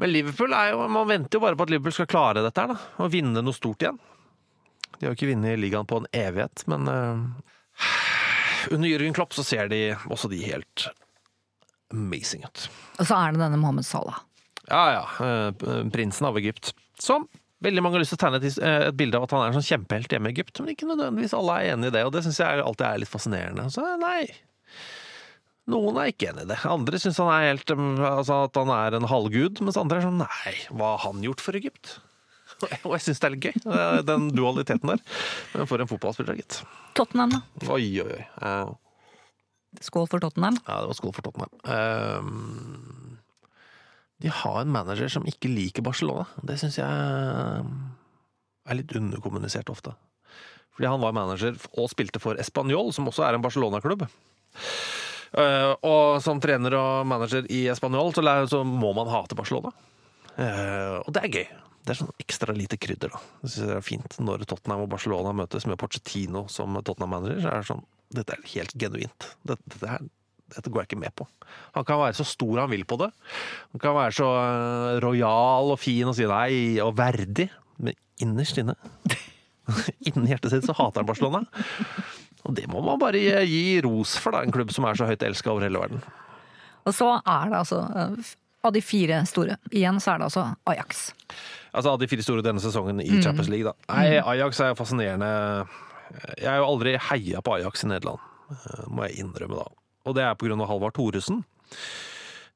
Men 0.01 0.10
Liverpool 0.10 0.55
er 0.57 0.72
jo, 0.74 0.88
man 0.89 1.07
venter 1.07 1.38
jo 1.38 1.43
bare 1.43 1.60
på 1.60 1.68
at 1.68 1.74
Liverpool 1.74 1.95
skal 1.95 2.10
klare 2.10 2.43
dette 2.43 2.64
her, 2.64 2.74
da, 2.74 2.88
og 3.03 3.12
vinne 3.14 3.43
noe 3.45 3.55
stort 3.55 3.86
igjen. 3.86 3.99
De 4.97 5.05
har 5.05 5.14
jo 5.14 5.20
ikke 5.20 5.30
vunnet 5.30 5.62
ligaen 5.62 5.88
på 5.88 6.01
en 6.01 6.10
evighet, 6.18 6.66
men 6.72 6.89
uh, 6.89 7.62
under 8.74 8.89
Jürgen 8.89 9.16
Klopp 9.16 9.38
så 9.38 9.45
ser 9.45 9.70
de 9.72 9.84
også 10.10 10.32
de 10.34 10.41
helt 10.41 10.89
amazing 11.93 12.43
ut. 12.47 12.66
Og 12.97 13.05
så 13.05 13.22
er 13.22 13.38
det 13.38 13.43
denne 13.43 13.62
Mohammed 13.62 13.88
Salah. 13.88 14.18
Ja, 14.66 14.82
ja. 14.97 15.53
Prinsen 15.93 16.28
av 16.30 16.38
Egypt. 16.41 16.74
Som 16.99 17.30
veldig 17.66 17.84
mange 17.84 17.97
har 17.97 18.03
lyst 18.03 18.14
til 18.16 18.20
å 18.20 18.24
tegne 18.24 18.41
et, 18.41 18.60
eh, 18.64 18.88
et 18.89 18.97
bilde 18.99 19.20
av 19.20 19.26
at 19.28 19.34
han 19.36 19.43
er 19.43 19.51
en 19.51 19.57
sånn 19.60 19.70
kjempehelt 19.70 20.14
hjemme 20.16 20.30
i 20.30 20.36
Egypt, 20.36 20.60
men 20.60 20.74
ikke 20.74 20.89
nødvendigvis 20.89 21.36
alle 21.38 21.57
er 21.57 21.74
enig 21.74 21.91
i 21.91 21.95
det, 21.97 22.05
og 22.07 22.14
det 22.16 22.24
syns 22.26 22.41
jeg 22.41 22.64
alltid 22.64 22.88
er 22.88 23.01
litt 23.03 23.12
fascinerende. 23.12 23.68
Så 23.74 23.86
nei. 24.01 24.28
Noen 25.70 25.99
er 26.01 26.10
ikke 26.10 26.32
enig 26.32 26.47
i 26.47 26.49
det. 26.49 26.60
Andre 26.66 26.99
syns 27.01 27.20
han 27.22 27.30
er 27.30 27.49
helt 27.51 27.72
um, 27.76 27.89
altså 28.01 28.43
at 28.47 28.57
han 28.57 28.72
er 28.74 28.97
en 28.97 29.10
halvgud, 29.12 29.62
mens 29.62 29.78
andre 29.78 29.99
er 29.99 30.07
sånn 30.07 30.22
nei, 30.24 30.53
hva 30.74 30.95
har 30.97 31.12
han 31.12 31.26
gjort 31.26 31.43
for 31.45 31.57
Egypt? 31.60 31.99
Og 32.88 32.95
jeg 32.97 33.05
syns 33.05 33.22
det 33.22 33.28
er 33.28 33.36
litt 33.36 33.47
gøy, 33.49 33.57
eh, 33.72 34.01
den 34.07 34.30
dualiteten 34.36 34.95
der. 34.95 35.03
Men 35.53 35.70
For 35.70 35.82
en 35.82 35.89
fotballspiller, 35.91 36.39
gitt. 36.41 36.62
Tottenham, 36.97 37.38
da. 37.38 37.70
Oi, 37.72 37.86
oi, 38.01 38.07
oi. 38.18 38.24
Uh. 38.41 38.74
Skål 39.86 40.10
for 40.10 40.20
Tottenham. 40.24 40.57
Ja, 40.66 40.82
det 40.82 40.89
var 40.89 40.97
skål 40.97 41.14
for 41.14 41.28
Tottenham. 41.28 41.51
Ehm, 41.70 42.99
de 44.20 44.32
har 44.34 44.61
en 44.61 44.72
manager 44.72 45.11
som 45.11 45.28
ikke 45.28 45.51
liker 45.51 45.86
Barcelona. 45.86 46.26
Det 46.43 46.57
syns 46.59 46.80
jeg 46.82 46.88
er 48.70 48.78
litt 48.78 48.95
underkommunisert 48.95 49.72
ofte. 49.72 49.95
Fordi 50.76 50.89
han 50.91 51.01
var 51.03 51.15
manager 51.15 51.55
og 51.80 51.89
spilte 51.91 52.22
for 52.24 52.39
Español, 52.39 52.91
som 52.95 53.07
også 53.09 53.26
er 53.28 53.36
en 53.36 53.43
Barcelona-klubb. 53.43 54.05
Eh, 55.38 55.72
og 55.86 56.20
som 56.26 56.39
trener 56.41 56.76
og 56.80 57.07
manager 57.07 57.47
i 57.51 57.65
Español, 57.72 58.13
så, 58.15 58.63
må 58.63 58.93
man 58.97 59.11
hate 59.11 59.38
Barcelona. 59.38 59.74
Eh, 60.36 60.99
og 61.03 61.11
det 61.15 61.24
er 61.26 61.34
gøy. 61.36 61.49
Det 61.84 61.93
er 61.93 61.99
sånn 62.01 62.15
ekstra 62.22 62.53
lite 62.55 62.78
krydder, 62.82 63.13
da. 63.13 63.20
Det 63.41 63.51
synes 63.53 63.67
jeg 63.67 63.78
er 63.78 63.86
fint. 63.86 64.20
Når 64.24 64.45
Tottenham 64.49 64.86
og 64.86 64.91
Barcelona 64.91 65.34
møtes 65.36 65.67
med 65.70 65.80
Pochettino 65.82 66.45
som 66.51 66.76
Tottenham-manager, 66.80 67.43
så 67.43 67.53
er 67.53 67.63
det 67.63 67.72
sånn 67.72 67.88
Dette 68.09 68.34
er 68.34 68.47
helt 68.55 68.72
genuint. 68.82 69.26
Dette, 69.45 69.61
dette, 69.70 69.86
her, 69.86 70.05
dette 70.56 70.72
går 70.72 70.84
jeg 70.84 70.89
ikke 70.91 71.02
med 71.04 71.14
på. 71.18 71.28
Han 71.78 71.86
kan 71.88 72.00
være 72.02 72.18
så 72.18 72.26
stor 72.28 72.64
han 72.64 72.72
vil 72.72 72.86
på 72.89 72.97
det. 73.02 73.10
Han 73.74 73.82
kan 73.84 73.97
være 73.97 74.16
så 74.18 74.30
eh, 74.41 75.00
rojal 75.04 75.74
og 75.76 75.80
fin 75.82 76.10
og 76.10 76.16
si 76.18 76.28
nei, 76.30 76.52
og 76.84 76.95
verdig. 76.97 77.50
Men 77.80 77.97
innerst 78.24 78.60
inne, 78.62 78.76
inni 80.10 80.32
hjertet 80.32 80.56
sitt, 80.56 80.68
så 80.68 80.76
hater 80.78 81.04
han 81.04 81.10
Barcelona. 81.10 81.43
Og 82.47 82.56
det 82.58 82.66
må 82.72 82.82
man 82.84 83.00
bare 83.02 83.20
gi, 83.22 83.32
gi 83.52 83.64
ros 83.86 84.16
for, 84.22 84.34
da. 84.36 84.43
En 84.45 84.54
klubb 84.56 84.72
som 84.76 84.88
er 84.89 84.97
så 84.97 85.08
høyt 85.10 85.26
elska 85.28 85.52
over 85.54 85.68
hele 85.68 85.82
verden. 85.82 86.04
Og 86.88 86.95
så 86.95 87.12
er 87.20 87.52
det 87.52 87.60
altså 87.60 87.82
eh, 87.86 88.36
Av 88.66 88.74
de 88.76 88.82
fire 88.84 89.22
store, 89.30 89.56
igjen 89.72 90.02
så 90.04 90.14
er 90.14 90.20
det 90.20 90.26
altså 90.28 90.41
Ajax. 90.68 91.06
Altså 91.70 91.93
av 91.93 92.00
de 92.02 92.10
fire 92.12 92.26
store 92.26 92.43
denne 92.43 92.60
sesongen 92.60 93.00
i 93.00 93.22
Champions 93.22 93.47
League, 93.52 93.70
da. 93.70 93.76
Nei, 93.93 94.18
Ajax 94.20 94.60
er 94.60 94.74
jo 94.74 94.80
fascinerende. 94.82 95.30
Jeg 96.34 96.50
har 96.50 96.58
jo 96.60 96.66
aldri 96.74 96.97
heia 97.10 97.43
på 97.45 97.54
Ajax 97.56 97.86
i 97.86 97.91
Nederland, 97.93 98.20
eh, 98.52 98.82
må 98.91 99.06
jeg 99.08 99.22
innrømme 99.24 99.62
da. 99.62 99.68
Og 100.08 100.16
det 100.16 100.24
er 100.24 100.32
av 100.34 100.68
Halvard 100.70 100.95
Thoresen. 100.95 101.43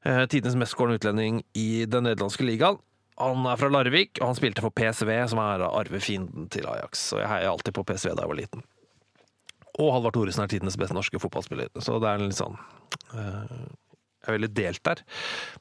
Eh, 0.04 0.24
Tidenes 0.26 0.56
mestskårende 0.60 0.98
utlending 1.00 1.42
i 1.56 1.84
den 1.88 2.04
nederlandske 2.08 2.44
ligaen. 2.46 2.78
Han 3.20 3.46
er 3.46 3.56
fra 3.60 3.68
Larvik, 3.70 4.18
og 4.20 4.32
han 4.32 4.38
spilte 4.38 4.62
for 4.64 4.74
PSV, 4.74 5.10
som 5.30 5.38
er 5.38 5.62
arvefienden 5.68 6.48
til 6.50 6.66
Ajax. 6.66 7.12
Og 7.14 7.20
jeg 7.22 7.30
heier 7.30 7.52
alltid 7.52 7.76
på 7.76 7.84
PSV 7.86 8.10
da 8.16 8.24
jeg 8.24 8.32
var 8.32 8.40
liten. 8.40 8.64
Og 9.78 9.92
Halvard 9.94 10.16
Thoresen 10.16 10.44
er 10.44 10.50
tidenes 10.50 10.76
beste 10.78 10.94
norske 10.96 11.18
fotballspiller, 11.22 11.70
så 11.82 11.96
det 12.02 12.10
er 12.10 12.20
en 12.20 12.28
litt 12.28 12.38
sånn 12.38 12.58
eh, 13.14 13.54
Jeg 14.22 14.28
er 14.30 14.36
veldig 14.36 14.50
delt 14.54 14.82
der. 14.86 15.00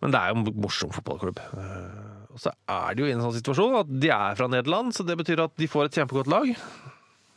Men 0.01 0.13
det 0.13 0.19
er 0.19 0.33
jo 0.33 0.41
en 0.41 0.59
morsom 0.65 0.91
fotballklubb. 0.93 1.39
Eh, 1.39 2.11
Og 2.33 2.41
så 2.41 2.49
er 2.69 2.93
det 2.97 3.03
jo 3.03 3.07
i 3.09 3.13
en 3.13 3.21
sånn 3.21 3.35
situasjon 3.37 3.79
at 3.83 3.89
de 4.01 4.09
er 4.13 4.37
fra 4.39 4.47
Nederland, 4.49 4.93
så 4.97 5.05
det 5.05 5.17
betyr 5.19 5.43
at 5.45 5.53
de 5.61 5.69
får 5.69 5.89
et 5.91 5.97
kjempegodt 6.01 6.29
lag. 6.33 6.49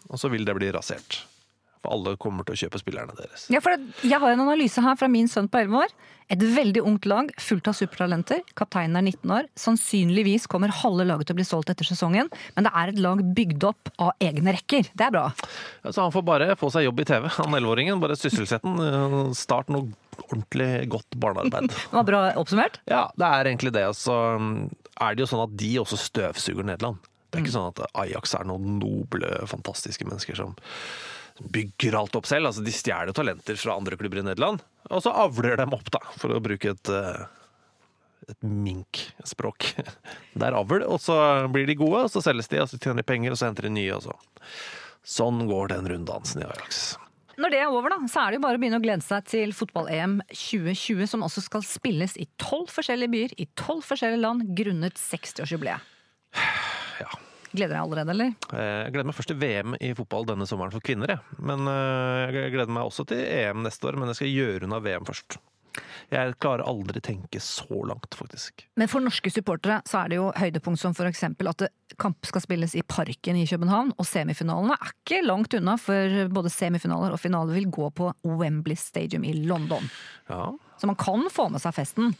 Og 0.09 0.21
så 0.21 0.31
vil 0.33 0.45
det 0.49 0.55
bli 0.57 0.71
rasert. 0.73 1.25
For 1.87 1.95
alle 1.95 2.17
kommer 2.19 2.47
til 2.47 2.57
å 2.57 2.61
kjøpe 2.67 2.83
spillerne 2.83 3.15
deres. 3.17 3.47
Ja, 3.55 3.63
for 3.63 3.79
Jeg 4.03 4.19
har 4.21 4.35
en 4.35 4.43
analyse 4.45 4.83
her 4.83 4.99
fra 4.99 5.09
min 5.09 5.29
sønn 5.31 5.47
på 5.49 5.63
11 5.63 5.79
år. 5.87 5.95
Et 6.35 6.41
veldig 6.43 6.81
ungt 6.83 7.05
lag 7.07 7.29
fullt 7.39 7.69
av 7.71 7.77
supertalenter. 7.79 8.41
Kapteinen 8.59 8.99
er 8.99 9.05
19 9.13 9.31
år. 9.31 9.47
Sannsynligvis 9.63 10.49
kommer 10.51 10.73
halve 10.75 11.05
laget 11.07 11.29
til 11.29 11.37
å 11.37 11.39
bli 11.39 11.47
solgt 11.47 11.71
etter 11.71 11.87
sesongen, 11.87 12.27
men 12.57 12.67
det 12.67 12.73
er 12.75 12.91
et 12.91 12.99
lag 12.99 13.23
bygd 13.37 13.67
opp 13.69 13.93
av 14.03 14.11
egne 14.19 14.57
rekker. 14.57 14.89
Det 14.99 15.07
er 15.07 15.15
bra. 15.15 15.29
Ja, 15.85 15.93
Så 15.95 16.03
han 16.03 16.11
får 16.17 16.27
bare 16.27 16.49
få 16.59 16.73
seg 16.75 16.89
jobb 16.89 17.05
i 17.05 17.07
TV, 17.07 17.29
han 17.37 17.55
11-åringen. 17.55 18.03
Bare 18.03 18.19
sysselsett 18.19 18.67
den. 18.67 18.81
eh, 18.83 19.33
Start 19.39 19.71
noe 19.71 19.87
ordentlig 20.27 20.89
godt 20.91 21.15
barnearbeid. 21.15 21.71
Det 21.93 21.95
var 21.95 22.09
bra 22.11 22.23
oppsummert. 22.43 22.81
Ja, 22.91 23.05
det 23.15 23.31
er 23.31 23.53
egentlig 23.53 23.71
det. 23.79 23.87
Og 23.87 23.95
så 23.95 24.17
mm, 24.43 24.55
er 25.07 25.15
det 25.15 25.23
jo 25.23 25.31
sånn 25.31 25.45
at 25.47 25.55
de 25.63 25.75
også 25.85 26.01
støvsuger 26.09 26.67
Nederland. 26.67 26.99
Det 27.31 27.39
er 27.39 27.45
ikke 27.47 27.55
sånn 27.55 27.71
at 27.71 27.85
Ajax 28.03 28.35
er 28.39 28.47
noen 28.49 28.79
noble, 28.81 29.31
fantastiske 29.51 30.07
mennesker 30.09 30.35
som 30.39 30.57
bygger 31.41 31.99
alt 31.99 32.17
opp 32.19 32.29
selv. 32.29 32.51
Altså, 32.51 32.65
de 32.65 32.75
stjeler 32.75 33.17
talenter 33.17 33.59
fra 33.61 33.77
andre 33.77 33.99
klubber 34.01 34.23
i 34.23 34.27
Nederland, 34.27 34.63
og 34.91 35.03
så 35.05 35.15
avler 35.25 35.59
dem 35.61 35.75
opp, 35.77 35.91
da, 35.95 36.03
for 36.21 36.35
å 36.37 36.43
bruke 36.43 36.73
et, 36.73 36.93
eh, 36.93 37.27
et 38.33 38.47
minkspråk. 38.47 39.73
Det 40.37 40.49
er 40.49 40.59
avl, 40.59 40.85
og 40.87 41.01
så 41.03 41.17
blir 41.53 41.69
de 41.69 41.79
gode, 41.79 42.07
og 42.07 42.13
så 42.13 42.25
selges 42.25 42.51
de, 42.53 42.61
og 42.65 42.71
så 42.73 42.81
tjener 42.81 43.03
de 43.03 43.09
penger, 43.09 43.33
og 43.33 43.41
så 43.41 43.51
henter 43.51 43.69
de 43.69 43.77
nye, 43.79 43.95
og 43.97 44.09
så 44.09 44.19
Sånn 45.07 45.45
går 45.47 45.69
den 45.71 45.87
runddansen 45.87 46.41
i 46.43 46.47
Ajax. 46.49 46.97
Når 47.39 47.53
det 47.53 47.59
er 47.63 47.71
over, 47.71 47.93
da, 47.93 48.09
så 48.11 48.25
er 48.25 48.33
det 48.33 48.41
jo 48.41 48.43
bare 48.43 48.59
å 48.59 48.61
begynne 48.63 48.81
å 48.81 48.83
glede 48.83 49.05
seg 49.07 49.27
til 49.31 49.53
fotball-EM 49.55 50.17
2020, 50.33 51.05
som 51.13 51.23
også 51.23 51.45
skal 51.45 51.63
spilles 51.63 52.17
i 52.19 52.27
tolv 52.43 52.73
forskjellige 52.75 53.13
byer 53.13 53.35
i 53.39 53.47
tolv 53.61 53.85
forskjellige 53.87 54.23
land 54.25 54.49
grunnet 54.59 54.99
60-årsjubileet. 54.99 55.93
Gleder 57.57 57.75
deg 57.77 57.83
allerede, 57.83 58.15
eller? 58.15 58.33
Eh, 58.53 58.85
Jeg 58.87 58.95
gleder 58.95 59.09
meg 59.11 59.17
først 59.19 59.33
til 59.33 59.41
VM 59.41 59.77
i 59.81 59.93
fotball 59.97 60.29
denne 60.29 60.47
sommeren 60.49 60.75
for 60.75 60.85
kvinner. 60.85 61.15
Jeg. 61.17 61.43
Men 61.43 61.67
eh, 61.73 62.37
jeg 62.37 62.55
gleder 62.55 62.73
meg 62.77 62.89
også 62.91 63.07
til 63.09 63.23
EM 63.25 63.65
neste 63.67 63.89
år, 63.89 63.99
men 64.01 64.13
jeg 64.13 64.21
skal 64.21 64.35
gjøre 64.35 64.69
unna 64.69 64.83
VM 64.85 65.07
først. 65.09 65.39
Jeg 66.13 66.37
klarer 66.41 66.65
aldri 66.65 67.01
tenke 67.05 67.41
så 67.43 67.81
langt, 67.89 68.15
faktisk. 68.17 68.63
Men 68.79 68.89
for 68.89 69.03
norske 69.05 69.31
supportere 69.33 69.81
så 69.89 70.05
er 70.05 70.13
det 70.13 70.19
jo 70.21 70.29
høydepunkt 70.39 70.81
som 70.81 70.95
eksempel 71.09 71.51
at 71.51 71.67
kamp 72.01 72.29
skal 72.29 72.45
spilles 72.45 72.77
i 72.79 72.85
Parken 72.87 73.37
i 73.41 73.47
København, 73.49 73.93
og 73.99 74.07
semifinalene 74.09 74.77
er 74.79 74.93
ikke 74.95 75.23
langt 75.27 75.57
unna, 75.59 75.75
for 75.81 76.31
både 76.33 76.53
semifinaler 76.53 77.17
og 77.17 77.21
finaler 77.21 77.59
vil 77.59 77.69
gå 77.75 77.91
på 77.99 78.13
Wembley 78.25 78.79
Stadium 78.79 79.27
i 79.27 79.35
London. 79.47 79.91
Ja, 80.31 80.53
Så 80.81 80.87
man 80.89 80.97
kan 81.01 81.27
få 81.33 81.49
med 81.51 81.61
seg 81.65 81.75
festen. 81.77 82.15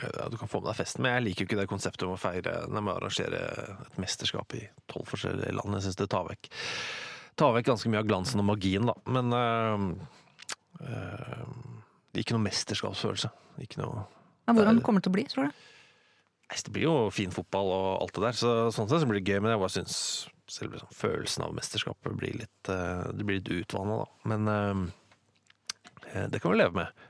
Ja, 0.00 0.28
Du 0.30 0.36
kan 0.40 0.48
få 0.48 0.60
med 0.62 0.70
deg 0.70 0.78
festen, 0.78 1.02
men 1.04 1.16
jeg 1.16 1.24
liker 1.26 1.44
jo 1.44 1.48
ikke 1.50 1.60
det 1.60 1.70
konseptet 1.70 2.06
om 2.06 2.14
å 2.14 2.20
feire 2.20 2.54
når 2.70 2.84
man 2.84 2.96
arrangerer 2.96 3.42
arrangere 3.42 3.88
et 3.88 3.98
mesterskap 4.00 4.54
i 4.56 4.62
tolv 4.90 5.10
forskjellige 5.10 5.54
land. 5.58 5.76
Jeg 5.76 5.86
syns 5.88 6.00
det 6.00 6.08
tar 6.12 6.28
vekk 6.30 6.52
Tar 7.40 7.54
vekk 7.56 7.70
ganske 7.70 7.88
mye 7.88 8.02
av 8.02 8.08
glansen 8.10 8.42
og 8.42 8.44
magien, 8.44 8.84
da. 8.84 8.92
Men 9.08 9.32
øh, 9.32 9.84
øh, 10.84 11.52
ikke 12.20 12.34
noe 12.36 12.44
mesterskapsfølelse. 12.44 13.30
Ikke 13.64 13.80
noe 13.80 14.02
Men 14.44 14.58
hvordan 14.58 14.82
kommer 14.84 15.00
det 15.00 15.06
til 15.06 15.14
å 15.14 15.16
bli, 15.16 15.24
tror 15.32 15.48
du? 15.48 15.62
Det 16.52 16.74
blir 16.74 16.84
jo 16.84 16.96
fin 17.08 17.32
fotball 17.32 17.72
og 17.72 17.86
alt 18.02 18.12
det 18.18 18.24
der, 18.26 18.36
så 18.36 18.50
sånn 18.76 18.90
sett 18.90 19.00
så 19.00 19.08
blir 19.08 19.22
det 19.22 19.32
gøy. 19.32 19.40
Men 19.40 19.54
jeg 19.54 19.62
bare 19.62 19.72
syns 19.78 19.96
selve 20.52 20.82
sånn, 20.82 20.92
følelsen 20.92 21.46
av 21.46 21.56
mesterskapet 21.56 22.18
blir 22.20 22.36
litt, 22.42 22.72
øh, 22.74 23.08
litt 23.32 23.48
utvanna, 23.48 24.02
da. 24.02 24.28
Men 24.28 24.92
det 26.28 26.42
kan 26.44 26.52
vi 26.52 26.60
leve 26.60 26.82
med. 26.82 27.08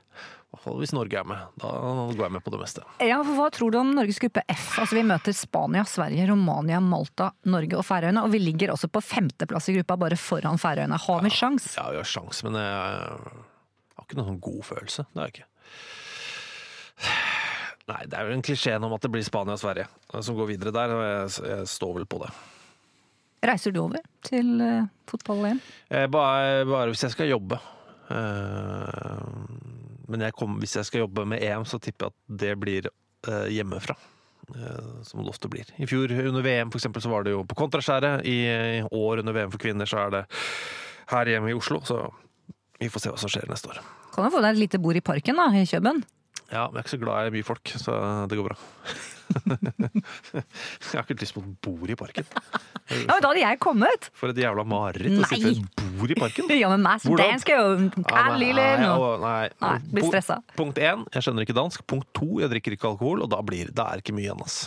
Fall 0.61 0.77
hvis 0.81 0.93
Norge 0.95 1.17
er 1.19 1.25
med. 1.27 1.39
Da 1.61 1.69
går 2.13 2.21
jeg 2.27 2.33
med 2.35 2.43
på 2.45 2.53
det 2.53 2.59
meste. 2.61 2.83
Ja, 3.03 3.17
for 3.25 3.37
Hva 3.39 3.47
tror 3.55 3.73
du 3.73 3.79
om 3.79 3.93
Norges 3.95 4.19
gruppe 4.21 4.43
F? 4.53 4.67
Altså 4.83 4.97
Vi 4.99 5.05
møter 5.07 5.35
Spania, 5.35 5.83
Sverige, 5.89 6.27
Romania, 6.29 6.79
Malta, 6.83 7.31
Norge 7.49 7.79
og 7.79 7.85
Færøyene. 7.87 8.23
Og 8.23 8.31
vi 8.35 8.41
ligger 8.43 8.73
også 8.75 8.89
på 8.93 9.01
femteplass 9.03 9.71
i 9.71 9.77
gruppa, 9.79 9.97
bare 10.05 10.19
foran 10.19 10.61
Færøyene. 10.61 10.99
Har 11.07 11.25
vi 11.25 11.33
sjans? 11.33 11.71
Ja, 11.77 11.89
vi 11.91 11.99
har 12.01 12.07
sjans, 12.07 12.43
men 12.45 12.59
jeg 12.59 12.69
har 12.69 14.05
ikke 14.05 14.19
noen 14.19 14.31
sånn 14.33 14.43
god 14.45 14.63
følelse. 14.69 15.07
Det 15.09 15.21
har 15.23 15.29
jeg 15.31 15.37
ikke. 15.39 15.49
Nei, 17.83 18.01
det 18.07 18.15
er 18.15 18.29
jo 18.29 18.35
en 18.37 18.45
klisjé 18.45 18.77
om 18.79 18.93
at 18.95 19.03
det 19.03 19.11
blir 19.11 19.25
Spania 19.27 19.57
og 19.57 19.59
Sverige 19.59 19.89
som 20.23 20.37
går 20.37 20.53
videre 20.53 20.71
der, 20.75 20.93
og 20.95 21.01
jeg, 21.03 21.31
jeg 21.49 21.71
står 21.73 21.97
vel 21.97 22.05
på 22.07 22.21
det. 22.23 22.29
Reiser 23.43 23.73
du 23.75 23.81
over 23.81 23.99
til 24.23 24.53
uh, 24.63 24.85
fotball-EM? 25.11 25.59
Eh, 25.91 26.05
Bare, 26.07 26.63
bare 26.69 26.93
hvis 26.93 27.03
jeg 27.03 27.11
skal 27.11 27.27
jobbe. 27.33 27.57
Eh, 28.07 29.33
Men 30.11 30.25
jeg 30.27 30.35
kom, 30.37 30.57
hvis 30.61 30.75
jeg 30.79 30.89
skal 30.89 31.05
jobbe 31.05 31.25
med 31.29 31.43
EM, 31.43 31.65
så 31.69 31.79
tipper 31.81 32.09
jeg 32.09 32.13
at 32.13 32.41
det 32.43 32.53
blir 32.61 32.89
uh, 33.29 33.47
hjemmefra. 33.51 33.95
Uh, 34.51 34.99
Som 35.07 35.23
det 35.23 35.31
ofte 35.31 35.51
blir. 35.51 35.69
I 35.79 35.87
fjor 35.87 36.11
under 36.11 36.43
VM 36.43 36.71
for 36.73 36.81
eksempel, 36.81 37.03
så 37.03 37.11
var 37.11 37.23
det 37.23 37.35
jo 37.35 37.45
på 37.47 37.57
Kontraskjæret. 37.59 38.25
I 38.27 38.37
i 38.79 38.83
år 38.91 39.23
under 39.23 39.35
VM 39.35 39.53
for 39.53 39.63
kvinner 39.63 39.89
så 39.89 40.05
er 40.05 40.17
det 40.17 40.23
her 41.13 41.31
hjemme 41.35 41.53
i 41.53 41.57
Oslo. 41.57 41.79
Så 41.87 42.01
vi 42.79 42.91
får 42.91 43.05
se 43.05 43.13
hva 43.13 43.21
som 43.21 43.31
skjer 43.31 43.47
neste 43.51 43.71
år. 43.71 43.79
Kan 44.13 44.27
jo 44.27 44.35
få 44.35 44.43
deg 44.43 44.53
et 44.53 44.65
lite 44.65 44.81
bord 44.81 44.99
i 44.99 45.05
parken 45.05 45.39
da, 45.39 45.47
i 45.55 45.65
Kjøben? 45.69 46.03
Ja, 46.51 46.67
men 46.67 46.77
jeg 46.77 46.83
er 46.83 46.85
ikke 46.85 46.93
så 46.97 47.01
glad 47.01 47.27
i 47.27 47.33
mye 47.33 47.47
folk, 47.47 47.71
så 47.81 47.95
det 48.29 48.37
går 48.37 48.51
bra. 48.51 48.57
Jeg 49.33 50.97
har 50.97 51.03
ikke 51.03 51.17
lyst 51.21 51.35
på 51.35 51.43
et 51.43 51.53
bord 51.65 51.93
i 51.93 51.97
parken. 51.99 52.27
Ja, 52.89 53.13
men 53.15 53.21
Da 53.23 53.29
hadde 53.31 53.41
jeg 53.43 53.59
kommet! 53.63 54.09
For 54.17 54.33
et 54.33 54.41
jævla 54.43 54.65
mareritt 54.67 55.17
å 55.19 55.29
sitte 55.29 55.49
ved 55.49 55.61
et 55.63 55.83
bord 55.99 56.13
i 56.13 56.17
parken. 56.19 56.51
Ja, 56.57 56.71
men 56.73 56.83
meg 56.85 57.03
som 57.03 57.15
dansk 57.19 57.53
er 57.53 57.61
jo 57.61 57.87
nei, 59.23 59.77
blir 59.93 60.09
stressa. 60.09 60.39
Punkt 60.59 60.81
én, 60.81 61.05
jeg 61.15 61.25
skjønner 61.27 61.47
ikke 61.47 61.57
dansk. 61.57 61.85
Punkt 61.89 62.09
to, 62.17 62.29
jeg 62.43 62.51
drikker 62.53 62.77
ikke 62.77 62.91
alkohol, 62.93 63.23
og 63.25 63.31
da, 63.33 63.41
blir, 63.45 63.71
det 63.71 63.83
er 63.87 63.99
det 63.99 64.05
ikke 64.05 64.17
mye 64.17 64.29
igjen. 64.29 64.43
ass. 64.45 64.59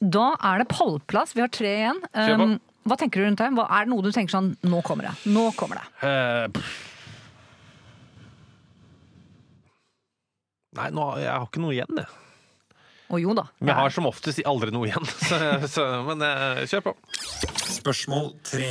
Da 0.00 0.30
er 0.48 0.62
det 0.62 0.70
pallplass. 0.72 1.34
Vi 1.36 1.42
har 1.44 1.50
tre 1.52 1.72
igjen. 1.82 1.98
Kjør 2.14 2.38
på. 2.40 2.46
Um, 2.54 2.60
hva 2.88 2.96
tenker 2.96 3.20
du 3.20 3.26
rundt 3.28 3.42
det? 3.42 3.50
Hva, 3.58 3.66
er 3.76 3.84
det 3.84 3.92
noe 3.92 4.04
du 4.06 4.08
tenker 4.14 4.32
sånn 4.32 4.54
Nå 4.64 4.80
kommer 4.86 5.10
det. 5.10 5.12
Nå 5.28 5.50
kommer 5.58 5.82
det. 5.82 5.90
Eh, 6.08 6.46
pff. 6.54 6.78
Nei, 10.78 10.86
nå, 10.94 11.04
jeg 11.18 11.30
har 11.34 11.46
ikke 11.48 11.62
noe 11.64 11.74
igjen, 11.74 11.98
jeg. 11.98 12.06
Og 13.10 13.18
jo 13.18 13.34
da. 13.34 13.46
Vi 13.58 13.74
har 13.74 13.90
som 13.94 14.06
oftest 14.06 14.42
aldri 14.46 14.70
noe 14.74 14.86
igjen. 14.88 15.06
Så, 15.28 15.38
så, 15.70 15.86
men 16.06 16.22
eh, 16.24 16.62
kjør 16.70 16.90
på. 16.90 16.96
Spørsmål 17.80 18.32
tre. 18.46 18.70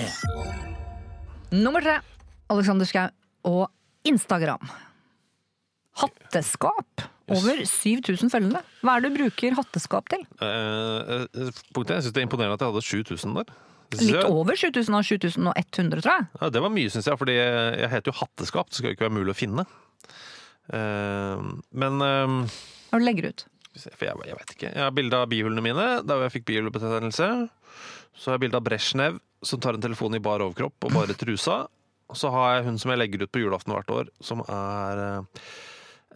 Nummer 1.55 1.83
tre. 1.83 1.99
Alexander 2.49 2.87
Schou 2.89 3.09
og 3.49 3.65
Instagram. 4.07 4.63
Hatteskap. 5.99 7.03
Over 7.29 7.61
7000 7.67 8.31
følgende. 8.33 8.61
Hva 8.81 8.95
er 8.95 9.03
det 9.03 9.11
du 9.11 9.19
bruker 9.19 9.57
hatteskap 9.57 10.07
til? 10.09 10.23
Eh, 10.41 11.11
eh, 11.27 11.43
jeg 11.43 11.51
syns 11.75 12.13
det 12.15 12.23
er 12.23 12.25
imponerende 12.25 12.57
at 12.57 12.63
jeg 12.63 12.71
hadde 12.71 12.85
7000 12.87 13.37
der. 13.41 13.51
Litt 13.99 14.25
over 14.29 14.57
7000 14.57 14.95
og 14.95 15.05
7100, 15.05 16.01
tror 16.05 16.15
jeg. 16.15 16.25
Ja, 16.39 16.49
det 16.53 16.61
var 16.61 16.73
mye, 16.73 16.89
syns 16.93 17.09
jeg, 17.09 17.19
fordi 17.19 17.35
jeg 17.35 17.89
heter 17.91 18.13
jo 18.13 18.17
Hatteskap. 18.21 18.69
Det 18.69 18.79
skal 18.79 18.91
jo 18.91 18.97
ikke 18.97 19.07
være 19.07 19.17
mulig 19.17 19.33
å 19.33 19.37
finne. 19.37 19.65
Uh, 20.69 21.57
men 21.73 22.03
uh, 22.05 22.59
Hva 22.91 22.99
legger 23.01 23.25
du 23.25 23.33
ut? 23.33 23.47
For 23.77 24.05
jeg, 24.07 24.17
jeg 24.25 24.37
vet 24.39 24.53
ikke. 24.55 24.69
Jeg 24.73 24.81
har 24.81 24.93
bilde 24.95 25.17
av 25.17 25.29
bihulene 25.31 25.63
mine 25.63 25.87
da 26.07 26.17
jeg 26.23 26.39
fikk 26.39 26.47
bihulebetennelse. 26.49 27.27
Så 28.17 28.29
har 28.29 28.37
jeg 28.37 28.47
bilde 28.47 28.59
av 28.59 28.65
Bresjnev 28.65 29.19
som 29.45 29.61
tar 29.61 29.77
en 29.77 29.83
telefon 29.83 30.17
i 30.17 30.23
bar 30.23 30.43
overkropp 30.43 30.87
og 30.87 30.95
bare 30.95 31.15
trusa. 31.17 31.63
Og 32.09 32.17
så 32.17 32.31
har 32.33 32.55
jeg 32.55 32.65
hun 32.67 32.79
som 32.81 32.91
jeg 32.91 32.99
legger 32.99 33.23
ut 33.23 33.31
på 33.33 33.43
julaften 33.43 33.75
hvert 33.75 33.91
år, 33.93 34.07
som 34.25 34.41
er 34.49 35.01
eh, 35.03 35.43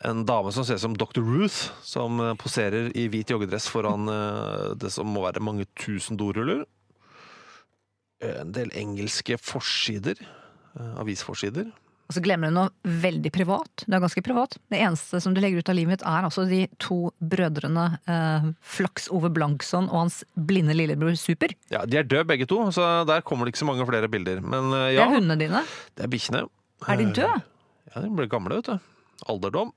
en 0.09 0.23
dame 0.27 0.51
som 0.51 0.65
ser 0.65 0.79
ut 0.79 0.83
som 0.83 0.95
Dr. 0.97 1.21
Ruth, 1.21 1.69
som 1.85 2.17
eh, 2.19 2.33
poserer 2.39 2.89
i 2.97 3.05
hvit 3.13 3.29
joggedress 3.29 3.69
foran 3.71 4.09
eh, 4.09 4.71
det 4.81 4.89
som 4.95 5.11
må 5.13 5.23
være 5.27 5.43
mange 5.45 5.69
tusen 5.77 6.17
doruller. 6.19 6.65
En 8.23 8.53
del 8.55 8.71
engelske 8.79 9.37
forsider. 9.37 10.17
Avisforsider. 10.97 11.67
Og 12.13 12.19
så 12.19 12.21
glemmer 12.21 12.51
du 12.51 12.53
noe 12.59 12.69
veldig 13.01 13.31
privat. 13.33 13.83
Det 13.87 13.95
er 13.97 14.03
ganske 14.03 14.21
privat. 14.21 14.53
Det 14.69 14.77
eneste 14.85 15.17
som 15.23 15.33
du 15.33 15.39
legger 15.41 15.63
ut 15.63 15.69
av 15.71 15.77
livet 15.79 15.95
mitt, 15.95 16.03
er 16.05 16.27
altså 16.27 16.43
de 16.45 16.59
to 16.77 16.97
brødrene 17.25 17.85
eh, 18.05 18.45
Flaks 18.61 19.07
Ove 19.09 19.31
Blankson 19.33 19.87
og 19.89 20.03
hans 20.03 20.19
blinde 20.37 20.75
lillebror 20.77 21.17
Super. 21.17 21.55
Ja, 21.73 21.81
De 21.89 21.97
er 21.97 22.05
døde 22.05 22.27
begge 22.29 22.45
to, 22.45 22.59
så 22.75 22.85
der 23.09 23.25
kommer 23.25 23.49
det 23.49 23.55
ikke 23.55 23.63
så 23.63 23.69
mange 23.71 23.87
flere 23.89 24.11
bilder. 24.13 24.43
Men 24.45 24.69
eh, 24.77 24.91
Det 24.93 25.01
er 25.01 25.15
hundene 25.15 25.39
dine. 25.41 25.63
det 25.97 26.05
er 26.05 26.11
bikkjene. 26.13 26.43
Er 26.85 27.01
de 27.01 27.09
døde? 27.17 27.41
Ja, 27.95 28.01
de 28.05 28.11
ble 28.13 28.29
gamle, 28.29 28.61
vet 28.61 28.69
du. 28.69 28.91
Alderdom. 29.33 29.73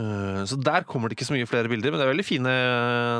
Eh, 0.00 0.42
Så 0.48 0.56
der 0.64 0.88
kommer 0.88 1.12
det 1.12 1.18
ikke 1.18 1.28
så 1.28 1.36
mye 1.36 1.48
flere 1.50 1.68
bilder, 1.68 1.92
men 1.92 2.00
det 2.00 2.06
er 2.08 2.14
veldig 2.14 2.30
fine 2.32 2.56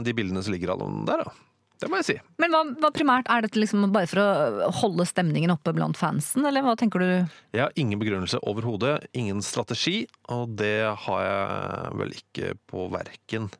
de 0.08 0.16
bildene 0.16 0.42
som 0.46 0.56
ligger 0.56 0.72
der, 0.80 1.26
da. 1.26 1.36
Det 1.76 1.90
må 1.92 1.98
jeg 2.00 2.06
si. 2.08 2.14
Men 2.40 2.54
hva, 2.54 2.62
hva 2.80 2.90
primært 2.94 3.28
er 3.32 3.44
dette 3.44 3.60
liksom 3.60 3.84
bare 3.92 4.08
for 4.08 4.22
å 4.22 4.70
holde 4.78 5.04
stemningen 5.08 5.52
oppe 5.52 5.74
blant 5.76 5.98
fansen, 6.00 6.46
eller 6.48 6.64
hva 6.64 6.72
tenker 6.78 7.02
du? 7.02 7.10
Jeg 7.52 7.62
har 7.66 7.74
ingen 7.76 8.00
begrunnelse 8.00 8.40
overhodet, 8.48 8.94
ingen 9.12 9.42
strategi, 9.44 10.06
og 10.32 10.54
det 10.56 10.86
har 11.04 11.20
jeg 11.26 11.98
vel 12.00 12.16
ikke 12.16 12.54
på 12.72 12.86
verken 12.94 13.50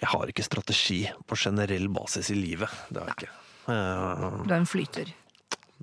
Jeg 0.00 0.10
har 0.10 0.30
ikke 0.32 0.46
strategi 0.46 1.00
på 1.28 1.38
generell 1.38 1.86
basis 1.92 2.32
i 2.34 2.38
livet. 2.38 2.70
Det 2.90 3.02
har 3.02 3.12
jeg 3.12 3.18
ikke. 3.20 3.32
Eh, 3.70 4.28
Du 4.46 4.54
er 4.54 4.58
en 4.58 4.68
flyter. 4.70 5.14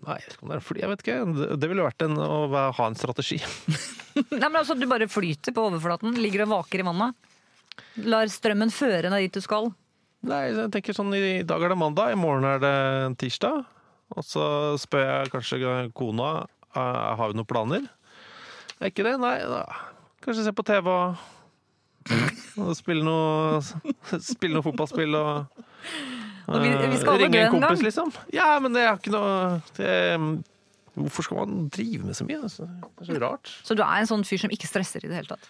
Nei, 0.06 0.20
jeg 0.22 0.90
vet 0.92 1.02
ikke 1.02 1.56
det 1.58 1.70
ville 1.72 1.86
vært 1.86 2.04
en, 2.06 2.20
å 2.22 2.46
ha 2.52 2.86
en 2.86 2.98
strategi. 2.98 3.40
Nei, 4.36 4.46
men 4.50 4.60
altså, 4.60 4.76
Du 4.78 4.86
bare 4.90 5.08
flyter 5.10 5.56
på 5.56 5.64
overflaten, 5.72 6.18
ligger 6.22 6.46
og 6.46 6.54
vaker 6.58 6.84
i 6.84 6.88
vannet. 6.88 7.18
Lar 8.10 8.30
strømmen 8.30 8.74
føre 8.74 9.10
deg 9.14 9.28
dit 9.28 9.38
du 9.40 9.46
skal. 9.46 9.72
Nei, 10.28 10.48
jeg 10.50 10.72
tenker 10.74 10.94
sånn 10.98 11.14
i 11.14 11.44
dag 11.48 11.62
er 11.64 11.70
det 11.70 11.78
mandag, 11.78 12.12
i 12.12 12.18
morgen 12.20 12.44
er 12.50 12.60
det 12.64 13.18
tirsdag. 13.22 13.66
Og 14.16 14.24
så 14.26 14.44
spør 14.80 15.04
jeg 15.06 15.32
kanskje 15.34 15.92
kona 15.96 16.30
eh, 16.74 17.16
har 17.20 17.28
vi 17.30 17.38
noen 17.38 17.48
planer. 17.50 17.86
Er 18.80 18.90
ikke 18.92 19.04
det? 19.08 19.18
Nei, 19.22 19.38
da 19.46 19.64
kanskje 20.24 20.44
se 20.48 20.52
på 20.58 20.64
TV 20.68 20.88
og, 20.92 21.16
og 22.60 22.74
spille 22.76 23.04
noe 23.06 23.62
Spille 24.24 24.56
noe 24.58 24.66
fotballspill 24.66 25.16
og 25.16 25.62
vi- 26.48 26.60
vi 26.64 26.70
eh, 26.70 27.18
ringe 27.22 27.42
en 27.46 27.52
kompis, 27.52 27.68
gang. 27.78 27.84
liksom. 27.84 28.12
Ja, 28.34 28.54
men 28.64 28.74
det 28.76 28.84
er 28.88 28.96
ikke 28.98 29.12
noe 29.12 29.62
det, 29.78 30.44
Hvorfor 30.98 31.24
skal 31.28 31.38
man 31.44 31.68
drive 31.70 32.04
med 32.08 32.16
så 32.18 32.26
mye? 32.26 32.40
Altså, 32.48 32.66
Det 32.98 33.04
er 33.06 33.14
så 33.14 33.20
rart. 33.22 33.52
Så 33.68 33.76
du 33.78 33.84
er 33.84 34.00
en 34.02 34.08
sånn 34.10 34.24
fyr 34.26 34.40
som 34.42 34.50
ikke 34.56 34.68
stresser 34.72 35.04
i 35.04 35.08
det 35.12 35.20
hele 35.20 35.30
tatt. 35.30 35.46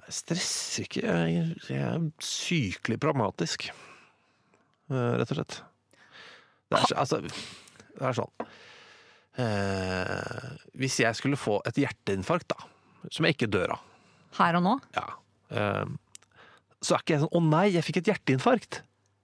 Jeg 0.00 0.16
stresser 0.16 0.86
ikke. 0.88 1.02
Jeg, 1.04 1.44
jeg 1.68 1.78
er 1.84 2.08
sykelig 2.24 2.98
pragmatisk. 3.04 3.68
Eh, 4.90 5.12
Rett 5.20 5.30
og 5.30 5.38
slett. 5.38 5.60
Det 6.70 6.78
er, 6.78 6.92
altså, 7.02 7.18
det 7.22 8.04
er 8.06 8.14
sånn 8.14 8.44
eh, 9.42 10.50
Hvis 10.78 11.00
jeg 11.02 11.16
skulle 11.18 11.38
få 11.40 11.56
et 11.66 11.78
hjerteinfarkt, 11.82 12.52
da, 12.52 12.68
som 13.10 13.26
jeg 13.26 13.34
ikke 13.36 13.48
dør 13.50 13.74
av, 13.76 13.80
Her 14.38 14.58
og 14.60 14.64
nå? 14.66 14.76
ja, 14.94 15.06
eh, 15.50 15.90
så 16.80 16.94
er 16.96 17.02
ikke 17.02 17.16
jeg 17.16 17.22
sånn 17.24 17.34
'Å 17.36 17.42
nei, 17.50 17.66
jeg 17.74 17.84
fikk 17.84 17.98
et 18.00 18.08
hjerteinfarkt'. 18.12 18.78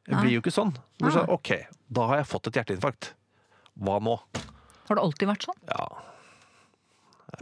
Jeg 0.06 0.14
Nei. 0.14 0.22
blir 0.22 0.32
jo 0.36 0.40
ikke 0.42 0.52
sånn. 0.54 0.74
Du 1.00 1.06
sier, 1.06 1.14
sånn. 1.24 1.30
Ok, 1.34 1.50
da 1.90 2.02
har 2.06 2.16
jeg 2.20 2.26
fått 2.30 2.46
et 2.50 2.58
hjerteinfarkt. 2.60 3.14
Hva 3.80 3.96
nå? 3.98 4.18
Har 4.86 4.94
det 4.98 5.02
alltid 5.02 5.28
vært 5.30 5.46
sånn? 5.48 5.62
Ja 5.66 5.86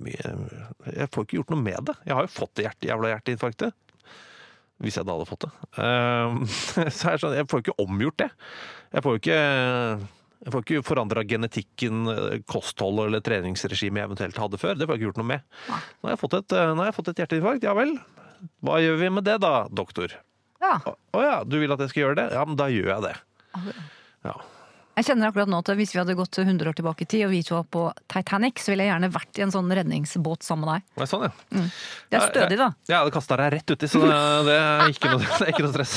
Jeg 0.00 1.08
får 1.12 1.24
ikke 1.26 1.36
gjort 1.38 1.50
noe 1.52 1.60
med 1.62 1.84
det. 1.90 1.94
Jeg 2.06 2.14
har 2.16 2.22
jo 2.24 2.32
fått 2.32 2.54
det 2.56 2.64
hjerte, 2.64 2.88
jævla 2.88 3.10
hjerteinfarktet. 3.12 3.74
Hvis 4.82 4.98
jeg 4.98 5.06
da 5.06 5.14
hadde 5.14 5.28
fått 5.28 5.46
det. 5.46 5.52
Eh, 5.78 6.36
så 6.96 7.12
er 7.12 7.16
det 7.16 7.22
sånn, 7.22 7.38
jeg 7.38 7.48
får 7.50 7.60
jo 7.60 7.64
ikke 7.68 7.84
omgjort 7.86 8.20
det. 8.24 8.30
Jeg 8.94 9.04
får 9.06 9.16
jo 9.16 9.22
ikke 9.22 9.40
jeg 10.44 10.52
får 10.52 10.64
ikke 10.64 10.84
forandra 10.84 11.22
genetikken, 11.24 12.02
kostholdet 12.04 12.48
kosthold 12.52 12.98
eller 13.06 13.22
treningsregime 13.24 14.02
jeg 14.02 14.10
eventuelt 14.10 14.40
hadde 14.42 14.60
før. 14.60 14.74
Det 14.76 14.84
får 14.84 14.96
jeg 14.96 15.00
ikke 15.00 15.08
gjort 15.08 15.20
noe 15.22 15.30
med. 15.30 15.46
Nå 15.70 16.08
har 16.10 16.12
jeg 16.12 16.20
fått 16.20 16.36
et, 16.36 16.54
eh, 16.58 16.82
jeg 16.84 16.96
fått 16.98 17.08
et 17.14 17.22
hjerteinfarkt, 17.22 17.64
ja 17.64 17.72
vel. 17.78 17.94
Hva 18.60 18.80
gjør 18.82 18.98
vi 19.00 19.08
med 19.16 19.24
det 19.24 19.38
da, 19.40 19.54
doktor? 19.72 20.12
Ja. 20.60 20.76
Å 20.84 20.96
å 21.16 21.22
ja, 21.24 21.38
du 21.48 21.56
vil 21.62 21.72
at 21.72 21.80
jeg 21.80 21.94
skal 21.94 22.04
gjøre 22.04 22.18
det? 22.20 22.26
Ja, 22.36 22.44
men 22.44 22.60
da 22.60 22.68
gjør 22.72 22.90
jeg 22.92 23.06
det. 23.06 23.14
Ja. 24.26 24.36
Jeg 24.94 25.08
kjenner 25.08 25.30
akkurat 25.30 25.50
nå 25.50 25.58
at 25.58 25.70
hvis 25.74 25.92
vi 25.94 25.98
hadde 25.98 26.14
gått 26.14 26.38
100 26.38 26.70
år 26.70 26.76
tilbake 26.78 27.02
i 27.02 27.08
tid, 27.10 27.24
og 27.26 27.32
vi 27.34 27.40
to 27.42 27.56
var 27.56 27.66
på 27.66 27.84
Titanic, 28.12 28.60
så 28.62 28.70
ville 28.72 28.86
jeg 28.86 28.92
gjerne 28.92 29.10
vært 29.14 29.40
i 29.40 29.44
en 29.46 29.54
sånn 29.54 29.72
redningsbåt 29.74 30.46
sammen 30.46 30.68
med 30.68 30.76
deg. 30.76 30.94
Det 30.94 31.06
er 31.06 31.10
sånn, 31.10 31.24
ja. 31.26 31.64
Det 32.12 32.18
er 32.18 32.26
stødig, 32.28 32.58
da. 32.60 32.68
Ja, 32.92 33.00
det 33.02 33.14
kasta 33.16 33.38
deg 33.40 33.50
rett 33.56 33.74
uti, 33.74 33.90
så 33.90 34.04
det, 34.04 34.20
det, 34.46 34.58
er 34.60 34.94
ikke 34.94 35.10
noe, 35.10 35.24
det 35.26 35.48
er 35.48 35.50
ikke 35.50 35.66
noe 35.66 35.74
stress. 35.74 35.96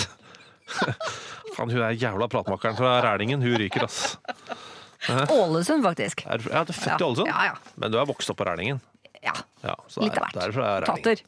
Faen, 1.58 1.70
hun 1.74 1.84
er 1.86 1.94
jævla 1.94 2.28
pratmakeren 2.32 2.78
fra 2.80 2.98
Rælingen. 3.06 3.46
Hun 3.46 3.58
ryker, 3.62 3.86
ass. 3.86 4.18
Ålesund, 5.38 5.86
faktisk. 5.86 6.26
Er, 6.26 6.42
ja, 6.50 6.66
du 6.66 6.74
er 6.74 6.82
født 6.82 7.02
i 7.02 7.08
Ålesund? 7.12 7.30
ja, 7.30 7.52
ja. 7.52 7.78
Men 7.78 7.94
du 7.94 8.02
er 8.02 8.10
vokst 8.10 8.34
opp 8.34 8.42
på 8.42 8.50
Rælingen? 8.50 8.82
Ja. 9.22 9.34
Ja, 9.62 9.78
så 9.90 10.02
Litt 10.06 10.18
av 10.18 10.26
hvert. 10.28 10.38
det 10.38 10.66
er. 10.66 10.88
Tater. 10.90 11.26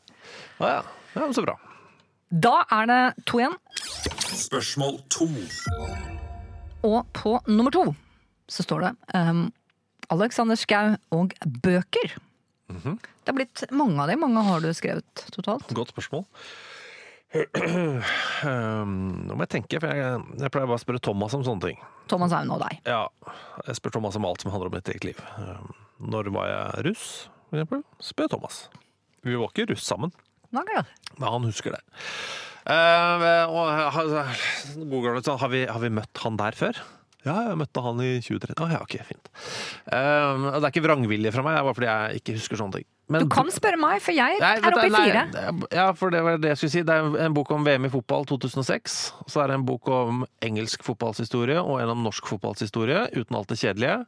Ja. 0.57 0.79
ja, 1.13 1.33
så 1.33 1.45
bra. 1.45 1.57
Da 2.29 2.59
er 2.69 2.89
det 2.89 3.01
to 3.29 3.41
igjen. 3.41 3.57
Spørsmål 4.37 4.99
to. 5.13 5.29
Og 6.87 7.05
på 7.15 7.35
nummer 7.49 7.73
to 7.75 7.83
så 8.49 8.63
står 8.65 8.81
det 8.87 8.91
um, 9.13 9.43
Alexander 10.09 10.57
Schou 10.57 10.95
og 11.13 11.35
bøker. 11.63 12.15
Mhm. 12.69 12.97
Det 13.01 13.29
har 13.33 13.37
blitt 13.37 13.63
mange 13.75 14.01
av 14.01 14.09
dem. 14.09 14.23
Mange 14.23 14.41
har 14.47 14.63
du 14.63 14.69
skrevet 14.73 15.25
totalt? 15.35 15.67
Godt 15.77 15.91
spørsmål. 15.93 16.23
Um, 17.29 19.03
Nå 19.29 19.35
må 19.37 19.45
jeg 19.45 19.51
tenke, 19.53 19.77
for 19.81 19.91
jeg, 19.93 20.21
jeg 20.41 20.49
pleier 20.53 20.69
bare 20.69 20.79
å 20.79 20.81
spørre 20.81 21.01
Thomas 21.05 21.35
om 21.37 21.43
sånne 21.45 21.67
ting. 21.67 21.83
Thomas 22.09 22.33
er 22.33 22.41
jo 22.45 22.49
nå 22.49 22.57
deg. 22.63 22.79
Ja, 22.89 23.03
jeg 23.67 23.77
spør 23.77 23.93
Thomas 23.99 24.17
om 24.17 24.25
alt 24.25 24.41
som 24.41 24.49
handler 24.53 24.71
om 24.71 24.77
mitt 24.79 24.89
eget 24.89 25.05
liv. 25.11 25.21
Um, 25.37 25.69
Når 26.09 26.31
var 26.33 26.49
jeg 26.49 26.87
russ, 26.89 27.05
for 27.51 27.59
eksempel? 27.59 27.83
Spør 28.01 28.31
Thomas. 28.33 28.63
Vi 29.27 29.37
var 29.37 29.51
ikke 29.53 29.67
russ 29.75 29.85
sammen. 29.85 30.13
Er 30.55 30.69
det. 30.69 30.85
Men 31.17 31.27
han 31.35 31.49
husker 31.49 31.75
det. 31.77 31.81
Eh, 32.69 33.25
og, 33.49 33.65
har, 33.69 34.37
god 34.77 35.25
sånn, 35.25 35.41
har, 35.41 35.51
vi, 35.53 35.65
har 35.69 35.81
vi 35.83 35.91
møtt 35.93 36.23
han 36.23 36.39
der 36.39 36.57
før? 36.57 36.79
Ja, 37.27 37.35
jeg 37.49 37.57
møtte 37.59 37.81
han 37.83 37.99
i 37.99 38.13
2013. 38.23 38.55
Å 38.63 38.69
ja, 38.71 38.79
ok, 38.85 38.95
fint. 39.09 39.29
Eh, 39.91 40.45
det 40.55 40.61
er 40.61 40.69
ikke 40.71 40.85
vrangvilje 40.85 41.33
fra 41.35 41.43
meg, 41.43 41.57
det 41.57 41.61
er 41.61 41.67
bare 41.67 41.77
fordi 41.79 41.89
jeg 41.89 42.21
ikke 42.21 42.35
husker 42.37 42.61
sånne 42.61 42.79
ting. 42.79 42.87
Men- 43.09 43.25
Du 43.25 43.33
kan 43.33 43.49
spørre 43.51 43.79
meg, 43.81 44.01
for 44.05 44.13
jeg 44.13 44.37
Nei, 44.39 44.51
er 44.55 44.69
oppe 44.69 44.85
i 44.85 44.93
fire. 44.93 45.23
Ja, 45.73 45.91
for 45.93 46.13
det 46.13 46.21
var 46.23 46.37
det 46.37 46.51
jeg 46.53 46.57
skulle 46.61 46.71
si. 46.71 46.83
Det 46.83 46.93
er 46.93 47.25
en 47.25 47.33
bok 47.33 47.49
om 47.51 47.65
VM 47.65 47.85
i 47.85 47.89
fotball 47.89 48.23
2006. 48.29 49.11
Så 49.27 49.41
er 49.43 49.47
det 49.47 49.55
en 49.57 49.65
bok 49.65 49.87
om 49.89 50.25
engelsk 50.45 50.83
fotballshistorie 50.85 51.57
og 51.57 51.81
en 51.81 51.89
om 51.89 52.03
norsk 52.05 52.23
fotballshistorie, 52.29 53.09
uten 53.17 53.35
alt 53.35 53.49
det 53.49 53.57
kjedelige. 53.57 54.05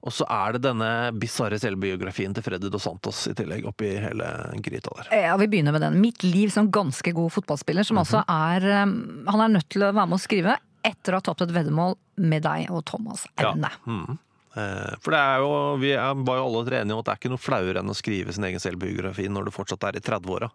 Og 0.00 0.14
så 0.16 0.24
er 0.32 0.56
det 0.56 0.62
denne 0.64 0.88
bisarre 1.20 1.58
selvbiografien 1.60 2.32
til 2.32 2.44
Freddy 2.44 2.70
Dos 2.72 2.86
Santos 2.86 3.20
i 3.28 3.34
tillegg, 3.36 3.66
oppi 3.68 3.90
hele 4.00 4.30
gryta 4.64 4.94
der. 4.96 5.10
Ja, 5.26 5.34
vi 5.40 5.50
begynner 5.52 5.76
med 5.76 5.84
den. 5.84 5.98
Mitt 6.00 6.24
liv 6.24 6.48
som 6.54 6.70
ganske 6.72 7.12
god 7.16 7.34
fotballspiller, 7.34 7.84
som 7.84 8.00
altså 8.00 8.22
er 8.24 8.64
um, 8.86 8.94
Han 9.28 9.44
er 9.44 9.54
nødt 9.58 9.68
til 9.68 9.84
å 9.84 9.92
være 9.92 10.08
med 10.08 10.16
å 10.16 10.22
skrive 10.22 10.56
etter 10.86 11.12
å 11.12 11.20
ha 11.20 11.26
tapt 11.28 11.44
et 11.44 11.52
veddemål 11.52 11.98
med 12.24 12.46
deg 12.46 12.72
og 12.72 12.80
Thomas 12.88 13.26
Aune. 13.44 13.68
Mm. 13.84 14.16
Eh, 14.56 14.94
For 15.04 15.14
det 15.14 15.20
er 15.20 15.44
jo, 15.44 15.52
vi 15.82 15.92
er, 15.92 16.24
var 16.26 16.40
jo 16.40 16.48
alle 16.48 16.80
enige 16.80 16.96
om 16.96 17.02
at 17.02 17.10
det 17.10 17.12
er 17.12 17.20
ikke 17.20 17.34
noe 17.34 17.44
flauere 17.44 17.82
enn 17.82 17.92
å 17.92 17.98
skrive 17.98 18.32
sin 18.34 18.48
egen 18.48 18.62
selvbiografi 18.62 19.28
når 19.28 19.50
du 19.50 19.54
fortsatt 19.54 19.84
er 19.90 20.00
i 20.00 20.04
30-åra. 20.08 20.48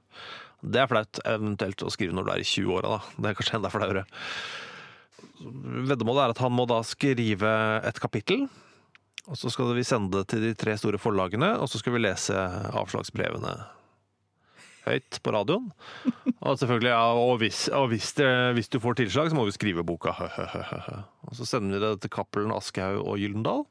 Det 0.65 0.81
er 0.81 0.89
flaut 0.89 1.21
eventuelt 1.21 1.85
å 1.85 1.93
skrive 1.93 2.17
når 2.17 2.25
du 2.25 2.33
er 2.33 2.41
i 2.41 2.49
20-åra, 2.49 2.97
da. 2.97 3.15
Det 3.21 3.29
er 3.29 3.37
kanskje 3.37 3.59
enda 3.59 3.71
flauere. 3.73 4.05
Veddemålet 5.91 6.23
er 6.23 6.33
at 6.33 6.41
han 6.41 6.55
må 6.55 6.65
da 6.69 6.79
skrive 6.87 7.51
et 7.85 7.99
kapittel, 8.01 8.47
og 9.25 9.39
så 9.39 9.51
skal 9.53 9.73
vi 9.77 9.85
sende 9.87 10.19
det 10.19 10.27
til 10.31 10.43
de 10.43 10.53
tre 10.57 10.75
store 10.77 10.99
forlagene, 11.01 11.55
og 11.61 11.69
så 11.71 11.81
skal 11.81 11.95
vi 11.95 12.03
lese 12.03 12.35
avslagsbrevene 12.75 13.55
høyt 14.85 15.19
på 15.25 15.33
radioen. 15.33 15.71
Og 16.45 16.59
selvfølgelig, 16.59 16.91
ja, 16.91 17.05
og, 17.17 17.39
hvis, 17.41 17.65
og 17.73 17.87
hvis, 17.93 18.11
det, 18.19 18.27
hvis 18.57 18.69
du 18.69 18.77
får 18.83 18.99
tilslag, 18.99 19.31
så 19.31 19.37
må 19.37 19.47
vi 19.47 19.55
skrive 19.55 19.85
boka. 19.87 20.13
Og 21.25 21.33
så 21.37 21.47
sender 21.49 21.73
vi 21.73 21.81
det 21.81 21.93
til 22.03 22.13
Cappelen, 22.13 22.53
Aschehoug 22.53 23.01
og 23.01 23.17
Gyldendal. 23.21 23.65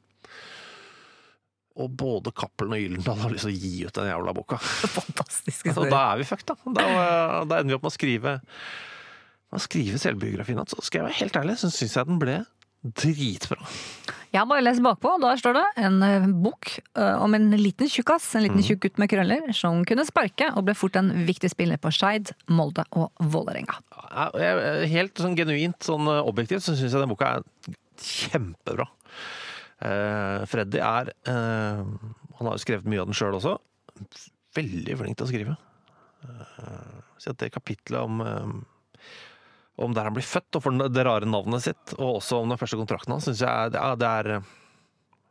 Og 1.75 1.95
både 1.99 2.31
Cappelen 2.35 2.75
og 2.75 2.83
Gyldendal 2.83 3.23
har 3.23 3.31
lyst 3.31 3.47
til 3.47 3.55
å 3.55 3.61
gi 3.63 3.87
ut 3.87 3.95
den 3.95 4.11
jævla 4.11 4.35
boka. 4.35 4.59
Fantastisk 4.99 5.71
Så 5.71 5.87
da 5.87 6.01
er 6.11 6.19
vi 6.19 6.27
fucked, 6.27 6.51
da. 6.51 6.75
Da, 6.75 6.85
da 7.47 7.61
ender 7.61 7.73
vi 7.73 7.79
opp 7.79 7.87
med 7.87 7.93
å 7.93 7.95
skrive 7.95 8.37
med 9.55 9.61
å 9.61 9.63
skrive 9.63 9.99
selvbiografien 10.01 10.59
hans. 10.59 10.73
Så 10.75 10.83
skal 10.87 11.01
jeg 11.01 11.07
være 11.09 11.19
helt 11.21 11.37
ærlig, 11.39 11.57
så 11.61 11.71
syns 11.71 11.95
jeg 11.95 12.09
den 12.09 12.19
ble 12.19 12.39
dritbra. 12.93 13.57
Jeg 14.35 14.41
har 14.41 14.47
bare 14.49 14.61
lest 14.65 14.81
bakpå, 14.83 15.13
og 15.15 15.21
der 15.23 15.37
står 15.39 15.55
det 15.55 15.63
en 15.87 16.01
eh, 16.03 16.25
bok 16.43 16.73
eh, 16.99 17.21
om 17.23 17.33
en 17.37 17.49
liten 17.55 17.87
tjukkas, 17.89 18.25
en 18.35 18.43
Mm. 18.43 18.47
liten 18.49 18.65
tjukk 18.67 18.81
gutt 18.83 18.97
med 18.99 19.09
krøller, 19.09 19.45
som 19.55 19.83
kunne 19.87 20.03
sparke 20.05 20.49
og 20.57 20.65
ble 20.67 20.75
fort 20.75 20.95
en 20.99 21.09
viktig 21.25 21.49
spiller 21.53 21.77
på 21.81 21.91
Skeid, 21.95 22.33
Molde 22.51 22.83
og 22.99 23.11
Vålerenga. 23.23 23.77
Helt 24.91 25.15
sånn 25.23 25.37
genuint 25.39 25.79
sånn 25.87 26.07
eh, 26.11 26.21
objektivt 26.27 26.63
så 26.67 26.75
syns 26.75 26.91
jeg 26.93 27.01
den 27.05 27.09
boka 27.13 27.37
er 27.39 27.75
kjempebra. 28.01 28.89
Eh, 29.85 30.43
Freddy 30.51 30.79
er 30.83 31.09
eh, 31.27 31.81
Han 32.35 32.47
har 32.49 32.55
jo 32.57 32.63
skrevet 32.63 32.85
mye 32.91 33.01
av 33.03 33.07
den 33.09 33.15
sjøl 33.17 33.35
også. 33.39 33.55
Veldig 34.55 34.95
flink 34.99 35.17
til 35.19 35.25
å 35.25 35.31
skrive. 35.31 35.55
Eh, 36.25 37.01
så 37.23 37.33
det 37.39 37.53
kapitlet 37.55 38.01
om 38.03 38.21
eh, 38.21 38.53
om 39.75 39.95
der 39.95 40.07
han 40.07 40.15
blir 40.15 40.25
født, 40.25 40.55
og 40.55 40.63
for 40.63 40.85
det 40.89 41.03
rare 41.05 41.27
navnet 41.27 41.65
sitt, 41.65 41.95
og 41.97 42.21
også 42.21 42.41
om 42.41 42.51
den 42.53 42.59
første 42.59 42.79
kontrakten 42.79 43.15
hans, 43.15 43.27
syns 43.27 43.43
jeg 43.43 43.73
det 43.75 43.81
er, 43.81 43.97
det 43.99 44.11
er 44.11 44.37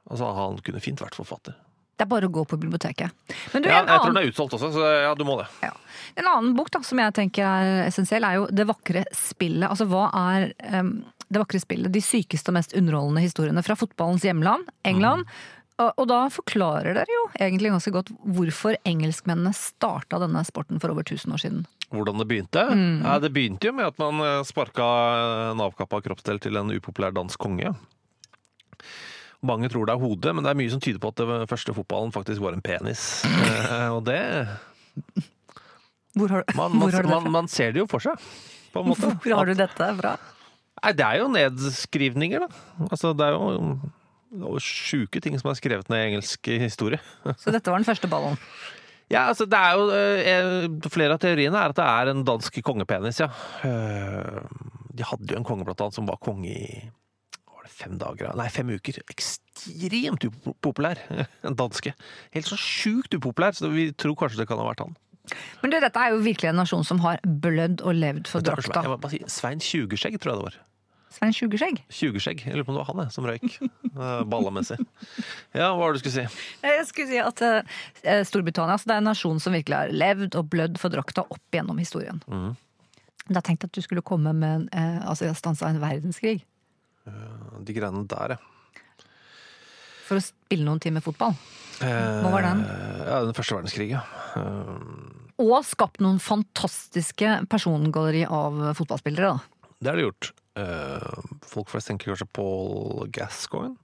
Altså, 0.04 0.26
han 0.36 0.58
kunne 0.60 0.82
fint 0.84 1.00
vært 1.00 1.16
forfatter. 1.16 1.54
Det 1.94 2.04
er 2.04 2.10
bare 2.10 2.26
å 2.28 2.32
gå 2.34 2.42
på 2.44 2.58
biblioteket. 2.60 3.14
Men 3.54 3.62
du, 3.62 3.68
Ja, 3.70 3.78
en, 3.80 3.88
jeg 3.88 4.02
tror 4.02 4.10
den 4.12 4.20
er 4.20 4.28
utsolgt 4.28 4.56
også, 4.58 4.70
så 4.74 4.84
ja, 5.06 5.14
du 5.16 5.24
må 5.24 5.38
det. 5.38 5.46
ja. 5.62 5.70
en 6.20 6.28
annen 6.28 6.56
bok 6.58 6.68
da, 6.74 6.82
som 6.84 6.98
jeg 7.00 7.14
tenker 7.14 7.46
er 7.46 7.86
essensiell, 7.86 8.26
er 8.26 8.40
jo 8.40 8.46
Det 8.50 8.66
vakre 8.68 9.04
spillet. 9.14 9.68
Altså 9.68 9.86
hva 9.88 10.08
er 10.34 10.50
um, 10.74 10.96
Det 11.28 11.40
vakre 11.40 11.62
spillet? 11.62 11.92
De 11.94 12.02
sykeste 12.02 12.50
og 12.50 12.58
mest 12.58 12.74
underholdende 12.76 13.22
historiene 13.24 13.62
fra 13.64 13.78
fotballens 13.78 14.26
hjemland, 14.26 14.66
England. 14.84 15.24
Og, 15.78 15.90
og 15.98 16.06
da 16.10 16.20
forklarer 16.30 16.94
dere 16.94 17.10
jo 17.10 17.22
egentlig 17.40 17.72
ganske 17.72 17.94
godt 17.94 18.12
hvorfor 18.36 18.76
engelskmennene 18.86 19.54
starta 19.56 20.20
denne 20.22 20.44
sporten 20.46 20.82
for 20.82 20.92
over 20.92 21.06
1000 21.06 21.34
år 21.34 21.42
siden. 21.42 21.64
Hvordan 21.94 22.20
det 22.20 22.26
begynte? 22.30 22.64
Ja, 23.04 23.16
det 23.22 23.30
begynte 23.34 23.70
jo 23.70 23.74
med 23.76 23.88
at 23.92 24.00
man 24.02 24.20
eh, 24.24 24.42
sparka 24.48 24.86
en 25.52 25.62
avkappa 25.64 26.02
kroppsdel 26.04 26.40
til 26.42 26.58
en 26.60 26.72
upopulær 26.74 27.14
dansk 27.14 27.38
konge. 27.40 27.72
Mange 29.44 29.68
tror 29.68 29.84
det 29.86 29.94
er 29.94 30.00
hodet, 30.00 30.32
men 30.34 30.44
det 30.46 30.52
er 30.54 30.58
mye 30.58 30.72
som 30.72 30.80
tyder 30.80 31.00
på 31.02 31.10
at 31.12 31.20
det 31.20 31.48
første 31.50 31.74
fotballen 31.76 32.14
faktisk 32.14 32.40
var 32.44 32.56
en 32.56 32.64
penis. 32.64 33.24
Eh, 33.28 33.88
og 33.92 34.04
det 34.08 34.20
Hvor 36.14 36.30
har, 36.30 36.44
man, 36.54 36.76
hvor 36.78 36.94
har 36.94 37.02
du 37.02 37.10
det 37.10 37.16
fra? 37.24 37.30
man 37.34 37.48
ser 37.50 37.72
det 37.74 37.80
jo 37.82 37.88
for 37.90 38.02
seg, 38.04 38.20
på 38.70 38.84
en 38.84 38.92
måte. 38.92 39.08
Hvor 39.24 39.34
har 39.34 39.48
du 39.50 39.56
dette 39.58 39.88
fra? 39.98 40.12
Nei, 40.78 40.92
det 40.94 41.06
er 41.06 41.18
jo 41.18 41.26
nedskrivninger, 41.32 42.44
da. 42.44 42.62
Altså, 42.86 43.10
det 43.18 43.26
er 43.26 43.34
jo 43.34 44.52
sjuke 44.62 45.18
ting 45.22 45.34
som 45.40 45.50
er 45.50 45.58
skrevet 45.58 45.90
ned 45.90 45.98
i 45.98 46.06
engelsk 46.12 46.50
historie. 46.62 47.00
Så 47.42 47.50
dette 47.54 47.70
var 47.70 47.82
den 47.82 47.88
første 47.88 48.10
ballen. 48.10 48.38
Ja, 49.12 49.26
altså 49.28 49.44
det 49.50 49.58
er 49.58 49.76
jo 49.76 49.88
eh, 49.92 50.88
Flere 50.92 51.16
av 51.16 51.20
teoriene 51.22 51.60
er 51.60 51.74
at 51.74 51.78
det 51.78 51.84
er 51.86 52.10
en 52.14 52.22
dansk 52.26 52.56
kongepenis, 52.64 53.20
ja. 53.20 53.28
Eh, 53.66 54.38
De 54.96 55.04
hadde 55.06 55.32
jo 55.34 55.40
en 55.40 55.46
konge 55.46 55.66
blant 55.66 55.82
annet 55.84 55.98
som 55.98 56.08
var 56.08 56.20
konge 56.24 56.48
i 56.50 56.90
var 57.54 57.64
det 57.68 57.72
fem 57.72 57.94
dager? 58.00 58.34
Nei, 58.36 58.48
fem 58.52 58.68
uker. 58.76 58.98
Ekstremt 59.08 60.26
upopulær. 60.28 60.98
En 61.48 61.56
danske. 61.56 61.94
Helt 62.36 62.48
så 62.50 62.58
sjukt 62.60 63.16
upopulær, 63.16 63.56
så 63.56 63.70
vi 63.72 63.86
tror 63.96 64.16
kanskje 64.20 64.42
det 64.42 64.48
kan 64.50 64.60
ha 64.60 64.66
vært 64.68 64.82
han. 64.84 64.96
Men 65.62 65.72
du, 65.72 65.78
dette 65.80 65.96
er 65.96 66.12
jo 66.12 66.20
virkelig 66.20 66.50
en 66.50 66.58
nasjon 66.60 66.84
som 66.84 67.00
har 67.00 67.22
blødd 67.24 67.80
og 67.80 67.96
levd 67.96 68.28
for 68.28 68.44
drakta. 68.44 68.82
Si, 69.08 69.22
Svein 69.32 69.62
Tjugeskjegg, 69.64 70.18
tror 70.20 70.34
jeg 70.34 70.42
det 70.42 70.48
var. 70.50 70.58
Svein 71.14 71.34
Tjugeskjegg. 71.36 71.78
Tjugeskjegg. 71.94 72.40
Jeg 72.48 72.56
lurer 72.56 72.66
på 72.66 72.72
om 72.72 72.78
det 72.78 72.82
var 72.82 72.88
han 72.90 73.02
jeg, 73.04 73.12
som 73.14 73.26
røyk. 73.28 73.58
Ballamessig. 74.32 74.78
Ja, 75.54 75.68
hva 75.70 75.78
var 75.78 75.94
det 75.94 76.00
du 76.00 76.08
skulle 76.08 76.26
si? 76.26 76.42
Jeg 76.66 76.86
skulle 76.88 77.10
si 77.12 77.20
at 77.22 77.42
uh, 77.44 78.22
Storbritannia 78.26 78.74
altså 78.74 78.90
det 78.90 78.96
er 78.96 79.02
en 79.04 79.08
nasjon 79.12 79.42
som 79.42 79.54
virkelig 79.54 79.78
har 79.78 79.94
levd 79.94 80.34
og 80.40 80.48
blødd 80.50 80.80
for 80.82 80.94
drakta 80.94 81.22
opp 81.22 81.54
gjennom 81.54 81.78
historien. 81.78 82.18
Mm. 82.26 82.50
Da 83.30 83.44
tenkte 83.44 83.68
jeg 83.68 83.72
at 83.72 83.78
du 83.78 83.86
skulle 83.86 84.04
komme 84.04 84.34
med 84.36 84.66
en, 84.66 84.68
stans 84.74 85.06
altså 85.14 85.30
stansa 85.38 85.70
en 85.70 85.80
verdenskrig. 85.84 86.42
Uh, 87.06 87.62
De 87.62 87.76
greiene 87.76 88.04
der, 88.10 88.34
ja. 88.34 89.06
For 90.04 90.18
å 90.18 90.24
spille 90.24 90.66
noen 90.66 90.82
timer 90.82 91.00
fotball. 91.04 91.36
Hva 91.78 92.28
var 92.30 92.44
den? 92.44 92.60
Ja, 93.06 93.22
den 93.24 93.34
første 93.36 93.56
verdenskrigen. 93.56 94.02
Og 95.40 95.56
skapt 95.66 96.02
noen 96.04 96.20
fantastiske 96.22 97.38
persongalleri 97.50 98.26
av 98.28 98.74
fotballspillere, 98.78 99.32
da. 99.32 99.70
Det 99.80 99.90
har 99.90 99.98
de 99.98 100.04
gjort. 100.04 100.34
Eh, 100.54 101.22
Folk 101.50 101.70
flest 101.72 101.90
tenker 101.90 102.12
kanskje 102.12 102.28
Paul 102.34 103.08
Gascoigne. 103.14 103.76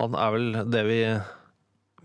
Han 0.00 0.16
er 0.18 0.30
vel 0.34 0.46
det 0.72 0.82
vi 0.88 0.98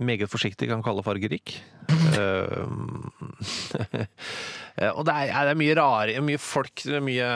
meget 0.03 0.29
forsiktig 0.29 0.67
kan 0.69 0.83
kalle 0.85 1.03
fargerik. 1.05 1.55
Eh, 1.87 2.65
og 4.97 5.03
det 5.07 5.13
er, 5.15 5.31
det 5.31 5.53
er 5.53 5.59
mye 5.59 5.77
rare, 5.79 6.19
mye 6.25 6.41
folk, 6.41 6.83
mye 7.03 7.27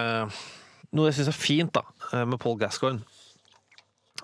Noe 0.91 1.07
jeg 1.07 1.15
syns 1.21 1.29
er 1.32 1.38
fint 1.39 1.71
da, 1.77 1.86
eh, 2.11 2.25
med 2.27 2.36
Paul 2.43 2.57
Gascoigne. 2.59 2.99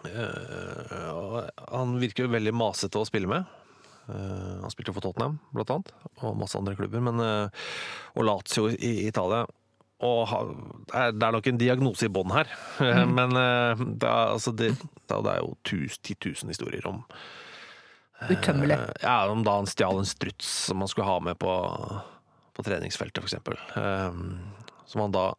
Eh, 0.03 1.45
han 1.71 1.93
virker 2.01 2.25
jo 2.25 2.33
veldig 2.33 2.51
masete 2.59 2.99
å 2.99 3.07
spille 3.07 3.29
med. 3.31 3.47
Eh, 4.11 4.57
han 4.65 4.73
spilte 4.73 4.91
for 4.95 5.03
Tottenham, 5.05 5.37
blant 5.55 5.71
annet, 5.71 5.93
og 6.19 6.35
masse 6.39 6.59
andre 6.59 6.75
klubber. 6.75 6.99
Men, 7.07 7.15
eh, 7.23 7.47
og 8.19 8.27
Lazio 8.27 8.63
i 8.75 8.91
Italia. 9.07 9.45
Og 10.05 10.29
det 10.91 11.23
er- 11.25 11.31
nok 11.33 11.47
en 11.49 11.57
diagnose 11.57 12.05
i 12.05 12.11
bånn 12.13 12.29
her. 12.35 12.45
Men 13.17 13.33
eh, 13.33 13.75
det 13.97 14.05
er, 14.07 14.33
altså 14.35 14.51
det, 14.53 14.73
det 15.09 15.17
er 15.17 15.39
jo 15.41 15.55
tus, 15.65 15.97
10 15.99 16.15
000 16.43 16.53
historier 16.53 16.85
om 16.87 17.03
Utømmelig. 18.29 18.73
Eh, 18.77 18.93
Ja, 19.03 19.27
om 19.29 19.43
da 19.45 19.55
han 19.59 19.67
stjal 19.69 19.99
en 19.99 20.05
struts 20.09 20.47
som 20.67 20.79
han 20.81 20.87
skulle 20.89 21.05
ha 21.09 21.19
med 21.21 21.37
på, 21.37 21.51
på 22.57 22.63
treningsfeltet, 22.65 23.23
eksempel. 23.23 23.57
Um, 23.77 24.39
som 24.89 25.01
han 25.05 25.13
da 25.13 25.25
eh, 25.29 25.35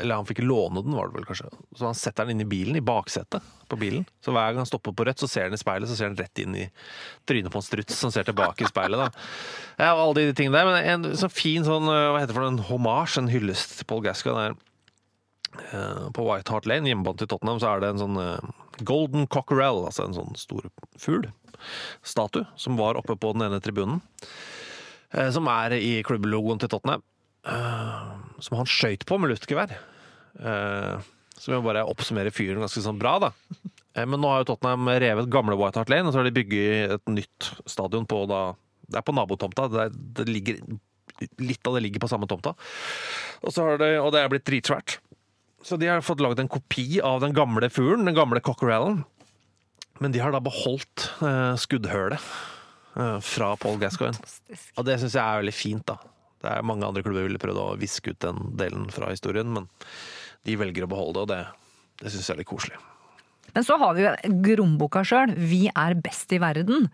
Eller 0.00 0.14
han 0.18 0.26
fikk 0.28 0.40
låne 0.44 0.82
den, 0.84 0.94
var 0.96 1.08
det 1.10 1.18
vel 1.18 1.26
kanskje. 1.28 1.50
Så 1.76 1.86
han 1.88 1.98
setter 1.98 2.24
den 2.26 2.36
inn 2.38 2.44
i 2.46 2.48
bilen, 2.50 2.76
i 2.78 2.84
baksetet 2.84 3.44
på 3.70 3.78
bilen. 3.80 4.04
Så 4.24 4.32
hver 4.34 4.50
gang 4.52 4.62
han 4.62 4.68
stopper 4.68 4.92
på 4.96 5.06
rødt, 5.08 5.20
så 5.22 5.28
ser 5.30 5.48
han 5.48 5.56
i 5.56 5.60
speilet, 5.60 5.88
så 5.90 5.96
ser 5.98 6.10
han 6.10 6.18
rett 6.18 6.42
inn 6.42 6.56
i 6.58 6.66
trynet 7.28 7.52
på 7.54 7.60
en 7.60 7.66
struts 7.66 7.96
som 8.00 8.12
ser 8.14 8.26
tilbake 8.28 8.64
i 8.66 8.70
speilet, 8.70 9.00
da. 9.06 9.24
Ja, 9.78 9.92
og 9.94 10.02
alle 10.04 10.26
de 10.28 10.36
tingene 10.38 10.60
der. 10.60 10.68
Men 10.70 11.06
en 11.06 11.16
så 11.20 11.30
fin 11.32 11.64
sånn, 11.66 11.88
eh, 11.90 12.08
hva 12.12 12.20
heter 12.22 12.34
det 12.34 12.38
for 12.40 12.48
en 12.50 12.62
hommage, 12.70 13.18
en 13.20 13.32
hyllest 13.32 13.78
til 13.80 13.88
Paul 13.90 14.02
Gascoigne 14.06 14.48
er 14.50 14.56
eh, 15.72 16.04
på 16.14 16.26
White 16.28 16.52
Hart 16.54 16.66
Lane, 16.70 16.88
hjemmebane 16.90 17.20
til 17.22 17.30
Tottenham, 17.30 17.60
så 17.62 17.72
er 17.74 17.84
det 17.84 17.92
en 17.94 18.02
sånn 18.04 18.20
eh, 18.22 18.52
Golden 18.82 19.28
Cockerel, 19.30 19.84
altså 19.86 20.08
en 20.08 20.16
sånn 20.16 20.34
stor 20.38 20.66
fugl, 20.98 21.28
statue, 22.02 22.44
som 22.58 22.76
var 22.80 22.98
oppe 23.00 23.16
på 23.16 23.32
den 23.36 23.46
ene 23.46 23.60
tribunen. 23.64 24.00
eh, 25.14 25.30
Som 25.34 25.46
er 25.48 25.76
i 25.78 25.96
klubblogoen 26.06 26.58
til 26.62 26.68
Tottenham. 26.72 27.04
Som 28.42 28.58
han 28.58 28.66
skøyt 28.70 29.04
på 29.06 29.18
med 29.20 29.30
luftgevær. 29.34 29.74
Eh, 30.40 30.98
Som 31.38 31.54
jo 31.56 31.62
bare 31.66 31.84
oppsummerer 31.86 32.34
fyren 32.34 32.62
ganske 32.62 32.82
sånn 32.82 32.98
bra, 32.98 33.16
da. 33.22 33.32
Eh, 33.94 34.06
Men 34.06 34.20
nå 34.20 34.30
har 34.30 34.42
jo 34.42 34.50
Tottenham 34.52 34.88
revet 34.88 35.30
gamle 35.30 35.56
White 35.58 35.78
Hart 35.82 35.90
Lane, 35.92 36.08
og 36.08 36.14
så 36.14 36.22
har 36.22 36.28
de 36.28 36.34
bygget 36.34 36.96
et 36.98 37.06
nytt 37.12 37.52
stadion 37.70 38.06
på 38.06 38.24
da 38.30 38.54
Det 38.90 38.98
er 39.00 39.06
på 39.06 39.14
nabotomta. 39.16 39.68
Det, 39.72 39.80
er, 39.86 39.94
det 40.18 40.28
ligger 40.28 40.58
Litt 41.38 41.62
av 41.66 41.76
det 41.76 41.84
ligger 41.84 42.02
på 42.02 42.08
samme 42.10 42.26
tomta. 42.26 42.56
Og, 43.46 43.52
så 43.54 43.62
har 43.62 43.78
det, 43.78 43.92
og 44.02 44.10
det 44.12 44.18
er 44.20 44.28
blitt 44.32 44.44
dritsvært. 44.48 44.96
Så 45.62 45.78
de 45.78 45.86
har 45.86 46.02
fått 46.02 46.18
lagd 46.20 46.40
en 46.42 46.50
kopi 46.50 46.98
av 47.00 47.20
den 47.22 47.32
gamle 47.32 47.68
fuglen, 47.70 48.02
den 48.04 48.16
gamle 48.16 48.42
cockerellen. 48.42 49.04
Men 50.02 50.10
de 50.12 50.18
har 50.18 50.34
da 50.34 50.40
beholdt 50.42 51.04
eh, 51.22 51.54
skuddhølet 51.62 52.18
eh, 52.18 53.20
fra 53.22 53.52
Paul 53.62 53.78
Gascoigne. 53.78 54.18
Og 54.74 54.84
det 54.88 54.98
syns 55.00 55.14
jeg 55.14 55.22
er 55.22 55.38
veldig 55.44 55.54
fint, 55.54 55.86
da. 55.86 55.96
Det 56.44 56.52
er 56.52 56.66
Mange 56.66 56.84
andre 56.86 57.02
klubber 57.04 57.24
ville 57.24 57.40
prøvd 57.40 57.60
å 57.62 57.68
viske 57.80 58.12
ut 58.12 58.20
den 58.20 58.50
delen 58.60 58.90
fra 58.92 59.08
historien, 59.12 59.48
men 59.56 59.68
de 60.44 60.58
velger 60.60 60.84
å 60.84 60.90
beholde 60.90 61.14
det, 61.16 61.22
og 61.24 61.30
det, 61.32 62.02
det 62.02 62.12
syns 62.12 62.28
jeg 62.28 62.34
er 62.36 62.42
litt 62.42 62.50
koselig. 62.50 62.80
Men 63.54 63.64
så 63.64 63.78
har 63.80 63.94
vi 63.96 64.04
jo 64.04 64.12
Gromboka 64.44 65.04
sjøl. 65.06 65.32
Vi 65.38 65.66
er 65.70 65.96
best 66.04 66.32
i 66.34 66.40
verden. 66.42 66.88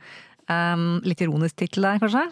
Um, 0.51 1.01
litt 1.07 1.23
ironisk 1.25 1.59
tittel 1.61 1.87
der, 1.87 2.01
kanskje? 2.03 2.25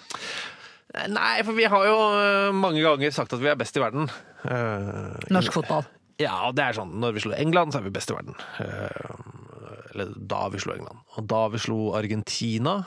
Nei, 1.12 1.34
for 1.44 1.54
vi 1.56 1.68
har 1.68 1.84
jo 1.84 1.96
eh, 2.16 2.48
mange 2.56 2.80
ganger 2.80 3.12
sagt 3.14 3.34
at 3.36 3.42
vi 3.42 3.50
er 3.50 3.58
best 3.60 3.76
i 3.76 3.82
verden. 3.82 4.08
Uh, 4.42 5.14
Norsk 5.32 5.54
fotball. 5.54 5.84
Ja, 6.18 6.48
det 6.54 6.64
er 6.64 6.78
sånn 6.78 6.96
når 6.98 7.14
vi 7.14 7.22
slo 7.26 7.34
England, 7.36 7.74
så 7.74 7.80
er 7.80 7.86
vi 7.86 7.94
best 7.94 8.10
i 8.10 8.16
verden. 8.16 8.38
Uh, 8.58 9.82
Eller 9.92 10.14
da 10.32 10.46
vi 10.52 10.62
slo 10.62 10.74
England. 10.74 11.04
Og 11.16 11.28
da 11.30 11.42
vi 11.52 11.60
slo 11.62 11.78
Argentina 11.98 12.80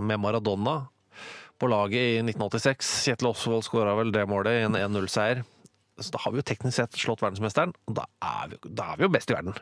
med 0.00 0.16
Maradona 0.20 0.78
på 1.58 1.68
laget 1.70 1.98
i 1.98 2.16
1986 2.22 2.90
Kjetil 3.08 3.30
Osvold 3.32 3.64
skåra 3.66 3.94
vel 3.98 4.12
det 4.14 4.24
målet 4.30 4.60
i 4.60 4.64
en 4.68 4.76
1-0-seier. 4.78 5.42
Så 5.98 6.12
da 6.14 6.20
har 6.22 6.30
vi 6.34 6.38
jo 6.38 6.46
teknisk 6.46 6.76
sett 6.78 6.94
slått 6.94 7.22
verdensmesteren, 7.24 7.72
og 7.90 7.96
da 7.98 8.04
er 8.22 8.52
vi, 8.52 8.58
da 8.78 8.92
er 8.92 9.00
vi 9.00 9.06
jo 9.08 9.12
best 9.16 9.32
i 9.32 9.34
verden. 9.34 9.56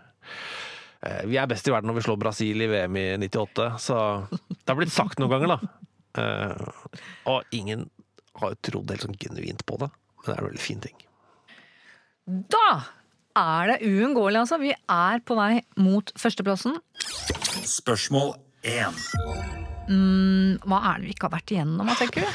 Eh, 1.07 1.23
Vi 1.31 1.39
er 1.41 1.47
best 1.49 1.69
i 1.69 1.73
verden 1.73 1.89
når 1.89 1.97
vi 2.01 2.05
slår 2.05 2.19
Brasil 2.21 2.61
i 2.61 2.69
VM 2.69 2.97
i 3.01 3.07
98, 3.25 3.71
så 3.81 3.97
det 4.31 4.69
har 4.69 4.77
blitt 4.77 4.93
sagt 4.93 5.19
noen 5.23 5.33
ganger, 5.33 5.55
da. 5.57 5.71
Eh, 6.21 7.01
Og 7.33 7.57
ingen 7.57 7.89
har 8.37 8.53
jo 8.53 8.61
trodd 8.69 8.93
helt 8.93 9.07
sånn 9.07 9.17
genuint 9.17 9.65
på 9.65 9.79
det, 9.81 9.89
men 9.89 10.27
det 10.29 10.35
er 10.37 10.43
en 10.45 10.49
veldig 10.51 10.65
fin 10.67 10.85
ting. 10.85 10.99
Da 12.53 12.67
er 13.37 13.73
det 13.73 13.79
uunngåelig, 13.89 14.43
altså. 14.45 14.59
Vi 14.61 14.75
er 14.77 15.21
på 15.25 15.37
vei 15.41 15.63
mot 15.81 16.13
førsteplassen. 16.21 16.77
Spørsmål 17.65 18.35
1. 19.89 20.63
Hva 20.67 20.79
er 20.93 21.01
det 21.01 21.09
vi 21.09 21.17
ikke 21.17 21.29
har 21.29 21.37
vært 21.37 21.53
igjennom, 21.55 21.91
tenker 21.99 22.27
du? 22.27 22.31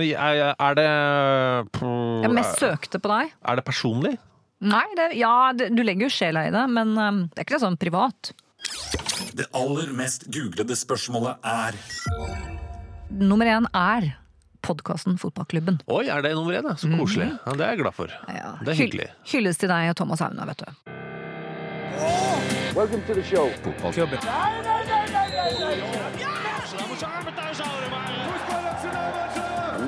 Er, 0.00 0.74
det 0.78 0.86
Jeg 0.86 2.30
mest 2.36 2.60
søkte 2.62 3.00
på 3.02 3.10
deg. 3.10 3.32
Er 3.42 3.58
det 3.58 3.64
personlig? 3.66 4.14
Nei, 4.60 4.84
det, 4.94 5.08
ja, 5.18 5.50
det, 5.56 5.70
du 5.74 5.82
legger 5.82 6.06
jo 6.06 6.12
sjela 6.12 6.44
i 6.46 6.52
det, 6.54 6.62
men 6.70 6.92
um, 6.94 7.20
det 7.32 7.42
er 7.42 7.48
ikke 7.48 7.62
sånn 7.62 7.78
privat. 7.80 8.30
Det 9.34 9.48
aller 9.56 9.90
mest 9.96 10.28
googlede 10.32 10.76
spørsmålet 10.76 11.40
er 11.46 11.78
Nummer 13.10 13.48
én 13.48 13.66
er 13.74 14.12
podkasten 14.62 15.16
Fotballklubben. 15.18 15.80
Oi, 15.90 16.04
er 16.12 16.22
det 16.22 16.34
nummer 16.36 16.54
én? 16.54 16.68
Så 16.78 16.90
koselig. 16.92 17.30
Ja, 17.32 17.56
det 17.56 17.64
er 17.66 17.74
jeg 17.74 17.80
glad 17.82 17.96
for. 17.96 18.12
Ja, 18.28 18.52
Det 18.60 18.74
er 18.74 18.78
hyggelig. 18.78 19.08
Hylles 19.32 19.58
til 19.58 19.72
deg 19.72 19.90
og 19.90 19.96
Thomas 19.98 20.20
Hauna, 20.22 20.46
vet 20.52 20.62
du. 20.62 20.68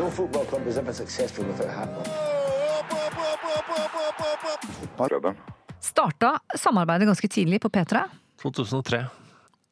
No 0.02 0.10
football 0.10 0.44
club 0.44 0.66
is 0.66 0.78
ever 0.78 0.92
successful 0.92 1.44
without 1.44 1.66
it 1.66 1.74
happens. 1.74 2.08
Starta 5.80 6.38
samarbeidet 6.58 7.06
ganske 7.06 7.28
tidlig 7.28 7.60
på 7.62 7.68
P3. 7.68 8.02
2003. 8.42 9.04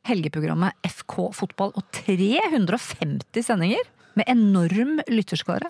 Helgeprogrammet 0.07 0.87
FK 0.87 1.17
Fotball 1.35 1.75
og 1.75 1.83
350 1.99 3.43
sendinger 3.43 3.91
med 4.15 4.31
enorm 4.31 5.03
lytterskare. 5.11 5.67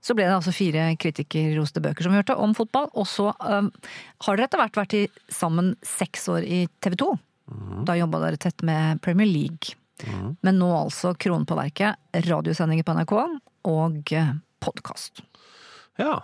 Så 0.00 0.14
ble 0.14 0.28
det 0.28 0.38
altså 0.38 0.54
fire 0.54 0.86
kritikerroste 0.94 1.82
bøker 1.82 2.06
som 2.06 2.14
vi 2.14 2.22
hørte 2.22 2.38
om 2.38 2.54
fotball. 2.54 2.88
Og 2.94 3.10
så 3.10 3.32
um, 3.42 3.74
har 4.22 4.38
dere 4.38 4.46
etter 4.46 4.62
hvert 4.62 4.82
vært 4.84 4.98
i 5.00 5.04
sammen 5.34 5.74
seks 5.82 6.30
år 6.30 6.46
i 6.46 6.62
TV 6.78 6.94
2. 7.02 7.12
Da 7.90 7.98
jobba 7.98 8.22
dere 8.28 8.38
tett 8.38 8.62
med 8.62 9.02
Premier 9.02 9.26
League. 9.26 9.74
Men 10.46 10.62
nå 10.62 10.70
altså 10.78 11.16
kronen 11.18 11.42
på 11.48 11.58
verket. 11.58 11.98
Radiosendinger 12.30 12.86
på 12.86 12.94
NRK 12.96 13.16
og 13.64 14.02
podkast. 14.60 15.22
Ja. 15.98 16.20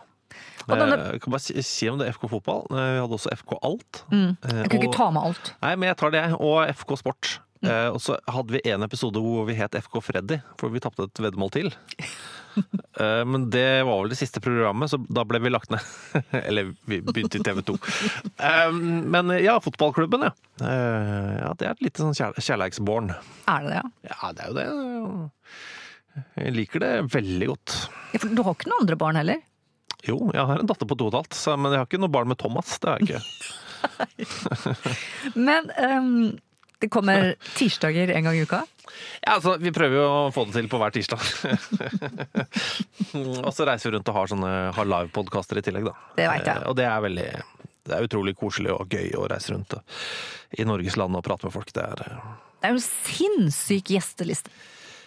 Denne- 0.67 0.97
Eh, 0.99 1.13
Jeg 1.13 1.21
kan 1.23 1.31
bare 1.31 1.63
si, 1.63 1.89
om 1.89 1.99
det 1.99 2.09
er 2.09 2.13
FK 2.13 2.29
Fotball. 2.29 2.67
Eh, 2.71 2.77
Vi 2.77 3.01
hadde 3.01 3.15
også 3.15 3.31
FK 3.33 3.59
Alt. 3.63 4.05
Jeg 4.11 4.37
kunne 4.43 4.65
og- 4.65 4.73
ikke 4.85 4.93
ta 4.97 5.11
med 5.11 5.23
alt. 5.23 5.55
Nei, 5.63 5.77
men 5.77 5.87
jeg 5.89 5.97
tar 5.97 6.11
det. 6.11 6.33
Og 6.41 6.69
FK 6.75 6.97
Sport. 6.99 7.39
Mm. 7.63 7.95
og 7.95 8.01
så 8.01 8.19
hadde 8.29 8.53
vi 8.53 8.61
en 8.71 8.83
episode 8.83 9.15
hvor 9.17 9.47
vi 9.47 9.55
het 9.55 9.73
FK 9.75 10.01
Freddy, 10.03 10.37
for 10.59 10.69
vi 10.69 10.79
tapte 10.79 11.05
et 11.05 11.15
veddemål 11.15 11.51
til. 11.51 11.73
Eh, 12.99 13.23
men 13.25 13.51
det 13.51 13.85
var 13.85 14.01
vel 14.01 14.09
det 14.09 14.17
siste 14.17 14.41
programmet, 14.41 14.89
så 14.89 14.97
da 15.13 15.25
ble 15.25 15.39
vi 15.41 15.51
lagt 15.51 15.69
ned. 15.71 15.81
Eller 16.49 16.73
vi 16.89 17.03
begynte 17.03 17.37
i 17.37 17.43
TV 17.45 17.61
2. 17.61 17.75
Eh, 18.41 18.71
men 18.73 19.29
ja, 19.45 19.59
fotballklubben, 19.61 20.23
ja. 20.23 20.31
Eh, 20.65 21.37
ja 21.43 21.53
det 21.53 21.67
er 21.67 21.71
et 21.73 21.83
lite 21.85 22.01
sånn 22.01 22.15
kjær 22.17 22.33
kjærleiksbarn. 22.41 23.11
Er 23.47 23.61
det 23.61 23.69
det, 23.69 23.75
ja? 23.77 24.15
Ja, 24.23 24.33
det 24.33 24.41
er 24.41 24.49
jo 24.49 24.55
det. 24.57 25.31
Jeg 26.37 26.55
liker 26.57 26.83
det 26.83 26.93
veldig 27.13 27.47
godt. 27.53 27.77
ja? 28.13 28.19
For 28.23 28.33
du 28.33 28.43
har 28.47 28.57
ikke 28.57 28.71
noen 28.71 28.85
andre 28.87 28.97
barn 29.01 29.19
heller? 29.21 29.43
Jo, 30.07 30.19
jeg 30.33 30.45
har 30.47 30.61
en 30.63 30.69
datter 30.69 30.87
på 30.87 30.97
to 30.99 31.09
og 31.09 31.15
et 31.15 31.19
halvt, 31.23 31.39
men 31.59 31.73
jeg 31.75 31.81
har 31.83 31.87
ikke 31.89 32.01
noe 32.03 32.13
barn 32.13 32.29
med 32.31 32.39
Thomas. 32.39 32.77
Det 32.79 32.89
har 32.91 32.99
jeg 33.01 33.09
ikke. 33.09 33.23
Men 35.49 35.71
um, 35.83 36.39
det 36.83 36.89
kommer 36.93 37.35
tirsdager 37.57 38.11
en 38.15 38.25
gang 38.29 38.37
i 38.39 38.43
uka. 38.47 38.61
Ja, 39.25 39.35
altså, 39.37 39.57
Vi 39.63 39.73
prøver 39.75 39.97
jo 39.99 40.07
å 40.07 40.31
få 40.35 40.45
det 40.49 40.55
til 40.61 40.69
på 40.71 40.79
hver 40.81 40.95
tirsdag. 40.95 41.23
og 43.47 43.51
så 43.55 43.67
reiser 43.69 43.91
vi 43.91 43.97
rundt 43.97 44.11
og 44.13 44.19
har 44.21 44.31
sånne 44.33 44.53
har 44.77 44.91
livepodkaster 44.93 45.61
i 45.61 45.65
tillegg, 45.67 45.89
da. 45.89 45.95
Det 46.19 46.29
vet 46.31 46.47
jeg. 46.51 46.61
Eh, 46.63 46.69
Og 46.71 46.77
det 46.79 46.87
er 46.89 47.03
veldig 47.07 47.27
Det 47.87 47.97
er 47.99 48.07
utrolig 48.09 48.37
koselig 48.39 48.73
og 48.75 48.91
gøy 48.91 49.13
å 49.19 49.27
reise 49.31 49.55
rundt 49.55 49.77
i 50.59 50.67
Norges 50.67 50.97
land 51.01 51.19
og 51.19 51.25
prate 51.27 51.47
med 51.49 51.55
folk. 51.55 51.73
Det 51.75 51.83
er, 51.85 52.05
eh, 52.07 52.33
Det 52.61 52.71
er 52.71 52.75
jo 52.77 52.81
en 52.81 52.87
sinnssyk 52.89 53.93
gjesteliste. 53.97 54.51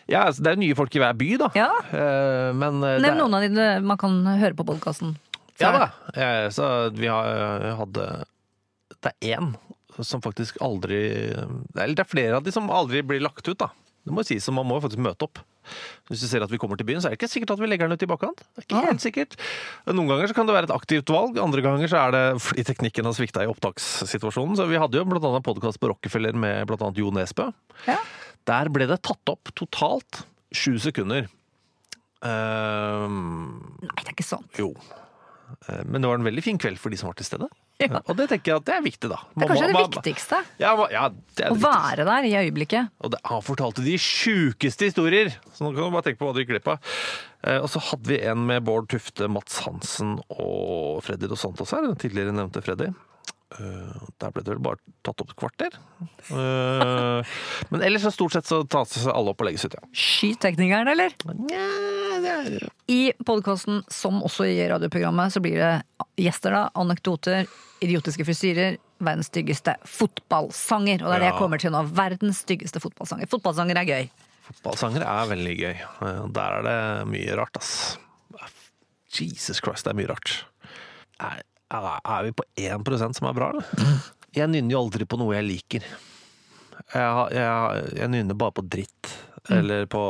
Ja, 0.09 0.25
altså, 0.27 0.43
det 0.45 0.51
er 0.53 0.59
nye 0.61 0.75
folk 0.77 0.95
i 0.97 1.01
hver 1.03 1.17
by, 1.19 1.29
da. 1.41 1.49
Ja. 1.57 1.69
Eh, 1.93 2.49
Men 2.57 2.81
eh, 2.83 2.97
det 2.97 3.05
Nevn 3.05 3.13
er, 3.15 3.19
noen 3.21 3.37
av 3.37 3.45
de 3.45 3.67
man 3.85 3.99
kan 4.01 4.15
høre 4.41 4.57
på 4.57 4.65
podkasten. 4.67 5.15
Ja 5.59 5.71
da. 5.75 5.87
Eh, 6.15 6.45
Så 6.55 6.65
vi 6.95 7.09
har, 7.11 7.65
hadde 7.81 8.05
Det 9.03 9.11
er 9.11 9.35
én 9.37 9.49
som 9.99 10.21
faktisk 10.23 10.55
aldri 10.63 10.99
Eller 11.35 11.91
det 11.97 12.05
er 12.05 12.07
flere 12.07 12.37
av 12.37 12.45
de 12.45 12.53
som 12.55 12.69
aldri 12.71 13.01
blir 13.03 13.19
lagt 13.19 13.43
ut, 13.49 13.57
da. 13.59 13.67
Det 14.07 14.13
må 14.15 14.23
jo 14.23 14.29
sies, 14.31 14.45
så 14.47 14.53
Man 14.55 14.65
må 14.69 14.77
jo 14.79 14.85
faktisk 14.87 15.03
møte 15.03 15.27
opp. 15.27 15.41
Hvis 16.09 16.23
du 16.23 16.27
ser 16.29 16.41
at 16.45 16.51
vi 16.51 16.57
kommer 16.61 16.79
til 16.79 16.87
byen, 16.87 17.01
så 17.01 17.09
er 17.09 17.13
det 17.13 17.19
ikke 17.19 17.29
sikkert 17.31 17.53
at 17.53 17.61
vi 17.61 17.67
legger 17.69 17.89
den 17.89 17.97
ut 17.99 18.05
i 18.05 18.09
bakkant. 18.09 18.41
Det 18.55 18.63
er 18.63 18.67
ikke 18.67 18.83
helt 18.87 19.03
sikkert. 19.03 19.35
Noen 19.91 20.09
ganger 20.09 20.31
så 20.31 20.37
kan 20.37 20.49
det 20.49 20.55
være 20.55 20.69
et 20.69 20.73
aktivt 20.75 21.11
valg, 21.13 21.37
andre 21.41 21.61
ganger 21.65 21.91
så 21.91 21.99
er 22.07 22.15
det 22.15 22.23
fordi 22.41 22.65
teknikken 22.71 23.09
har 23.09 23.17
svikta 23.17 23.43
i 23.45 23.51
opptakssituasjonen. 23.51 24.57
Så 24.57 24.65
vi 24.71 24.79
hadde 24.81 24.97
jo 24.97 25.05
annet 25.05 25.27
en 25.41 25.45
podkast 25.45 25.81
på 25.81 25.91
Rockefeller 25.91 26.37
med 26.39 26.71
annet 26.79 27.01
Jo 27.03 27.11
Nesbø. 27.13 27.51
Ja. 27.85 27.99
Der 28.49 28.71
ble 28.73 28.87
det 28.89 29.01
tatt 29.05 29.29
opp 29.29 29.51
totalt 29.59 30.23
sju 30.55 30.79
sekunder. 30.81 31.27
Um, 32.25 33.59
Nei, 33.83 34.01
det 34.01 34.09
er 34.09 34.15
ikke 34.17 34.25
sant. 34.27 34.49
jo. 34.59 34.73
Eh, 35.69 35.83
Men 35.85 36.01
det 36.01 36.09
var 36.09 36.19
en 36.19 36.27
veldig 36.27 36.43
fin 36.43 36.57
kveld 36.59 36.79
for 36.81 36.91
de 36.91 36.97
som 36.99 37.07
var 37.11 37.17
til 37.19 37.27
stede. 37.29 37.47
Ja. 37.89 38.01
Og 38.11 38.17
det 38.19 38.25
tenker 38.27 38.51
jeg 38.51 38.59
at 38.59 38.65
det 38.67 38.73
er 38.75 38.81
viktig, 38.83 39.07
da. 39.07 39.17
Det 39.31 39.45
er 39.45 39.51
kanskje 39.53 39.67
det 39.71 39.83
viktigste. 39.95 40.39
Ja, 40.59 40.73
ja, 40.91 41.05
det 41.39 41.45
er 41.45 41.53
det 41.53 41.55
å 41.55 41.59
være 41.63 42.05
der 42.09 42.27
i 42.27 42.33
øyeblikket. 42.41 42.89
Og 42.99 43.13
det, 43.13 43.21
han 43.31 43.45
fortalte 43.45 43.85
de 43.85 43.93
sjukeste 44.03 44.89
historier! 44.89 45.31
Så 45.55 45.63
nå 45.63 45.71
kan 45.71 45.87
du 45.87 45.95
bare 45.95 46.09
tenke 46.09 46.19
på 46.19 46.27
hva 46.27 46.35
du 46.35 46.41
gikk 46.43 46.51
glipp 46.51 46.67
av. 46.75 46.91
Eh, 47.47 47.55
og 47.63 47.69
så 47.71 47.79
hadde 47.87 48.11
vi 48.11 48.19
en 48.27 48.43
med 48.49 48.65
Bård 48.67 48.89
Tufte, 48.91 49.29
Mats 49.31 49.61
Hansen 49.63 50.17
og 50.27 50.99
Freddy 51.07 51.31
Dos 51.31 51.45
Santos 51.47 51.71
her. 51.75 51.87
Den 51.87 51.95
tidligere 52.03 52.35
nevnte 52.35 52.63
Freddy. 52.65 52.91
Eh, 53.49 54.01
der 54.21 54.29
ble 54.35 54.43
det 54.45 54.51
vel 54.53 54.59
bare 54.61 54.77
tatt 55.01 55.21
opp 55.23 55.31
et 55.33 55.39
kvarter. 55.41 55.77
Uh, 56.29 57.25
men 57.73 57.81
ellers 57.81 58.03
så 58.05 58.11
stort 58.13 58.35
sett 58.35 58.45
så 58.45 58.59
tas 58.69 58.91
alle 59.09 59.31
opp 59.33 59.41
og 59.41 59.47
legges 59.47 59.65
ut, 59.65 59.73
ja. 59.73 59.81
Skyteknikeren, 59.97 60.91
eller? 60.91 61.15
Nja, 61.25 62.19
det 62.21 62.35
er- 62.35 62.67
I 62.93 62.99
podkasten, 63.25 63.81
som 63.89 64.21
også 64.21 64.45
i 64.45 64.59
radioprogrammet, 64.69 65.33
så 65.33 65.41
blir 65.41 65.57
det 65.57 65.71
gjester, 66.21 66.51
da. 66.53 66.69
Anekdoter, 66.77 67.47
idiotiske 67.81 68.25
frisyrer, 68.27 68.77
verdens 69.01 69.31
styggeste 69.31 69.75
fotballsanger. 69.87 71.01
Og 71.01 71.09
det 71.09 71.15
er 71.17 71.19
det 71.25 71.31
jeg 71.31 71.39
kommer 71.41 71.57
til 71.65 71.71
nå. 71.73 71.83
Verdens 71.89 72.43
styggeste 72.45 72.79
fotballsanger. 72.83 73.27
Fotballsanger 73.31 73.81
er 73.81 73.85
gøy. 73.89 74.09
Fotballsanger 74.49 75.01
er 75.09 75.29
veldig 75.33 75.57
gøy. 75.57 75.75
Eh, 76.05 76.27
Der 76.37 76.59
er 76.59 76.61
det 76.69 77.07
mye 77.09 77.35
rart, 77.37 77.57
ass. 77.57 77.97
Jesus 79.09 79.57
Christ, 79.59 79.85
det 79.85 79.95
er 79.95 79.97
mye 80.03 80.09
rart. 80.11 80.43
Det 81.17 81.25
er 81.31 81.41
er 81.71 82.23
vi 82.27 82.31
på 82.33 82.43
1% 82.57 83.15
som 83.19 83.27
er 83.29 83.33
bra, 83.37 83.47
eller? 83.53 83.65
Jeg 84.35 84.47
nynner 84.51 84.71
jo 84.75 84.79
aldri 84.83 85.05
på 85.09 85.17
noe 85.21 85.35
jeg 85.37 85.45
liker. 85.47 85.81
Jeg, 86.93 87.09
jeg, 87.35 87.49
jeg 87.99 88.09
nynner 88.13 88.35
bare 88.37 88.51
på 88.57 88.63
dritt. 88.65 89.05
Eller 89.49 89.85
på 89.89 90.01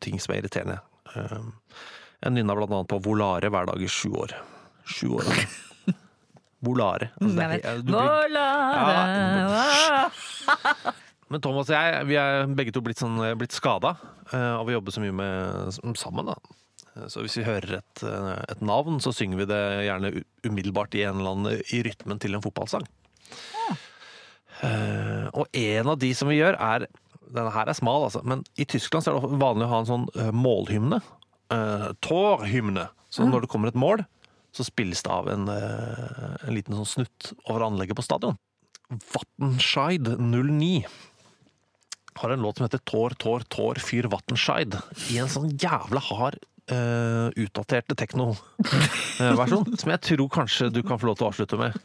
ting 0.00 0.20
som 0.22 0.32
er 0.34 0.38
irriterende. 0.42 0.78
Um, 1.16 1.52
Jeg 2.22 2.32
nynna 2.36 2.54
blant 2.56 2.72
annet 2.76 2.88
på 2.92 3.00
Volare 3.04 3.48
hver 3.52 3.66
dag 3.68 3.80
i 3.82 3.88
sju 3.90 4.10
år. 4.20 4.30
Sju 4.88 5.08
år, 5.16 5.24
altså. 5.28 5.46
Volare. 6.68 7.06
Altså, 7.20 7.36
det 7.36 7.42
Jeg 7.64 7.76
du 7.84 7.88
blir- 7.92 7.96
Volare, 7.96 10.10
Men 11.30 11.40
Thomas 11.44 11.68
og 11.70 11.76
jeg 11.76 12.06
vi 12.08 12.16
er 12.18 12.46
begge 12.58 12.72
to 12.74 12.80
blitt, 12.82 12.98
sånn, 13.00 13.20
blitt 13.38 13.54
skada 13.54 13.90
av 14.34 14.66
å 14.66 14.72
jobbe 14.74 14.90
så 14.92 15.00
mye 15.02 15.14
med, 15.14 15.70
sammen. 15.98 16.26
Da. 16.26 16.34
Så 17.10 17.22
hvis 17.22 17.36
vi 17.38 17.46
hører 17.46 17.78
et, 17.78 18.02
eh, 18.02 18.30
et 18.50 18.62
navn, 18.64 18.98
så 19.02 19.12
synger 19.14 19.42
vi 19.42 19.48
det 19.50 19.60
gjerne 19.86 20.10
umiddelbart 20.46 20.96
i 20.98 21.04
en 21.06 21.20
eller 21.20 21.36
annen 21.36 21.62
i 21.70 21.82
rytmen 21.86 22.18
til 22.22 22.34
en 22.34 22.42
fotballsang. 22.44 22.86
Eh, 24.60 25.26
og 25.32 25.46
en 25.56 25.92
av 25.92 26.00
de 26.00 26.10
som 26.16 26.30
vi 26.30 26.40
gjør, 26.40 26.58
er 26.58 26.90
Denne 27.30 27.52
her 27.54 27.68
er 27.70 27.76
smal, 27.78 28.08
altså, 28.08 28.24
men 28.26 28.40
i 28.58 28.64
Tyskland 28.66 29.04
så 29.06 29.12
er 29.12 29.20
det 29.22 29.38
vanlig 29.38 29.62
å 29.68 29.70
ha 29.70 29.76
en 29.78 29.86
sånn 29.86 30.06
eh, 30.18 30.32
målhymne. 30.34 30.96
Uh, 31.46 31.92
Tårhymne. 32.02 32.88
Så 33.06 33.22
når 33.22 33.44
det 33.44 33.50
kommer 33.52 33.70
et 33.70 33.78
mål, 33.78 34.02
så 34.50 34.66
spilles 34.66 34.98
det 35.06 35.12
av 35.14 35.28
en, 35.30 35.46
uh, 35.46 36.34
en 36.42 36.56
liten 36.56 36.74
sånn 36.74 36.88
snutt 36.90 37.30
over 37.44 37.68
anlegget 37.68 38.00
på 38.00 38.02
stadion. 38.02 38.34
Vattenscheid 38.90 40.10
09 40.18 40.82
har 42.18 42.34
en 42.34 42.42
låt 42.42 42.58
som 42.58 42.66
heter 42.66 42.82
Tår, 42.82 43.14
tår, 43.22 43.46
tår, 43.46 43.78
fyr 43.78 44.10
Vattenscheid. 44.10 44.74
I 45.14 45.20
en 45.22 45.30
sånn 45.30 45.54
jævla 45.54 46.02
hard, 46.10 46.40
uh, 46.72 47.28
utdaterte 47.40 47.96
tekno-versjon. 47.98 49.72
som 49.80 49.92
jeg 49.94 50.02
tror 50.06 50.30
kanskje 50.32 50.70
du 50.74 50.82
kan 50.86 51.00
få 51.00 51.10
lov 51.10 51.18
til 51.18 51.26
å 51.26 51.30
avslutte 51.32 51.58
med. 51.60 51.76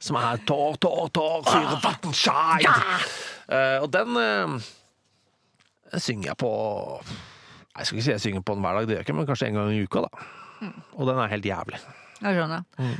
Som 0.00 0.16
er 0.20 0.40
Tår, 0.48 0.78
tår, 0.80 1.08
tår, 1.12 1.42
vatten, 1.44 1.80
Vattenscheid. 1.84 2.68
uh, 3.50 3.78
og 3.84 3.88
den 3.92 4.16
uh, 4.16 4.70
synger 6.00 6.30
jeg 6.30 6.38
på 6.40 6.52
Jeg 7.76 7.86
skal 7.86 7.98
ikke 7.98 8.06
si 8.06 8.14
jeg 8.14 8.24
synger 8.24 8.44
på 8.46 8.56
den 8.56 8.64
hver 8.64 8.78
dag, 8.78 8.88
det 8.88 8.94
gjør 8.96 9.02
jeg 9.02 9.08
ikke, 9.08 9.18
men 9.18 9.28
kanskje 9.28 9.50
en 9.50 9.60
gang 9.60 9.74
i 9.74 9.84
uka. 9.84 10.06
da. 10.06 10.70
Og 10.96 11.06
den 11.08 11.20
er 11.20 11.32
helt 11.32 11.46
jævlig. 11.46 11.80
Jeg 12.20 12.36
skjønner. 12.36 12.66
Mm. 12.78 12.96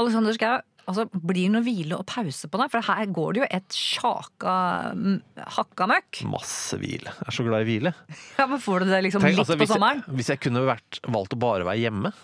Alexander 0.00 0.36
Schou, 0.36 0.60
altså, 0.86 1.04
blir 1.14 1.46
det 1.48 1.52
noe 1.54 1.64
hvile 1.66 1.98
og 1.98 2.06
pause 2.10 2.48
på 2.50 2.60
deg? 2.60 2.70
For 2.72 2.84
her 2.88 3.06
går 3.16 3.32
det 3.36 3.42
jo 3.42 3.48
et 3.58 3.76
sjaka 3.78 4.54
m, 4.94 5.18
hakka 5.56 5.88
møkk. 5.90 6.22
Masse 6.32 6.78
hvile. 6.80 7.12
Jeg 7.20 7.28
er 7.32 7.36
så 7.38 7.46
glad 7.46 7.64
i 7.64 7.68
hvile. 7.72 7.94
Ja, 8.40 8.46
men 8.50 8.60
får 8.62 8.84
du 8.84 8.90
det 8.92 9.02
liksom 9.08 9.22
Tenk, 9.24 9.36
litt 9.38 9.44
altså, 9.46 9.58
på 9.60 9.68
sommeren? 9.70 10.04
jeg, 10.06 10.16
hvis 10.20 10.30
jeg 10.34 10.40
kunne 10.44 10.64
vært, 10.68 11.00
valgt 11.08 11.36
å 11.36 11.40
bare 11.48 11.66
være 11.68 11.82
hjemme 11.86 12.14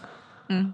Mm. 0.51 0.73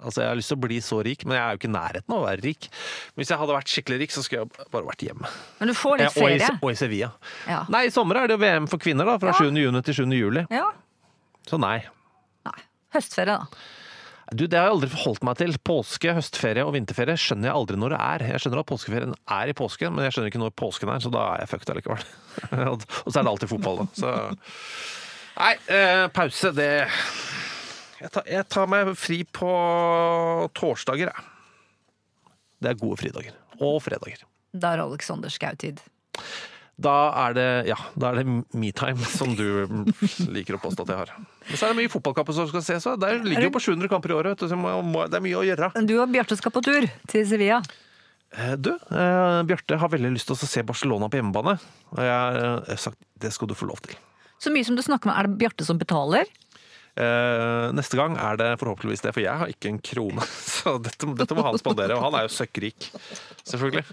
Altså, 0.00 0.22
Jeg 0.22 0.28
har 0.30 0.36
lyst 0.38 0.48
til 0.48 0.56
å 0.56 0.60
bli 0.62 0.76
så 0.80 0.98
rik, 1.04 1.24
men 1.26 1.34
jeg 1.36 1.42
er 1.42 1.50
jo 1.52 1.58
ikke 1.58 1.68
i 1.68 1.72
nærheten 1.74 2.14
av 2.14 2.20
å 2.22 2.26
være 2.28 2.40
rik. 2.46 2.68
Men 3.12 3.20
Hvis 3.20 3.32
jeg 3.34 3.38
hadde 3.42 3.56
vært 3.58 3.72
skikkelig 3.74 3.98
rik, 4.00 4.12
så 4.14 4.22
skulle 4.24 4.44
jeg 4.46 4.68
bare 4.72 4.86
vært 4.86 5.02
hjemme. 5.04 5.32
Men 5.58 5.68
du 5.68 5.74
får 5.76 5.98
litt 5.98 6.06
Ja, 6.06 6.12
og, 6.22 6.30
i, 6.30 6.38
ferie. 6.38 6.50
og 6.62 6.70
i 6.70 6.78
Sevilla. 6.78 7.08
Ja. 7.50 7.58
Nei, 7.74 7.82
i 7.88 7.92
sommer 7.92 8.20
er 8.22 8.30
det 8.30 8.38
VM 8.40 8.68
for 8.70 8.80
kvinner, 8.80 9.04
da. 9.10 9.18
Fra 9.20 9.34
Ja. 9.34 9.40
7. 9.50 9.58
juni 9.58 9.82
til 9.84 9.98
7. 9.98 10.06
juli. 10.16 10.46
ja. 10.54 10.70
Så 11.50 11.58
nei. 11.60 11.76
Nei. 12.48 12.56
Høstferie, 12.96 13.36
da. 13.36 13.60
Du, 14.32 14.44
Det 14.44 14.58
har 14.58 14.68
jeg 14.68 14.74
aldri 14.76 14.90
forholdt 14.92 15.24
meg 15.24 15.38
til. 15.40 15.54
Påske, 15.64 16.12
høstferie 16.18 16.66
og 16.66 16.74
vinterferie 16.76 17.16
skjønner 17.20 17.48
jeg 17.48 17.56
aldri 17.56 17.78
når 17.80 17.94
det 17.94 18.00
er. 18.04 18.24
Jeg 18.34 18.42
skjønner 18.44 18.60
at 18.60 18.68
påskeferien 18.68 19.14
er 19.38 19.52
i 19.52 19.56
påsken, 19.56 19.94
men 19.96 20.04
jeg 20.04 20.16
skjønner 20.16 20.32
ikke 20.32 20.42
når 20.42 20.54
påsken 20.58 20.92
er, 20.92 21.00
så 21.04 21.12
da 21.14 21.24
er 21.32 21.44
jeg 21.44 21.52
fucked 21.54 21.72
allikevel. 21.72 22.04
og 22.74 22.84
så 23.08 23.14
er 23.14 23.22
det 23.22 23.32
alltid 23.32 23.52
fotball, 23.54 23.82
da. 23.82 23.88
Så 23.96 24.14
Nei, 25.38 25.52
eh, 25.70 26.04
pause, 26.10 26.50
det 26.50 26.70
jeg 27.98 28.10
tar, 28.14 28.26
jeg 28.30 28.46
tar 28.50 28.68
meg 28.70 28.92
fri 28.98 29.22
på 29.24 29.48
torsdager, 30.54 31.10
jeg. 31.10 32.34
Det 32.62 32.72
er 32.72 32.78
gode 32.78 32.98
fridager. 33.00 33.34
Og 33.62 33.80
fredager. 33.82 34.22
Da 34.54 34.74
er 34.74 34.82
Alexander 34.84 35.30
Schou-tid. 35.32 35.80
Da 36.78 36.94
er 37.26 37.34
det 37.34 37.48
ja, 37.70 37.76
da 37.98 38.12
er 38.12 38.20
det 38.20 38.36
metime, 38.54 39.02
som 39.10 39.34
du 39.38 39.46
liker 40.30 40.58
å 40.58 40.62
påstå 40.62 40.86
at 40.86 40.92
jeg 40.92 41.00
har. 41.00 41.12
Men 41.48 41.56
så 41.56 41.66
er 41.66 41.72
det 41.74 41.78
mye 41.80 41.92
fotballkamper 41.92 42.36
som 42.36 42.48
skal 42.50 42.62
ses. 42.64 42.84
Det 43.00 43.12
ligger 43.24 43.48
jo 43.48 43.52
på 43.54 43.62
700 43.64 43.88
kamper 43.88 44.12
i 44.12 44.16
året, 44.18 44.38
så 44.44 44.56
må- 44.58 44.82
må- 44.84 45.06
det 45.08 45.16
er 45.16 45.24
mye 45.24 45.38
å 45.40 45.44
gjøre. 45.46 45.70
Du 45.86 45.94
og 46.02 46.08
Bjarte 46.12 46.36
skal 46.36 46.52
på 46.52 46.62
tur 46.62 46.88
til 47.08 47.26
Sevilla. 47.26 47.62
Eh, 48.36 48.56
Du, 48.56 48.70
eh, 48.74 49.42
Bjarte 49.48 49.78
har 49.80 49.88
veldig 49.88 50.12
lyst 50.12 50.26
til 50.28 50.36
å 50.36 50.46
se 50.46 50.62
Barcelona 50.62 51.08
på 51.08 51.16
hjemmebane. 51.20 51.58
Og 51.92 51.98
jeg 51.98 52.08
har 52.68 52.76
sagt 52.76 52.98
det 53.18 53.32
skal 53.32 53.48
du 53.48 53.54
få 53.54 53.66
lov 53.68 53.80
til. 53.80 53.96
Så 54.38 54.52
mye 54.52 54.64
som 54.64 54.76
du 54.76 54.82
snakker 54.82 55.06
med, 55.06 55.16
er 55.16 55.26
det 55.26 55.38
Bjarte 55.38 55.64
som 55.64 55.78
betaler? 55.78 56.26
Eh, 56.98 57.70
neste 57.72 57.94
gang 57.96 58.16
er 58.18 58.36
det 58.36 58.58
forhåpentligvis 58.58 59.00
det, 59.04 59.12
for 59.14 59.20
jeg 59.22 59.30
har 59.38 59.46
ikke 59.46 59.68
en 59.70 59.78
krone. 59.78 60.20
Så 60.58 60.76
dette, 60.82 61.06
dette 61.16 61.34
må 61.34 61.44
han 61.46 61.56
spandere, 61.58 61.94
og 61.96 62.02
han 62.12 62.14
er 62.20 62.26
jo 62.28 62.34
søkkrik. 62.34 62.88
Selvfølgelig. 63.46 63.84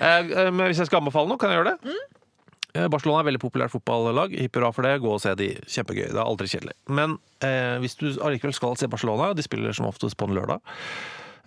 Eh, 0.00 0.30
eh, 0.32 0.50
men 0.50 0.66
hvis 0.70 0.78
jeg 0.80 0.86
skal 0.88 1.02
anbefale 1.02 1.28
noe, 1.28 1.36
kan 1.38 1.50
jeg 1.52 1.60
gjøre 1.62 1.74
det? 1.76 1.92
Eh, 1.92 2.17
Barcelona 2.76 3.22
er 3.22 3.28
veldig 3.30 3.40
populært 3.42 3.72
fotballag. 3.72 4.34
Hipp 4.36 4.58
for 4.60 4.84
det. 4.84 4.98
Gå 5.02 5.14
og 5.14 5.22
se 5.22 5.32
de. 5.38 5.48
Kjempegøy. 5.64 6.10
Det 6.10 6.18
er 6.18 6.24
aldri 6.26 6.50
kjedelig. 6.52 6.76
Men 6.92 7.16
eh, 7.44 7.78
hvis 7.82 7.96
du 7.96 8.10
allikevel 8.12 8.54
skal 8.56 8.76
se 8.78 8.90
Barcelona, 8.90 9.32
de 9.34 9.44
spiller 9.46 9.72
som 9.76 9.88
oftest 9.88 10.18
på 10.20 10.28
en 10.28 10.36
lørdag, 10.36 10.60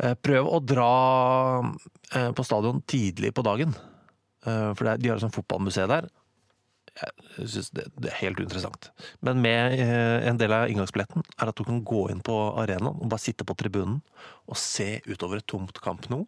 eh, 0.01 0.15
prøv 0.17 0.49
å 0.49 0.59
dra 0.65 0.89
eh, 2.15 2.31
på 2.33 2.47
stadion 2.47 2.81
tidlig 2.89 3.35
på 3.37 3.45
dagen. 3.45 3.77
Eh, 4.45 4.71
for 4.73 4.89
er, 4.89 4.97
de 4.97 5.11
har 5.11 5.21
et 5.21 5.25
sånt 5.25 5.37
fotballmuseum 5.37 5.93
der. 5.93 6.09
Jeg 7.37 7.47
synes 7.53 7.69
det, 7.71 7.85
det 8.01 8.09
er 8.11 8.19
helt 8.25 8.41
uinteressant. 8.41 8.89
Men 9.23 9.39
med 9.45 9.77
eh, 9.79 10.27
en 10.27 10.41
del 10.41 10.51
av 10.55 10.67
inngangsbilletten 10.73 11.23
er 11.37 11.51
at 11.51 11.57
du 11.57 11.63
kan 11.67 11.79
gå 11.87 12.07
inn 12.11 12.25
på 12.25 12.35
arenaen 12.59 12.97
og 12.97 13.09
bare 13.13 13.23
sitte 13.23 13.47
på 13.47 13.55
tribunen 13.59 14.01
og 14.49 14.59
se 14.59 14.97
utover 15.07 15.39
et 15.39 15.47
tomt 15.47 15.79
Camp 15.85 16.09
Nou. 16.11 16.25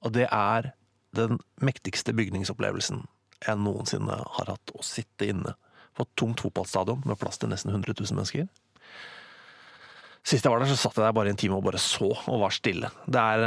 Og 0.00 0.16
det 0.16 0.26
er 0.32 0.72
den 1.16 1.38
mektigste 1.62 2.14
bygningsopplevelsen 2.16 3.04
jeg 3.46 3.60
noensinne 3.60 4.16
har 4.36 4.52
hatt. 4.54 4.72
Å 4.76 4.84
sitte 4.84 5.28
inne 5.32 5.54
på 5.96 6.04
et 6.06 6.12
tomt 6.20 6.40
fotballstadion 6.44 7.02
med 7.08 7.18
plass 7.20 7.40
til 7.40 7.50
nesten 7.52 7.72
100 7.74 7.96
000 7.98 8.18
mennesker. 8.18 8.48
Sist 10.26 10.44
jeg 10.44 10.52
var 10.52 10.60
der, 10.62 10.70
så 10.70 10.76
satt 10.78 10.98
jeg 10.98 11.06
der 11.06 11.16
bare 11.16 11.30
i 11.30 11.34
en 11.34 11.40
time 11.40 11.56
og 11.56 11.64
bare 11.64 11.80
så 11.80 12.10
og 12.12 12.42
var 12.42 12.52
stille. 12.54 12.90
Det 13.08 13.20
er 13.20 13.44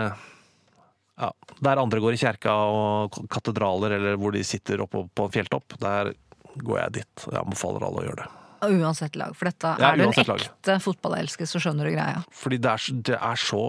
ja, 1.21 1.29
Der 1.61 1.81
andre 1.81 2.01
går 2.01 2.15
i 2.15 2.21
kjerka 2.23 2.53
og 2.73 3.19
katedraler, 3.31 3.93
eller 3.99 4.17
hvor 4.17 4.33
de 4.33 4.41
sitter 4.47 4.81
oppe 4.81 5.03
på 5.13 5.27
en 5.27 5.33
fjelltopp, 5.35 5.75
der 5.81 6.13
går 6.57 6.79
jeg 6.79 6.95
dit. 6.99 7.27
Jeg 7.29 7.41
anbefaler 7.43 7.85
alle 7.85 8.01
å 8.01 8.07
gjøre 8.07 8.23
det. 8.23 8.31
Uansett 8.63 9.17
lag, 9.19 9.33
for 9.35 9.49
dette 9.49 9.73
Ja, 9.77 9.91
er 9.91 9.99
du 9.99 10.05
en 10.05 10.13
ekte 10.13 10.23
lag. 10.29 10.81
fotballelsker, 10.81 11.45
så 11.49 11.59
skjønner 11.61 11.89
du 11.89 11.93
greia. 11.97 12.21
Fordi 12.31 12.57
det 12.63 12.71
er, 12.71 12.99
det 13.11 13.17
er 13.19 13.41
så 13.43 13.63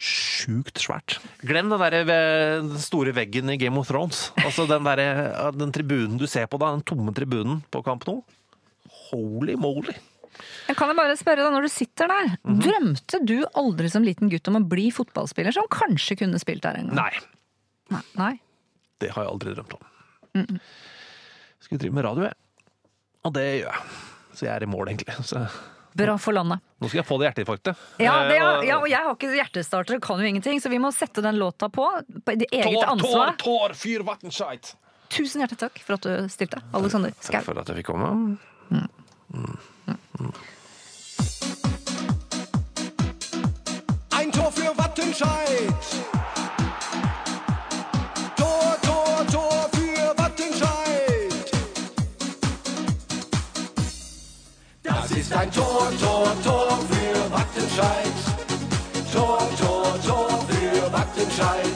sjukt 0.00 0.76
svært. 0.82 1.16
Glem 1.46 1.70
den 1.72 1.80
der 1.80 1.96
den 2.08 2.74
store 2.82 3.14
veggen 3.16 3.48
i 3.52 3.56
Game 3.60 3.78
of 3.80 3.88
Thrones. 3.88 4.26
Altså 4.42 4.66
den, 4.68 4.84
der, 4.84 5.50
den 5.56 5.72
tribunen 5.72 6.18
du 6.20 6.26
ser 6.28 6.46
på 6.52 6.58
da, 6.60 6.72
den 6.76 6.84
tomme 6.86 7.14
tribunen 7.16 7.62
på 7.72 7.82
Camp 7.86 8.04
Nou. 8.08 8.20
Holy 9.08 9.54
moly! 9.56 9.94
Jeg 10.68 10.76
kan 10.76 10.90
jeg 10.90 10.98
bare 10.98 11.14
spørre 11.16 11.44
deg, 11.46 11.52
når 11.54 11.64
du 11.64 11.72
sitter 11.72 12.10
der, 12.12 12.26
Mhm. 12.44 12.58
drømte 12.60 13.20
du 13.24 13.36
aldri 13.56 13.88
som 13.88 14.04
liten 14.04 14.28
gutt 14.28 14.48
om 14.50 14.58
å 14.60 14.68
bli 14.68 14.90
fotballspiller 14.92 15.54
som 15.56 15.64
kanskje 15.72 16.18
kunne 16.20 16.38
spilt 16.42 16.60
der 16.66 16.76
en 16.82 16.90
gang? 16.90 16.96
Nei, 16.98 17.20
Nei. 17.94 18.02
Nei. 18.18 18.32
det 19.00 19.10
har 19.14 19.24
jeg 19.24 19.32
aldri 19.32 19.54
drømt 19.56 19.78
om. 19.78 20.60
Skulle 21.62 21.80
drive 21.80 21.94
med 21.96 22.04
radio, 22.04 22.26
jeg. 22.28 22.36
Og 23.24 23.32
det 23.32 23.46
gjør 23.62 23.72
jeg. 23.72 23.96
Så 24.36 24.44
jeg 24.44 24.52
er 24.58 24.66
i 24.66 24.68
mål, 24.70 24.90
egentlig. 24.92 25.16
Så 25.24 25.40
Bra 25.96 26.14
for 26.20 26.36
landet. 26.36 26.60
nå 26.82 26.88
skal 26.90 26.98
jeg 27.00 27.06
få 27.08 27.16
det 27.20 27.28
hjerteinfarktet. 27.30 27.84
Ja, 28.02 28.16
det, 28.28 28.36
er, 28.36 28.64
ja, 28.68 28.76
og 28.82 28.88
jeg 28.90 29.00
har 29.06 29.14
ikke 29.14 29.30
hjertestarter, 29.32 30.00
kan 30.04 30.20
jo 30.20 30.26
ingenting, 30.28 30.60
så 30.60 30.68
vi 30.72 30.80
må 30.82 30.90
sette 30.92 31.22
den 31.24 31.38
låta 31.40 31.70
på. 31.72 31.86
På 32.26 32.34
det 32.36 32.50
eget 32.52 32.66
Tår, 32.68 32.82
tår, 32.82 32.90
ansvar. 32.98 33.32
tår, 33.40 33.76
fyr, 33.80 34.04
vatnskjeit! 34.04 34.74
Tusen 35.08 35.40
hjertelig 35.40 35.60
takk 35.62 35.80
for 35.86 35.96
at 35.96 36.04
du 36.04 36.28
stilte, 36.34 36.60
Alexander 36.74 37.14
Takk 37.16 37.28
Skau. 37.30 37.42
for 37.46 37.62
at 37.62 37.70
jeg 37.72 37.80
fikk 37.80 37.92
komme. 37.94 38.36
Ein 44.12 44.32
Tor 44.32 44.50
für 44.50 44.76
Wattenscheid. 44.76 46.35
Ist 55.28 55.36
ein 55.36 55.50
Tor, 55.50 55.90
Tor, 56.00 56.32
Tor 56.44 56.78
für 56.88 57.32
Wattenscheid. 57.32 58.14
Tor, 59.12 59.40
Tor, 59.58 59.98
Tor 60.06 60.46
für 60.46 60.92
Wattenscheid. 60.92 61.74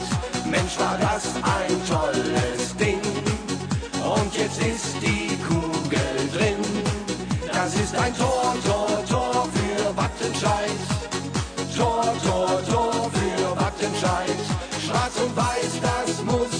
Mensch, 0.49 0.79
war 0.79 0.97
das 0.97 1.25
ein 1.35 1.75
tolles 1.85 2.73
Ding. 2.77 3.01
Und 4.05 4.33
jetzt 4.37 4.57
ist 4.57 4.95
die 5.01 5.35
Kugel 5.43 6.29
drin. 6.33 6.63
Das 7.51 7.75
ist 7.75 7.93
ein 7.93 8.15
Tor, 8.15 8.55
Tor, 8.65 9.03
Tor 9.09 9.49
für 9.51 9.97
Wattenscheid. 9.97 10.71
Tor, 11.75 12.05
Tor, 12.23 12.63
Tor 12.71 13.11
für 13.11 13.59
Wattenscheid. 13.59 14.39
Schwarz 14.81 15.17
und 15.21 15.35
weiß, 15.35 15.73
das 15.81 16.23
muss 16.23 16.50